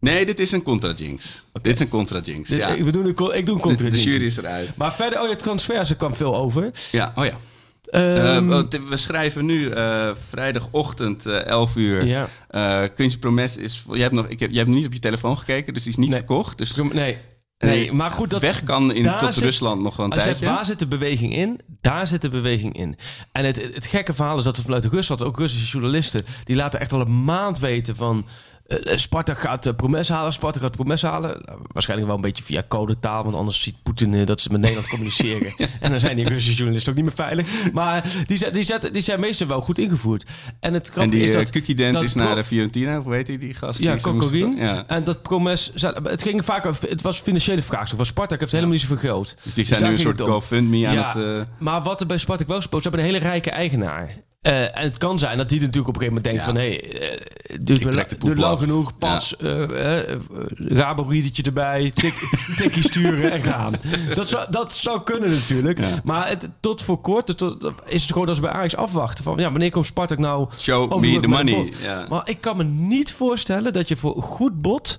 Nee, 0.00 0.26
dit 0.26 0.40
is 0.40 0.52
een 0.52 0.62
contra-jinx. 0.62 1.44
Dit 1.62 1.72
is 1.72 1.80
een 1.80 1.88
contra-jinx, 1.88 2.48
ja. 2.48 2.68
Ik, 2.68 2.84
bedoel, 2.84 3.02
ik, 3.04 3.08
ik 3.08 3.16
doe 3.18 3.30
een 3.30 3.44
De, 3.44 3.60
contra-jinx. 3.60 4.04
de 4.04 4.10
jury 4.10 4.24
is 4.24 4.36
eruit. 4.36 4.76
Maar 4.76 4.94
verder, 4.94 5.20
oh 5.22 5.28
ja, 5.28 5.36
transfers, 5.36 5.90
er 5.90 5.96
kwam 5.96 6.14
veel 6.14 6.36
over. 6.36 6.70
Ja, 6.92 7.12
oh 7.16 7.24
ja. 7.24 7.36
Ehm, 7.84 8.52
Eh, 8.52 8.62
we 8.88 8.96
schrijven 8.96 9.44
nu 9.44 9.68
eh, 9.70 10.10
vrijdagochtend 10.28 11.26
eh 11.26 11.46
11 11.46 11.76
uur. 11.76 12.04
ja. 12.06 12.88
Kunstje 12.88 13.18
Promes 13.18 13.56
is... 13.56 13.84
Je 13.92 14.00
hebt, 14.00 14.14
nog, 14.14 14.26
ik 14.28 14.40
heb, 14.40 14.50
je 14.50 14.58
hebt 14.58 14.70
niet 14.70 14.86
op 14.86 14.92
je 14.92 14.98
telefoon 14.98 15.38
gekeken, 15.38 15.74
dus 15.74 15.82
die 15.82 15.92
is 15.92 15.98
niet 15.98 16.08
Nee. 16.08 16.18
verkocht. 16.18 16.58
Dus 16.58 16.76
Nee, 16.92 17.16
nee, 17.58 17.92
maar 17.92 18.10
goed, 18.10 18.30
dat, 18.30 18.40
weg 18.40 18.62
kan 18.62 18.92
in, 18.92 19.02
tot 19.18 19.34
zit- 19.34 19.44
Rusland 19.44 19.82
nog 19.82 19.96
wel 19.96 20.06
een 20.06 20.12
Hij 20.12 20.20
zegt, 20.22 20.36
tijdje. 20.38 20.54
waar 20.56 20.64
zit 20.66 20.78
de 20.78 20.86
beweging 20.88 21.36
in? 21.36 21.60
Daar 21.80 22.06
zit 22.06 22.22
de 22.22 22.28
beweging 22.30 22.76
in. 22.76 22.96
En 23.32 23.44
het, 23.44 23.62
het, 23.62 23.74
het 23.74 23.86
gekke 23.86 24.14
verhaal 24.14 24.38
is 24.38 24.44
dat 24.44 24.56
ze 24.56 24.62
vanuit 24.62 24.84
Rusland, 24.84 25.22
ook 25.22 25.38
Russische 25.38 25.70
journalisten, 25.70 26.24
die 26.44 26.56
laten 26.56 26.80
echt 26.80 26.92
al 26.92 27.00
een 27.00 27.24
maand 27.24 27.58
weten 27.58 27.96
van... 27.96 28.26
eh, 28.66 28.96
Sparta 28.96 29.34
gaat 29.34 29.66
uh, 29.66 29.72
Promes 29.74 30.08
halen, 30.08 30.32
Sparta 30.32 30.60
gaat 30.60 30.70
Promes 30.70 31.02
halen. 31.02 31.40
Waarschijnlijk 31.72 32.08
wel 32.08 32.16
een 32.16 32.22
beetje 32.24 32.44
via 32.44 32.62
codetaal, 32.68 33.22
want 33.24 33.34
anders 33.36 33.62
ziet 33.62 33.82
Poetin 33.82 34.14
eh, 34.14 34.26
dat 34.26 34.40
ze 34.40 34.48
met 34.50 34.60
Nederland 34.60 34.88
communiceren. 34.88 35.54
En 35.80 35.90
dan 35.90 36.00
zijn 36.00 36.16
die 36.16 36.28
Russische 36.28 36.54
journalisten 36.56 36.90
ook 36.92 36.96
niet 36.98 37.06
meer 37.06 37.14
veilig. 37.26 37.72
Maar 37.72 38.04
die, 38.26 38.36
zijn- 38.36 38.52
die, 38.52 38.90
die 38.92 39.02
zijn 39.02 39.20
meestal 39.20 39.46
wel 39.46 39.60
goed 39.60 39.78
ingevoerd. 39.78 40.24
En 40.60 40.74
het 40.74 40.90
En 40.90 41.10
die 41.10 41.20
is 41.20 41.28
uh, 41.28 41.34
dat... 41.34 41.92
Dat 41.92 42.02
is 42.02 42.14
naar 42.14 42.34
de 42.34 42.44
Fiorentina, 42.44 42.98
of 42.98 43.04
hoe 43.04 43.14
heet 43.14 43.26
die, 43.26 43.38
die 43.38 43.54
gast? 43.54 43.80
Ja, 43.80 43.96
Kokorin. 43.96 44.56
Ja. 44.56 44.84
En 44.86 45.04
dat 45.04 45.22
Promes... 45.22 45.72
Het 46.04 46.22
ging 46.22 46.44
vaak. 46.44 46.64
Het 46.64 47.02
was 47.02 47.20
financiële 47.20 47.62
vraagstuk. 47.62 47.96
Van 47.96 48.06
Sparta 48.06 48.36
heeft 48.38 48.50
helemaal 48.52 48.72
niet 48.72 48.80
zoveel 48.80 48.96
geld. 48.96 49.36
Dus 49.42 49.54
die 49.54 49.66
zijn 49.66 49.82
nu 49.82 49.88
een 49.88 49.98
soort 49.98 50.18
het. 50.18 50.28
GoFundMe 50.28 50.86
aan 50.86 50.94
Ja, 50.94 51.06
het... 51.06 51.16
eh, 51.16 51.40
Maar 51.58 51.82
wat 51.82 52.00
er 52.00 52.06
bij 52.06 52.18
Spartak 52.18 52.48
wel 52.48 52.60
speelt, 52.60 52.82
ze 52.82 52.88
hebben 52.88 53.06
een 53.06 53.12
hele 53.12 53.24
rijke 53.28 53.50
eigenaar. 53.50 54.16
Eh, 54.44 54.62
en 54.62 54.82
het 54.82 54.98
kan 54.98 55.18
zijn 55.18 55.36
dat 55.36 55.48
die 55.48 55.60
natuurlijk 55.60 55.88
op 55.88 56.02
een 56.02 56.02
gegeven 56.02 56.22
moment 56.22 56.24
denkt 56.24 56.40
Ja. 56.40 56.44
van... 56.44 56.56
hé, 56.56 56.98
hey, 57.68 57.78
eh, 57.78 57.84
me 57.84 57.92
la- 57.92 58.04
poep 58.04 58.24
duurt 58.24 58.38
lang 58.38 58.52
af. 58.52 58.58
genoeg, 58.58 58.98
pas, 58.98 59.36
eh 59.36 60.12
eh, 60.12 60.20
Rabo-riedertje 60.54 61.42
erbij, 61.42 61.92
tik, 61.94 62.14
tikkie 62.58 62.82
sturen 62.82 63.32
en 63.32 63.42
gaan. 63.42 63.74
Dat 64.14 64.28
zou, 64.28 64.46
dat 64.50 64.74
zou 64.74 65.02
kunnen 65.02 65.30
natuurlijk. 65.30 65.78
Ja. 65.84 66.00
Maar 66.04 66.28
het, 66.28 66.48
tot 66.60 66.82
voor 66.82 67.00
kort 67.00 67.36
tot, 67.38 67.72
is 67.86 68.02
het 68.02 68.12
gewoon 68.12 68.26
dat 68.26 68.36
ze 68.36 68.42
bij 68.42 68.50
Ajax 68.50 68.76
afwachten. 68.76 69.24
Van, 69.24 69.38
ja, 69.38 69.50
wanneer 69.50 69.70
komt 69.70 69.86
Spartak 69.86 70.18
nou... 70.18 70.48
Show 70.58 71.00
me 71.00 71.20
the 71.20 71.28
money. 71.28 71.72
Ja. 71.82 72.06
Maar 72.08 72.28
ik 72.28 72.40
kan 72.40 72.56
me 72.56 72.64
niet 72.64 73.12
voorstellen 73.12 73.72
dat 73.72 73.88
je 73.88 73.96
voor 73.96 74.16
een 74.16 74.22
goed 74.22 74.62
bod... 74.62 74.98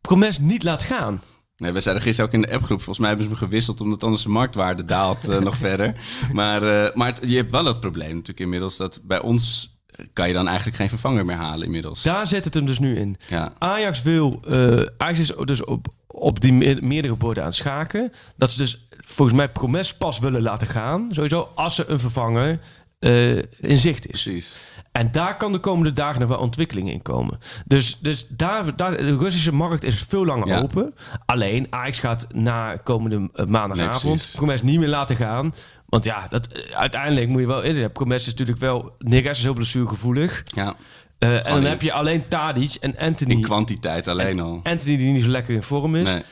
Promes 0.00 0.38
niet 0.38 0.62
laat 0.62 0.82
gaan. 0.82 1.22
Nee, 1.56 1.72
we 1.72 1.80
zeiden 1.80 2.04
gisteren 2.04 2.30
ook 2.30 2.36
in 2.36 2.42
de 2.42 2.52
appgroep. 2.54 2.76
Volgens 2.78 2.98
mij 2.98 3.08
hebben 3.08 3.26
ze 3.26 3.32
me 3.32 3.38
gewisseld 3.38 3.80
omdat 3.80 4.04
anders 4.04 4.22
de 4.22 4.28
marktwaarde 4.28 4.84
daalt 4.84 5.28
eh, 5.28 5.38
nog 5.38 5.56
verder. 5.66 5.94
Maar, 6.32 6.62
eh, 6.62 6.94
maar 6.94 7.06
het- 7.14 7.30
je 7.30 7.36
hebt 7.36 7.50
wel 7.50 7.64
het 7.64 7.80
probleem 7.80 8.10
natuurlijk 8.10 8.40
inmiddels 8.40 8.76
dat 8.76 9.00
bij 9.04 9.20
ons 9.20 9.72
kan 10.12 10.28
je 10.28 10.34
dan 10.34 10.46
eigenlijk 10.46 10.76
geen 10.76 10.88
vervanger 10.88 11.24
meer 11.24 11.36
halen 11.36 11.64
inmiddels. 11.64 12.02
Daar 12.02 12.26
zit 12.28 12.44
het 12.44 12.54
hem 12.54 12.66
dus 12.66 12.78
nu 12.78 12.96
in. 12.96 13.16
Ja. 13.28 13.52
Ajax 13.58 14.02
wil, 14.02 14.40
eh, 14.48 14.80
Ajax 14.96 15.18
is 15.18 15.32
dus 15.44 15.64
op, 15.64 15.86
op 16.06 16.40
die 16.40 16.52
me- 16.52 16.78
meerdere 16.80 17.14
borden 17.16 17.42
aan 17.42 17.48
het 17.48 17.58
schaken. 17.58 18.12
Dat 18.36 18.50
ze 18.50 18.58
dus 18.58 18.86
volgens 19.06 19.36
mij 19.36 19.48
Promes 19.48 19.94
pas 19.94 20.18
willen 20.18 20.42
laten 20.42 20.66
gaan. 20.66 21.08
Sowieso 21.10 21.50
als 21.54 21.78
er 21.78 21.90
een 21.90 22.00
vervanger 22.00 22.60
eh, 23.04 23.36
in 23.60 23.76
zicht 23.76 24.12
is. 24.12 24.22
Precies. 24.22 24.54
En 24.92 25.12
daar 25.12 25.36
kan 25.36 25.52
de 25.52 25.58
komende 25.58 25.92
dagen 25.92 26.20
nog 26.20 26.28
wel 26.28 26.38
ontwikkeling 26.38 26.90
in 26.90 27.02
komen. 27.02 27.38
Dus, 27.66 27.98
dus 28.00 28.26
daar, 28.28 28.76
daar, 28.76 28.96
de 28.96 29.16
Russische 29.16 29.52
markt 29.52 29.84
is 29.84 30.04
veel 30.08 30.24
langer 30.24 30.46
Ja. 30.46 30.60
open. 30.60 30.94
Alleen 31.26 31.66
Ajax 31.70 31.98
gaat 31.98 32.26
na 32.32 32.76
komende 32.76 33.16
eh, 33.16 33.22
Nee, 33.36 33.46
maandagavond 33.46 34.14
precies. 34.16 34.30
Promes 34.34 34.62
niet 34.62 34.78
meer 34.78 34.88
laten 34.88 35.16
gaan. 35.16 35.54
Want 35.86 36.04
ja, 36.04 36.26
dat, 36.28 36.46
eh, 36.46 36.76
uiteindelijk 36.76 37.28
moet 37.28 37.40
je 37.40 37.46
wel... 37.46 37.62
eh, 37.62 37.84
Promes 37.92 38.20
is 38.20 38.26
natuurlijk 38.26 38.58
wel... 38.58 38.94
Neres 38.98 39.38
is 39.38 39.42
heel 39.44 39.54
blessuregevoelig. 39.54 40.42
Ja. 40.54 40.74
En 41.18 41.42
dan 41.44 41.56
in- 41.56 41.64
heb 41.64 41.82
je 41.82 41.92
alleen 41.92 42.28
Tadic 42.28 42.74
en 42.80 42.96
Anthony. 42.98 43.32
In 43.34 43.40
kwantiteit 43.40 44.08
alleen 44.08 44.40
al. 44.40 44.60
Anthony 44.62 44.96
die 44.96 45.12
niet 45.12 45.22
zo 45.24 45.28
lekker 45.30 45.54
in 45.54 45.62
vorm 45.62 45.94
is. 45.96 46.12
Nee. 46.12 46.22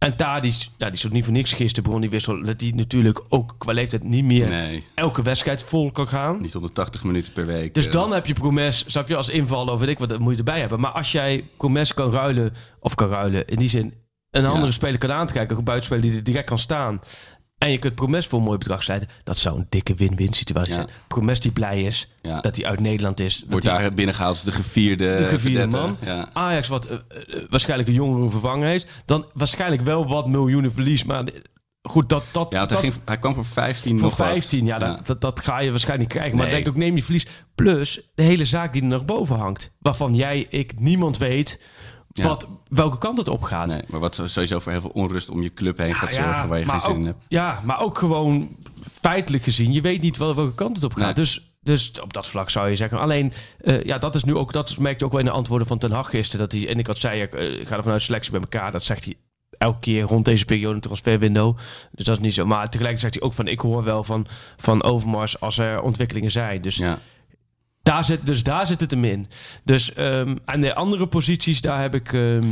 En 0.00 0.16
Tadic, 0.16 0.68
nou, 0.78 0.92
die 0.92 1.06
ook 1.06 1.12
niet 1.12 1.24
voor 1.24 1.32
niks 1.32 1.52
gisteren 1.52 1.84
begon. 1.84 2.00
Die 2.00 2.10
wist 2.10 2.26
wel 2.26 2.42
dat 2.42 2.60
hij 2.60 2.72
natuurlijk 2.74 3.24
ook 3.28 3.54
qua 3.58 3.72
leeftijd 3.72 4.02
niet 4.02 4.24
meer 4.24 4.48
Nee, 4.48 4.84
elke 4.94 5.22
wedstrijd 5.22 5.62
vol 5.62 5.92
kan 5.92 6.08
gaan. 6.08 6.40
niet 6.40 6.52
180 6.52 7.04
minuten 7.04 7.32
per 7.32 7.46
week. 7.46 7.74
Dus 7.74 7.86
eh. 7.86 7.92
dan 7.92 8.12
heb 8.12 8.26
je 8.26 8.32
Promes, 8.32 8.84
snap 8.86 9.08
je, 9.08 9.16
als 9.16 9.28
invaller 9.28 9.72
of 9.72 9.80
weet 9.80 9.88
ik 9.88 9.98
wat, 9.98 10.08
dat 10.08 10.18
moet 10.18 10.32
je 10.32 10.38
erbij 10.38 10.60
hebben. 10.60 10.80
Maar 10.80 10.90
als 10.90 11.12
jij 11.12 11.48
Promes 11.56 11.94
kan 11.94 12.12
ruilen, 12.12 12.52
of 12.80 12.94
kan 12.94 13.08
ruilen, 13.08 13.46
in 13.46 13.58
die 13.58 13.68
zin 13.68 13.94
een 14.30 14.46
andere 14.46 14.72
speler 14.72 14.98
kan 14.98 15.12
aantrekken, 15.12 15.56
een 15.56 15.64
buitenspeler 15.64 16.02
die 16.02 16.16
er 16.16 16.24
direct 16.24 16.48
kan 16.48 16.58
staan. 16.58 17.00
En 17.60 17.70
je 17.70 17.78
kunt 17.78 17.94
Promes 17.94 18.26
voor 18.26 18.38
een 18.38 18.44
mooi 18.44 18.58
bedrag 18.58 18.82
sluiten. 18.82 19.08
Dat 19.24 19.36
zou 19.36 19.58
een 19.58 19.66
dikke 19.68 19.94
win-win 19.94 20.32
situatie 20.32 20.72
Ja. 20.72 20.78
zijn. 20.78 20.88
Promes 21.08 21.40
die 21.40 21.52
blij 21.52 21.82
is 21.82 22.08
Ja. 22.22 22.40
dat 22.40 22.56
hij 22.56 22.66
uit 22.66 22.80
Nederland 22.80 23.20
is. 23.20 23.44
Wordt 23.48 23.64
daar 23.64 23.94
binnengehaald 23.94 24.34
als 24.34 24.44
de 24.44 24.52
gevierde, 24.52 25.14
de 25.14 25.24
gevierde 25.24 25.66
man. 25.66 25.98
Ja. 26.04 26.28
Ajax 26.32 26.68
wat 26.68 26.84
eh, 26.86 26.96
eh, 26.96 27.42
waarschijnlijk 27.50 27.88
een 27.88 27.94
jongere 27.94 28.30
vervanger 28.30 28.66
heeft. 28.66 28.86
Dan 29.04 29.26
waarschijnlijk 29.34 29.82
wel 29.82 30.08
wat 30.08 30.28
miljoenen 30.28 30.72
verlies. 30.72 31.04
Maar 31.04 31.24
goed, 31.82 32.08
dat, 32.08 32.24
dat, 32.32 32.50
dat 32.52 32.70
hij, 32.70 32.78
ging, 32.80 32.92
hij 33.04 33.18
kwam 33.18 33.34
voor 33.34 33.44
15 33.44 33.98
voor 33.98 34.08
nog 34.08 34.16
wat. 34.16 34.26
15, 34.26 34.66
ja, 34.66 34.78
dat, 34.78 35.06
Dat, 35.06 35.20
dat 35.20 35.40
ga 35.40 35.58
je 35.60 35.70
waarschijnlijk 35.70 36.10
krijgen. 36.10 36.36
Maar 36.36 36.46
Nee. 36.46 36.54
denk 36.54 36.68
ook, 36.68 36.76
neem 36.76 36.96
je 36.96 37.02
verlies. 37.04 37.26
Plus 37.54 38.00
de 38.14 38.22
hele 38.22 38.44
zaak 38.44 38.72
die 38.72 38.82
er 38.82 38.88
nog 38.88 39.04
boven 39.04 39.36
hangt. 39.36 39.72
Waarvan 39.78 40.14
jij, 40.14 40.46
ik, 40.48 40.78
niemand 40.78 41.18
weet 41.18 41.60
Ja. 42.12 42.26
wat, 42.26 42.48
welke 42.68 42.98
kant 42.98 43.18
het 43.18 43.28
op 43.28 43.42
gaat. 43.42 43.66
Nee, 43.66 43.82
maar 43.88 44.00
wat 44.00 44.22
sowieso 44.24 44.58
voor 44.60 44.72
heel 44.72 44.80
veel 44.80 44.90
onrust 44.90 45.30
om 45.30 45.42
je 45.42 45.52
club 45.54 45.76
heen 45.76 45.94
gaat 45.94 46.14
Ja, 46.14 46.22
zorgen 46.22 46.48
waar 46.48 46.58
je 46.58 46.64
geen 46.64 46.80
zin 46.80 46.90
ook, 46.90 46.96
in 46.96 47.06
hebt. 47.06 47.24
Ja, 47.28 47.60
maar 47.64 47.80
ook 47.80 47.98
gewoon 47.98 48.56
feitelijk 48.82 49.44
gezien. 49.44 49.72
Je 49.72 49.80
weet 49.80 50.00
niet 50.00 50.16
wel 50.16 50.34
welke 50.34 50.54
kant 50.54 50.76
het 50.76 50.84
op 50.84 50.94
gaat. 50.94 51.04
Nee. 51.04 51.14
Dus, 51.14 51.52
dus 51.60 51.92
op 52.02 52.12
dat 52.12 52.26
vlak 52.26 52.50
zou 52.50 52.68
je 52.68 52.76
zeggen. 52.76 52.98
Alleen, 52.98 53.32
eh, 53.60 53.82
ja, 53.82 53.98
dat 53.98 54.14
is 54.14 54.24
nu 54.24 54.34
ook, 54.34 54.52
dat 54.52 54.78
merkte 54.78 55.04
ook 55.04 55.10
wel 55.10 55.20
in 55.20 55.26
de 55.26 55.32
antwoorden 55.32 55.66
van 55.66 55.78
Ten 55.78 55.92
Hag 55.92 56.10
gisteren. 56.10 56.48
Dat 56.48 56.60
hij, 56.60 56.68
en 56.70 56.78
ik 56.78 56.86
had 56.86 56.98
zei, 56.98 57.22
ik 57.22 57.34
eh, 57.34 57.66
ga 57.66 57.76
er 57.76 57.82
vanuit 57.82 58.02
selectie 58.02 58.30
bij 58.32 58.40
elkaar. 58.40 58.72
Dat 58.72 58.82
zegt 58.82 59.04
hij 59.04 59.14
elke 59.58 59.80
keer 59.80 60.02
rond 60.02 60.24
deze 60.24 60.44
periode 60.44 60.74
een 60.74 60.80
transferwindow. 60.80 61.56
Dus 61.92 62.04
dat 62.04 62.16
is 62.16 62.22
niet 62.22 62.34
zo. 62.34 62.46
Maar 62.46 62.70
tegelijkertijd 62.70 63.00
zegt 63.00 63.14
hij 63.14 63.22
ook 63.22 63.32
van, 63.32 63.46
ik 63.46 63.60
hoor 63.60 63.84
wel 63.84 64.04
van, 64.04 64.26
van 64.56 64.82
Overmars 64.82 65.40
als 65.40 65.58
er 65.58 65.80
ontwikkelingen 65.80 66.30
zijn. 66.30 66.62
Dus 66.62 66.76
Ja. 66.76 66.98
Daar 67.92 68.04
zit, 68.04 68.26
dus 68.26 68.42
daar 68.42 68.66
zit 68.66 68.80
het 68.80 68.90
hem 68.90 69.04
in. 69.04 69.26
Dus 69.64 69.92
ehm 69.94 70.36
aan 70.44 70.60
de 70.60 70.74
andere 70.74 71.06
posities, 71.06 71.60
daar 71.60 71.80
heb 71.80 71.94
ik... 71.94 72.12
ehm, 72.12 72.44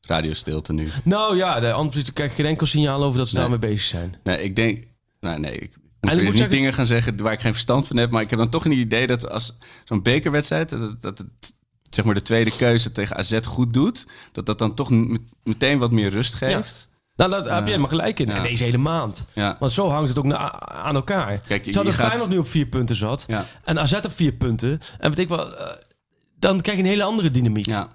Radiostilte 0.00 0.72
nu. 0.72 0.88
nou 1.04 1.36
ja, 1.36 1.60
de 1.60 1.72
andere 1.72 2.12
krijg 2.12 2.30
ik 2.30 2.36
geen 2.36 2.46
enkel 2.46 2.66
signaal 2.66 3.02
over 3.04 3.18
dat 3.18 3.28
ze 3.28 3.34
Nee. 3.34 3.42
daarmee 3.48 3.70
bezig 3.70 3.86
zijn. 3.88 4.14
Nee, 4.24 4.42
ik 4.42 4.56
denk... 4.56 4.84
Nou, 5.20 5.40
nee, 5.40 5.52
ik 5.58 5.76
moet 6.00 6.14
weer 6.14 6.22
niet 6.24 6.32
zeggen- 6.32 6.50
dingen 6.50 6.72
gaan 6.72 6.86
zeggen 6.86 7.22
waar 7.22 7.32
ik 7.32 7.40
geen 7.40 7.52
verstand 7.52 7.86
van 7.86 7.96
heb. 7.96 8.10
Maar 8.10 8.22
ik 8.22 8.30
heb 8.30 8.38
dan 8.38 8.48
toch 8.48 8.64
een 8.64 8.72
idee 8.72 9.06
dat 9.06 9.28
als 9.30 9.58
zo'n 9.84 10.02
bekerwedstrijd... 10.02 10.68
Dat, 10.68 11.02
dat 11.02 11.18
het, 11.18 11.54
zeg 11.90 12.04
maar 12.04 12.14
de 12.14 12.22
tweede 12.22 12.56
keuze 12.56 12.92
tegen 12.92 13.16
AZ 13.16 13.38
goed 13.46 13.72
doet... 13.72 14.06
dat 14.32 14.46
dat 14.46 14.58
dan 14.58 14.74
toch 14.74 14.90
met- 14.90 15.20
meteen 15.44 15.78
wat 15.78 15.92
meer 15.92 16.10
rust 16.10 16.34
geeft. 16.34 16.88
Nou, 17.16 17.30
daar 17.30 17.54
heb 17.54 17.62
je 17.64 17.70
helemaal 17.70 17.88
gelijk 17.88 18.18
in. 18.18 18.30
En 18.30 18.42
deze 18.42 18.64
hele 18.64 18.78
maand. 18.78 19.26
Want 19.58 19.72
zo 19.72 19.88
hangt 19.88 20.08
het 20.08 20.18
ook 20.18 20.32
aan 20.32 20.94
elkaar. 20.94 21.38
Kijk, 21.38 21.64
je- 21.64 21.70
Terwijl 21.72 21.84
de 21.94 21.98
gaat- 22.00 22.06
Feyenoord 22.08 22.30
nu 22.30 22.38
op 22.38 22.46
vier 22.48 22.66
punten 22.66 22.96
zat. 22.96 23.26
En 23.64 23.78
AZ 23.78 23.92
op 23.92 24.12
vier 24.12 24.32
punten. 24.32 24.78
En 24.98 25.08
weet 25.08 25.18
ik 25.18 25.28
wel, 25.28 25.56
eh, 25.56 25.72
dan 26.38 26.60
krijg 26.60 26.78
je 26.78 26.84
een 26.84 26.90
hele 26.90 27.02
andere 27.02 27.30
dynamiek. 27.30 27.66
Ja. 27.66 27.88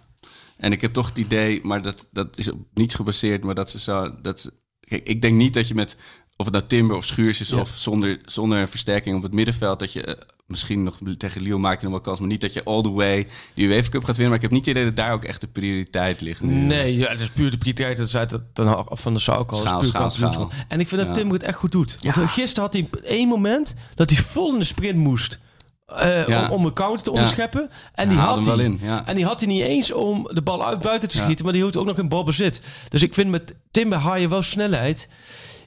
En 0.57 0.71
ik 0.71 0.81
heb 0.81 0.93
toch 0.93 1.07
het 1.07 1.17
idee, 1.17 1.59
maar 1.63 1.81
dat, 1.81 2.07
dat 2.11 2.37
is 2.37 2.51
op 2.51 2.59
niets 2.73 2.95
gebaseerd, 2.95 3.43
maar 3.43 3.55
dat 3.55 3.69
ze 3.69 3.79
zo. 3.79 4.15
Dat 4.21 4.39
ze, 4.39 4.53
kijk, 4.79 5.07
ik 5.07 5.21
denk 5.21 5.35
niet 5.35 5.53
dat 5.53 5.67
je 5.67 5.75
met. 5.75 5.97
Of 6.41 6.47
het 6.47 6.55
nou 6.55 6.67
Timber 6.67 6.95
of 6.95 7.05
Schuurs 7.05 7.41
is, 7.41 7.49
Ja. 7.49 7.57
of 7.59 7.71
zonder, 7.75 8.19
zonder 8.25 8.67
versterking 8.69 9.15
op 9.17 9.23
het 9.23 9.33
middenveld, 9.33 9.79
dat 9.79 9.93
je 9.93 10.03
eh, 10.03 10.13
misschien 10.45 10.83
nog 10.83 10.97
tegen 11.17 11.41
Lille 11.41 11.57
maak 11.57 11.77
je 11.77 11.83
nog 11.83 11.91
wel 11.91 12.01
kans, 12.01 12.19
maar 12.19 12.27
niet 12.27 12.41
dat 12.41 12.53
je 12.53 12.63
all 12.63 12.81
the 12.81 12.91
way 12.91 13.27
de 13.53 13.61
UEFA 13.63 13.89
Cup 13.89 14.03
gaat 14.03 14.17
winnen. 14.17 14.27
Maar 14.27 14.35
ik 14.35 14.41
heb 14.41 14.51
niet 14.51 14.65
het 14.65 14.69
idee 14.75 14.85
dat 14.85 14.95
daar 14.95 15.13
ook 15.13 15.23
echt 15.23 15.41
de 15.41 15.47
prioriteit 15.47 16.21
ligt. 16.21 16.41
Nu. 16.41 16.53
Nee, 16.53 16.97
ja, 16.97 17.09
dat 17.09 17.19
is 17.19 17.29
puur 17.29 17.51
de 17.51 17.57
prioriteit. 17.57 17.97
Dat 17.97 18.09
zei 18.09 18.25
het 18.29 18.41
dan 18.53 18.75
al- 18.75 18.97
van 18.97 19.13
de 19.13 19.19
Sauko. 19.19 19.55
Schaal, 19.55 20.09
schaal. 20.09 20.51
En 20.67 20.79
ik 20.79 20.87
vind 20.87 21.01
dat 21.01 21.09
Ja. 21.09 21.15
Timber 21.15 21.33
het 21.37 21.43
echt 21.47 21.57
goed 21.57 21.71
doet. 21.71 21.97
Want 22.01 22.29
gisteren 22.29 22.63
had 22.63 22.73
hij 22.73 22.89
één 23.03 23.27
moment 23.27 23.75
dat 23.95 24.09
hij 24.09 24.19
vol 24.23 24.53
in 24.53 24.59
de 24.59 24.65
sprint 24.65 24.97
moest. 24.97 25.39
eh, 25.85 26.27
Ja. 26.27 26.45
om, 26.45 26.51
om 26.51 26.65
een 26.65 26.73
counter 26.73 27.03
te 27.03 27.09
Ja. 27.09 27.15
onderscheppen. 27.15 27.69
En 27.93 28.09
die 28.09 28.17
had 28.17 28.45
hij. 28.45 28.57
in. 28.57 28.79
En 29.05 29.15
die 29.15 29.25
had 29.25 29.39
hij 29.39 29.49
niet 29.49 29.61
eens 29.61 29.91
om 29.93 30.29
de 30.33 30.41
bal 30.41 30.65
uit 30.65 30.79
buiten 30.79 31.09
te 31.09 31.17
schieten. 31.17 31.43
Maar 31.45 31.53
die 31.53 31.61
hield 31.61 31.75
ook 31.77 31.85
nog 31.85 31.97
in 31.97 32.07
balbezit. 32.09 32.61
Dus 32.89 33.01
ik 33.01 33.13
vind 33.13 33.29
met 33.29 33.55
Timber 33.71 33.97
haal 33.97 34.15
je 34.17 34.27
wel 34.29 34.41
snelheid. 34.41 35.07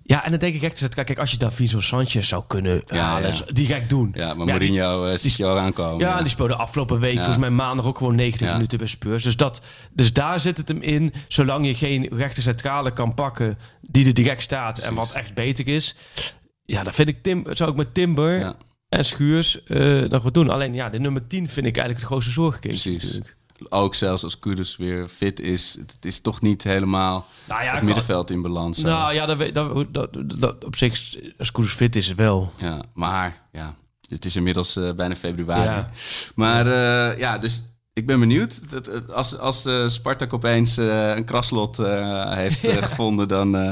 Ja, 0.07 0.25
en 0.25 0.31
dan 0.31 0.39
denk 0.41 0.55
ik 0.55 0.63
echt, 0.63 0.89
kijk, 0.95 1.07
kijk, 1.07 1.19
als 1.19 1.31
je 1.31 1.37
Davinzo 1.37 1.81
Sanchez 1.81 2.29
zou 2.29 2.45
kunnen 2.47 2.83
Ja, 2.87 2.97
halen, 3.05 3.35
ja. 3.35 3.41
direct 3.53 3.89
doen. 3.89 4.11
Ja, 4.15 4.27
maar 4.35 4.37
die- 4.37 4.55
Mourinho 4.55 5.05
eh 5.07 5.17
ziet 5.19 5.35
je 5.35 5.47
al 5.47 5.59
aankomen. 5.59 5.99
ja, 5.99 6.19
die 6.19 6.29
speelde 6.29 6.55
afgelopen 6.55 7.01
week, 7.01 7.15
volgens 7.15 7.39
mij 7.39 7.51
maandag 7.51 7.87
ook 7.87 7.99
gewoon 7.99 8.15
90 8.15 8.47
Ja. 8.47 8.53
minuten 8.53 8.79
bij 8.79 8.87
Spurs. 8.87 9.23
Dus, 9.23 9.37
dat, 9.37 9.63
dus 9.93 10.13
daar 10.13 10.41
zit 10.41 10.57
het 10.57 10.69
hem 10.69 10.81
in. 10.83 11.13
Zolang 11.29 11.67
je 11.67 11.75
geen 11.75 12.09
rechter 12.13 12.43
centrale 12.43 12.93
kan 12.93 13.15
pakken 13.15 13.59
die 13.81 14.07
er 14.07 14.15
direct 14.15 14.43
staat 14.43 14.79
en 14.79 14.95
wat 14.95 15.13
echt 15.13 15.35
beter 15.35 15.69
is. 15.69 15.95
Ja, 16.65 16.83
dan 16.83 16.95
vind 16.95 17.09
ik 17.09 17.23
Tim, 17.23 17.45
zou 17.51 17.71
ik 17.71 17.77
met 17.77 17.95
Timber 17.95 18.55
en 18.89 19.05
Schuurs 19.05 19.63
eh, 19.63 20.01
nog 20.01 20.23
wat 20.23 20.35
doen. 20.35 20.51
Alleen 20.51 20.75
ja, 20.75 20.89
de 20.91 20.99
nummer 20.99 21.27
10 21.27 21.39
vind 21.49 21.67
ik 21.67 21.77
eigenlijk 21.77 21.99
het 21.99 22.07
grootste 22.07 22.33
zorgkindje. 22.33 22.91
Precies. 22.91 23.03
natuurlijk. 23.13 23.37
Ook 23.69 23.95
zelfs 23.95 24.23
als 24.25 24.39
Kudus 24.39 24.77
weer 24.77 25.09
fit 25.09 25.41
is, 25.41 25.77
het 25.81 26.05
is 26.05 26.21
toch 26.21 26.41
niet 26.41 26.63
helemaal 26.65 27.27
Nou 27.45 27.63
ja, 27.63 27.75
het 27.75 27.83
middenveld 27.83 28.31
in 28.31 28.43
balans. 28.43 28.79
Nou 28.79 29.15
ja, 29.15 29.27
dat, 29.27 29.37
weet- 29.37 29.55
dat, 29.55 29.95
dat, 29.95 30.09
dat, 30.41 30.65
op 30.65 30.77
zich, 30.77 31.17
als 31.39 31.51
Koers 31.53 31.73
fit 31.73 31.97
is, 31.97 32.13
wel. 32.15 32.53
Ja, 32.57 32.83
maar 32.95 33.43
ja, 33.53 33.75
het 34.09 34.25
is 34.25 34.37
inmiddels 34.37 34.77
eh, 34.77 34.93
bijna 34.93 35.17
februari. 35.17 35.63
Ja. 35.63 35.91
Maar 36.35 36.67
eh, 36.67 37.19
ja, 37.19 37.39
dus 37.39 37.65
ik 37.93 38.07
ben 38.07 38.21
benieuwd. 38.21 38.71
Dat, 38.71 38.85
dat- 38.85 39.13
als 39.13 39.39
als 39.39 39.65
eh, 39.65 39.89
Spartak 39.89 40.33
opeens 40.33 40.77
eh, 40.77 41.15
een 41.15 41.25
kraslot 41.25 41.79
eh, 41.79 42.33
heeft 42.35 42.65
eh, 42.69 42.77
gevonden, 42.83 43.29
dan, 43.29 43.57
eh, 43.57 43.63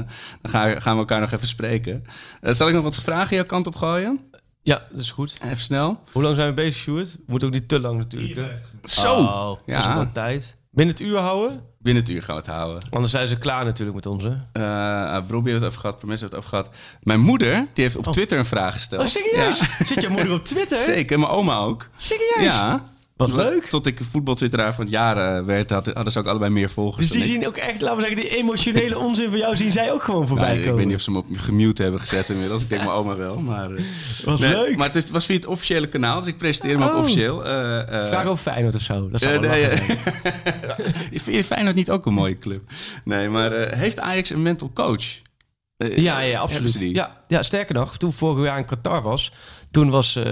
dan 0.43 0.51
gaan, 0.51 0.83
gaan 0.83 0.93
we 0.95 0.99
elkaar 1.01 1.21
nog 1.21 1.33
even 1.33 1.47
spreken. 1.47 2.05
Eh, 2.41 2.53
zal 2.55 2.69
ik 2.69 2.75
nog 2.75 2.83
wat 2.83 2.95
vragen 2.95 3.37
jouw 3.37 3.45
kant 3.45 3.67
op 3.67 3.75
gooien? 3.77 4.21
Ja, 4.63 4.83
dat 4.91 5.01
is 5.01 5.11
goed. 5.11 5.37
Even 5.45 5.57
snel. 5.59 6.01
Hoe 6.13 6.23
lang 6.23 6.35
zijn 6.37 6.49
we 6.49 6.55
bezig, 6.55 6.75
Sjoerd? 6.75 7.17
Moet 7.27 7.45
ook 7.45 7.51
niet 7.51 7.69
te 7.69 7.81
lang 7.81 7.99
natuurlijk. 7.99 8.35
hè? 8.35 8.49
Zo! 8.85 9.15
Oh, 9.17 9.47
dat 9.49 9.63
is 9.67 9.75
Ja. 9.75 9.89
ook 9.89 9.95
wel 9.95 10.13
tijd. 10.13 10.57
Binnen 10.71 10.95
het 10.95 11.05
uur 11.05 11.17
houden? 11.19 11.63
Binnen 11.79 12.03
het 12.03 12.13
uur 12.13 12.23
gaan 12.23 12.35
we 12.35 12.41
het 12.41 12.51
houden. 12.51 12.89
Anders 12.91 13.13
zijn 13.13 13.29
ze 13.29 13.39
klaar 13.39 13.65
natuurlijk 13.65 13.97
met 13.97 14.07
ons, 14.07 14.25
hè? 14.25 14.31
Uh, 14.53 15.27
Brobbie 15.27 15.53
heeft 15.53 15.65
het 15.65 15.71
over 15.71 15.81
gehad, 15.81 15.99
Promes 15.99 16.21
heeft 16.21 16.33
het 16.33 16.41
over 16.45 16.49
gehad. 16.57 16.71
Mijn 17.03 17.21
moeder, 17.21 17.67
die 17.73 17.85
heeft 17.85 17.97
op 17.97 18.05
Twitter 18.07 18.39
een 18.39 18.45
vraag 18.45 18.75
gesteld. 18.75 19.03
Oh, 19.03 19.07
serieus? 19.09 19.59
Ja. 19.61 19.85
Zit 19.85 20.03
je 20.03 20.09
moeder 20.09 20.33
op 20.33 20.43
Twitter? 20.43 20.77
Zeker, 20.77 21.19
mijn 21.19 21.31
oma 21.31 21.57
ook. 21.59 21.89
Serieus? 21.97 22.45
Ja. 22.55 22.85
Wat 23.17 23.33
leuk. 23.33 23.65
Tot 23.65 23.87
ik 23.87 24.01
voetbaltwitteraar 24.11 24.75
van 24.75 24.85
het 24.85 24.93
jaar 24.93 25.37
eh, 25.39 25.45
werd, 25.45 25.71
had- 25.71 25.87
hadden 25.87 26.13
ze 26.13 26.19
ook 26.19 26.27
allebei 26.27 26.51
meer 26.51 26.71
volgers 26.71 27.09
Dus 27.09 27.17
die 27.17 27.25
zien 27.25 27.47
ook 27.47 27.57
echt, 27.57 27.81
laten 27.81 27.97
we 28.03 28.07
zeggen, 28.07 28.21
die 28.29 28.37
emotionele 28.37 28.99
onzin 28.99 29.29
van 29.31 29.39
jou 29.39 29.57
zien 29.57 29.73
zij 29.73 29.93
ook 29.93 30.03
gewoon 30.03 30.27
voorbij 30.27 30.47
Nou, 30.47 30.57
komen. 30.59 30.71
ik 30.73 30.77
weet 30.79 30.87
niet 30.87 30.95
of 30.97 31.03
ze 31.03 31.11
me 31.11 31.19
op 31.19 31.27
gemute 31.37 31.83
hebben 31.83 32.01
gezet 32.01 32.29
inmiddels. 32.29 32.63
Ik 32.63 32.69
denk 32.69 32.81
mijn 32.83 32.95
oma 32.95 33.17
wel. 33.17 33.41
Maar, 33.41 33.71
eh, 33.75 33.85
Wat 34.25 34.39
nee, 34.39 34.51
leuk. 34.51 34.77
Maar 34.77 34.87
het, 34.87 34.97
is, 34.97 35.11
was 35.11 35.25
via 35.27 35.35
het 35.37 35.47
officiële 35.47 35.87
kanaal, 35.87 36.19
dus 36.19 36.29
ik 36.29 36.37
presenteer 36.37 36.73
hem 36.79 36.83
ook 36.83 36.93
Oh. 36.93 36.99
officieel. 36.99 37.45
Eh, 37.45 38.01
eh, 38.01 38.07
Vraag 38.07 38.27
over 38.27 38.53
Feyenoord 38.53 38.75
of 38.75 38.81
zo. 38.83 39.11
Dat 39.11 39.21
zou 39.21 39.39
nee. 39.41 39.69
Vind 41.23 41.37
je 41.37 41.45
Feyenoord 41.45 41.77
niet 41.77 41.91
ook 41.91 42.07
een 42.07 42.15
mooie 42.15 42.39
club? 42.39 42.63
Nee, 43.05 43.29
maar 43.29 43.53
heeft 43.77 43.99
Ajax 44.01 44.31
een 44.31 44.43
mental 44.43 44.71
coach? 44.75 45.05
Ja, 45.77 46.21
ja, 46.21 46.41
absoluut. 46.41 46.79
Ja, 46.79 47.21
ja, 47.27 47.43
sterker 47.43 47.75
nog, 47.75 47.97
toen 47.97 48.13
vorig 48.13 48.45
jaar 48.47 48.59
in 48.59 48.65
Qatar 48.65 49.03
was, 49.03 49.33
toen 49.73 49.91
was, 49.91 50.17
eh, 50.17 50.25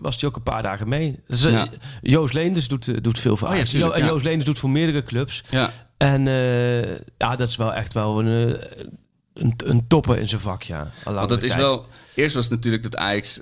was 0.00 0.20
hij 0.20 0.28
ook 0.28 0.36
een 0.36 0.42
paar 0.42 0.62
dagen 0.62 0.88
mee. 0.88 1.20
Dus, 1.26 1.44
eh, 1.44 1.52
Ja. 1.52 1.66
Joost 2.02 2.34
Leenders 2.34 2.68
doet, 2.68 2.88
eh, 2.88 2.94
doet 3.00 3.18
veel 3.18 3.36
voor 3.36 3.46
Oh 3.48 3.52
ja, 3.52 3.58
Ajax. 3.58 3.70
tuurlijk, 3.72 3.92
Jo- 3.92 3.98
en 4.00 4.04
ja. 4.06 4.12
Joost 4.12 4.24
Leenders 4.24 4.46
doet 4.46 4.58
voor 4.58 4.70
meerdere 4.70 5.02
clubs. 5.02 5.42
Ja. 5.50 5.70
En 5.96 6.22
ja, 7.18 7.36
dat 7.36 7.48
is 7.48 7.56
wel 7.56 7.74
echt 7.74 7.92
wel 7.94 8.18
een, 8.20 8.56
een, 9.34 9.54
een 9.64 9.86
topper 9.86 10.18
in 10.18 10.28
zijn 10.28 10.40
vak, 10.40 10.62
ja. 10.62 10.90
Want 11.04 11.28
dat 11.28 11.42
is 11.42 11.48
tijd. 11.50 11.62
wel... 11.62 11.86
Eerst 12.14 12.34
was 12.34 12.44
het 12.44 12.54
natuurlijk 12.54 12.82
dat 12.82 12.96
Ajax 12.96 13.40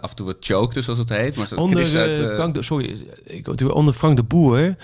af 0.00 0.10
en 0.10 0.16
toe 0.16 0.26
wat 0.26 0.36
chokte, 0.40 0.82
zoals 0.82 0.98
het 0.98 1.08
heet. 1.08 1.36
Maar 1.36 1.52
Onder, 1.54 1.96
uit, 1.98 2.34
Frank 2.34 2.54
de, 2.54 2.62
sorry, 2.62 3.06
ik, 3.24 3.74
onder 3.74 3.94
Frank 3.94 4.16
de 4.16 4.22
Boer. 4.22 4.76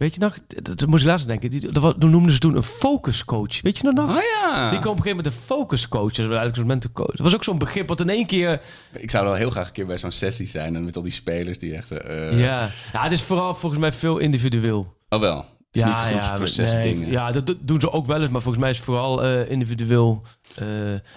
Weet 0.00 0.14
je 0.14 0.20
nog, 0.20 0.36
dat, 0.46 0.78
dat 0.78 0.88
moest 0.88 1.02
ik 1.02 1.08
laatst 1.08 1.28
denken. 1.28 1.50
Die, 1.50 1.72
dat, 1.72 2.00
toen 2.00 2.10
noemden 2.10 2.32
ze 2.32 2.38
toen 2.38 2.56
een 2.56 2.62
focuscoach. 2.62 3.60
Weet 3.60 3.76
je 3.76 3.82
dat 3.82 3.94
nog? 3.94 4.10
Oh 4.10 4.22
ja. 4.40 4.70
Die 4.70 4.78
kwam 4.78 4.92
op 4.92 4.98
een 4.98 5.02
gegeven 5.02 5.16
moment 5.16 5.26
een 5.26 5.32
focuscoach. 5.46 6.12
Dat 6.12 6.16
was 6.16 6.26
eigenlijk 6.26 6.56
zo'n 6.56 6.66
mentorcoach. 6.66 7.10
Dat 7.10 7.20
was 7.20 7.34
ook 7.34 7.44
zo'n 7.44 7.58
begrip 7.58 7.88
wat 7.88 8.00
in 8.00 8.08
één 8.08 8.26
keer... 8.26 8.60
Ik 8.92 9.10
zou 9.10 9.24
wel 9.24 9.34
heel 9.34 9.50
graag 9.50 9.66
een 9.66 9.72
keer 9.72 9.86
bij 9.86 9.98
zo'n 9.98 10.10
sessie 10.10 10.46
zijn. 10.46 10.76
En 10.76 10.84
met 10.84 10.96
al 10.96 11.02
die 11.02 11.12
spelers 11.12 11.58
die 11.58 11.74
echt... 11.74 11.90
eh, 11.90 12.40
ja. 12.40 12.68
ja, 12.92 13.02
het 13.02 13.12
is 13.12 13.22
vooral 13.22 13.54
volgens 13.54 13.80
mij 13.80 13.92
veel 13.92 14.18
individueel. 14.18 14.96
Oh 15.08 15.20
wel. 15.20 15.36
Het 15.36 15.46
is 15.70 15.82
ja, 15.82 15.88
niet 15.88 15.98
groepsproces 15.98 16.72
nee, 16.72 16.94
dingen. 16.94 17.10
ja, 17.10 17.32
dat 17.32 17.46
do- 17.46 17.58
doen 17.60 17.80
ze 17.80 17.92
ook 17.92 18.06
wel 18.06 18.20
eens, 18.20 18.30
maar 18.30 18.42
volgens 18.42 18.62
mij 18.62 18.70
is 18.70 18.76
het 18.76 18.86
vooral 18.86 19.24
eh, 19.24 19.50
individueel. 19.50 20.22
Eh, 20.54 20.66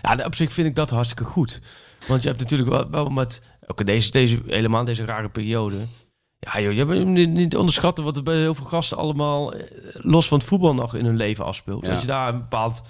ja, 0.02 0.26
op 0.26 0.36
zich 0.36 0.52
vind 0.52 0.68
ik 0.68 0.76
dat 0.76 0.90
hartstikke 0.90 1.24
goed. 1.24 1.62
Want 2.08 2.22
je 2.22 2.28
hebt 2.28 2.42
natuurlijk 2.42 2.70
wel, 2.70 2.90
wel 2.90 3.10
met, 3.10 3.42
ook 3.68 3.80
in 3.80 3.86
deze, 3.86 4.12
deze, 4.12 4.40
helemaal 4.46 4.84
deze 4.86 5.06
rare 5.06 5.30
periode. 5.30 5.78
Ja, 6.44 6.62
joh, 6.62 6.74
je 6.74 6.86
hebt 6.86 7.06
niet, 7.30 7.56
onderschatten 7.56 8.04
wat 8.04 8.18
er 8.18 8.24
bij 8.24 8.38
heel 8.38 8.56
veel 8.56 8.66
gasten 8.66 8.98
allemaal 8.98 9.54
eh, 9.54 9.64
los 9.94 10.28
van 10.28 10.38
het 10.38 10.48
voetbal 10.48 10.74
nog 10.74 10.96
in 10.96 11.06
hun 11.06 11.16
leven 11.16 11.46
afspeelt. 11.46 11.86
Ja. 11.86 11.92
Als 11.92 12.02
je 12.02 12.08
daar 12.08 12.34
een 12.34 12.40
bepaald. 12.40 12.84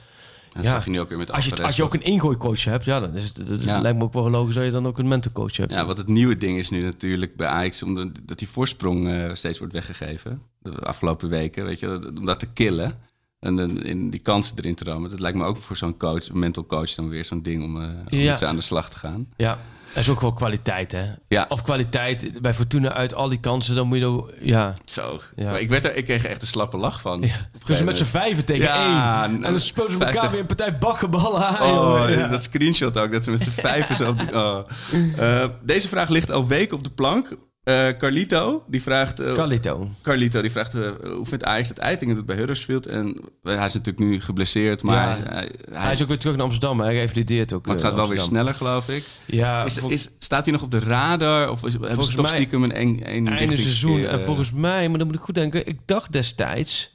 Dat 0.53 0.63
ja. 0.63 0.69
zag 0.69 0.85
je 0.85 0.91
nu 0.91 0.99
ook 0.99 1.09
weer 1.09 1.17
met 1.17 1.31
Als 1.31 1.45
je, 1.45 1.63
als 1.63 1.75
je 1.75 1.83
ook 1.83 1.93
een 1.93 2.03
ingooicoach 2.03 2.63
hebt, 2.63 2.85
ja, 2.85 2.99
dan 2.99 3.15
is 3.15 3.23
het, 3.23 3.63
Ja. 3.63 3.81
lijkt 3.81 3.97
me 3.97 4.03
ook 4.03 4.13
wel 4.13 4.29
logisch 4.29 4.55
dat 4.55 4.63
je 4.63 4.71
dan 4.71 4.87
ook 4.87 4.97
een 4.97 5.07
mentorcoach 5.07 5.57
hebt. 5.57 5.71
Ja, 5.71 5.85
wat 5.85 5.97
het 5.97 6.07
nieuwe 6.07 6.37
ding 6.37 6.57
is 6.57 6.69
nu 6.69 6.81
natuurlijk 6.81 7.35
bij 7.35 7.47
Ajax, 7.47 7.83
omdat 7.83 8.09
dat 8.23 8.37
die 8.39 8.47
voorsprong 8.47 9.09
eh, 9.11 9.33
steeds 9.33 9.57
wordt 9.57 9.73
weggegeven. 9.73 10.41
De 10.59 10.79
afgelopen 10.79 11.29
weken, 11.29 11.65
weet 11.65 11.79
je, 11.79 12.11
om 12.17 12.25
dat 12.25 12.39
te 12.39 12.45
killen. 12.53 12.99
En 13.39 13.83
in 13.83 14.09
die 14.09 14.19
kansen 14.19 14.57
erin 14.57 14.75
te 14.75 14.83
rammen. 14.83 15.09
Dat 15.09 15.19
lijkt 15.19 15.37
me 15.37 15.43
ook 15.45 15.57
voor 15.57 15.77
zo'n 15.77 15.97
coach, 15.97 16.29
een 16.29 16.39
mental 16.39 16.65
coach, 16.65 16.93
dan 16.93 17.09
weer 17.09 17.25
zo'n 17.25 17.41
ding 17.41 17.63
om, 17.63 17.75
om 17.75 18.03
Ja. 18.09 18.31
iets 18.31 18.43
aan 18.43 18.55
de 18.55 18.61
slag 18.61 18.89
te 18.89 18.97
gaan. 18.97 19.27
Ja, 19.37 19.57
dat 19.93 20.03
is 20.03 20.09
ook 20.09 20.21
wel 20.21 20.33
kwaliteit, 20.33 20.91
hè? 20.91 21.03
Ja. 21.27 21.45
Of 21.49 21.61
kwaliteit 21.61 22.41
bij 22.41 22.53
Fortuna 22.53 22.93
uit 22.93 23.13
al 23.13 23.29
die 23.29 23.39
kansen, 23.39 23.75
dan 23.75 23.87
moet 23.87 23.97
je 23.97 24.05
ook, 24.05 24.31
ja. 24.41 24.73
Zo. 24.85 25.19
Ja. 25.35 25.51
Maar 25.51 25.59
ik, 25.59 25.69
werd 25.69 25.85
er, 25.85 25.95
ik 25.95 26.05
kreeg 26.05 26.23
er 26.23 26.29
echt 26.29 26.41
een 26.41 26.47
slappe 26.47 26.77
lach 26.77 27.01
van. 27.01 27.25
Dus 27.65 27.83
met 27.83 27.97
z'n 27.97 28.03
vijven 28.03 28.45
tegen 28.45 28.63
Ja, 28.63 29.23
één. 29.25 29.43
En 29.43 29.51
dan 29.51 29.59
speelden 29.59 29.91
ze 29.93 29.97
elkaar 29.97 30.13
50. 30.13 30.31
weer 30.31 30.39
een 30.41 30.55
partij 30.55 30.77
bakkenballen 30.77 31.47
aan. 31.47 31.61
Oh. 31.77 32.09
Ja. 32.09 32.27
dat 32.27 32.43
screenshot 32.43 32.97
ook, 32.97 33.11
dat 33.11 33.23
ze 33.23 33.31
met 33.31 33.41
z'n 33.41 33.49
vijven 33.49 33.95
zo... 33.95 34.09
op 34.09 34.19
die- 34.19 34.33
oh. 34.43 34.59
Eh, 35.17 35.45
deze 35.63 35.87
vraag 35.87 36.09
ligt 36.09 36.31
al 36.31 36.47
weken 36.47 36.77
op 36.77 36.83
de 36.83 36.89
plank. 36.91 37.35
Eh, 37.64 37.88
Carlito, 37.97 38.64
die 38.68 38.82
vraagt... 38.82 39.20
eh, 39.20 39.34
Carlito. 39.34 39.89
Carlito 40.01 40.41
die 40.41 40.51
vraagt 40.51 40.74
eh, 40.76 40.82
hoe 41.16 41.26
vindt 41.26 41.43
Ajax 41.43 41.68
dat 41.68 41.78
Eiting 41.78 42.16
doet 42.16 42.26
bij 42.26 42.36
Huddersfield. 42.36 42.86
En 42.88 43.16
hij 43.43 43.53
is 43.66 43.74
natuurlijk 43.74 43.99
nu 43.99 44.22
geblesseerd, 44.22 44.84
maar 44.84 45.18
Ja. 45.18 45.24
hij, 45.24 45.49
hij, 45.72 45.80
Hij 45.82 45.93
is 45.93 46.01
ook 46.01 46.07
weer 46.07 46.18
terug 46.18 46.36
naar 46.36 46.45
Amsterdam. 46.45 46.80
Hij 46.80 46.93
revalideert 46.93 47.53
ook. 47.53 47.66
maar 47.66 47.76
het 47.76 47.84
gaat 47.84 47.93
wel 47.93 48.07
weer 48.07 48.20
sneller, 48.20 48.53
geloof 48.53 48.89
ik. 48.89 49.03
Ja, 49.26 49.64
Is, 49.64 49.78
vol- 49.78 49.89
is, 49.89 50.09
staat 50.20 50.43
hij 50.43 50.53
nog 50.53 50.61
op 50.64 50.72
de 50.72 50.80
radar? 50.80 51.49
Of 51.49 51.66
is, 51.66 51.74
hebben 51.74 52.03
ze 52.03 52.14
toch 52.16 52.26
mij- 52.26 52.36
stiekem 52.36 52.64
een, 52.64 52.80
een, 52.82 53.01
een 53.16 53.28
einde 53.28 53.57
seizoen. 53.57 54.05
En 54.05 54.22
volgens 54.22 54.51
mij, 54.51 54.89
maar 54.89 54.97
dan 54.97 55.07
moet 55.07 55.16
ik 55.16 55.22
goed 55.22 55.36
denken. 55.36 55.68
Ik 55.68 55.80
dacht 55.86 56.11
destijds. 56.11 56.91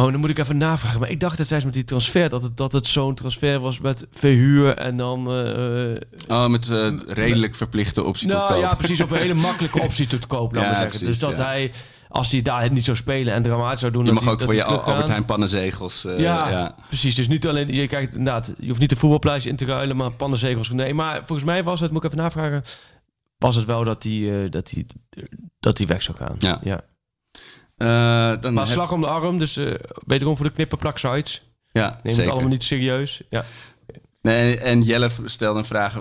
Oh, 0.00 0.10
dan 0.10 0.20
moet 0.20 0.30
ik 0.30 0.38
even 0.38 0.56
navragen. 0.56 1.00
Maar 1.00 1.10
ik 1.10 1.20
dacht 1.20 1.36
destijds 1.36 1.64
met 1.64 1.74
die 1.74 1.84
transfer 1.84 2.28
dat 2.28 2.42
het, 2.42 2.56
dat 2.56 2.72
het 2.72 2.86
zo'n 2.86 3.14
transfer 3.14 3.60
was 3.60 3.80
met 3.80 4.06
verhuur 4.10 4.76
en 4.76 4.96
dan. 4.96 5.30
eh, 5.30 6.36
Oh, 6.36 6.46
met 6.46 6.68
eh, 6.70 6.92
redelijk 7.06 7.54
verplichte 7.54 8.04
optie 8.04 8.28
tot 8.28 8.38
nou 8.38 8.52
koop. 8.52 8.62
ja, 8.62 8.74
precies. 8.74 9.00
Of 9.00 9.10
een 9.10 9.16
hele 9.18 9.34
makkelijke 9.34 9.82
optie 9.86 10.06
tot 10.06 10.26
koop, 10.26 10.54
Ja, 10.54 10.62
zeggen. 10.62 10.86
precies, 10.88 11.06
dus 11.06 11.18
dat 11.18 11.36
ja. 11.36 11.44
hij, 11.44 11.72
als 12.08 12.30
hij 12.32 12.42
daar 12.42 12.72
niet 12.72 12.84
zou 12.84 12.96
spelen 12.96 13.34
en 13.34 13.42
dramatisch 13.42 13.80
zou 13.80 13.92
doen. 13.92 14.04
Je 14.04 14.12
dat 14.12 14.22
mag 14.22 14.32
ook 14.32 14.38
dat 14.38 14.46
voor 14.48 14.56
je 14.56 14.62
teruggaan. 14.62 14.90
Albert 14.90 15.08
Heijn 15.08 15.24
pannenzegels. 15.24 16.02
Ja, 16.02 16.48
ja. 16.50 16.74
precies. 16.86 17.14
Dus 17.14 17.28
niet 17.28 17.46
alleen, 17.46 17.74
je 17.74 17.86
kijkt 17.86 18.14
inderdaad, 18.14 18.54
je 18.58 18.68
hoeft 18.68 18.80
niet 18.80 18.90
de 18.90 18.96
voetbalprijs 18.96 19.46
in 19.46 19.56
te 19.56 19.64
ruilen, 19.64 19.96
maar 19.96 20.10
pannenzegels. 20.10 20.70
Nee, 20.70 20.94
maar 20.94 21.16
volgens 21.16 21.44
mij 21.46 21.64
was 21.64 21.80
het, 21.80 21.90
moet 21.90 22.04
ik 22.04 22.10
even 22.12 22.22
navragen, 22.22 22.62
was 23.38 23.56
het 23.56 23.64
wel 23.64 23.84
dat 23.84 24.02
hij, 24.02 24.48
dat 24.48 24.70
hij, 24.70 24.86
dat 25.60 25.78
hij 25.78 25.86
weg 25.86 26.02
zou 26.02 26.16
gaan. 26.16 26.36
Ja. 26.38 26.60
ja. 26.64 26.80
Eh, 27.80 27.86
dan 28.40 28.52
Maar 28.54 28.64
heb- 28.64 28.72
slag 28.74 28.92
om 28.92 29.00
de 29.00 29.06
arm, 29.06 29.38
dus 29.38 29.56
eh 29.56 29.74
wederom 30.06 30.36
voor 30.36 30.46
de 30.46 30.52
knipperplak 30.52 30.98
sites. 30.98 31.42
ja, 31.72 32.00
Neem 32.02 32.16
het 32.16 32.26
allemaal 32.28 32.48
niet 32.50 32.62
serieus. 32.62 33.22
Ja. 33.30 33.44
Nee, 34.22 34.58
en 34.58 34.82
Jelle 34.82 35.08
stelde 35.24 35.58
een 35.58 35.64
vraag 35.64 35.98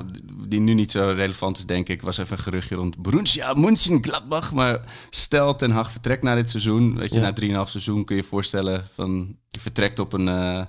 die 0.47 0.59
nu 0.59 0.73
niet 0.73 0.91
zo 0.91 1.13
relevant 1.15 1.57
is, 1.57 1.65
denk 1.65 1.89
ik. 1.89 2.01
Was 2.01 2.17
even 2.17 2.37
een 2.37 2.43
geruchtje 2.43 2.75
rond 2.75 2.97
Borussia 2.97 3.53
Mönchengladbach. 3.53 4.53
Maar 4.53 4.79
stel 5.09 5.55
Ten 5.55 5.71
Hag 5.71 5.91
vertrekt 5.91 6.23
na 6.23 6.35
dit 6.35 6.49
seizoen. 6.49 6.97
Weet 6.97 7.09
je, 7.09 7.15
Ja. 7.19 7.21
na 7.21 7.33
3,5 7.33 7.69
seizoen 7.69 8.05
kun 8.05 8.15
je 8.15 8.21
je 8.21 8.27
voorstellen 8.27 8.85
van... 8.93 9.35
Je 9.49 9.59
vertrekt 9.59 9.99
op, 9.99 10.13
een, 10.13 10.27
eh, 10.27 10.61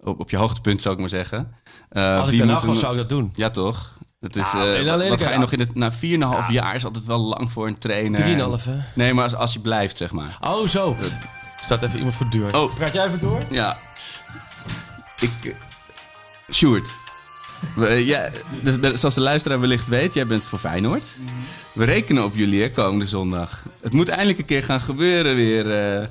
op, 0.00 0.20
op 0.20 0.30
je 0.30 0.36
hoogtepunt, 0.36 0.82
zou 0.82 0.94
ik 0.94 1.00
maar 1.00 1.08
zeggen. 1.08 1.54
Als 1.92 2.30
ik 2.30 2.38
ten 2.38 2.48
hem- 2.48 2.74
zou 2.74 2.92
ik 2.92 2.98
dat 2.98 3.08
doen. 3.08 3.32
Ja, 3.34 3.50
toch? 3.50 3.98
Het 4.24 4.36
is, 4.36 4.52
Ja, 4.52 4.64
eh, 4.64 4.78
in 4.78 5.08
wat, 5.08 5.20
ga 5.22 5.30
je 5.30 5.38
nog 5.38 5.52
in 5.52 5.60
het... 5.60 5.74
Na 5.74 5.92
4,5 5.92 5.98
jaar 6.50 6.74
is 6.74 6.84
altijd 6.84 7.04
wel 7.04 7.20
lang 7.20 7.52
voor 7.52 7.66
een 7.66 7.78
trainer. 7.78 8.20
3,5 8.58 8.64
hè? 8.64 8.76
Nee, 8.94 9.14
maar 9.14 9.24
als, 9.24 9.34
als 9.34 9.52
je 9.52 9.58
blijft, 9.60 9.96
zeg 9.96 10.10
maar. 10.12 10.36
Oh, 10.40 10.66
zo. 10.68 10.96
Staat 11.60 11.82
even 11.82 11.96
iemand 11.96 12.14
voor 12.14 12.28
de 12.30 12.38
deur. 12.38 12.56
Oh. 12.56 12.74
Praat 12.74 12.92
jij 12.92 13.06
even 13.06 13.18
door? 13.18 13.42
Ja. 13.50 13.78
Ik... 15.20 15.30
eh, 15.44 15.52
Sjoerd. 16.52 16.96
We, 17.76 17.88
ja, 18.06 18.28
dus, 18.62 19.00
zoals 19.00 19.14
de 19.14 19.20
luisteraar 19.20 19.60
wellicht 19.60 19.88
weet, 19.88 20.14
jij 20.14 20.26
bent 20.26 20.44
voor 20.44 20.58
Feyenoord. 20.58 21.16
We 21.74 21.84
rekenen 21.84 22.24
op 22.24 22.34
jullie 22.34 22.62
hè, 22.62 22.72
komende 22.72 23.06
zondag. 23.06 23.62
Het 23.82 23.92
moet 23.92 24.08
eindelijk 24.08 24.38
een 24.38 24.44
keer 24.44 24.62
gaan 24.62 24.80
gebeuren 24.80 25.34
weer. 25.34 25.60
eh. 25.70 26.08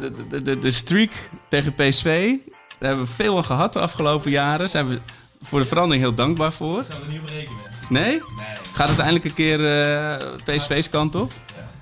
de, 0.00 0.12
de, 0.28 0.42
de, 0.42 0.58
de 0.58 0.70
streak 0.70 1.10
tegen 1.48 1.74
PSV, 1.74 2.32
daar 2.78 2.88
hebben 2.88 3.04
we 3.04 3.10
veel 3.12 3.36
aan 3.36 3.44
gehad 3.44 3.72
de 3.72 3.78
afgelopen 3.80 4.30
jaren. 4.30 4.70
Zijn 4.70 4.88
we 4.88 5.00
voor 5.42 5.60
de 5.60 5.66
verandering 5.66 6.02
heel 6.04 6.14
dankbaar 6.14 6.52
voor. 6.52 6.80
Ik 6.80 6.86
zou 6.86 7.02
er 7.02 7.08
niet 7.08 7.20
op 7.20 7.26
rekenen. 7.28 7.60
Nee? 7.88 8.04
Nee. 8.04 8.22
Gaat 8.72 8.88
het 8.88 8.98
eindelijk 8.98 9.24
een 9.24 9.34
keer 9.34 9.66
eh, 9.90 10.26
PSV's 10.44 10.88
kant 10.88 11.14
op? 11.14 11.32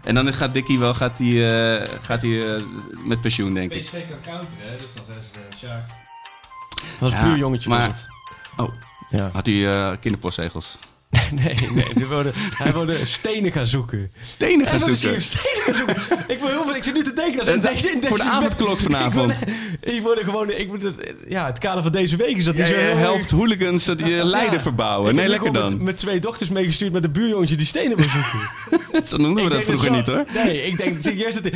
En 0.05 0.15
dan 0.15 0.33
gaat 0.35 0.55
Dickie 0.55 0.79
wel 0.79 0.95
gaat 0.95 1.17
die, 1.17 1.51
eh, 1.59 1.89
gaat 2.01 2.21
die, 2.21 2.55
eh, 2.55 2.63
met 3.05 3.21
pensioen, 3.21 3.55
denk 3.55 3.73
ik. 3.73 3.81
PSV 3.81 3.91
kan 4.09 4.19
counteren, 4.25 4.79
dus 4.83 4.95
dan 4.95 5.05
zijn 5.05 5.19
ze 5.23 5.39
uh, 5.53 5.57
Sjaak. 5.59 5.87
Dat 5.89 6.99
was 6.99 7.13
een 7.13 7.19
Ja, 7.19 7.25
puur 7.25 7.37
jongetje. 7.37 7.69
maar- 7.71 7.89
was 7.89 8.01
het. 8.01 8.09
Oh, 8.57 8.75
Ja. 9.09 9.31
had 9.33 9.47
hij 9.47 9.67
eh 9.91 9.97
kinderpostzegels? 10.01 10.79
Nee, 11.45 11.55
nee. 11.75 12.07
wilde, 12.09 12.31
hij 12.35 12.73
wilde 12.73 12.97
stenen 13.07 13.53
gaan 13.53 13.67
zoeken. 13.67 14.11
Stenen 14.21 14.67
gaan 14.67 14.81
zoeken. 14.81 15.23
stenen 15.23 15.63
gaan 15.63 15.75
zoeken. 15.75 15.97
Ik 16.29 16.39
wil 16.39 16.49
heel 16.49 16.63
veel. 16.65 16.75
Ik 16.77 16.85
zit 16.85 16.95
nu 16.95 17.03
te 17.03 17.13
denken. 17.13 17.45
Dat 17.45 17.49
is 17.75 17.85
in 17.85 17.91
En 17.93 18.01
deze, 18.01 18.07
voor 18.09 18.17
de 18.17 18.23
deze- 18.23 18.35
avondklok 18.37 18.81
vanavond. 18.91 19.33
Ik 19.81 20.03
word, 20.03 20.19
ik 20.21 20.25
er 20.27 20.31
gewoon. 20.31 20.51
Ik 20.51 20.69
moet 20.69 20.83
het, 20.83 20.95
ja, 21.29 21.47
het 21.47 21.59
kader 21.59 21.83
van 21.83 21.93
deze 21.93 22.17
week 22.17 22.37
is 22.37 22.45
dat 22.45 22.55
Ja, 22.57 22.61
niet 22.65 22.73
zo 22.75 22.79
je 22.81 22.87
helpt 22.87 23.31
hooligans 23.31 23.85
dat 23.85 24.01
eh, 24.01 24.25
Leiden 24.25 24.61
verbouwen. 24.61 25.11
Ik 25.11 25.17
Nee, 25.17 25.29
lekker 25.29 25.53
dan. 25.53 25.73
Met, 25.73 25.83
met 25.83 25.97
twee 25.97 26.21
dochters 26.21 26.51
meegestuurd 26.51 26.93
met 26.93 27.05
een 27.05 27.13
buurjongetje 27.13 27.57
die 27.57 27.67
stenen 27.67 27.97
wil 27.97 28.07
zoeken. 28.09 29.09
Zo 29.09 29.17
noemden 29.17 29.45
we 29.45 29.51
Ik 29.51 29.55
dat 29.57 29.65
vroeger 29.65 29.85
zo- 29.91 29.95
niet 29.97 30.07
hoor. 30.07 30.25
Nee, 30.45 30.67
ik 30.67 30.77
denk 30.77 31.01
serieus 31.03 31.35
dat... 31.35 31.53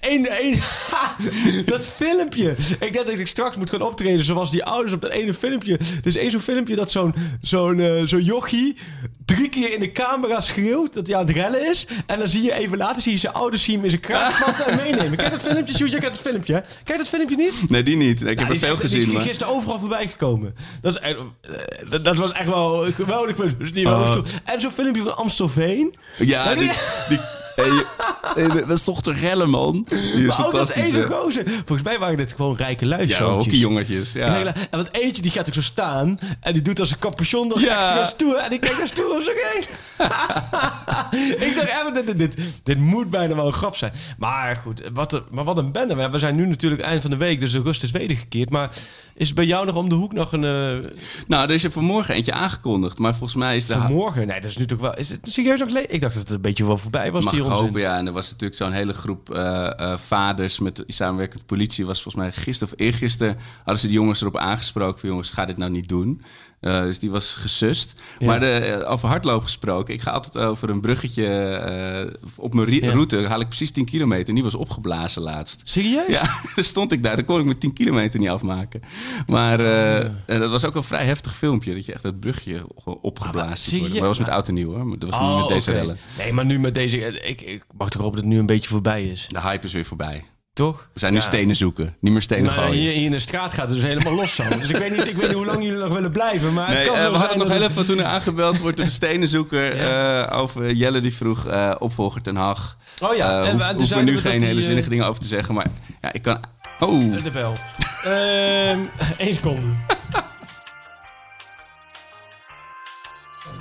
Één, 0.00 0.26
ha, 0.90 1.16
dat 1.64 1.86
filmpje. 1.88 2.50
Ik 2.80 2.92
denk 2.92 2.94
dat 3.06 3.08
ik 3.18 3.26
straks 3.26 3.56
moet 3.56 3.70
gaan 3.70 3.82
optreden 3.82 4.24
zoals 4.24 4.50
die 4.50 4.64
ouders 4.64 4.92
op 4.94 5.00
dat 5.00 5.10
ene 5.10 5.34
filmpje. 5.34 5.72
Er 5.74 6.06
is 6.06 6.16
één 6.16 6.30
zo'n 6.30 6.40
filmpje 6.40 6.74
dat 6.74 6.90
zo'n 6.90 7.14
zo'n 7.42 7.80
eh, 7.80 7.90
zo'n 8.04 8.22
jochie 8.24 8.76
drie 9.24 9.48
keer 9.48 9.72
in 9.74 9.80
de 9.80 9.92
camera 9.92 10.40
schreeuwt 10.40 10.92
dat 10.94 11.06
hij 11.06 11.16
aan 11.16 11.26
het 11.26 11.34
rellen 11.36 11.70
is. 11.70 11.86
En 12.06 12.18
dan 12.18 12.28
zie 12.28 12.42
je 12.42 12.52
even 12.54 12.78
later 12.78 13.02
zie 13.02 13.12
je 13.12 13.18
zijn 13.18 13.32
ouders 13.32 13.62
zien 13.62 13.84
in 13.84 13.90
zijn 13.90 14.02
kraag 14.02 14.38
vatten 14.44 14.66
en 14.66 14.76
meenemen. 14.76 15.16
Kijk 15.16 15.30
dat 15.30 15.40
filmpje, 15.40 15.74
Sjoerd, 15.76 15.90
kent 15.90 16.04
het 16.04 16.16
filmpje. 16.16 16.64
Kijk 16.84 16.98
dat 16.98 17.08
filmpje 17.08 17.36
niet? 17.36 17.70
Nee, 17.70 17.82
die 17.82 17.96
niet. 17.96 18.20
Ik 18.22 18.26
heb 18.28 18.38
er 18.38 18.44
die 18.44 18.54
is 18.54 18.60
veel 18.60 18.68
echt- 18.70 18.80
Die 18.80 18.90
gezien. 18.90 19.06
is 19.08 19.12
Maar... 19.14 19.22
gisteren 19.22 19.54
overal 19.54 19.78
voorbij 19.78 20.08
gekomen. 20.08 20.54
Dat, 20.80 20.94
is, 20.94 21.00
echt- 21.00 21.16
eh, 21.40 21.90
dat, 21.90 22.04
dat 22.04 22.16
was 22.16 22.32
echt 22.32 22.48
wel 22.48 22.86
een 22.86 22.92
geweldig. 22.92 23.36
Dus 23.58 23.72
niet 23.72 23.86
Oh. 23.86 24.16
En 24.44 24.60
zo'n 24.60 24.72
filmpje 24.72 25.02
van 25.02 25.16
Amstelveen. 25.16 25.96
Ja, 26.18 26.50
je- 26.50 26.58
die, 27.08 27.18
En 27.56 27.64
je, 27.64 27.86
en 28.36 28.66
we 28.66 28.76
zochten 28.76 29.14
rellen, 29.14 29.50
man. 29.50 29.86
Die 29.88 29.98
is 30.26 30.36
Maar 30.36 30.46
ook 30.46 30.52
dat 30.52 30.70
ene 30.70 31.02
gozer. 31.06 31.44
Volgens 31.48 31.82
mij 31.82 31.98
waren 31.98 32.16
dit 32.16 32.32
gewoon 32.36 32.56
rijke 32.56 32.86
lui. 32.86 33.08
Ja, 33.08 33.22
hockeyjongetjes. 33.24 34.12
Ja. 34.12 34.36
En 34.44 34.54
want 34.70 34.88
eentje 34.94 35.22
die 35.22 35.30
gaat 35.30 35.46
ook 35.48 35.54
zo 35.54 35.60
staan 35.62 36.18
en 36.40 36.52
die 36.52 36.62
doet 36.62 36.80
als 36.80 36.90
een 36.90 36.98
capuchon 36.98 37.48
nog 37.48 37.60
Ja. 37.60 37.76
extra 37.78 38.04
stoer 38.04 38.36
en 38.36 38.52
ik 38.52 38.60
kijk 38.60 38.76
daar 38.76 38.86
stoer 38.86 39.22
zich 39.22 39.34
heen. 39.52 39.64
ik 41.48 41.54
dacht 41.56 41.68
even, 41.68 41.94
dit, 41.94 42.06
dit, 42.06 42.18
dit, 42.18 42.36
dit 42.62 42.78
moet 42.78 43.10
bijna 43.10 43.34
wel 43.34 43.46
een 43.46 43.52
grap 43.52 43.76
zijn. 43.76 43.92
Maar 44.18 44.56
goed, 44.56 44.82
wat, 44.92 45.12
een- 45.12 45.22
maar 45.30 45.44
wat 45.44 45.58
een 45.58 45.72
bende. 45.72 45.94
We- 45.94 46.10
We 46.10 46.18
zijn 46.18 46.34
nu 46.36 46.46
natuurlijk 46.46 46.82
eind 46.82 47.02
van 47.02 47.10
de 47.10 47.16
week, 47.16 47.40
dus 47.40 47.52
de 47.52 47.60
rust 47.62 47.82
is 47.82 47.90
wedergekeerd. 47.90 48.50
Maar 48.50 48.70
is 49.14 49.32
bij 49.32 49.44
jou 49.44 49.66
nog 49.66 49.74
om 49.76 49.88
de 49.88 49.94
hoek 49.94 50.12
nog 50.12 50.32
een... 50.32 50.44
eh 50.44 50.90
Nou, 51.26 51.44
er 51.48 51.50
is 51.50 51.64
er 51.64 51.70
vanmorgen 51.70 52.14
eentje 52.14 52.32
aangekondigd. 52.32 52.98
Maar 52.98 53.10
volgens 53.12 53.34
mij 53.34 53.56
is 53.56 53.66
de... 53.66 53.72
vanmorgen? 53.74 54.26
Nee, 54.26 54.40
dat 54.40 54.50
is 54.50 54.56
nu 54.56 54.66
toch 54.66 54.78
wel... 54.78 54.96
Is 54.96 55.08
het 55.08 55.28
serieus 55.28 55.58
nog 55.60 55.70
le- 55.70 55.78
Ik 55.88 56.00
dacht 56.00 56.14
dat 56.14 56.22
het 56.22 56.32
een 56.32 56.40
beetje 56.40 56.66
wel 56.66 56.78
voorbij 56.78 57.12
was, 57.12 57.24
Mag 57.24 57.32
die 57.32 57.42
hopen, 57.42 57.80
ja. 57.80 57.96
En 57.96 58.06
er 58.06 58.12
was 58.12 58.30
natuurlijk 58.30 58.60
zo'n 58.60 58.72
hele 58.72 58.92
groep 58.92 59.30
eh, 59.34 59.78
eh, 59.80 59.98
vaders 59.98 60.58
met 60.58 60.76
de 60.76 60.84
samenwerkende 60.86 61.44
politie. 61.44 61.86
Was 61.86 62.02
volgens 62.02 62.24
mij 62.24 62.32
gisteren 62.32 62.74
of 62.74 62.80
eergisteren 62.80 63.36
hadden 63.56 63.78
ze 63.78 63.86
de 63.86 63.92
jongens 63.92 64.20
erop 64.20 64.36
aangesproken. 64.36 65.00
Van 65.00 65.08
jongens, 65.08 65.30
ga 65.30 65.44
dit 65.44 65.56
nou 65.56 65.70
niet 65.70 65.88
doen. 65.88 66.22
Dus 66.60 66.98
die 66.98 67.10
was 67.10 67.34
gesust. 67.34 67.94
Ja. 68.18 68.26
Maar 68.26 68.40
de, 68.40 68.84
over 68.88 69.08
hardlopen 69.08 69.42
gesproken. 69.42 69.94
Ik 69.94 70.00
ga 70.02 70.10
altijd 70.10 70.44
over 70.44 70.70
een 70.70 70.80
bruggetje 70.80 72.18
op 72.36 72.54
mijn 72.54 72.72
Ja. 72.74 72.90
route. 72.90 73.26
Haal 73.26 73.40
ik 73.40 73.46
precies 73.48 73.70
10 73.70 73.84
kilometer. 73.84 74.28
En 74.28 74.34
die 74.34 74.42
was 74.44 74.54
opgeblazen 74.54 75.22
laatst. 75.22 75.60
Serieus? 75.64 76.06
Ja, 76.08 76.22
dus 76.54 76.66
stond 76.66 76.92
ik 76.92 77.02
daar. 77.02 77.16
Dan 77.16 77.24
kon 77.24 77.38
ik 77.38 77.44
mijn 77.44 77.58
10 77.58 77.72
kilometer 77.72 78.20
niet 78.20 78.28
afmaken. 78.28 78.82
Maar 79.26 79.60
eh, 79.60 80.04
Oh. 80.04 80.10
eh, 80.26 80.38
dat 80.40 80.50
was 80.50 80.64
ook 80.64 80.74
een 80.74 80.82
vrij 80.82 81.04
heftig 81.04 81.36
filmpje. 81.36 81.74
Dat 81.74 81.86
je 81.86 81.92
echt 81.92 82.02
dat 82.02 82.20
brugje 82.20 82.66
opgeblazen 82.84 83.76
je- 83.76 83.82
Maar 83.82 83.90
dat 83.92 84.00
was 84.00 84.18
met 84.18 84.28
oud 84.28 84.48
en 84.48 84.54
nieuw 84.54 84.74
hoor. 84.74 84.98
Dat 84.98 85.10
was 85.10 85.18
Oh, 85.18 85.28
niet 85.30 85.38
met 85.40 85.48
deze 85.48 85.72
rellen. 85.72 85.98
Nee, 86.18 86.32
maar 86.32 86.44
nu 86.44 86.58
met 86.58 86.74
deze... 86.74 86.98
Ik, 87.20 87.40
ik 87.40 87.64
mag 87.76 87.88
toch 87.90 88.02
hopen 88.02 88.16
dat 88.16 88.24
het 88.24 88.32
nu 88.34 88.40
een 88.40 88.46
beetje 88.46 88.68
voorbij 88.68 89.04
is. 89.04 89.24
De 89.28 89.40
hype 89.40 89.66
is 89.66 89.72
weer 89.72 89.84
voorbij. 89.84 90.24
Toch? 90.52 90.88
We 90.92 90.98
zijn 91.00 91.12
nu 91.12 91.18
Ja. 91.18 91.24
stenen 91.24 91.56
zoeken. 91.56 91.96
Niet 92.00 92.12
meer 92.12 92.22
stenen 92.22 92.44
Nou, 92.44 92.56
gooien. 92.56 92.74
hier, 92.74 92.92
hier 92.92 93.04
in 93.04 93.10
de 93.10 93.18
straat 93.18 93.52
gaat 93.54 93.68
het 93.68 93.74
dus 93.78 93.86
helemaal 93.88 94.14
los 94.14 94.34
zo. 94.34 94.42
Dus 94.48 94.68
ik 94.68 94.76
weet 94.76 94.96
niet, 94.96 95.06
ik 95.06 95.16
weet 95.16 95.26
niet 95.26 95.36
hoe 95.36 95.46
lang 95.46 95.62
jullie 95.64 95.78
nog 95.78 95.92
willen 95.92 96.10
blijven. 96.12 96.52
Maar 96.52 96.68
Nee, 96.68 96.76
het 96.78 96.86
kan 96.86 96.96
eh, 96.96 97.10
we 97.10 97.16
hadden 97.16 97.38
nog 97.38 97.48
heel 97.48 97.60
het- 97.60 97.70
even 97.70 97.86
toen 97.86 97.98
er 97.98 98.04
aangebeld 98.04 98.58
wordt 98.58 98.76
de 98.76 98.90
stenenzoeker 99.00 99.72
eh, 99.78 100.38
over 100.40 100.72
Jelle 100.72 101.00
die 101.00 101.14
vroeg 101.14 101.46
eh, 101.46 101.74
opvolger 101.78 102.22
Ten 102.22 102.36
Hag. 102.36 102.76
Oh 103.00 103.14
ja, 103.16 103.42
Eh, 103.42 103.48
en 103.48 103.56
we- 103.58 103.64
hoef- 103.64 103.72
hoeven 103.76 103.96
we 103.96 104.02
nu 104.02 104.18
geen 104.18 104.42
hele 104.42 104.60
eh, 104.60 104.66
zinnige 104.66 104.88
dingen 104.88 105.06
over 105.06 105.20
te 105.20 105.26
zeggen, 105.28 105.54
maar 105.54 105.66
ja, 106.00 106.12
ik 106.12 106.22
kan. 106.22 106.40
Oh, 106.82 107.22
De 107.22 107.30
bel. 107.30 107.56
Ehm 108.04 108.80
Eén 109.18 109.32
seconde. 109.34 109.66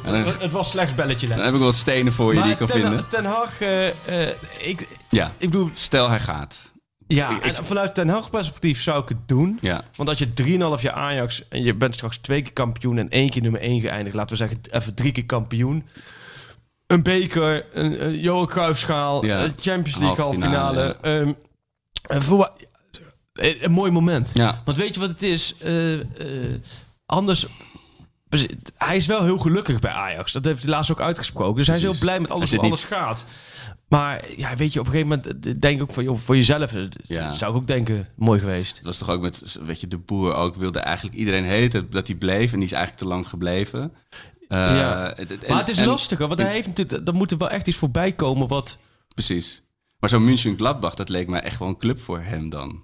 en 0.03 0.11
dan, 0.11 0.13
Het, 0.25 0.41
het 0.41 0.51
was 0.51 0.69
slechts 0.69 0.93
belletje. 0.93 1.27
dan 1.27 1.39
heb 1.39 1.53
ik 1.53 1.59
wat 1.59 1.75
stenen 1.75 2.13
voor 2.13 2.33
je 2.35 2.41
die 2.41 2.51
ik 2.51 2.57
kan 2.57 2.67
ten, 2.67 2.81
vinden. 2.81 3.07
Ten 3.07 3.25
Hag, 3.25 3.61
eh, 3.61 3.87
eh, 3.87 4.35
ik, 4.59 4.87
Ja, 5.09 5.31
ik 5.37 5.49
bedoel, 5.49 5.69
stel 5.73 6.09
hij 6.09 6.19
gaat. 6.19 6.71
ja, 7.07 7.29
Ik- 7.29 7.45
ik- 7.45 7.57
en 7.57 7.65
vanuit 7.65 7.95
Ten 7.95 8.09
Hag 8.09 8.29
perspectief 8.29 8.81
zou 8.81 9.01
ik 9.03 9.09
het 9.09 9.27
doen. 9.27 9.57
Ja, 9.61 9.81
Want 9.95 10.09
als 10.09 10.17
je 10.19 10.33
3,5 10.33 10.81
jaar 10.81 10.93
Ajax 10.93 11.47
en 11.49 11.63
je 11.63 11.73
bent 11.75 11.93
straks 11.93 12.17
twee 12.17 12.41
keer 12.41 12.53
kampioen 12.53 12.97
en 12.97 13.09
één 13.09 13.29
keer 13.29 13.41
nummer 13.41 13.61
1 13.61 13.81
geëindigd, 13.81 14.15
laten 14.15 14.37
we 14.37 14.43
zeggen 14.43 14.61
even 14.71 14.93
drie 14.95 15.11
keer 15.11 15.25
kampioen. 15.25 15.87
Een 16.87 17.03
beker, 17.03 17.65
een, 17.73 18.05
een 18.05 18.19
Johan 18.19 18.47
Cruijffschaal, 18.47 19.25
Ja. 19.25 19.47
Champions 19.59 19.97
League 19.97 20.23
halve 20.23 20.39
finale. 20.39 20.95
ehm, 21.01 21.31
voor, 22.21 22.37
wa- 22.37 22.51
een, 23.33 23.63
een 23.65 23.71
mooi 23.71 23.91
moment. 23.91 24.31
ja. 24.33 24.61
Want 24.65 24.77
weet 24.77 24.93
je 24.93 24.99
wat 24.99 25.09
het 25.09 25.23
is? 25.23 25.55
Eh, 25.59 25.99
eh, 25.99 26.05
anders. 27.05 27.45
Hij 28.77 28.95
is 28.95 29.05
wel 29.05 29.23
heel 29.23 29.37
gelukkig 29.37 29.79
bij 29.79 29.91
Ajax. 29.91 30.31
Dat 30.31 30.45
heeft 30.45 30.61
hij 30.63 30.71
laatst 30.71 30.91
ook 30.91 31.01
uitgesproken. 31.01 31.55
Dus 31.57 31.67
hij 31.67 31.75
is 31.75 31.81
heel 31.81 31.95
blij 31.99 32.19
met 32.19 32.31
alles 32.31 32.51
hoe 32.51 32.59
alles 32.59 32.85
gaat. 32.85 33.25
Maar 33.87 34.23
ja, 34.37 34.55
weet 34.55 34.73
je, 34.73 34.79
op 34.79 34.85
een 34.85 34.91
gegeven 34.91 35.21
moment 35.23 35.45
eh, 35.45 35.53
denk 35.59 35.75
ik 35.75 35.81
ook 35.81 35.91
van, 35.93 36.03
joh, 36.03 36.17
voor 36.17 36.35
jezelf. 36.35 36.73
eh, 36.73 36.83
Ja. 37.03 37.33
Zou 37.33 37.51
ik 37.51 37.57
ook 37.57 37.67
denken, 37.67 38.07
mooi 38.15 38.39
geweest. 38.39 38.75
Het 38.75 38.85
was 38.85 38.97
toch 38.97 39.09
ook 39.09 39.21
met, 39.21 39.59
weet 39.65 39.79
je, 39.81 39.87
de 39.87 39.97
boer 39.97 40.33
ook 40.33 40.55
wilde 40.55 40.79
eigenlijk 40.79 41.15
iedereen 41.17 41.43
heten 41.45 41.89
dat 41.89 42.07
hij 42.07 42.15
bleef 42.15 42.51
en 42.51 42.57
die 42.57 42.67
is 42.67 42.71
eigenlijk 42.73 43.03
te 43.03 43.09
lang 43.09 43.27
gebleven. 43.27 43.93
Eh, 44.47 44.57
Ja. 44.57 45.13
maar 45.47 45.57
het 45.59 45.69
is 45.69 45.77
en- 45.77 45.85
lastig, 45.85 46.17
hoor, 46.17 46.27
want 46.27 46.39
hij 46.39 46.51
heeft 46.51 46.67
natuurlijk, 46.67 47.07
er 47.07 47.13
moet 47.13 47.31
er 47.31 47.37
wel 47.37 47.49
echt 47.49 47.67
iets 47.67 47.77
voorbij 47.77 48.11
komen 48.11 48.47
wat... 48.47 48.77
Precies. 49.13 49.61
Maar 49.99 50.09
zo'n 50.09 50.23
München 50.23 50.57
Gladbach, 50.57 50.93
dat 50.93 51.09
leek 51.09 51.27
mij 51.27 51.41
echt 51.41 51.59
wel 51.59 51.67
een 51.67 51.77
club 51.77 51.99
voor 51.99 52.19
hem 52.19 52.49
dan. 52.49 52.83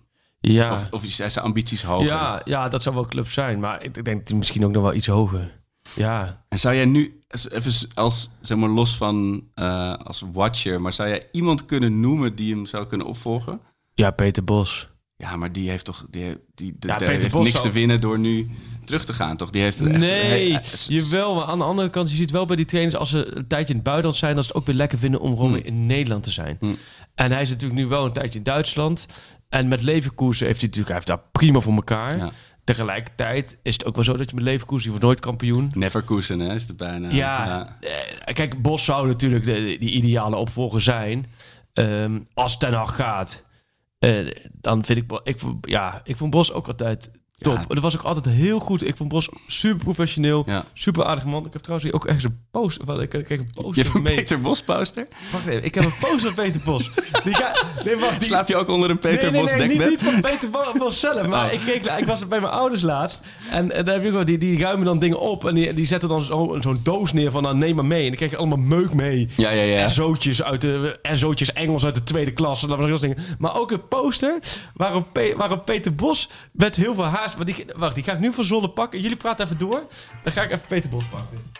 Ja, 0.51 0.71
Of, 0.71 0.87
of 0.91 1.03
zijn 1.05 1.31
zijn 1.31 1.45
ambities 1.45 1.83
hoger. 1.83 2.05
ja, 2.05 2.41
ja, 2.45 2.67
dat 2.69 2.83
zou 2.83 2.95
wel 2.95 3.05
club 3.05 3.29
zijn. 3.29 3.59
Maar 3.59 3.83
ik, 3.83 4.05
denk 4.05 4.31
misschien 4.33 4.65
ook 4.65 4.71
nog 4.71 4.83
wel 4.83 4.93
iets 4.93 5.07
hoger. 5.07 5.55
Ja, 5.95 6.43
En 6.49 6.59
zou 6.59 6.75
jij 6.75 6.85
nu, 6.85 7.19
even 7.51 7.73
als, 7.93 8.29
zeg 8.41 8.57
maar 8.57 8.69
los 8.69 8.97
van 8.97 9.43
eh, 9.53 9.93
als 9.93 10.23
watcher, 10.31 10.81
maar 10.81 10.93
zou 10.93 11.09
jij 11.09 11.23
iemand 11.31 11.65
kunnen 11.65 11.99
noemen 11.99 12.35
die 12.35 12.53
hem 12.55 12.65
zou 12.65 12.85
kunnen 12.85 13.07
opvolgen? 13.07 13.59
ja 13.93 14.11
Peter 14.11 14.43
Bos. 14.43 14.89
Ja, 15.15 15.35
maar 15.35 15.51
die 15.51 15.69
heeft 15.69 15.85
toch, 15.85 16.05
die, 16.09 16.23
die, 16.25 16.37
die, 16.55 16.89
Ja, 16.89 16.97
die 16.97 17.07
Peter 17.07 17.21
heeft 17.21 17.33
Bos 17.35 17.43
niks 17.45 17.51
zou- 17.59 17.67
te 17.67 17.73
winnen 17.73 18.01
door 18.01 18.19
nu 18.19 18.47
terug 18.87 19.05
te 19.05 19.13
gaan, 19.13 19.37
toch? 19.37 19.49
Die 19.49 19.61
heeft 19.61 19.81
echt, 19.81 19.97
Nee, 19.97 20.57
s- 20.61 20.87
jawel. 20.89 21.35
Maar 21.35 21.45
aan 21.45 21.57
de 21.57 21.63
andere 21.63 21.89
kant, 21.89 22.09
je 22.09 22.15
ziet 22.15 22.31
wel 22.31 22.45
bij 22.45 22.55
die 22.55 22.65
trainers... 22.65 22.95
als 22.95 23.09
ze 23.09 23.35
een 23.37 23.47
tijdje 23.47 23.69
in 23.69 23.75
het 23.75 23.83
buitenland 23.83 24.17
zijn... 24.17 24.35
dat 24.35 24.43
ze 24.43 24.49
het 24.49 24.57
ook 24.59 24.65
weer 24.65 24.75
lekker 24.75 24.97
vinden 24.99 25.19
om 25.19 25.35
gewoon 25.35 25.51
Hmm. 25.53 25.61
in 25.63 25.85
Nederland 25.85 26.23
te 26.23 26.31
zijn. 26.31 26.55
Hmm. 26.59 26.77
En 27.15 27.31
hij 27.31 27.41
is 27.41 27.49
natuurlijk 27.49 27.79
nu 27.79 27.87
wel 27.87 28.05
een 28.05 28.13
tijdje 28.13 28.37
in 28.37 28.43
Duitsland. 28.43 29.05
En 29.49 29.67
met 29.67 29.83
Leverkusen 29.83 30.45
heeft 30.45 30.59
hij 30.61 30.69
natuurlijk... 30.69 30.87
Hij 30.87 30.95
heeft 30.95 31.07
daar 31.07 31.29
prima 31.31 31.59
voor 31.59 31.73
elkaar. 31.73 32.17
Ja. 32.17 32.31
Tegelijkertijd 32.63 33.57
is 33.63 33.73
het 33.73 33.85
ook 33.85 33.95
wel 33.95 34.03
zo 34.03 34.17
dat 34.17 34.29
je 34.29 34.35
met 34.35 34.43
Leverkusen... 34.43 34.83
je 34.83 34.89
wordt 34.89 35.03
nooit 35.05 35.19
kampioen. 35.19 35.71
Neverkusen, 35.75 36.39
hè, 36.39 36.53
is 36.53 36.67
het 36.67 36.77
bijna. 36.77 37.09
Ja, 37.11 37.77
eh, 37.79 38.33
kijk, 38.33 38.61
Bos 38.61 38.83
zou 38.85 39.07
natuurlijk 39.07 39.45
de, 39.45 39.53
die 39.79 39.91
ideale 39.91 40.35
opvolger 40.35 40.81
zijn. 40.81 41.25
Ehm, 41.73 42.19
als 42.33 42.57
Ten 42.57 42.73
Hag 42.73 42.95
gaat, 42.95 43.43
eh, 43.99 44.11
dan 44.51 44.85
vind 44.85 44.97
ik, 44.97 45.19
ik, 45.23 45.39
ja, 45.61 46.01
ik 46.03 46.17
vond 46.17 46.31
Bos 46.31 46.51
ook 46.53 46.67
altijd 46.67 47.11
top. 47.37 47.53
Ja. 47.53 47.63
Dat 47.67 47.79
was 47.79 47.97
ook 47.97 48.03
altijd 48.03 48.35
heel 48.35 48.59
goed. 48.59 48.87
Ik 48.87 48.97
vond 48.97 49.09
Bos 49.09 49.29
super 49.47 49.77
professioneel, 49.83 50.43
Ja. 50.45 50.65
super 50.73 51.05
aardig 51.05 51.25
man. 51.25 51.45
Ik 51.45 51.53
heb 51.53 51.61
trouwens 51.61 51.89
hier 51.91 51.99
ook 51.99 52.05
ergens 52.05 52.23
een 52.23 52.39
poster. 52.51 53.01
Ik, 53.01 53.13
ik 53.13 53.23
kreeg 53.25 53.39
een 53.39 53.49
poster 53.51 54.01
mee. 54.01 54.15
Peter 54.15 54.41
Bos 54.41 54.63
poster? 54.63 55.07
Wacht 55.31 55.45
even, 55.47 55.63
ik 55.63 55.75
heb 55.75 55.83
een 55.83 55.93
poster 55.99 56.19
van 56.33 56.33
Peter 56.43 56.61
Bos. 56.65 56.91
Die 57.23 57.33
ga, 57.35 57.55
nee, 57.85 57.97
wacht, 57.97 58.19
die, 58.19 58.27
Slaap 58.27 58.47
je 58.47 58.55
ook 58.55 58.67
onder 58.69 58.89
een 58.89 58.99
Peter 58.99 59.31
nee, 59.31 59.41
Bos 59.41 59.49
nee, 59.55 59.67
nee, 59.67 59.77
dekbed? 59.77 59.89
Niet, 59.89 60.01
niet 60.01 60.11
van 60.11 60.21
Peter 60.21 60.49
Bo- 60.49 60.77
Bos 60.77 60.99
zelf, 60.99 61.27
maar 61.27 61.45
Oh. 61.47 61.53
ik, 61.53 61.59
keek, 61.65 61.85
ik 61.85 62.05
was 62.07 62.27
bij 62.27 62.39
mijn 62.39 62.51
ouders 62.53 62.81
laatst. 62.81 63.21
En, 63.51 63.71
en 63.71 63.85
daar 63.85 63.95
heb 63.95 64.05
ook 64.05 64.11
wel, 64.13 64.25
die, 64.25 64.37
die 64.37 64.59
ruimen 64.59 64.85
dan 64.85 64.99
dingen 64.99 65.19
op. 65.19 65.45
En 65.47 65.55
die, 65.55 65.73
die 65.73 65.85
zetten 65.85 66.09
dan 66.09 66.21
zo- 66.21 66.57
zo'n 66.61 66.79
doos 66.83 67.13
neer 67.13 67.31
van, 67.31 67.43
nou, 67.43 67.57
neem 67.57 67.75
maar 67.75 67.85
mee. 67.85 68.01
En 68.01 68.07
dan 68.07 68.15
kreeg 68.17 68.29
je 68.31 68.37
allemaal 68.37 68.57
meuk 68.57 68.93
mee. 68.93 69.29
Ja, 69.37 69.49
ja, 69.49 69.61
ja. 69.63 69.79
En 69.83 69.89
zootjes 69.89 70.43
uit 70.43 70.61
de 70.61 70.99
en 71.01 71.17
zootjes 71.17 71.53
Engels 71.53 71.85
uit 71.85 71.95
de 71.95 72.03
tweede 72.03 72.31
klas. 72.31 72.61
En 72.61 72.67
dat 72.67 72.77
was 72.77 73.01
dingen. 73.01 73.17
Maar 73.39 73.59
ook 73.59 73.71
een 73.71 73.87
poster 73.87 74.39
waarop, 74.73 75.07
Pe- 75.11 75.33
waarop 75.37 75.65
Peter 75.65 75.95
Bos 75.95 76.29
met 76.51 76.75
heel 76.75 76.93
veel 76.93 77.05
Maar 77.35 77.45
die, 77.45 77.65
wacht, 77.77 77.95
die 77.95 78.03
ga 78.03 78.13
ik 78.13 78.19
nu 78.19 78.33
van 78.33 78.43
Zolle 78.43 78.69
pakken. 78.69 79.01
Jullie 79.01 79.17
praten 79.17 79.45
even 79.45 79.57
door. 79.57 79.83
Dan 80.23 80.33
ga 80.33 80.41
ik 80.41 80.51
even 80.51 80.67
Peter 80.67 80.89
Bos 80.89 81.05
pakken. 81.05 81.51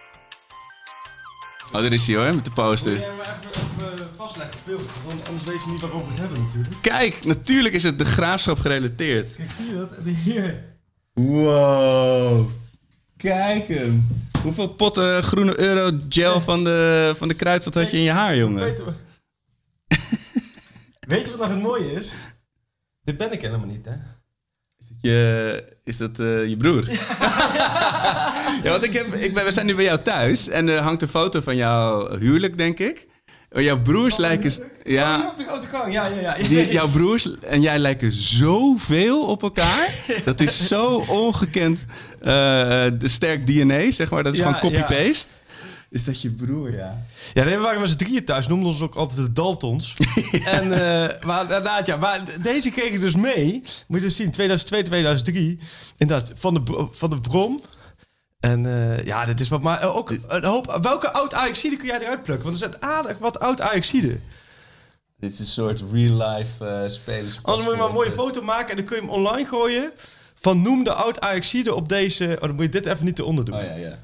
Oh, 1.72 1.82
daar 1.82 1.94
is 1.94 2.08
hij 2.08 2.16
hoor, 2.16 2.36
met 2.36 2.46
de 2.46 2.52
poster. 2.52 2.92
maar 2.92 3.40
even, 3.52 3.94
even 3.94 4.10
vastleggen 4.16 4.60
beeld. 4.66 4.90
Want 5.06 5.28
anders 5.28 5.44
weet 5.44 5.64
je 5.64 5.70
niet 5.70 5.80
waarover 5.80 6.06
we 6.08 6.12
het 6.12 6.22
hebben 6.22 6.42
natuurlijk. 6.42 6.82
Kijk, 6.82 7.26
natuurlijk 7.26 7.76
is 7.76 7.84
het 7.84 7.98
de 7.98 8.06
graafschap 8.06 8.60
gerelateerd. 8.60 9.36
Kijk, 9.36 9.52
zie 9.52 9.68
je 9.68 9.76
dat? 9.76 9.90
Hier. 10.24 10.64
Wow. 11.14 12.50
Kijk 13.18 13.68
hem. 13.68 14.08
Hoeveel 14.44 14.68
potten 14.68 15.24
groene 15.24 15.60
euro 15.60 16.00
gel 16.10 16.42
van 16.42 16.64
de, 16.64 17.14
van 17.18 17.28
de 17.28 17.34
kruidvat 17.34 17.74
had 17.74 17.92
je 17.92 17.98
in 17.98 18.04
je 18.04 18.12
haar, 18.12 18.38
jongen? 18.38 18.60
Weet 21.08 21.26
je 21.26 21.30
wat 21.30 21.40
nog 21.40 21.50
het 21.50 21.62
mooie 21.62 21.92
is? 21.92 22.14
Dit 23.04 23.18
ben 23.18 23.32
ik 23.32 23.42
helemaal 23.42 23.68
niet, 23.68 23.86
hè? 23.86 23.96
Je, 25.02 25.64
is 25.84 25.98
dat 25.98 26.20
eh, 26.20 26.48
je 26.48 26.58
broer? 26.58 26.90
ja, 28.64 28.70
want 28.70 28.84
ik 28.84 28.94
heb, 28.94 29.14
ik 29.14 29.34
ben, 29.34 29.46
we 29.46 29.52
zijn 29.52 29.66
nu 29.66 29.76
bij 29.76 29.84
jou 29.84 30.02
thuis 30.02 30.48
en 30.50 30.68
er 30.68 30.82
hangt 30.82 31.02
een 31.02 31.08
foto 31.08 31.42
van 31.42 31.56
jouw 31.56 32.18
huwelijk, 32.18 32.58
denk 32.58 32.80
ik. 32.80 33.08
Oh, 33.52 33.62
jouw 33.62 33.82
broers 33.82 34.18
lijken... 34.18 34.52
Oh, 34.60 34.66
Ja, 34.84 35.28
op 35.30 35.38
de 35.38 35.44
grote 35.44 35.68
gang. 35.68 35.94
Ja, 35.94 36.08
ja, 36.08 36.36
ja. 36.38 36.48
die, 36.48 36.72
jouw 36.72 36.88
broers 36.88 37.40
en 37.40 37.62
jij 37.62 37.80
lijken 37.80 38.14
zoveel 38.14 39.26
op 39.26 39.44
elkaar. 39.44 39.94
Dat 40.26 40.40
is 40.40 40.68
zo 40.68 41.04
ongekend 41.08 41.86
eh, 42.20 42.26
de 42.98 43.08
sterk 43.08 43.46
DNA, 43.46 43.92
zeg 43.92 44.10
maar. 44.10 44.24
Dat 44.24 44.34
is 44.34 44.40
Ja, 44.40 44.54
gewoon 44.54 44.72
copy-paste. 44.72 45.28
Is 45.90 46.04
dat 46.04 46.22
je 46.22 46.30
broer, 46.30 46.74
ja? 46.74 47.04
Ja, 47.34 47.44
nee, 47.44 47.56
we 47.56 47.62
waren 47.62 47.82
met 47.82 47.90
z'n 47.90 47.96
drieën 47.96 48.26
thuis. 48.26 48.48
Noemden 48.48 48.70
ons 48.70 48.82
ook 48.82 48.96
altijd 48.96 49.18
de 49.18 49.32
Daltons. 49.32 49.96
en, 50.46 50.72
eh, 50.72 51.26
maar 51.26 51.42
inderdaad, 51.42 51.88
ja. 51.88 51.96
Maar 51.98 52.24
deze 52.42 52.70
kreeg 52.70 52.92
ik 52.92 53.02
dus 53.02 53.16
mee. 53.16 53.62
Moet 53.88 54.00
je 54.00 54.06
dus 54.06 54.16
zien, 54.16 54.32
2002, 54.32 54.84
2003. 54.84 55.60
Inderdaad, 55.98 56.32
van 56.36 56.54
de, 56.54 56.88
van 56.92 57.10
de 57.10 57.20
Brom. 57.20 57.62
En 58.40 58.66
eh, 58.66 59.04
ja, 59.04 59.26
dit 59.26 59.40
is 59.40 59.50
wat... 59.50 59.62
Maar 59.62 59.80
eh, 59.80 59.96
ook 59.96 60.10
een 60.28 60.44
hoop... 60.44 60.80
Welke 60.82 61.12
oud 61.12 61.34
Ajaxide 61.34 61.78
kun 61.78 61.88
jij 61.88 62.00
eruit 62.00 62.24
plukken? 62.24 62.50
Want 62.50 62.62
er 62.62 62.70
zijn 62.70 62.82
aardig 62.82 63.18
wat 63.18 63.40
oud 63.40 63.62
Ajaxide. 63.62 64.20
Dit 65.20 65.32
is 65.32 65.40
een 65.40 65.46
soort 65.46 65.84
real-life 65.92 66.66
eh 66.66 66.90
spelers. 66.90 67.40
Anders 67.42 67.64
moet 67.64 67.74
je 67.74 67.80
maar 67.80 67.90
een 67.90 67.96
mooie 67.96 68.12
foto 68.12 68.42
maken 68.42 68.70
en 68.70 68.76
dan 68.76 68.86
kun 68.86 68.96
je 68.96 69.02
hem 69.02 69.12
online 69.12 69.48
gooien. 69.48 69.92
Van 70.36 70.62
noem 70.62 70.84
de 70.84 70.94
oud 70.94 71.20
Ajaxide 71.20 71.74
op 71.74 71.90
deze... 71.90 72.32
Oh, 72.36 72.42
dan 72.42 72.56
moet 72.56 72.64
je 72.64 72.70
dit 72.70 72.86
even 72.86 73.06
niet 73.06 73.20
eronder 73.20 73.46
doen. 73.46 73.56
Oh 73.56 73.64
ja, 73.64 73.76
ja. 73.76 74.00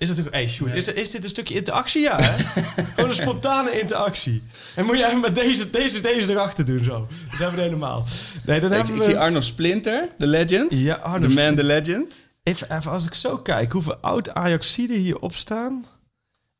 Is 0.00 0.16
dat. 0.16 0.26
Hey, 0.30 0.48
Sjoerd, 0.48 0.74
is, 0.74 0.92
is 0.92 1.10
dit 1.10 1.24
een 1.24 1.30
stukje 1.30 1.54
interactie? 1.54 2.00
Ja, 2.00 2.20
hè? 2.20 2.44
Gewoon 2.94 3.10
een 3.10 3.16
spontane 3.16 3.80
interactie. 3.80 4.42
En 4.74 4.84
moet 4.84 4.98
je 4.98 5.06
even 5.06 5.20
met 5.20 5.34
deze, 5.34 5.70
deze, 5.70 6.00
deze 6.00 6.30
erachter 6.30 6.64
doen, 6.64 6.84
zo. 6.84 7.06
Dus 7.30 7.38
hebben 7.38 7.56
we 7.56 7.62
helemaal. 7.62 8.06
Nee, 8.44 8.60
dan 8.60 8.70
Ik, 8.70 8.76
hebben 8.76 8.94
ik 8.94 9.00
we... 9.00 9.06
zie 9.06 9.18
Arno 9.18 9.40
Splinter, 9.40 10.08
de 10.18 10.26
legend. 10.26 10.70
Ja, 10.70 10.94
The 10.94 11.00
Arno 11.00 11.28
man, 11.28 11.54
the 11.54 11.64
legend. 11.64 12.14
Even, 12.42 12.76
even 12.76 12.90
als 12.90 13.06
ik 13.06 13.14
zo 13.14 13.38
kijk, 13.38 13.72
hoeveel 13.72 13.96
oud 13.96 14.34
Ajaxiden 14.34 14.96
hierop 14.96 15.34
staan. 15.34 15.84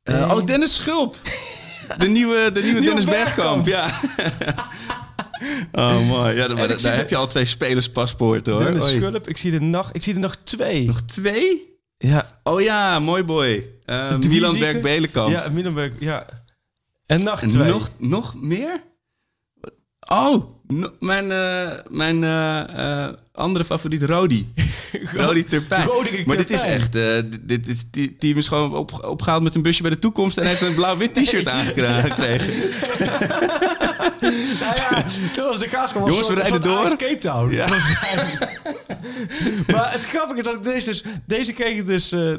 Eh, 0.03 0.33
oh, 0.35 0.47
Dennis 0.47 0.75
Schulp. 0.75 1.17
De 1.99 2.09
nieuwe, 2.09 2.51
de 2.53 2.63
nieuwe 2.63 2.81
Dennis 2.81 3.05
Bergkamp. 3.05 3.65
Bergkamp. 3.65 4.01
Ja. 5.73 5.83
oh, 5.89 6.09
mooi. 6.09 6.35
Ja, 6.35 6.49
maar 6.49 6.71
ik 6.71 6.83
daar 6.83 6.97
heb 6.97 7.11
je 7.11 7.17
al 7.17 7.27
twee 7.27 7.45
spelerspasporten, 7.45 8.53
hoor. 8.53 8.65
Dennis. 8.65 8.91
Schulp, 8.91 9.29
ik 9.29 9.37
zie 9.37 9.53
er 9.53 9.63
nog, 9.63 9.93
ik 9.93 10.03
zie 10.03 10.15
er 10.15 10.21
nog 10.21 10.37
twee. 10.45 10.87
Nog 10.87 11.01
twee? 11.01 11.79
Ja, 12.03 12.41
Oh 12.43 12.61
ja, 12.61 12.99
mooi 12.99 13.25
boy. 13.25 13.67
Drie 13.85 14.29
Milan 14.29 14.51
zieken. 14.51 14.73
Berg-Belenkamp. 14.73 15.31
ja, 15.31 15.49
Middelburg, 15.49 15.93
ja. 15.99 16.27
En 17.07 17.25
twee. 17.49 17.69
nog, 17.71 17.91
nog 17.99 18.35
meer? 18.43 18.83
Oh, 20.09 20.45
no- 20.67 20.93
mijn, 21.01 21.33
eh, 21.33 21.71
mijn 21.89 22.25
eh, 22.25 23.09
andere 23.33 23.65
favoriet, 23.65 24.03
Rodi. 24.03 24.53
Rodi 25.17 25.45
Turpijn. 25.45 25.89
Maar 26.27 26.37
dit 26.37 26.51
is 26.51 26.63
echt... 26.63 26.93
dit- 26.93 27.49
dit 27.49 27.67
is, 27.69 27.91
die 27.91 28.17
team 28.17 28.37
is 28.39 28.49
gewoon 28.49 28.75
op, 28.75 29.05
opgehaald 29.05 29.43
met 29.43 29.55
een 29.55 29.63
busje 29.63 29.83
bij 29.83 29.91
de 29.91 29.99
toekomst... 29.99 30.39
en 30.39 30.47
heeft 30.47 30.61
een 30.63 30.75
blauw-wit 30.75 31.15
t-shirt 31.15 31.49
aangekregen. 31.59 32.53
Nou 34.61 34.77
ja, 34.77 35.03
dat 35.35 35.49
was 35.49 35.59
de 35.59 35.69
graafschap. 35.69 36.09
Jongens, 36.09 36.29
we 36.29 36.35
rijden 36.35 36.61
door. 36.61 36.97
Cape 36.97 37.19
Town. 37.19 37.51
Ja. 37.53 37.67
Dat 37.67 37.77
was 37.79 37.99
eigenlijk- 38.03 38.61
maar 39.73 39.93
het 39.93 40.07
grappige 40.07 40.39
is 40.39 40.45
dat 40.45 40.55
ik 40.55 40.65
deze 40.65 40.85
dus... 40.85 41.03
Deze 41.27 41.53
kreeg 41.53 41.77
ik 41.79 41.87
dus 41.87 42.13
eh, 42.13 42.33
eh, 42.33 42.39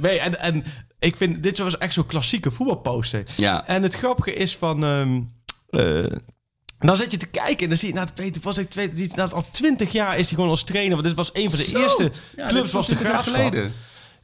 mee. 0.00 0.18
En, 0.20 0.38
en 0.40 0.64
ik 0.98 1.16
vind, 1.16 1.42
dit 1.42 1.58
was 1.58 1.78
echt 1.78 1.92
zo'n 1.94 2.06
klassieke 2.06 2.50
voetbalposter. 2.50 3.22
Ja. 3.36 3.66
En 3.66 3.82
het 3.82 3.94
grappige 3.94 4.32
is 4.34 4.56
van... 4.56 4.84
ehm, 4.84 5.20
eh, 5.70 6.12
dan 6.78 6.96
zit 6.96 7.10
je 7.10 7.16
te 7.16 7.26
kijken 7.26 7.58
en 7.62 7.68
dan 7.68 7.78
zie 7.78 7.88
je, 7.88 7.94
nou, 7.94 8.06
Peter 8.14 8.42
was 8.44 8.58
ik 8.58 8.70
twee, 8.70 8.92
die, 8.92 9.10
nou, 9.14 9.32
al 9.32 9.44
twintig 9.50 9.92
jaar 9.92 10.18
is 10.18 10.26
hij 10.26 10.34
gewoon 10.34 10.50
als 10.50 10.64
trainer. 10.64 10.92
Want 10.92 11.04
dit 11.06 11.14
was 11.16 11.30
een 11.32 11.50
van 11.50 11.58
de 11.58 11.64
Zo. 11.64 11.78
eerste 11.82 12.10
Ja, 12.36 12.48
clubs, 12.48 12.72
was 12.72 12.88
de 12.88 12.94
20 12.96 13.12
jaar 13.14 13.22
graafschap. 13.24 13.54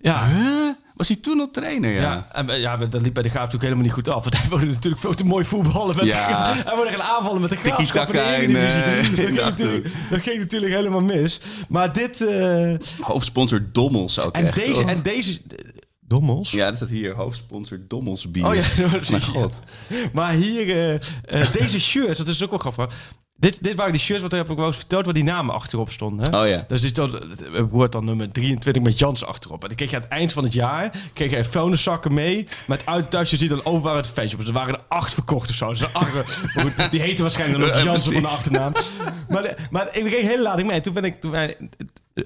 Ja, 0.01 0.27
Huh? 0.29 0.69
Was 0.95 1.09
hij 1.09 1.17
toen 1.17 1.41
al 1.41 1.51
trainer, 1.51 1.91
ja? 1.91 2.01
ja. 2.01 2.27
en 2.33 2.51
eh, 2.51 2.61
ja, 2.61 2.77
dat 2.77 3.03
liep 3.03 3.15
bij 3.15 3.23
de 3.23 3.29
Graaf 3.29 3.45
natuurlijk 3.45 3.63
helemaal 3.63 3.85
niet 3.85 3.93
goed 3.93 4.09
af. 4.09 4.23
Want 4.23 4.37
hij 4.41 4.49
wilde 4.49 4.65
natuurlijk 4.67 5.03
veel 5.03 5.15
te 5.15 5.25
mooi 5.25 5.45
voetballen. 5.45 5.97
Met 5.97 6.05
Ja. 6.05 6.53
de, 6.53 6.63
hij 6.65 6.75
wilde 6.77 6.91
gaan 6.91 7.03
aanvallen 7.03 7.41
met 7.41 7.51
de 7.51 7.57
en, 7.57 8.57
Eredivisie. 8.57 9.27
eh, 9.27 9.35
dat, 9.45 9.61
in 9.61 9.67
ging 9.67 9.83
dat 10.11 10.21
ging 10.21 10.39
natuurlijk 10.39 10.73
helemaal 10.73 11.01
mis. 11.01 11.41
Maar 11.69 11.93
dit... 11.93 12.21
eh, 12.21 12.75
Hoofdsponsor 13.01 13.69
Dommels 13.73 14.19
ook 14.19 14.35
en, 14.35 14.47
echt. 14.47 14.57
deze, 14.57 14.73
hoor. 14.83 14.91
en 14.91 15.03
deze... 15.03 15.41
Dommels? 16.01 16.51
Ja, 16.51 16.67
dat 16.67 16.75
staat 16.77 16.89
hier. 16.89 17.15
Hoofdsponsor 17.15 17.81
Dommels 17.89 18.31
bier. 18.31 18.47
Oh 18.47 18.55
ja, 18.55 18.63
dat 18.91 19.09
Mijn 19.11 19.23
god. 19.23 19.59
Maar 20.13 20.33
hier, 20.33 20.67
deze 21.53 21.81
shirts, 21.81 22.19
dat 22.19 22.29
is 22.29 22.43
ook 22.43 22.51
wel 22.51 22.59
grappig. 22.59 22.95
Dit, 23.41 23.63
dit 23.63 23.75
waren 23.75 23.93
die 23.93 24.01
shirts, 24.01 24.23
wat 24.23 24.33
ik 24.33 24.39
heb 24.39 24.51
ik 24.51 24.57
wel 24.57 24.67
eens 24.67 24.77
verteld, 24.77 25.05
waar 25.05 25.15
die 25.15 25.23
namen 25.25 25.55
achterop 25.55 25.91
stonden. 25.91 26.31
Hè? 26.31 26.41
Oh 26.43 26.49
ja. 26.49 26.65
Dus 26.69 26.81
dit 26.81 26.97
het 26.97 27.71
wordt 27.71 27.93
dan 27.93 28.05
nummer 28.05 28.33
23 28.33 28.83
met 28.83 28.99
Jans 28.99 29.25
achterop. 29.25 29.63
En 29.63 29.69
dan 29.69 29.77
kreeg 29.77 29.91
je 29.91 29.97
aan 29.97 30.03
het 30.03 30.11
eind 30.11 30.33
van 30.33 30.45
het 30.45 30.53
jaar, 30.53 30.91
kreeg 31.13 31.31
je 31.31 31.45
vuilniszakken 31.45 32.15
mee. 32.15 32.47
Met 32.67 32.87
uit 32.87 33.11
thuis, 33.11 33.31
je 33.31 33.37
ziet 33.37 33.51
dan 33.51 33.65
overal 33.65 33.97
het 33.97 34.09
feestje. 34.09 34.33
op. 34.35 34.39
Dus 34.41 34.49
er 34.49 34.55
waren 34.59 34.75
er 34.75 34.81
acht 34.89 35.15
verkocht 35.15 35.49
of 35.49 35.55
zo. 35.55 35.69
Dus 35.69 35.93
acht, 35.95 36.11
goed, 36.61 36.91
die 36.91 37.01
heten 37.01 37.23
waarschijnlijk 37.23 37.61
dan 37.61 37.71
ook 37.71 37.77
Ja, 37.77 37.83
Jans 37.85 38.05
de 38.05 38.11
precies. 38.11 38.29
achternaam. 38.29 38.73
Maar, 39.29 39.43
de- 39.43 39.57
maar 39.71 39.87
ik 39.97 40.05
kreeg 40.05 40.23
een 40.23 40.29
hele 40.29 40.43
lading 40.43 40.69
mee. 40.69 40.81
Toen, 40.81 40.95
ben 40.95 41.05
ik, 41.05 41.21
toen 41.21 41.31
wij, 41.31 41.57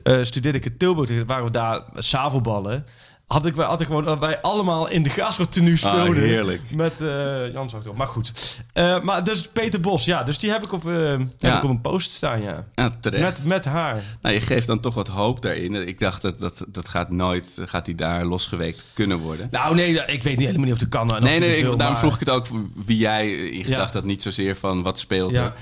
eh, 0.02 0.18
studeerde 0.22 0.58
ik 0.58 0.64
in 0.64 0.76
Tilburg, 0.76 1.08
toen 1.08 1.26
waren 1.26 1.44
we 1.44 1.50
daar 1.50 1.82
zavelballen. 1.94 2.84
Had 3.32 3.46
ik, 3.46 3.54
had 3.56 3.80
ik 3.80 3.86
gewoon 3.86 4.04
dat 4.04 4.18
wij 4.18 4.40
allemaal 4.40 4.88
in 4.88 5.02
de 5.02 5.08
graafschap 5.10 5.50
tenue 5.50 5.76
speelden. 5.76 6.06
Ah, 6.08 6.14
heerlijk. 6.14 6.60
Met 6.70 6.92
eh 7.00 7.52
Jans 7.52 7.74
achterop. 7.74 7.96
Maar 7.96 8.06
goed. 8.06 8.32
Eh, 8.72 9.00
maar 9.00 9.24
dus 9.24 9.48
Peter 9.52 9.80
Bos, 9.80 10.04
ja. 10.04 10.22
Dus 10.22 10.38
die 10.38 10.50
heb 10.50 10.62
ik 10.64 10.72
op, 10.72 10.86
eh, 10.88 10.94
heb 11.10 11.20
Ja. 11.38 11.56
ik 11.56 11.62
op 11.64 11.70
een 11.70 11.80
post 11.80 12.10
staan, 12.10 12.42
ja. 12.42 12.64
Ja, 12.74 12.90
terecht. 13.00 13.22
Met, 13.38 13.44
met 13.46 13.64
haar. 13.64 14.02
Nou, 14.22 14.34
je 14.34 14.40
geeft 14.40 14.66
dan 14.66 14.80
toch 14.80 14.94
wat 14.94 15.08
hoop 15.08 15.42
daarin. 15.42 15.88
Ik 15.88 15.98
dacht 15.98 16.22
dat 16.22 16.38
dat, 16.38 16.62
dat 16.68 16.88
gaat 16.88 17.10
nooit, 17.10 17.58
gaat 17.64 17.86
hij 17.86 17.94
daar 17.94 18.24
losgeweekt 18.24 18.84
kunnen 18.94 19.18
worden. 19.18 19.48
Nou 19.50 19.74
nee, 19.74 20.04
ik 20.06 20.22
weet 20.22 20.36
niet 20.36 20.46
helemaal 20.46 20.64
niet 20.64 20.72
of 20.74 20.78
de 20.80 20.88
kan. 20.88 21.06
nee, 21.06 21.38
nee, 21.40 21.56
ik- 21.56 21.62
daarom 21.62 21.78
maar- 21.78 21.98
vroeg 21.98 22.14
ik 22.14 22.20
het 22.20 22.30
ook 22.30 22.46
wie 22.86 22.98
jij 22.98 23.32
in 23.32 23.64
gedachten 23.64 23.98
had. 24.00 24.08
Niet 24.08 24.22
zozeer 24.22 24.56
van 24.56 24.82
wat 24.82 24.98
speelt 24.98 25.30
Ja. 25.30 25.42
er. 25.44 25.52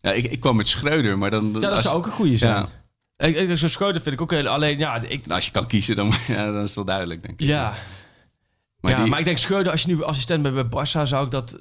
Ja, 0.00 0.12
ik, 0.12 0.24
ik 0.24 0.40
kwam 0.40 0.56
met 0.56 0.68
Schreuder, 0.68 1.18
maar 1.18 1.30
dan... 1.30 1.50
Ja, 1.54 1.60
dat 1.60 1.72
als, 1.72 1.82
zou 1.82 1.96
ook 1.96 2.06
een 2.06 2.12
goede 2.12 2.36
zijn. 2.38 2.66
Ik, 3.18 3.36
ik, 3.36 3.58
Zo'n 3.58 3.68
schoten 3.68 4.02
vind 4.02 4.14
ik 4.14 4.20
ook 4.20 4.30
heel... 4.30 4.46
Alleen, 4.48 4.78
ja, 4.78 4.96
ik... 4.96 5.22
Nou, 5.22 5.34
als 5.34 5.44
je 5.44 5.50
kan 5.50 5.66
kiezen, 5.66 5.96
dan, 5.96 6.12
ja, 6.28 6.44
dan 6.44 6.56
is 6.56 6.62
het 6.66 6.74
wel 6.74 6.84
duidelijk, 6.84 7.22
denk 7.22 7.40
ik. 7.40 7.46
Ja, 7.46 7.74
Maar 8.80 8.92
ja 8.92 8.98
die- 9.02 9.10
maar 9.10 9.18
ik 9.18 9.24
denk 9.24 9.38
Schreuder, 9.38 9.72
als 9.72 9.82
je 9.82 9.88
nu 9.88 10.02
assistent 10.04 10.42
bent 10.42 10.54
bij 10.54 10.64
Barça, 10.86 11.02
zou 11.08 11.24
ik 11.24 11.30
dat... 11.30 11.58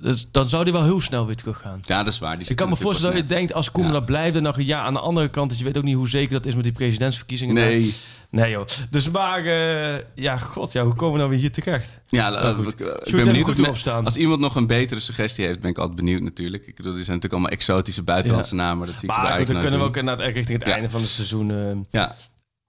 dus 0.00 0.26
Dan 0.30 0.48
zou 0.48 0.64
die 0.64 0.72
wel 0.72 0.84
heel 0.84 1.00
snel 1.00 1.26
weer 1.26 1.36
teruggaan. 1.36 1.80
ja, 1.84 2.02
dat 2.02 2.12
is 2.12 2.18
waar. 2.18 2.38
Die 2.38 2.48
Ik 2.48 2.56
kan 2.56 2.68
me 2.68 2.74
er 2.74 2.80
voorstellen 2.80 3.14
dat 3.16 3.28
je 3.28 3.34
denkt, 3.34 3.52
als 3.52 3.70
Koeman 3.70 3.92
Ja. 3.92 3.98
dat 3.98 4.06
blijft, 4.06 4.34
dan 4.34 4.42
nog 4.42 4.58
een 4.58 4.64
jaar 4.64 4.82
aan 4.82 4.92
de 4.94 5.00
andere 5.00 5.28
kant. 5.28 5.50
Dus 5.50 5.58
je 5.58 5.64
weet 5.64 5.76
ook 5.76 5.82
niet 5.84 5.94
hoe 5.96 6.08
zeker 6.08 6.32
dat 6.32 6.46
is 6.46 6.54
met 6.54 6.64
die 6.64 6.72
presidentsverkiezingen. 6.72 7.54
Nee. 7.54 7.94
Nee 8.30 8.50
joh. 8.50 8.66
Dus 8.90 9.10
maar, 9.10 9.44
eh, 9.44 9.94
ja, 10.14 10.36
god 10.38 10.72
ja, 10.72 10.84
hoe 10.84 10.94
komen 10.94 11.12
we 11.12 11.18
nou 11.18 11.30
weer 11.30 11.38
hier 11.40 11.52
terecht? 11.52 12.00
Ja, 12.08 12.30
Maar 12.30 12.42
eh, 12.42 12.58
ik, 12.58 12.80
ik 13.04 13.14
ben 13.14 13.24
benieuwd 13.24 13.48
of 13.48 13.56
me- 13.56 13.62
erop 13.64 13.76
staan. 13.76 14.04
als 14.04 14.16
iemand 14.16 14.40
nog 14.40 14.54
een 14.54 14.66
betere 14.66 15.00
suggestie 15.00 15.44
heeft, 15.46 15.60
ben 15.60 15.70
ik 15.70 15.78
altijd 15.78 15.96
benieuwd 15.96 16.22
natuurlijk. 16.22 16.66
Ik 16.66 16.74
bedoel, 16.76 16.94
die 16.94 17.04
zijn 17.04 17.16
natuurlijk 17.16 17.32
allemaal 17.42 17.58
exotische 17.58 18.02
buitenlandse 18.02 18.54
namen, 18.54 18.78
maar 18.78 18.86
dat 18.86 18.98
zie 18.98 19.08
ik 19.08 19.16
Maar 19.16 19.24
goed, 19.24 19.34
Ajax 19.34 19.50
dan 19.50 19.60
kunnen 19.60 19.78
we 19.80 19.84
ook 19.86 20.02
naar 20.02 20.20
richting 20.20 20.58
het 20.58 20.68
Ja. 20.68 20.74
einde 20.74 20.90
van 20.90 21.00
het 21.00 21.10
seizoen... 21.10 21.50
eh, 21.50 21.56
Ja. 21.90 22.16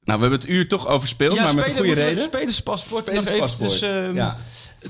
Nou, 0.04 0.20
we 0.20 0.26
hebben 0.26 0.40
het 0.40 0.50
uur 0.50 0.68
toch 0.68 0.88
overspeeld, 0.88 1.36
ja, 1.36 1.44
maar 1.44 1.56
met 1.56 1.68
een 1.68 1.76
goede 1.76 1.94
reden. 1.94 2.24
Spelerspaspoort 2.24 3.08
even. 3.08 3.26
Spelerspaspoort. 3.26 3.70
Dus, 3.70 3.82
ehm, 3.82 4.16
ja. 4.16 4.38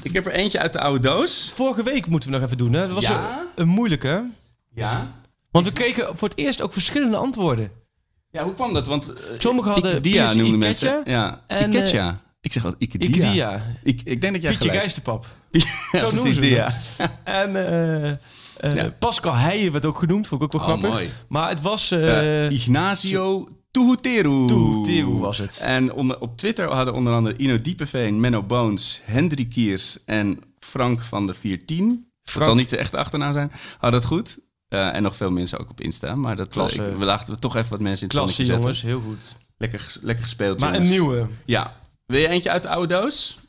Ik 0.02 0.14
heb 0.14 0.26
er 0.26 0.32
eentje 0.32 0.60
uit 0.60 0.74
de 0.74 0.80
oude 0.80 1.00
doos. 1.00 1.52
Vorige 1.56 1.84
week 1.84 2.08
moeten 2.08 2.30
we 2.30 2.36
nog 2.36 2.46
even 2.46 2.58
doen, 2.58 2.74
hè? 2.74 2.88
Dat 2.88 2.96
was 3.04 3.12
een 3.56 3.68
moeilijke. 3.68 4.30
Ja. 4.74 5.08
Want 5.52 5.66
we 5.66 5.72
kregen 5.72 6.18
voor 6.18 6.28
het 6.30 6.38
eerst 6.38 6.62
ook 6.62 6.74
verschillende 6.74 7.18
antwoorden. 7.18 7.72
Ja, 8.38 8.44
hoe 8.44 8.54
kwam 8.54 8.74
dat? 8.74 8.88
Want 8.88 9.10
uh, 9.10 9.16
Sommigen 9.38 9.72
hadden 9.72 10.02
Dia 10.02 10.24
Piers 10.26 10.38
noemden 10.38 10.60
Iketja 10.62 10.90
mensen. 10.92 11.12
Ja. 11.14 11.42
en, 11.48 11.70
Iketja. 11.70 12.22
ik 12.42 12.52
zeg 12.52 12.64
wat 12.64 12.76
Ikedia. 12.78 13.08
Ik 13.08 13.34
Dia. 13.34 13.62
Ik, 13.84 14.02
ik 14.04 14.22
denk 14.22 14.34
dat 14.34 14.42
jij 14.42 14.52
Pietje. 14.52 15.70
Ja, 15.92 16.00
Zo 16.00 16.12
noemen 16.12 16.34
ze 16.34 16.40
Dia. 16.40 16.70
hem. 16.98 17.10
En 17.24 17.56
eh, 17.56 18.10
eh, 18.12 18.76
Ja. 18.76 18.90
Pascal 19.00 19.34
Heijen 19.36 19.72
werd 19.72 19.86
ook 19.86 19.98
genoemd, 19.98 20.28
vond 20.28 20.42
ik 20.42 20.48
ook 20.48 20.54
wel 20.54 20.62
Oh, 20.62 20.68
grappig. 20.68 20.90
mooi. 20.90 21.10
Maar 21.28 21.50
het 21.50 21.62
was... 21.62 21.92
eh 21.92 22.46
Eh, 22.46 22.52
Ignacio 22.52 23.48
Tuhuteru. 23.72 24.48
Tuhuteru 24.48 25.18
was 25.18 25.38
het. 25.38 25.62
En 25.66 25.94
onder, 25.94 26.20
op 26.20 26.38
Twitter 26.38 26.72
hadden 26.72 26.94
onder 26.94 27.14
andere 27.14 27.36
Ino 27.38 27.62
Diepeveen, 27.62 28.20
Menno 28.20 28.44
Boons, 28.44 29.02
Hendrik 29.04 29.50
Kiers 29.50 29.98
en 30.06 30.40
Frank 30.60 31.02
van 31.02 31.26
de 31.28 31.34
410. 31.34 31.88
Dat 31.88 32.06
Frank. 32.24 32.46
zal 32.46 32.56
niet 32.56 32.70
de 32.70 32.78
echte 32.78 32.98
achternaam 32.98 33.34
zijn. 33.34 33.52
Hadden 33.78 34.00
het 34.00 34.10
goed. 34.10 34.38
Eh, 34.68 34.96
en 34.96 35.04
nog 35.04 35.16
veel 35.16 35.32
mensen 35.32 35.60
ook 35.60 35.70
op 35.70 35.82
Insta. 35.82 36.16
Maar 36.16 36.36
dat, 36.36 36.48
eh, 36.48 36.54
Klasse. 36.54 36.84
ik, 36.90 36.98
we 36.98 37.06
laten 37.06 37.34
we 37.34 37.40
toch 37.40 37.56
even 37.56 37.70
wat 37.70 37.80
mensen 37.80 38.02
in 38.02 38.08
het 38.08 38.18
klasse 38.18 38.44
zonnetje 38.44 38.62
jongens, 38.62 38.80
zetten. 38.80 39.00
heel 39.00 39.10
goed. 39.12 39.36
Lekker, 39.58 39.96
lekker 40.02 40.24
gespeeld, 40.24 40.60
Maar 40.60 40.74
jongens. 40.74 40.90
een 40.90 41.00
nieuwe. 41.00 41.28
Ja. 41.46 41.78
Wil 42.06 42.20
je 42.20 42.28
eentje 42.28 42.52
uit 42.52 42.64
de 42.64 42.70
oude 42.70 42.88
doos? 42.94 43.40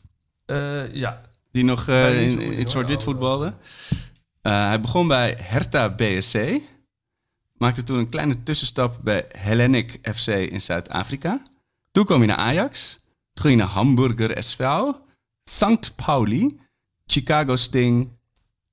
Eh, 0.46 0.94
ja. 0.94 1.20
Die 1.52 1.64
nog 1.64 1.88
eh, 1.88 2.20
in, 2.22 2.40
in 2.40 2.68
zwart-wit 2.68 2.98
oude 2.98 3.04
voetbalde. 3.04 3.52
Eh, 4.42 4.66
hij 4.66 4.80
begon 4.80 5.08
bij 5.08 5.38
Hertha 5.42 5.90
BSC. 5.94 6.60
Maakte 7.54 7.82
toen 7.82 7.98
een 7.98 8.08
kleine 8.08 8.42
tussenstap 8.42 8.98
bij 9.02 9.24
Hellenic 9.28 9.98
FC 10.14 10.26
in 10.26 10.60
Zuid-Afrika. 10.60 11.42
Toen 11.90 12.04
kwam 12.04 12.18
hij 12.18 12.26
naar 12.26 12.36
Ajax. 12.36 12.96
Toen 13.32 13.44
ging 13.44 13.56
hij 13.56 13.64
naar 13.64 13.74
Hamburger 13.74 14.42
SV. 14.42 14.66
St. 15.44 15.92
Pauli. 16.06 16.60
Chicago 17.06 17.56
Sting. 17.56 18.10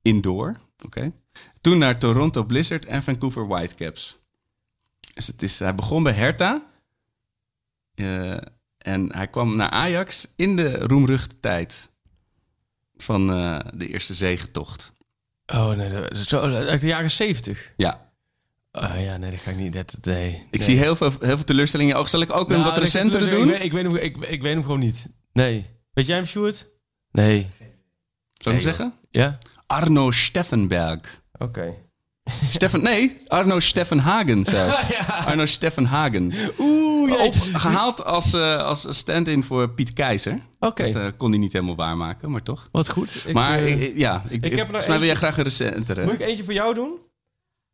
Indoor. 0.02 0.56
Oké. 0.86 1.12
Toen 1.66 1.78
naar 1.78 2.00
Toronto 2.00 2.44
Blizzard 2.44 2.86
en 2.86 3.04
Vancouver 3.04 3.48
Whitecaps. 3.48 4.20
Dus 5.14 5.28
het 5.28 5.42
is, 5.42 5.60
hij 5.60 5.76
begon 5.76 6.04
bij 6.04 6.14
Hertha. 6.14 6.66
Eh, 7.96 8.38
en 8.78 9.16
hij 9.16 9.28
kwam 9.28 9.56
naar 9.56 9.70
Ajax 9.70 10.34
in 10.36 10.56
de 10.56 10.78
roemruchte 10.78 11.40
tijd 11.40 11.90
van 12.98 13.32
eh, 13.32 13.60
de 13.74 13.88
eerste 13.88 14.14
zegentocht. 14.14 14.94
Oh 15.46 15.70
nee, 15.70 15.90
dat, 15.90 16.18
zo, 16.18 16.40
uit 16.54 16.80
de 16.80 16.88
jaren 16.88 17.12
zeventig. 17.12 17.74
Ja, 17.78 18.12
Oh 18.72 19.02
ja, 19.02 19.18
nee, 19.18 19.32
dat 19.32 19.40
ga 19.40 19.52
ik 19.52 19.58
niet. 19.58 19.74
Dat, 19.74 19.98
nee, 20.02 20.30
ik 20.52 20.60
nee. 20.60 20.62
zie 20.68 20.78
heel 20.78 20.96
veel, 20.96 21.12
heel 21.20 21.36
veel 21.36 21.44
teleurstelling 21.46 21.90
in 21.90 21.96
je 21.96 22.02
ogen. 22.02 22.12
Zal 22.12 22.22
ik 22.22 22.32
ook 22.32 22.50
een 22.50 22.60
Nou, 22.60 22.70
wat 22.70 22.78
recentere 22.78 23.30
doen? 23.30 23.50
Ik, 23.50 23.52
weet- 23.52 23.64
ik, 23.64 23.72
weet 23.72 23.84
hem, 23.84 23.96
ik, 23.96 24.18
ik 24.18 24.42
weet 24.42 24.54
hem 24.54 24.64
gewoon 24.64 24.80
niet. 24.80 25.10
Nee. 25.34 25.66
Weet 25.94 26.06
jij 26.06 26.16
hem, 26.18 26.26
Sjoerd? 26.26 26.68
Nee. 27.12 27.48
Zal 28.34 28.54
ik 28.54 28.62
hem 28.62 28.62
zeggen? 28.62 28.94
Ja? 29.10 29.38
Arno 29.68 30.12
Steffenberg. 30.12 31.24
Oké. 31.38 31.74
Steffen, 32.50 32.82
nee, 32.84 33.18
Arno 33.28 33.60
Steffenhagen 33.60 34.44
zelfs. 34.56 34.92
Arno 35.08 35.46
Steffenhagen. 35.46 36.32
Oeh, 36.60 37.22
Op, 37.22 37.34
gehaald 37.54 38.04
als, 38.06 38.34
eh, 38.34 38.58
als 38.64 38.98
stand-in 38.98 39.44
voor 39.44 39.70
Piet 39.70 39.94
Keizer. 39.94 40.40
Oké, 40.60 40.84
Dat 40.92 41.02
eh, 41.02 41.08
kon 41.18 41.30
hij 41.30 41.40
niet 41.40 41.54
helemaal 41.54 41.76
waarmaken, 41.76 42.32
maar 42.32 42.44
toch. 42.44 42.70
wat 42.72 42.90
goed. 42.90 43.24
Ik, 43.26 43.34
maar 43.34 43.60
ik- 43.60 43.80
ik- 43.82 43.98
ja, 43.98 44.24
ik, 44.30 44.46
ik 44.46 44.56
heb 44.56 44.66
volgens 44.66 44.88
mij 44.88 44.98
wil 44.98 45.08
jij 45.08 45.16
graag 45.16 45.38
een 45.38 45.44
recentere. 45.44 46.04
Moet 46.06 46.14
ik 46.14 46.22
eentje 46.22 46.44
voor 46.44 46.54
jou 46.54 46.74
doen? 46.74 46.98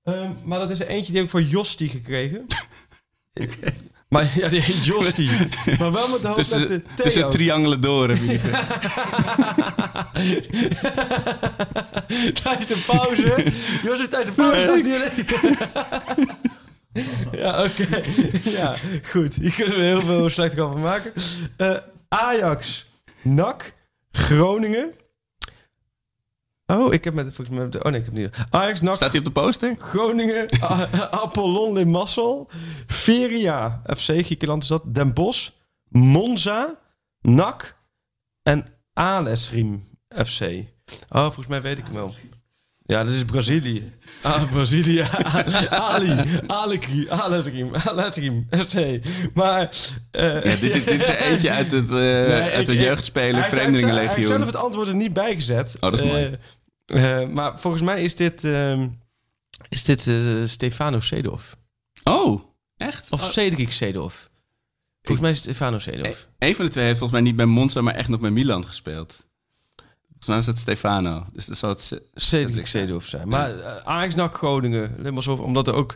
Ehm, 0.04 0.30
maar 0.46 0.60
dat 0.60 0.70
is 0.70 0.80
er 0.80 0.88
eentje 0.88 1.06
die 1.12 1.16
heb 1.16 1.24
ik 1.26 1.30
voor 1.32 1.42
Josti 1.42 1.90
gekregen. 1.90 2.46
Maar 4.12 4.32
ja, 4.36 4.48
die 4.48 4.62
heet 4.62 4.86
Josti. 4.92 5.30
maar 5.80 5.92
wel 5.92 6.10
met 6.10 6.22
de 6.22 6.28
hoofd 6.28 6.60
met 6.60 6.68
de 6.68 6.82
Tussen, 6.96 7.30
triangelen 7.30 7.82
door. 7.82 8.08
tijdens 12.44 12.68
de 12.68 12.84
pauze. 12.86 13.46
Jos, 13.84 14.08
tijdens 14.10 14.36
de 14.36 14.42
pauze 14.42 15.12
Ja, 17.42 17.64
oké. 17.64 18.02
Ja, 18.44 18.76
goed. 19.04 19.36
Hier 19.36 19.54
kunnen 19.54 19.78
we 19.78 19.84
heel 19.84 20.02
veel 20.02 20.30
slecht 20.30 20.56
van 20.56 20.80
maken. 20.82 21.12
Eh, 21.58 21.78
Ajax, 22.08 22.86
NAC, 23.22 23.74
Groningen. 24.12 24.92
Oh, 26.72 26.94
ik 26.94 27.04
heb 27.04 27.14
met 27.14 27.36
volgens 27.36 27.58
mij. 27.58 27.66
Oh 27.82 27.92
nee, 27.92 28.00
ik 28.00 28.06
heb 28.06 28.14
niet. 28.14 28.30
Ajax, 28.50 28.82
NAC, 28.82 28.96
Staat 28.96 29.10
hij 29.10 29.20
op 29.20 29.26
de 29.26 29.32
poster? 29.32 29.76
Groningen, 29.80 30.46
Apollon 31.24 31.74
Limassol, 31.74 32.48
Feria, 32.88 33.82
FC 33.98 34.04
Griekenland 34.26 34.64
is 34.64 34.70
dat, 34.70 34.96
Den 34.96 35.14
Bosch, 35.14 35.50
Monza, 35.90 36.80
NAC 37.22 37.76
en 38.44 38.66
Alesrim 38.94 39.84
FC. 40.26 40.42
Oh, 41.10 41.22
volgens 41.22 41.48
mij 41.48 41.62
weet 41.62 41.78
ik 41.78 41.84
hem 41.84 41.94
wel. 41.94 42.12
Ja, 42.86 43.04
dat 43.04 43.14
is 43.14 43.26
Brazilië. 43.26 43.92
Ah, 44.22 44.52
Brazilië. 44.52 45.06
Ali, 45.70 46.40
Alekri, 46.48 47.10
Alesrim, 47.10 47.76
Alesrim 47.76 48.48
FC. 48.50 49.00
Maar... 49.34 49.70
eh, 50.12 50.34
Ja, 50.34 50.42
dit, 50.42 50.60
dit, 50.62 50.86
dit 50.86 51.02
is 51.02 51.08
er 51.08 51.18
eentje 51.22 51.52
uit 51.52 51.72
het, 51.72 51.84
eh 51.90 51.96
Nee, 51.96 52.32
uit 52.32 52.60
ik- 52.60 52.66
de 52.66 52.76
jeugdspeler 52.76 53.32
hij 53.34 53.42
heeft- 53.42 53.52
Hij 53.56 53.60
heeft 53.66 53.72
Vreemdelingenlegioen. 53.78 54.28
zelf 54.28 54.46
het 54.46 54.56
antwoord 54.56 54.88
er 54.88 54.96
niet 54.96 55.14
bij 55.14 55.36
gezet. 55.36 55.76
Oh, 55.80 55.92
dat 55.92 55.94
is 56.00 56.06
mooi. 56.06 56.24
Eh, 56.26 56.32
eh, 56.86 57.28
maar 57.28 57.60
volgens 57.60 57.84
mij 57.84 58.04
is 58.04 58.16
dit, 58.16 58.44
ehm, 58.44 58.88
is 59.70 59.84
dit 59.84 60.08
eh, 60.08 60.16
Stefano 60.46 61.00
Seedorf. 61.00 61.56
Oh, 62.04 62.42
echt? 62.78 63.12
Of 63.12 63.22
Oh, 63.22 63.30
Cedric. 63.30 63.72
Volgens 65.02 65.20
mij 65.20 65.30
is 65.32 65.36
het 65.38 65.46
Stefano 65.56 65.78
Seedorf. 65.80 66.28
Een 66.40 66.56
van 66.56 66.66
de 66.66 66.72
twee 66.72 66.86
heeft 66.86 66.98
volgens 67.00 67.20
mij 67.20 67.30
niet 67.30 67.38
bij 67.38 67.46
Monza, 67.46 67.82
maar 67.82 67.96
echt 67.96 68.10
nog 68.10 68.20
bij 68.20 68.30
Milan 68.32 68.66
gespeeld. 68.68 69.26
Volgens 70.08 70.28
mij 70.28 70.38
is 70.38 70.46
dat 70.46 70.58
Stefano. 70.58 71.26
Dus 71.34 71.46
dat 71.46 71.58
zal 71.58 71.70
het 71.70 71.82
Ce- 71.82 72.02
Cedric 72.14 72.68
Seedorf 72.68 73.08
zijn. 73.08 73.28
Maar 73.28 73.56
uh, 73.56 73.76
Ajax 73.78 74.16
NAC 74.16 74.36
Groningen. 74.36 75.16
Omdat 75.28 75.68
er 75.68 75.74
ook... 75.74 75.96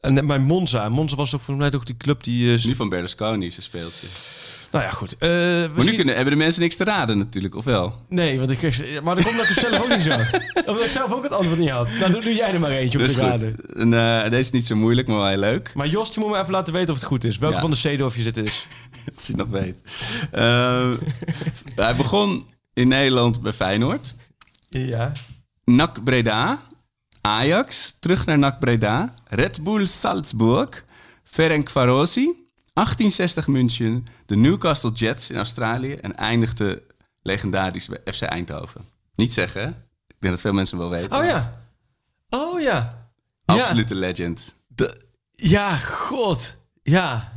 En 0.00 0.26
bij 0.26 0.38
Monza. 0.38 0.88
Monza 0.88 1.16
was 1.16 1.30
toch 1.30 1.42
volgens 1.42 1.70
mij 1.70 1.80
ook 1.80 1.86
die 1.86 1.96
club 1.96 2.22
die... 2.22 2.66
Nu 2.66 2.74
van 2.74 2.88
Berlusconi, 2.88 3.50
zijn 3.50 3.62
speeltje. 3.62 4.06
Nou 4.76 4.88
ja, 4.90 4.94
goed. 4.94 5.16
We 5.18 5.70
Maar 5.76 5.84
nu 5.84 5.94
kunnen, 5.94 6.14
hebben 6.14 6.32
de 6.32 6.38
mensen 6.38 6.62
niks 6.62 6.76
te 6.76 6.84
raden 6.84 7.18
natuurlijk, 7.18 7.54
of 7.54 7.64
wel? 7.64 7.94
Nee, 8.08 8.38
want 8.38 8.50
ik, 8.50 8.62
maar 9.02 9.14
dat 9.14 9.24
komt 9.24 9.36
dat 9.36 9.48
ik 9.48 9.54
het 9.54 9.66
zelf 9.68 9.82
ook 9.82 9.88
niet 9.88 10.02
zo. 10.02 10.10
Omdat 10.70 10.84
ik 10.84 10.90
zelf 10.90 11.12
ook 11.12 11.22
het 11.22 11.32
antwoord 11.32 11.58
niet 11.58 11.70
had. 11.70 11.88
Nou, 11.98 12.12
doe, 12.12 12.22
doe 12.22 12.34
jij 12.34 12.52
er 12.52 12.60
maar 12.60 12.70
eentje 12.70 12.98
Dat 12.98 13.12
te 13.12 13.20
raden. 13.20 13.56
goed. 13.60 13.74
En, 13.76 13.92
eh, 13.94 14.22
deze 14.22 14.36
is 14.36 14.50
niet 14.50 14.66
zo 14.66 14.76
moeilijk, 14.76 15.08
maar 15.08 15.16
wel 15.16 15.26
heel 15.28 15.36
leuk. 15.38 15.70
Maar 15.74 15.86
Jos, 15.88 16.12
die 16.12 16.22
moet 16.24 16.32
me 16.32 16.38
even 16.38 16.50
laten 16.52 16.72
weten 16.72 16.88
of 16.90 16.96
het 16.96 17.06
goed 17.08 17.24
is. 17.24 17.38
Welke 17.38 17.54
Ja. 17.54 17.60
van 17.60 17.70
de 17.70 17.76
Seedorfjes 17.76 18.24
het 18.24 18.36
is. 18.36 18.66
Als 19.14 19.26
hij 19.26 19.36
nog 19.36 19.48
weet. 19.48 19.80
Eh, 20.30 20.90
hij 21.76 21.96
begon 21.96 22.46
in 22.74 22.88
Nederland 22.88 23.42
bij 23.42 23.52
Feyenoord. 23.52 24.14
Ja. 24.68 25.12
NAC 25.64 26.04
Breda. 26.04 26.58
Ajax. 27.20 27.96
Terug 28.00 28.26
naar 28.26 28.38
NAC 28.38 28.58
Breda. 28.58 29.14
Red 29.28 29.64
Bull 29.64 29.86
Salzburg. 29.86 30.84
Ferencvarosi. 31.24 32.45
1860 32.76 33.46
München. 33.46 34.06
De 34.26 34.36
Newcastle 34.36 34.92
Jets 34.92 35.30
in 35.30 35.36
Australië. 35.36 35.92
En 35.94 36.16
eindigde 36.16 36.82
legendarisch 37.22 37.88
bij 37.88 38.12
FC 38.12 38.22
Eindhoven. 38.22 38.80
Niet 39.14 39.32
zeggen, 39.32 39.60
hè? 39.60 39.68
Ik 40.06 40.16
denk 40.18 40.32
dat 40.32 40.40
veel 40.42 40.52
mensen 40.52 40.78
wel 40.78 40.90
weten. 40.90 41.18
Oh 41.18 41.24
ja. 41.24 41.52
Oh 42.30 42.60
ja. 42.60 43.08
Absolute 43.44 43.94
legend. 43.94 44.54
De- 44.66 45.00
ja, 45.32 45.76
god. 45.76 46.56
Ja. 46.82 47.32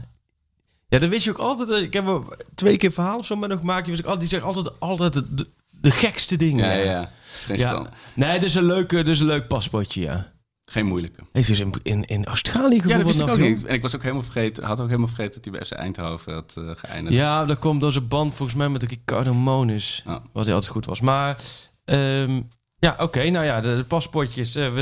Ja, 0.88 0.99
dan 0.99 1.10
wist 1.10 1.24
je 1.24 1.30
ook 1.30 1.38
altijd... 1.38 1.70
Ik 1.70 1.94
heb 1.94 2.07
er 2.07 2.22
twee 2.56 2.78
keer 2.78 2.91
verhaal 2.91 3.18
of 3.18 3.26
zo 3.26 3.36
met 3.36 3.49
hem 3.49 3.60
gemaakt. 3.60 3.82
Die, 3.86 3.91
was 3.91 3.99
ik 3.99 4.06
altijd, 4.10 4.30
die 4.30 4.40
zegt 4.40 4.56
altijd, 4.56 4.80
altijd 4.80 5.14
de, 5.14 5.36
de, 5.36 5.48
de 5.70 5.91
gekste 5.91 6.36
dingen. 6.36 6.66
Ja, 6.66 6.72
ja, 6.74 6.91
ja. 6.91 7.11
Geen. 7.32 7.88
Nee, 8.14 8.40
dit 8.40 8.44
is 8.49 8.56
een 8.56 8.66
leuk, 8.66 8.90
dit 8.90 9.07
is 9.07 9.20
een 9.20 9.26
leuk 9.26 9.48
paspoortje, 9.48 10.02
ja. 10.02 10.32
Geen 10.69 10.85
moeilijke. 10.85 11.21
Hij 11.31 11.41
is 11.41 11.47
dus 11.47 11.59
in, 11.59 11.73
in, 11.83 12.05
in 12.05 12.25
Australië 12.25 12.75
Ja, 12.75 12.81
dat 12.81 12.91
gevoerd 12.91 13.05
wist 13.05 13.19
ik 13.19 13.27
ook 13.27 13.37
niet. 13.37 13.65
En 13.65 13.73
ik 13.73 13.81
was 13.81 13.95
ook 13.95 14.01
helemaal 14.01 14.23
vergeten, 14.23 14.63
had 14.63 14.79
ook 14.81 14.87
helemaal 14.87 15.07
vergeten 15.07 15.33
dat 15.33 15.43
hij 15.43 15.53
bij 15.53 15.65
FC 15.65 15.71
Eindhoven 15.71 16.33
had 16.33 16.55
eh, 16.57 16.63
geëindigd. 16.75 17.15
Ja, 17.15 17.45
dat 17.45 17.59
komt 17.59 17.81
door 17.81 17.91
zijn 17.91 18.07
band 18.07 18.33
volgens 18.35 18.57
mij 18.57 18.69
met 18.69 18.81
de 18.81 18.87
Ricardo 18.87 19.33
Monis. 19.33 20.03
Ja. 20.05 20.21
Wat 20.33 20.45
hij 20.45 20.53
altijd 20.53 20.71
goed 20.73 20.85
was. 20.85 20.99
Maar 21.01 21.41
ehm, 21.85 22.41
ja, 22.79 22.95
oké. 22.99 23.29
nou 23.29 23.45
ja, 23.45 23.61
de, 23.61 23.75
de 23.75 23.83
paspoortjes. 23.83 24.55
eh, 24.55 24.73
we, 24.73 24.81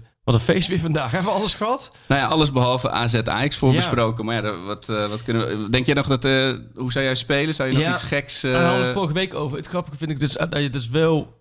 eh, 0.00 0.07
wat 0.30 0.36
een 0.36 0.54
feest 0.54 0.68
weer 0.68 0.78
vandaag. 0.80 1.10
Hebben 1.10 1.30
we 1.32 1.38
alles 1.38 1.54
gehad? 1.54 1.90
Nou 2.08 2.20
ja, 2.20 2.26
alles 2.26 2.52
behalve 2.52 2.90
AZ 2.90 3.14
Ajax 3.14 3.56
voor 3.56 3.70
Ja. 3.70 3.76
besproken. 3.76 4.24
Maar 4.24 4.44
ja, 4.44 4.56
wat, 4.58 4.88
eh, 4.88 5.06
wat 5.06 5.22
kunnen 5.22 5.62
we... 5.62 5.70
Denk 5.70 5.86
jij 5.86 5.94
nog 5.94 6.06
dat... 6.06 6.24
eh, 6.24 6.52
hoe 6.74 6.92
zou 6.92 7.04
jij 7.04 7.14
spelen? 7.14 7.54
Zou 7.54 7.68
je 7.68 7.74
nog 7.74 7.84
Ja. 7.84 7.92
iets 7.92 8.02
geks... 8.02 8.40
Daar 8.40 8.64
hadden 8.64 8.84
het 8.84 8.94
vorige 8.94 9.12
week 9.12 9.34
over. 9.34 9.56
Het 9.56 9.66
grappige 9.66 9.96
vind 9.96 10.10
ik 10.10 10.20
dus 10.20 10.32
dat 10.32 10.56
je 10.58 10.68
dus 10.70 10.88
wel 10.88 11.36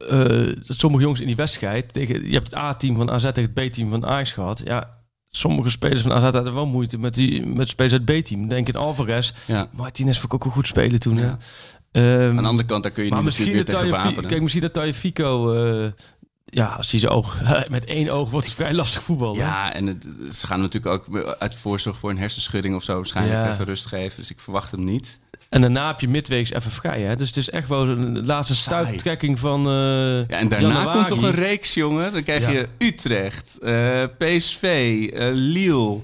dat 0.65 0.80
sommige 0.80 1.01
jongens 1.03 1.22
in 1.22 1.27
die 1.27 1.35
wedstrijd 1.35 1.93
tegen 1.93 2.27
je 2.27 2.34
hebt 2.34 2.51
het 2.51 2.55
A-team 2.59 2.95
van 2.95 3.11
AZ 3.11 3.23
tegen 3.31 3.51
het 3.55 3.69
B-team 3.69 3.89
van 3.89 4.05
Ajax 4.05 4.31
gehad. 4.34 4.61
Ja, 4.65 4.89
sommige 5.30 5.69
spelers 5.69 6.01
van 6.01 6.11
AZ 6.14 6.22
hadden 6.23 6.53
wel 6.53 6.65
moeite 6.65 6.97
met 6.97 7.14
die 7.14 7.45
met 7.45 7.68
spelers 7.69 7.93
uit 7.93 8.09
het 8.09 8.22
B-team. 8.22 8.47
Denk 8.47 8.68
in 8.68 8.76
Alvarez, 8.76 9.31
ja. 9.45 9.68
Martinez 9.72 10.14
vond 10.19 10.26
ik 10.26 10.34
ook 10.34 10.43
wel 10.43 10.53
goed 10.53 10.68
spelen 10.68 10.99
toen. 10.99 11.18
Ja. 11.18 11.38
Ehm, 11.91 12.30
Aan 12.30 12.35
de 12.43 12.49
andere 12.49 12.68
kant, 12.68 12.84
daar 12.84 12.91
kun 12.91 13.03
je 13.05 13.11
niet 13.14 13.23
misschien 13.23 13.45
natuurlijk 13.45 13.72
weer 13.72 13.81
tegen 13.84 14.03
wapenen. 14.03 14.30
kijk, 14.30 14.41
misschien 14.41 14.61
dat 14.61 14.73
Taje 14.73 14.93
Fico 14.93 15.53
ja, 16.49 16.65
als 16.65 16.91
hij 16.91 16.99
zijn 16.99 17.11
oog 17.11 17.38
met 17.69 17.86
één 17.86 18.10
oog 18.10 18.30
wordt 18.30 18.45
het 18.48 18.56
vrij 18.56 18.74
lastig 18.74 19.03
voetbal. 19.03 19.36
Ja, 19.36 19.74
en 19.74 19.86
het, 19.86 20.06
ze 20.32 20.48
gaan 20.48 20.61
natuurlijk 20.61 20.94
ook 21.10 21.36
uit 21.40 21.56
voorzorg 21.56 21.98
voor 21.98 22.10
een 22.10 22.18
hersenschudding 22.18 22.76
of 22.76 22.84
zo 22.84 22.95
waarschijnlijk 22.95 23.38
Ja. 23.45 23.52
even 23.52 23.65
rust 23.65 23.86
geven. 23.86 24.15
Dus 24.18 24.32
ik 24.32 24.40
verwacht 24.40 24.72
hem 24.72 24.84
niet. 24.84 25.19
En 25.49 25.61
daarna 25.61 25.88
heb 25.88 25.99
je 25.99 26.07
midweeks 26.07 26.52
even 26.52 26.72
vrij. 26.72 27.02
Hè? 27.02 27.15
Dus 27.15 27.28
het 27.28 27.38
is 27.38 27.49
echt 27.49 27.68
wel 27.68 27.88
een 27.88 28.26
laatste 28.26 28.56
stuiptrekking 28.56 29.40
van. 29.40 29.60
eh, 29.68 29.74
Ja, 29.74 30.26
en 30.28 30.48
daarna 30.48 30.68
januari. 30.68 30.98
komt 30.98 31.07
toch 31.10 31.22
een 31.22 31.36
reeks, 31.36 31.74
jongen. 31.74 32.14
Dan 32.14 32.24
krijg 32.24 32.41
Ja. 32.41 32.49
je 32.49 32.68
Utrecht, 32.78 33.60
eh, 33.60 34.03
PSV, 34.18 34.64
eh, 35.14 35.28
Lille. 35.34 35.99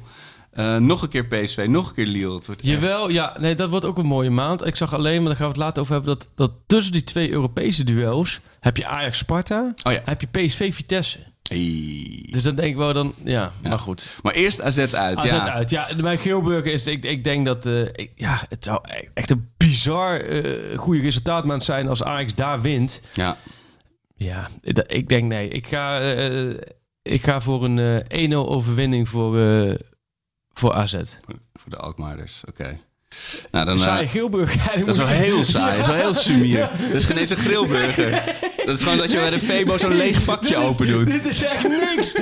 Eh, 0.54 0.78
nog 0.78 1.02
een 1.02 1.10
keer 1.10 1.26
PSV, 1.26 1.66
nog 1.70 1.88
een 1.90 1.94
keer 1.96 2.06
Lille. 2.06 2.36
Het 2.36 2.46
wordt 2.46 2.62
echt- 2.62 2.70
Jawel, 2.70 3.10
ja, 3.10 3.36
nee, 3.40 3.56
dat 3.56 3.70
wordt 3.70 3.86
ook 3.86 3.98
een 3.98 4.06
mooie 4.06 4.30
maand. 4.30 4.66
Ik 4.66 4.76
zag 4.76 4.94
alleen, 4.94 5.18
maar 5.18 5.26
daar 5.28 5.36
gaan 5.36 5.46
we 5.46 5.52
het 5.54 5.62
later 5.62 5.82
over 5.82 5.94
hebben, 5.94 6.14
dat, 6.18 6.28
dat 6.36 6.52
tussen 6.66 6.92
die 6.94 7.04
twee 7.04 7.30
Europese 7.32 7.84
duels 7.84 8.40
heb 8.60 8.78
je 8.78 8.86
Ajax-Sparta, 8.88 9.74
Oh 9.84 9.92
ja. 9.92 10.02
heb 10.06 10.22
je 10.22 10.28
PSV-Vitesse. 10.28 11.20
Hey. 11.50 12.28
Dus 12.32 12.44
dan 12.44 12.56
denk 12.56 12.68
ik 12.70 12.76
wel 12.76 12.94
dan, 12.94 13.14
ja, 13.24 13.52
maar 13.64 13.80
goed. 13.80 14.16
Maar 14.22 14.34
eerst 14.34 14.62
AZ 14.62 14.78
uit. 14.78 15.18
AZ 15.18 15.30
ja. 15.32 15.52
uit. 15.54 15.70
Ja, 15.70 15.88
bij 16.02 16.18
Geelburger 16.18 16.72
is, 16.74 16.88
ik, 16.88 17.06
ik 17.06 17.24
denk 17.24 17.46
dat, 17.46 17.66
ik- 17.94 18.12
ja, 18.16 18.46
het 18.50 18.64
zou 18.64 18.80
e- 18.84 19.08
echt 19.14 19.30
een 19.32 19.50
bizar 19.58 20.16
eh 20.20 20.78
goede 20.78 21.02
resultaatmaand 21.02 21.64
zijn 21.64 21.88
als 21.88 22.04
Ajax 22.04 22.36
daar 22.36 22.62
wint. 22.62 23.02
Ja. 23.14 23.38
Ja, 24.16 24.50
ik- 24.88 25.10
denk 25.10 25.24
nee. 25.24 25.48
Ik 25.48 25.68
ga, 25.68 26.00
ik 27.02 27.24
ga 27.24 27.42
voor 27.42 27.64
een 27.64 27.80
eh 28.08 28.30
1-0 28.30 28.34
overwinning 28.50 29.10
voor, 29.10 29.38
voor 30.54 30.74
AZ. 30.74 31.02
Voor 31.54 31.70
de 31.70 31.78
Alkmaarders, 31.78 32.46
oké. 32.46 32.80
Nou, 33.52 33.66
dan, 33.66 33.78
eh, 33.78 33.84
Saai. 33.84 34.10
Ja, 34.14 34.76
die 34.76 34.86
dat 34.86 34.96
is 34.96 34.98
wel 34.98 35.08
heel 35.08 35.44
saai, 35.44 35.72
dat 35.72 35.80
is 35.80 35.88
wel 35.88 35.96
heel 35.96 36.14
sumier. 36.14 36.70
Dat 36.80 36.96
is 36.96 37.06
geen 37.06 37.18
eens 37.18 37.30
een 37.30 37.38
grillburger. 37.38 38.24
Dat 38.66 38.76
is 38.76 38.82
gewoon 38.82 38.98
dat 38.98 39.12
je 39.12 39.20
bij 39.20 39.30
de 39.30 39.40
Febo 39.40 39.78
zo'n 39.78 39.96
leeg 39.96 40.22
vakje 40.22 40.58
open 40.58 40.88
doet. 40.88 41.12
Dit 41.12 41.26
is 41.26 41.42
echt 41.42 41.68
niks. 41.68 42.14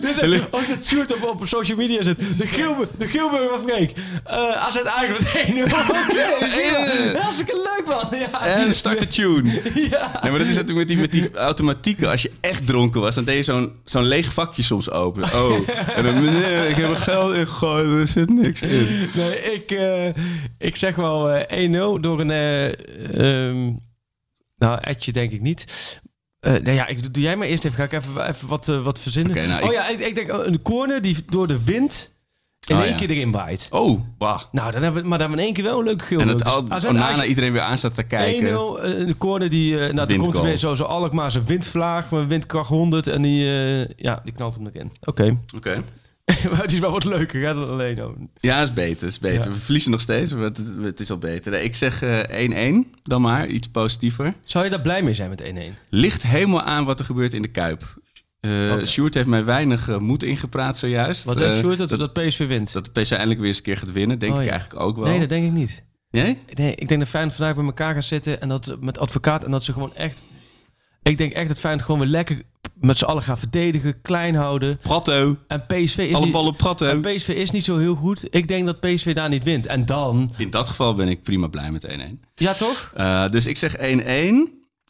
Dit 0.00 0.18
is, 0.20 0.50
als 0.50 0.66
je 0.66 0.72
het 0.72 0.86
shoot 0.86 1.14
op, 1.14 1.24
op 1.24 1.48
social 1.48 1.76
media 1.76 2.02
zet. 2.02 2.18
De, 2.18 2.46
Geelburger, 2.46 2.88
de 2.98 3.06
Geelburger 3.06 3.48
van 3.48 3.68
Freek. 3.68 3.92
Uh, 4.30 4.66
AZ 4.66 4.76
Ajax 4.76 5.18
met 5.18 5.44
1-0. 5.46 5.62
Oké, 6.42 7.18
hartstikke 7.18 7.54
leuk 7.76 7.86
man. 7.86 8.18
Ja. 8.18 8.46
En 8.46 8.74
start 8.74 8.98
de 8.98 9.06
tune. 9.06 9.62
Ja. 9.90 10.10
Nee, 10.22 10.30
maar 10.30 10.38
dat 10.38 10.48
is 10.48 10.54
natuurlijk 10.54 10.78
met 10.78 10.88
die, 10.88 10.96
met 10.96 11.12
die 11.12 11.30
automatieken. 11.34 12.10
Als 12.10 12.22
je 12.22 12.30
echt 12.40 12.66
dronken 12.66 13.00
was, 13.00 13.14
dan 13.14 13.24
deed 13.24 13.36
je 13.36 13.42
zo'n 13.42 13.72
zo'n 13.84 14.06
leeg 14.06 14.32
vakje 14.32 14.62
soms 14.62 14.90
open. 14.90 15.22
Oh, 15.22 15.52
en 15.96 16.04
dan, 16.04 16.24
meneer, 16.24 16.68
ik 16.68 16.76
heb 16.76 16.90
er 16.90 16.96
geld 16.96 17.34
in 17.34 17.46
gegooid, 17.46 18.00
er 18.00 18.06
zit 18.06 18.30
niks 18.30 18.62
in. 18.62 19.08
Nee, 19.14 19.54
ik, 19.54 19.70
eh, 19.70 20.22
ik 20.58 20.76
zeg 20.76 20.96
wel 20.96 21.30
eh 21.30 21.68
1-0 21.68 22.00
door 22.00 22.20
een... 22.20 22.30
eh, 22.30 22.66
ehm, 23.48 23.72
nou, 24.56 24.78
Etje 24.80 25.12
denk 25.12 25.32
ik 25.32 25.40
niet. 25.40 25.64
Eh 26.40 26.52
nou 26.52 26.70
ja, 26.70 26.86
ik, 26.86 27.14
doe 27.14 27.22
jij 27.22 27.36
maar 27.36 27.46
eerst 27.46 27.64
even. 27.64 27.76
Ga 27.76 27.84
ik 27.84 27.92
even, 27.92 28.28
even 28.28 28.48
wat, 28.48 28.68
eh, 28.68 28.82
wat 28.82 29.00
verzinnen. 29.00 29.48
Nou, 29.48 29.62
oh 29.62 29.68
ik- 29.68 29.74
ja, 29.74 29.88
ik, 29.88 29.98
ik 29.98 30.14
denk 30.14 30.32
oh, 30.32 30.46
een 30.46 30.62
corner 30.62 31.02
die 31.02 31.16
door 31.28 31.46
de 31.48 31.64
wind 31.64 32.16
in 32.66 32.76
Oh, 32.76 32.80
één 32.82 32.90
ja. 32.90 32.96
keer 32.96 33.10
erin 33.10 33.30
waait. 33.30 33.68
Oh, 33.70 34.00
bah. 34.18 34.40
Nou, 34.52 34.70
dan 34.72 34.82
hebben 34.82 35.02
we, 35.02 35.08
maar 35.08 35.18
dan 35.18 35.28
hebben 35.28 35.36
we 35.36 35.42
in 35.42 35.54
één 35.54 35.54
keer 35.54 35.64
wel 35.72 35.78
een 35.78 35.84
leuk 35.84 36.02
geel. 36.02 36.20
En 36.20 36.26
dat 36.26 36.38
Dus 36.38 36.46
al, 36.46 36.64
AZ 36.68 36.84
Ajax 36.84 37.22
iedereen 37.22 37.52
weer 37.52 37.60
aan 37.60 37.78
staat 37.78 37.94
te 37.94 38.02
1-0, 38.04 38.06
kijken. 38.06 38.48
eh, 38.48 39.06
de 39.06 39.14
corner 39.18 39.50
die... 39.50 39.78
eh 39.86 39.92
nou, 39.94 40.08
dan 40.08 40.18
komt 40.18 40.36
er 40.36 40.42
weer 40.42 40.56
zo, 40.56 40.74
zo 40.74 40.84
Alkmaar 40.84 41.30
zijn 41.30 41.44
windvlaag 41.44 42.10
met 42.10 42.26
windkracht 42.26 42.68
100 42.68 43.06
en 43.06 43.22
die, 43.22 43.44
eh, 43.44 43.86
ja, 43.96 44.20
die 44.24 44.32
knalt 44.32 44.54
hem 44.54 44.66
erin. 44.66 44.92
Oké. 45.00 45.38
Oké. 45.56 45.82
maar 46.50 46.62
het 46.62 46.72
is 46.72 46.78
wel 46.78 46.90
wat 46.90 47.04
leuker 47.04 47.46
hè, 47.46 47.54
dan 47.54 47.68
alleen. 47.68 48.04
Oh. 48.04 48.16
Ja, 48.40 48.62
is 48.62 48.72
beter, 48.72 49.06
is 49.06 49.18
beter. 49.18 49.44
Ja. 49.44 49.50
We 49.56 49.60
verliezen 49.60 49.90
nog 49.90 50.00
steeds, 50.00 50.32
maar 50.32 50.42
het, 50.44 50.62
het 50.82 51.00
is 51.00 51.10
al 51.10 51.18
beter. 51.18 51.52
Nee, 51.52 51.62
Ik 51.62 51.74
zeg 51.74 52.02
eh, 52.02 52.72
1-1, 52.74 53.00
dan 53.02 53.20
maar. 53.22 53.46
Iets 53.46 53.68
positiever. 53.68 54.34
Zou 54.44 54.64
je 54.64 54.70
daar 54.70 54.80
blij 54.80 55.02
mee 55.02 55.14
zijn 55.14 55.28
met 55.30 55.42
1-1? 55.42 55.46
Ligt 55.88 56.22
helemaal 56.22 56.62
aan 56.62 56.84
wat 56.84 56.98
er 56.98 57.04
gebeurt 57.04 57.34
in 57.34 57.42
de 57.42 57.48
Kuip. 57.48 57.96
Eh 58.40 58.50
Oké. 58.72 58.86
Sjoerd 58.86 59.14
heeft 59.14 59.26
mij 59.26 59.44
weinig 59.44 59.88
eh, 59.88 59.98
moed 59.98 60.22
ingepraat 60.22 60.78
zojuist. 60.78 61.24
Wat 61.24 61.40
Eh, 61.40 61.58
Sjoerd 61.58 61.78
dat, 61.78 61.88
dat, 61.88 61.98
dat 61.98 62.12
PSV 62.12 62.46
wint? 62.46 62.72
dat 62.72 62.84
de 62.84 63.00
PSV 63.00 63.10
eindelijk 63.10 63.38
weer 63.40 63.48
eens 63.48 63.56
een 63.58 63.62
keer 63.64 63.76
gaat 63.76 63.92
winnen, 63.92 64.18
denk 64.18 64.32
Oh, 64.34 64.38
ik 64.40 64.44
ja. 64.46 64.50
eigenlijk 64.52 64.82
ook 64.82 64.96
wel. 64.96 65.06
nee, 65.06 65.18
dat 65.20 65.28
denk 65.28 65.46
ik 65.46 65.52
niet. 65.52 65.84
Nee? 66.10 66.38
Nee, 66.54 66.74
ik 66.74 66.88
denk 66.88 67.00
dat 67.00 67.08
Feyenoord 67.08 67.34
vandaag 67.36 67.54
bij 67.54 67.64
elkaar 67.64 67.94
gaat 67.94 68.04
zitten 68.04 68.40
en 68.40 68.48
dat 68.48 68.76
met 68.80 68.98
advocaat 68.98 69.44
en 69.44 69.50
dat 69.50 69.64
ze 69.64 69.72
gewoon 69.72 69.94
echt... 69.94 70.22
Ik 71.02 71.18
denk 71.18 71.32
echt 71.32 71.48
dat 71.48 71.58
Feyenoord 71.58 71.84
gewoon 71.84 72.00
weer 72.00 72.10
lekker 72.10 72.42
met 72.80 72.98
z'n 72.98 73.04
allen 73.04 73.22
gaan 73.22 73.38
verdedigen, 73.38 74.00
klein 74.00 74.34
houden. 74.34 74.78
Pratto. 74.78 75.36
En 75.46 75.66
PSV 75.66 75.98
is 75.98 76.14
Alle 76.14 76.24
niet, 76.24 76.32
ballen 76.32 76.56
Pratto. 76.56 76.86
en 76.86 77.00
PSV 77.00 77.28
is 77.28 77.50
niet 77.50 77.64
zo 77.64 77.78
heel 77.78 77.94
goed. 77.94 78.34
Ik 78.34 78.48
denk 78.48 78.66
dat 78.66 78.80
PSV 78.80 79.14
daar 79.14 79.28
niet 79.28 79.44
wint. 79.44 79.66
En 79.66 79.86
dan... 79.86 80.32
In 80.36 80.50
dat 80.50 80.68
geval 80.68 80.94
ben 80.94 81.08
ik 81.08 81.22
prima 81.22 81.46
blij 81.46 81.70
met 81.70 81.86
1-1. 81.86 81.90
Ja, 82.34 82.54
toch? 82.54 82.92
Eh, 82.94 83.28
dus 83.28 83.46
ik 83.46 83.56
zeg 83.56 83.76
1-1. 83.76 83.80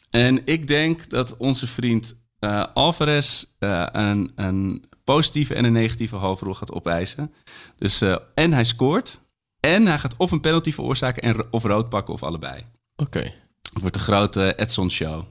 En 0.09 0.45
ik 0.45 0.67
denk 0.67 1.09
dat 1.09 1.37
onze 1.37 1.67
vriend 1.67 2.15
eh, 2.39 2.63
Alvarez 2.73 3.45
eh, 3.59 3.85
een, 3.91 4.31
een 4.35 4.85
positieve 5.03 5.53
en 5.53 5.65
een 5.65 5.73
negatieve 5.73 6.15
hoofdrol 6.15 6.53
gaat 6.53 6.71
opeisen. 6.71 7.33
Dus, 7.77 8.01
en 8.33 8.53
hij 8.53 8.63
scoort. 8.63 9.19
En 9.59 9.85
hij 9.85 9.99
gaat 9.99 10.15
of 10.17 10.31
een 10.31 10.39
penalty 10.39 10.71
veroorzaken 10.71 11.23
en, 11.23 11.45
of 11.51 11.63
rood 11.63 11.89
pakken 11.89 12.13
of 12.13 12.23
allebei. 12.23 12.59
Oké. 12.95 13.33
Het 13.73 13.81
wordt 13.81 13.95
een 13.95 14.01
grote 14.01 14.53
Edson-show. 14.55 15.23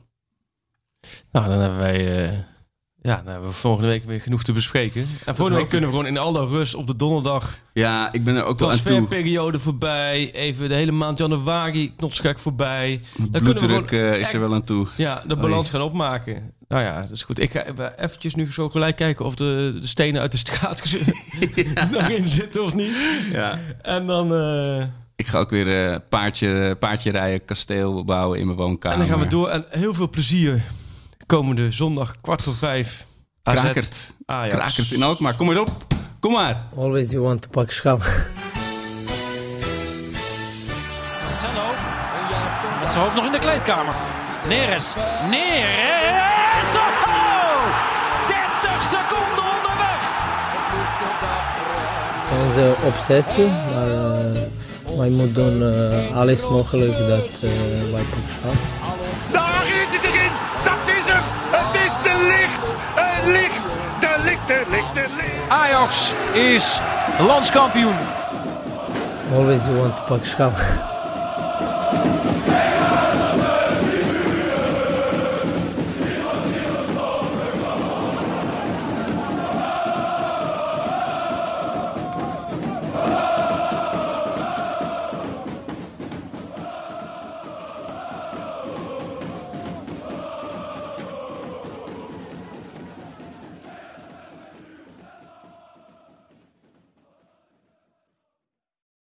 Nou, 1.32 1.48
dan 1.48 1.60
hebben 1.60 1.78
wij... 1.78 2.24
eh, 2.28 2.38
ja, 3.02 3.16
dan 3.16 3.32
hebben 3.32 3.48
we 3.48 3.54
volgende 3.54 3.88
week 3.88 4.04
weer 4.04 4.20
genoeg 4.20 4.42
te 4.42 4.52
bespreken. 4.52 5.06
En 5.24 5.36
volgende 5.36 5.60
week 5.60 5.68
kunnen 5.68 5.90
we 5.90 5.94
gewoon 5.96 6.10
in 6.10 6.18
alle 6.18 6.46
rust 6.46 6.74
op 6.74 6.86
de 6.86 6.96
donderdag... 6.96 7.58
Ja, 7.72 8.12
ik 8.12 8.24
ben 8.24 8.36
er 8.36 8.44
ook 8.44 8.58
wel 8.58 8.70
aan 8.70 8.76
toe. 8.76 8.84
transferperiode 8.86 9.58
voorbij. 9.58 10.32
Even 10.32 10.68
de 10.68 10.74
hele 10.74 10.92
maand 10.92 11.18
januari, 11.18 11.92
knotsgek 11.96 12.38
voorbij. 12.38 13.00
Dan 13.16 13.30
kunnen 13.30 13.54
we 13.54 13.58
Bloeddruk 13.66 13.88
gewoon 13.88 14.04
eh, 14.12 14.20
is 14.20 14.32
er 14.32 14.40
wel 14.40 14.54
aan 14.54 14.64
toe. 14.64 14.86
Ja, 14.96 15.22
de 15.26 15.36
balans 15.36 15.70
gaan 15.70 15.80
opmaken. 15.80 16.52
Nou 16.68 16.82
ja, 16.82 17.00
dat 17.02 17.10
is 17.10 17.22
goed. 17.22 17.40
Ik 17.40 17.50
ga 17.50 17.64
even 17.66 17.98
eventjes 18.04 18.34
nu 18.34 18.52
zo 18.52 18.68
gelijk 18.68 18.96
kijken 18.96 19.24
of 19.24 19.34
de, 19.34 19.78
de 19.80 19.86
stenen 19.86 20.20
uit 20.20 20.32
de 20.32 20.38
straat 20.38 20.80
er 20.80 21.90
nog 21.90 22.08
in 22.08 22.24
zitten 22.28 22.62
of 22.62 22.74
niet. 22.74 22.96
Ja. 23.32 23.58
En 23.82 24.06
dan, 24.06 24.34
eh, 24.34 24.84
Ik 25.16 25.26
ga 25.26 25.38
ook 25.38 25.50
weer 25.50 25.90
eh, 25.92 25.96
paardje, 26.08 26.76
paardje 26.78 27.10
rijden, 27.10 27.44
kasteel 27.44 28.04
bouwen 28.04 28.38
in 28.38 28.46
mijn 28.46 28.58
woonkamer. 28.58 28.98
en 29.00 29.06
dan 29.06 29.14
gaan 29.16 29.24
we 29.24 29.30
door. 29.30 29.48
En 29.48 29.64
heel 29.68 29.94
veel 29.94 30.10
plezier. 30.10 30.62
Komende 31.28 31.70
zondag, 31.70 32.20
kwart 32.20 32.42
voor 32.42 32.54
vijf. 32.54 33.04
AZ, 33.42 33.60
Krakert. 33.60 34.14
Ajax. 34.26 34.54
Krakert 34.54 34.92
in 34.92 35.02
Alkmaar. 35.02 35.34
Kom 35.34 35.46
maar 35.46 35.58
op. 35.60 35.70
Kom 36.20 36.32
maar. 36.32 36.62
Always 36.76 37.10
you 37.10 37.22
want 37.22 37.42
to 37.42 37.48
pak 37.48 37.70
schap. 37.70 37.98
Marcelo. 41.24 41.66
Met 42.80 42.90
zijn 42.90 43.02
hoofd 43.02 43.14
nog 43.14 43.24
in 43.24 43.32
de 43.32 43.38
kleedkamer. 43.38 43.94
Neres. 44.46 44.94
Neres. 45.30 46.74
Oh! 46.76 47.62
30 48.28 48.82
seconden 48.82 49.44
onderweg. 49.56 50.00
Het 52.14 52.30
is 52.30 52.46
onze 52.46 52.76
obsessie, 52.84 53.46
maar 53.46 53.90
eh, 53.90 54.96
wij 54.98 55.08
moeten 55.10 55.34
doen 55.34 55.62
eh, 55.62 56.16
alles 56.16 56.48
mogelijk 56.48 56.98
dat 56.98 57.42
eh, 57.42 57.50
wij 57.92 58.02
pak 58.02 58.28
schap. 58.28 59.47
Ajax 65.50 66.12
is 66.34 66.80
landskampioen. 67.18 67.96
Always 69.32 69.66
you 69.66 69.76
want 69.76 69.96
to 69.96 70.02
pak. 70.02 70.97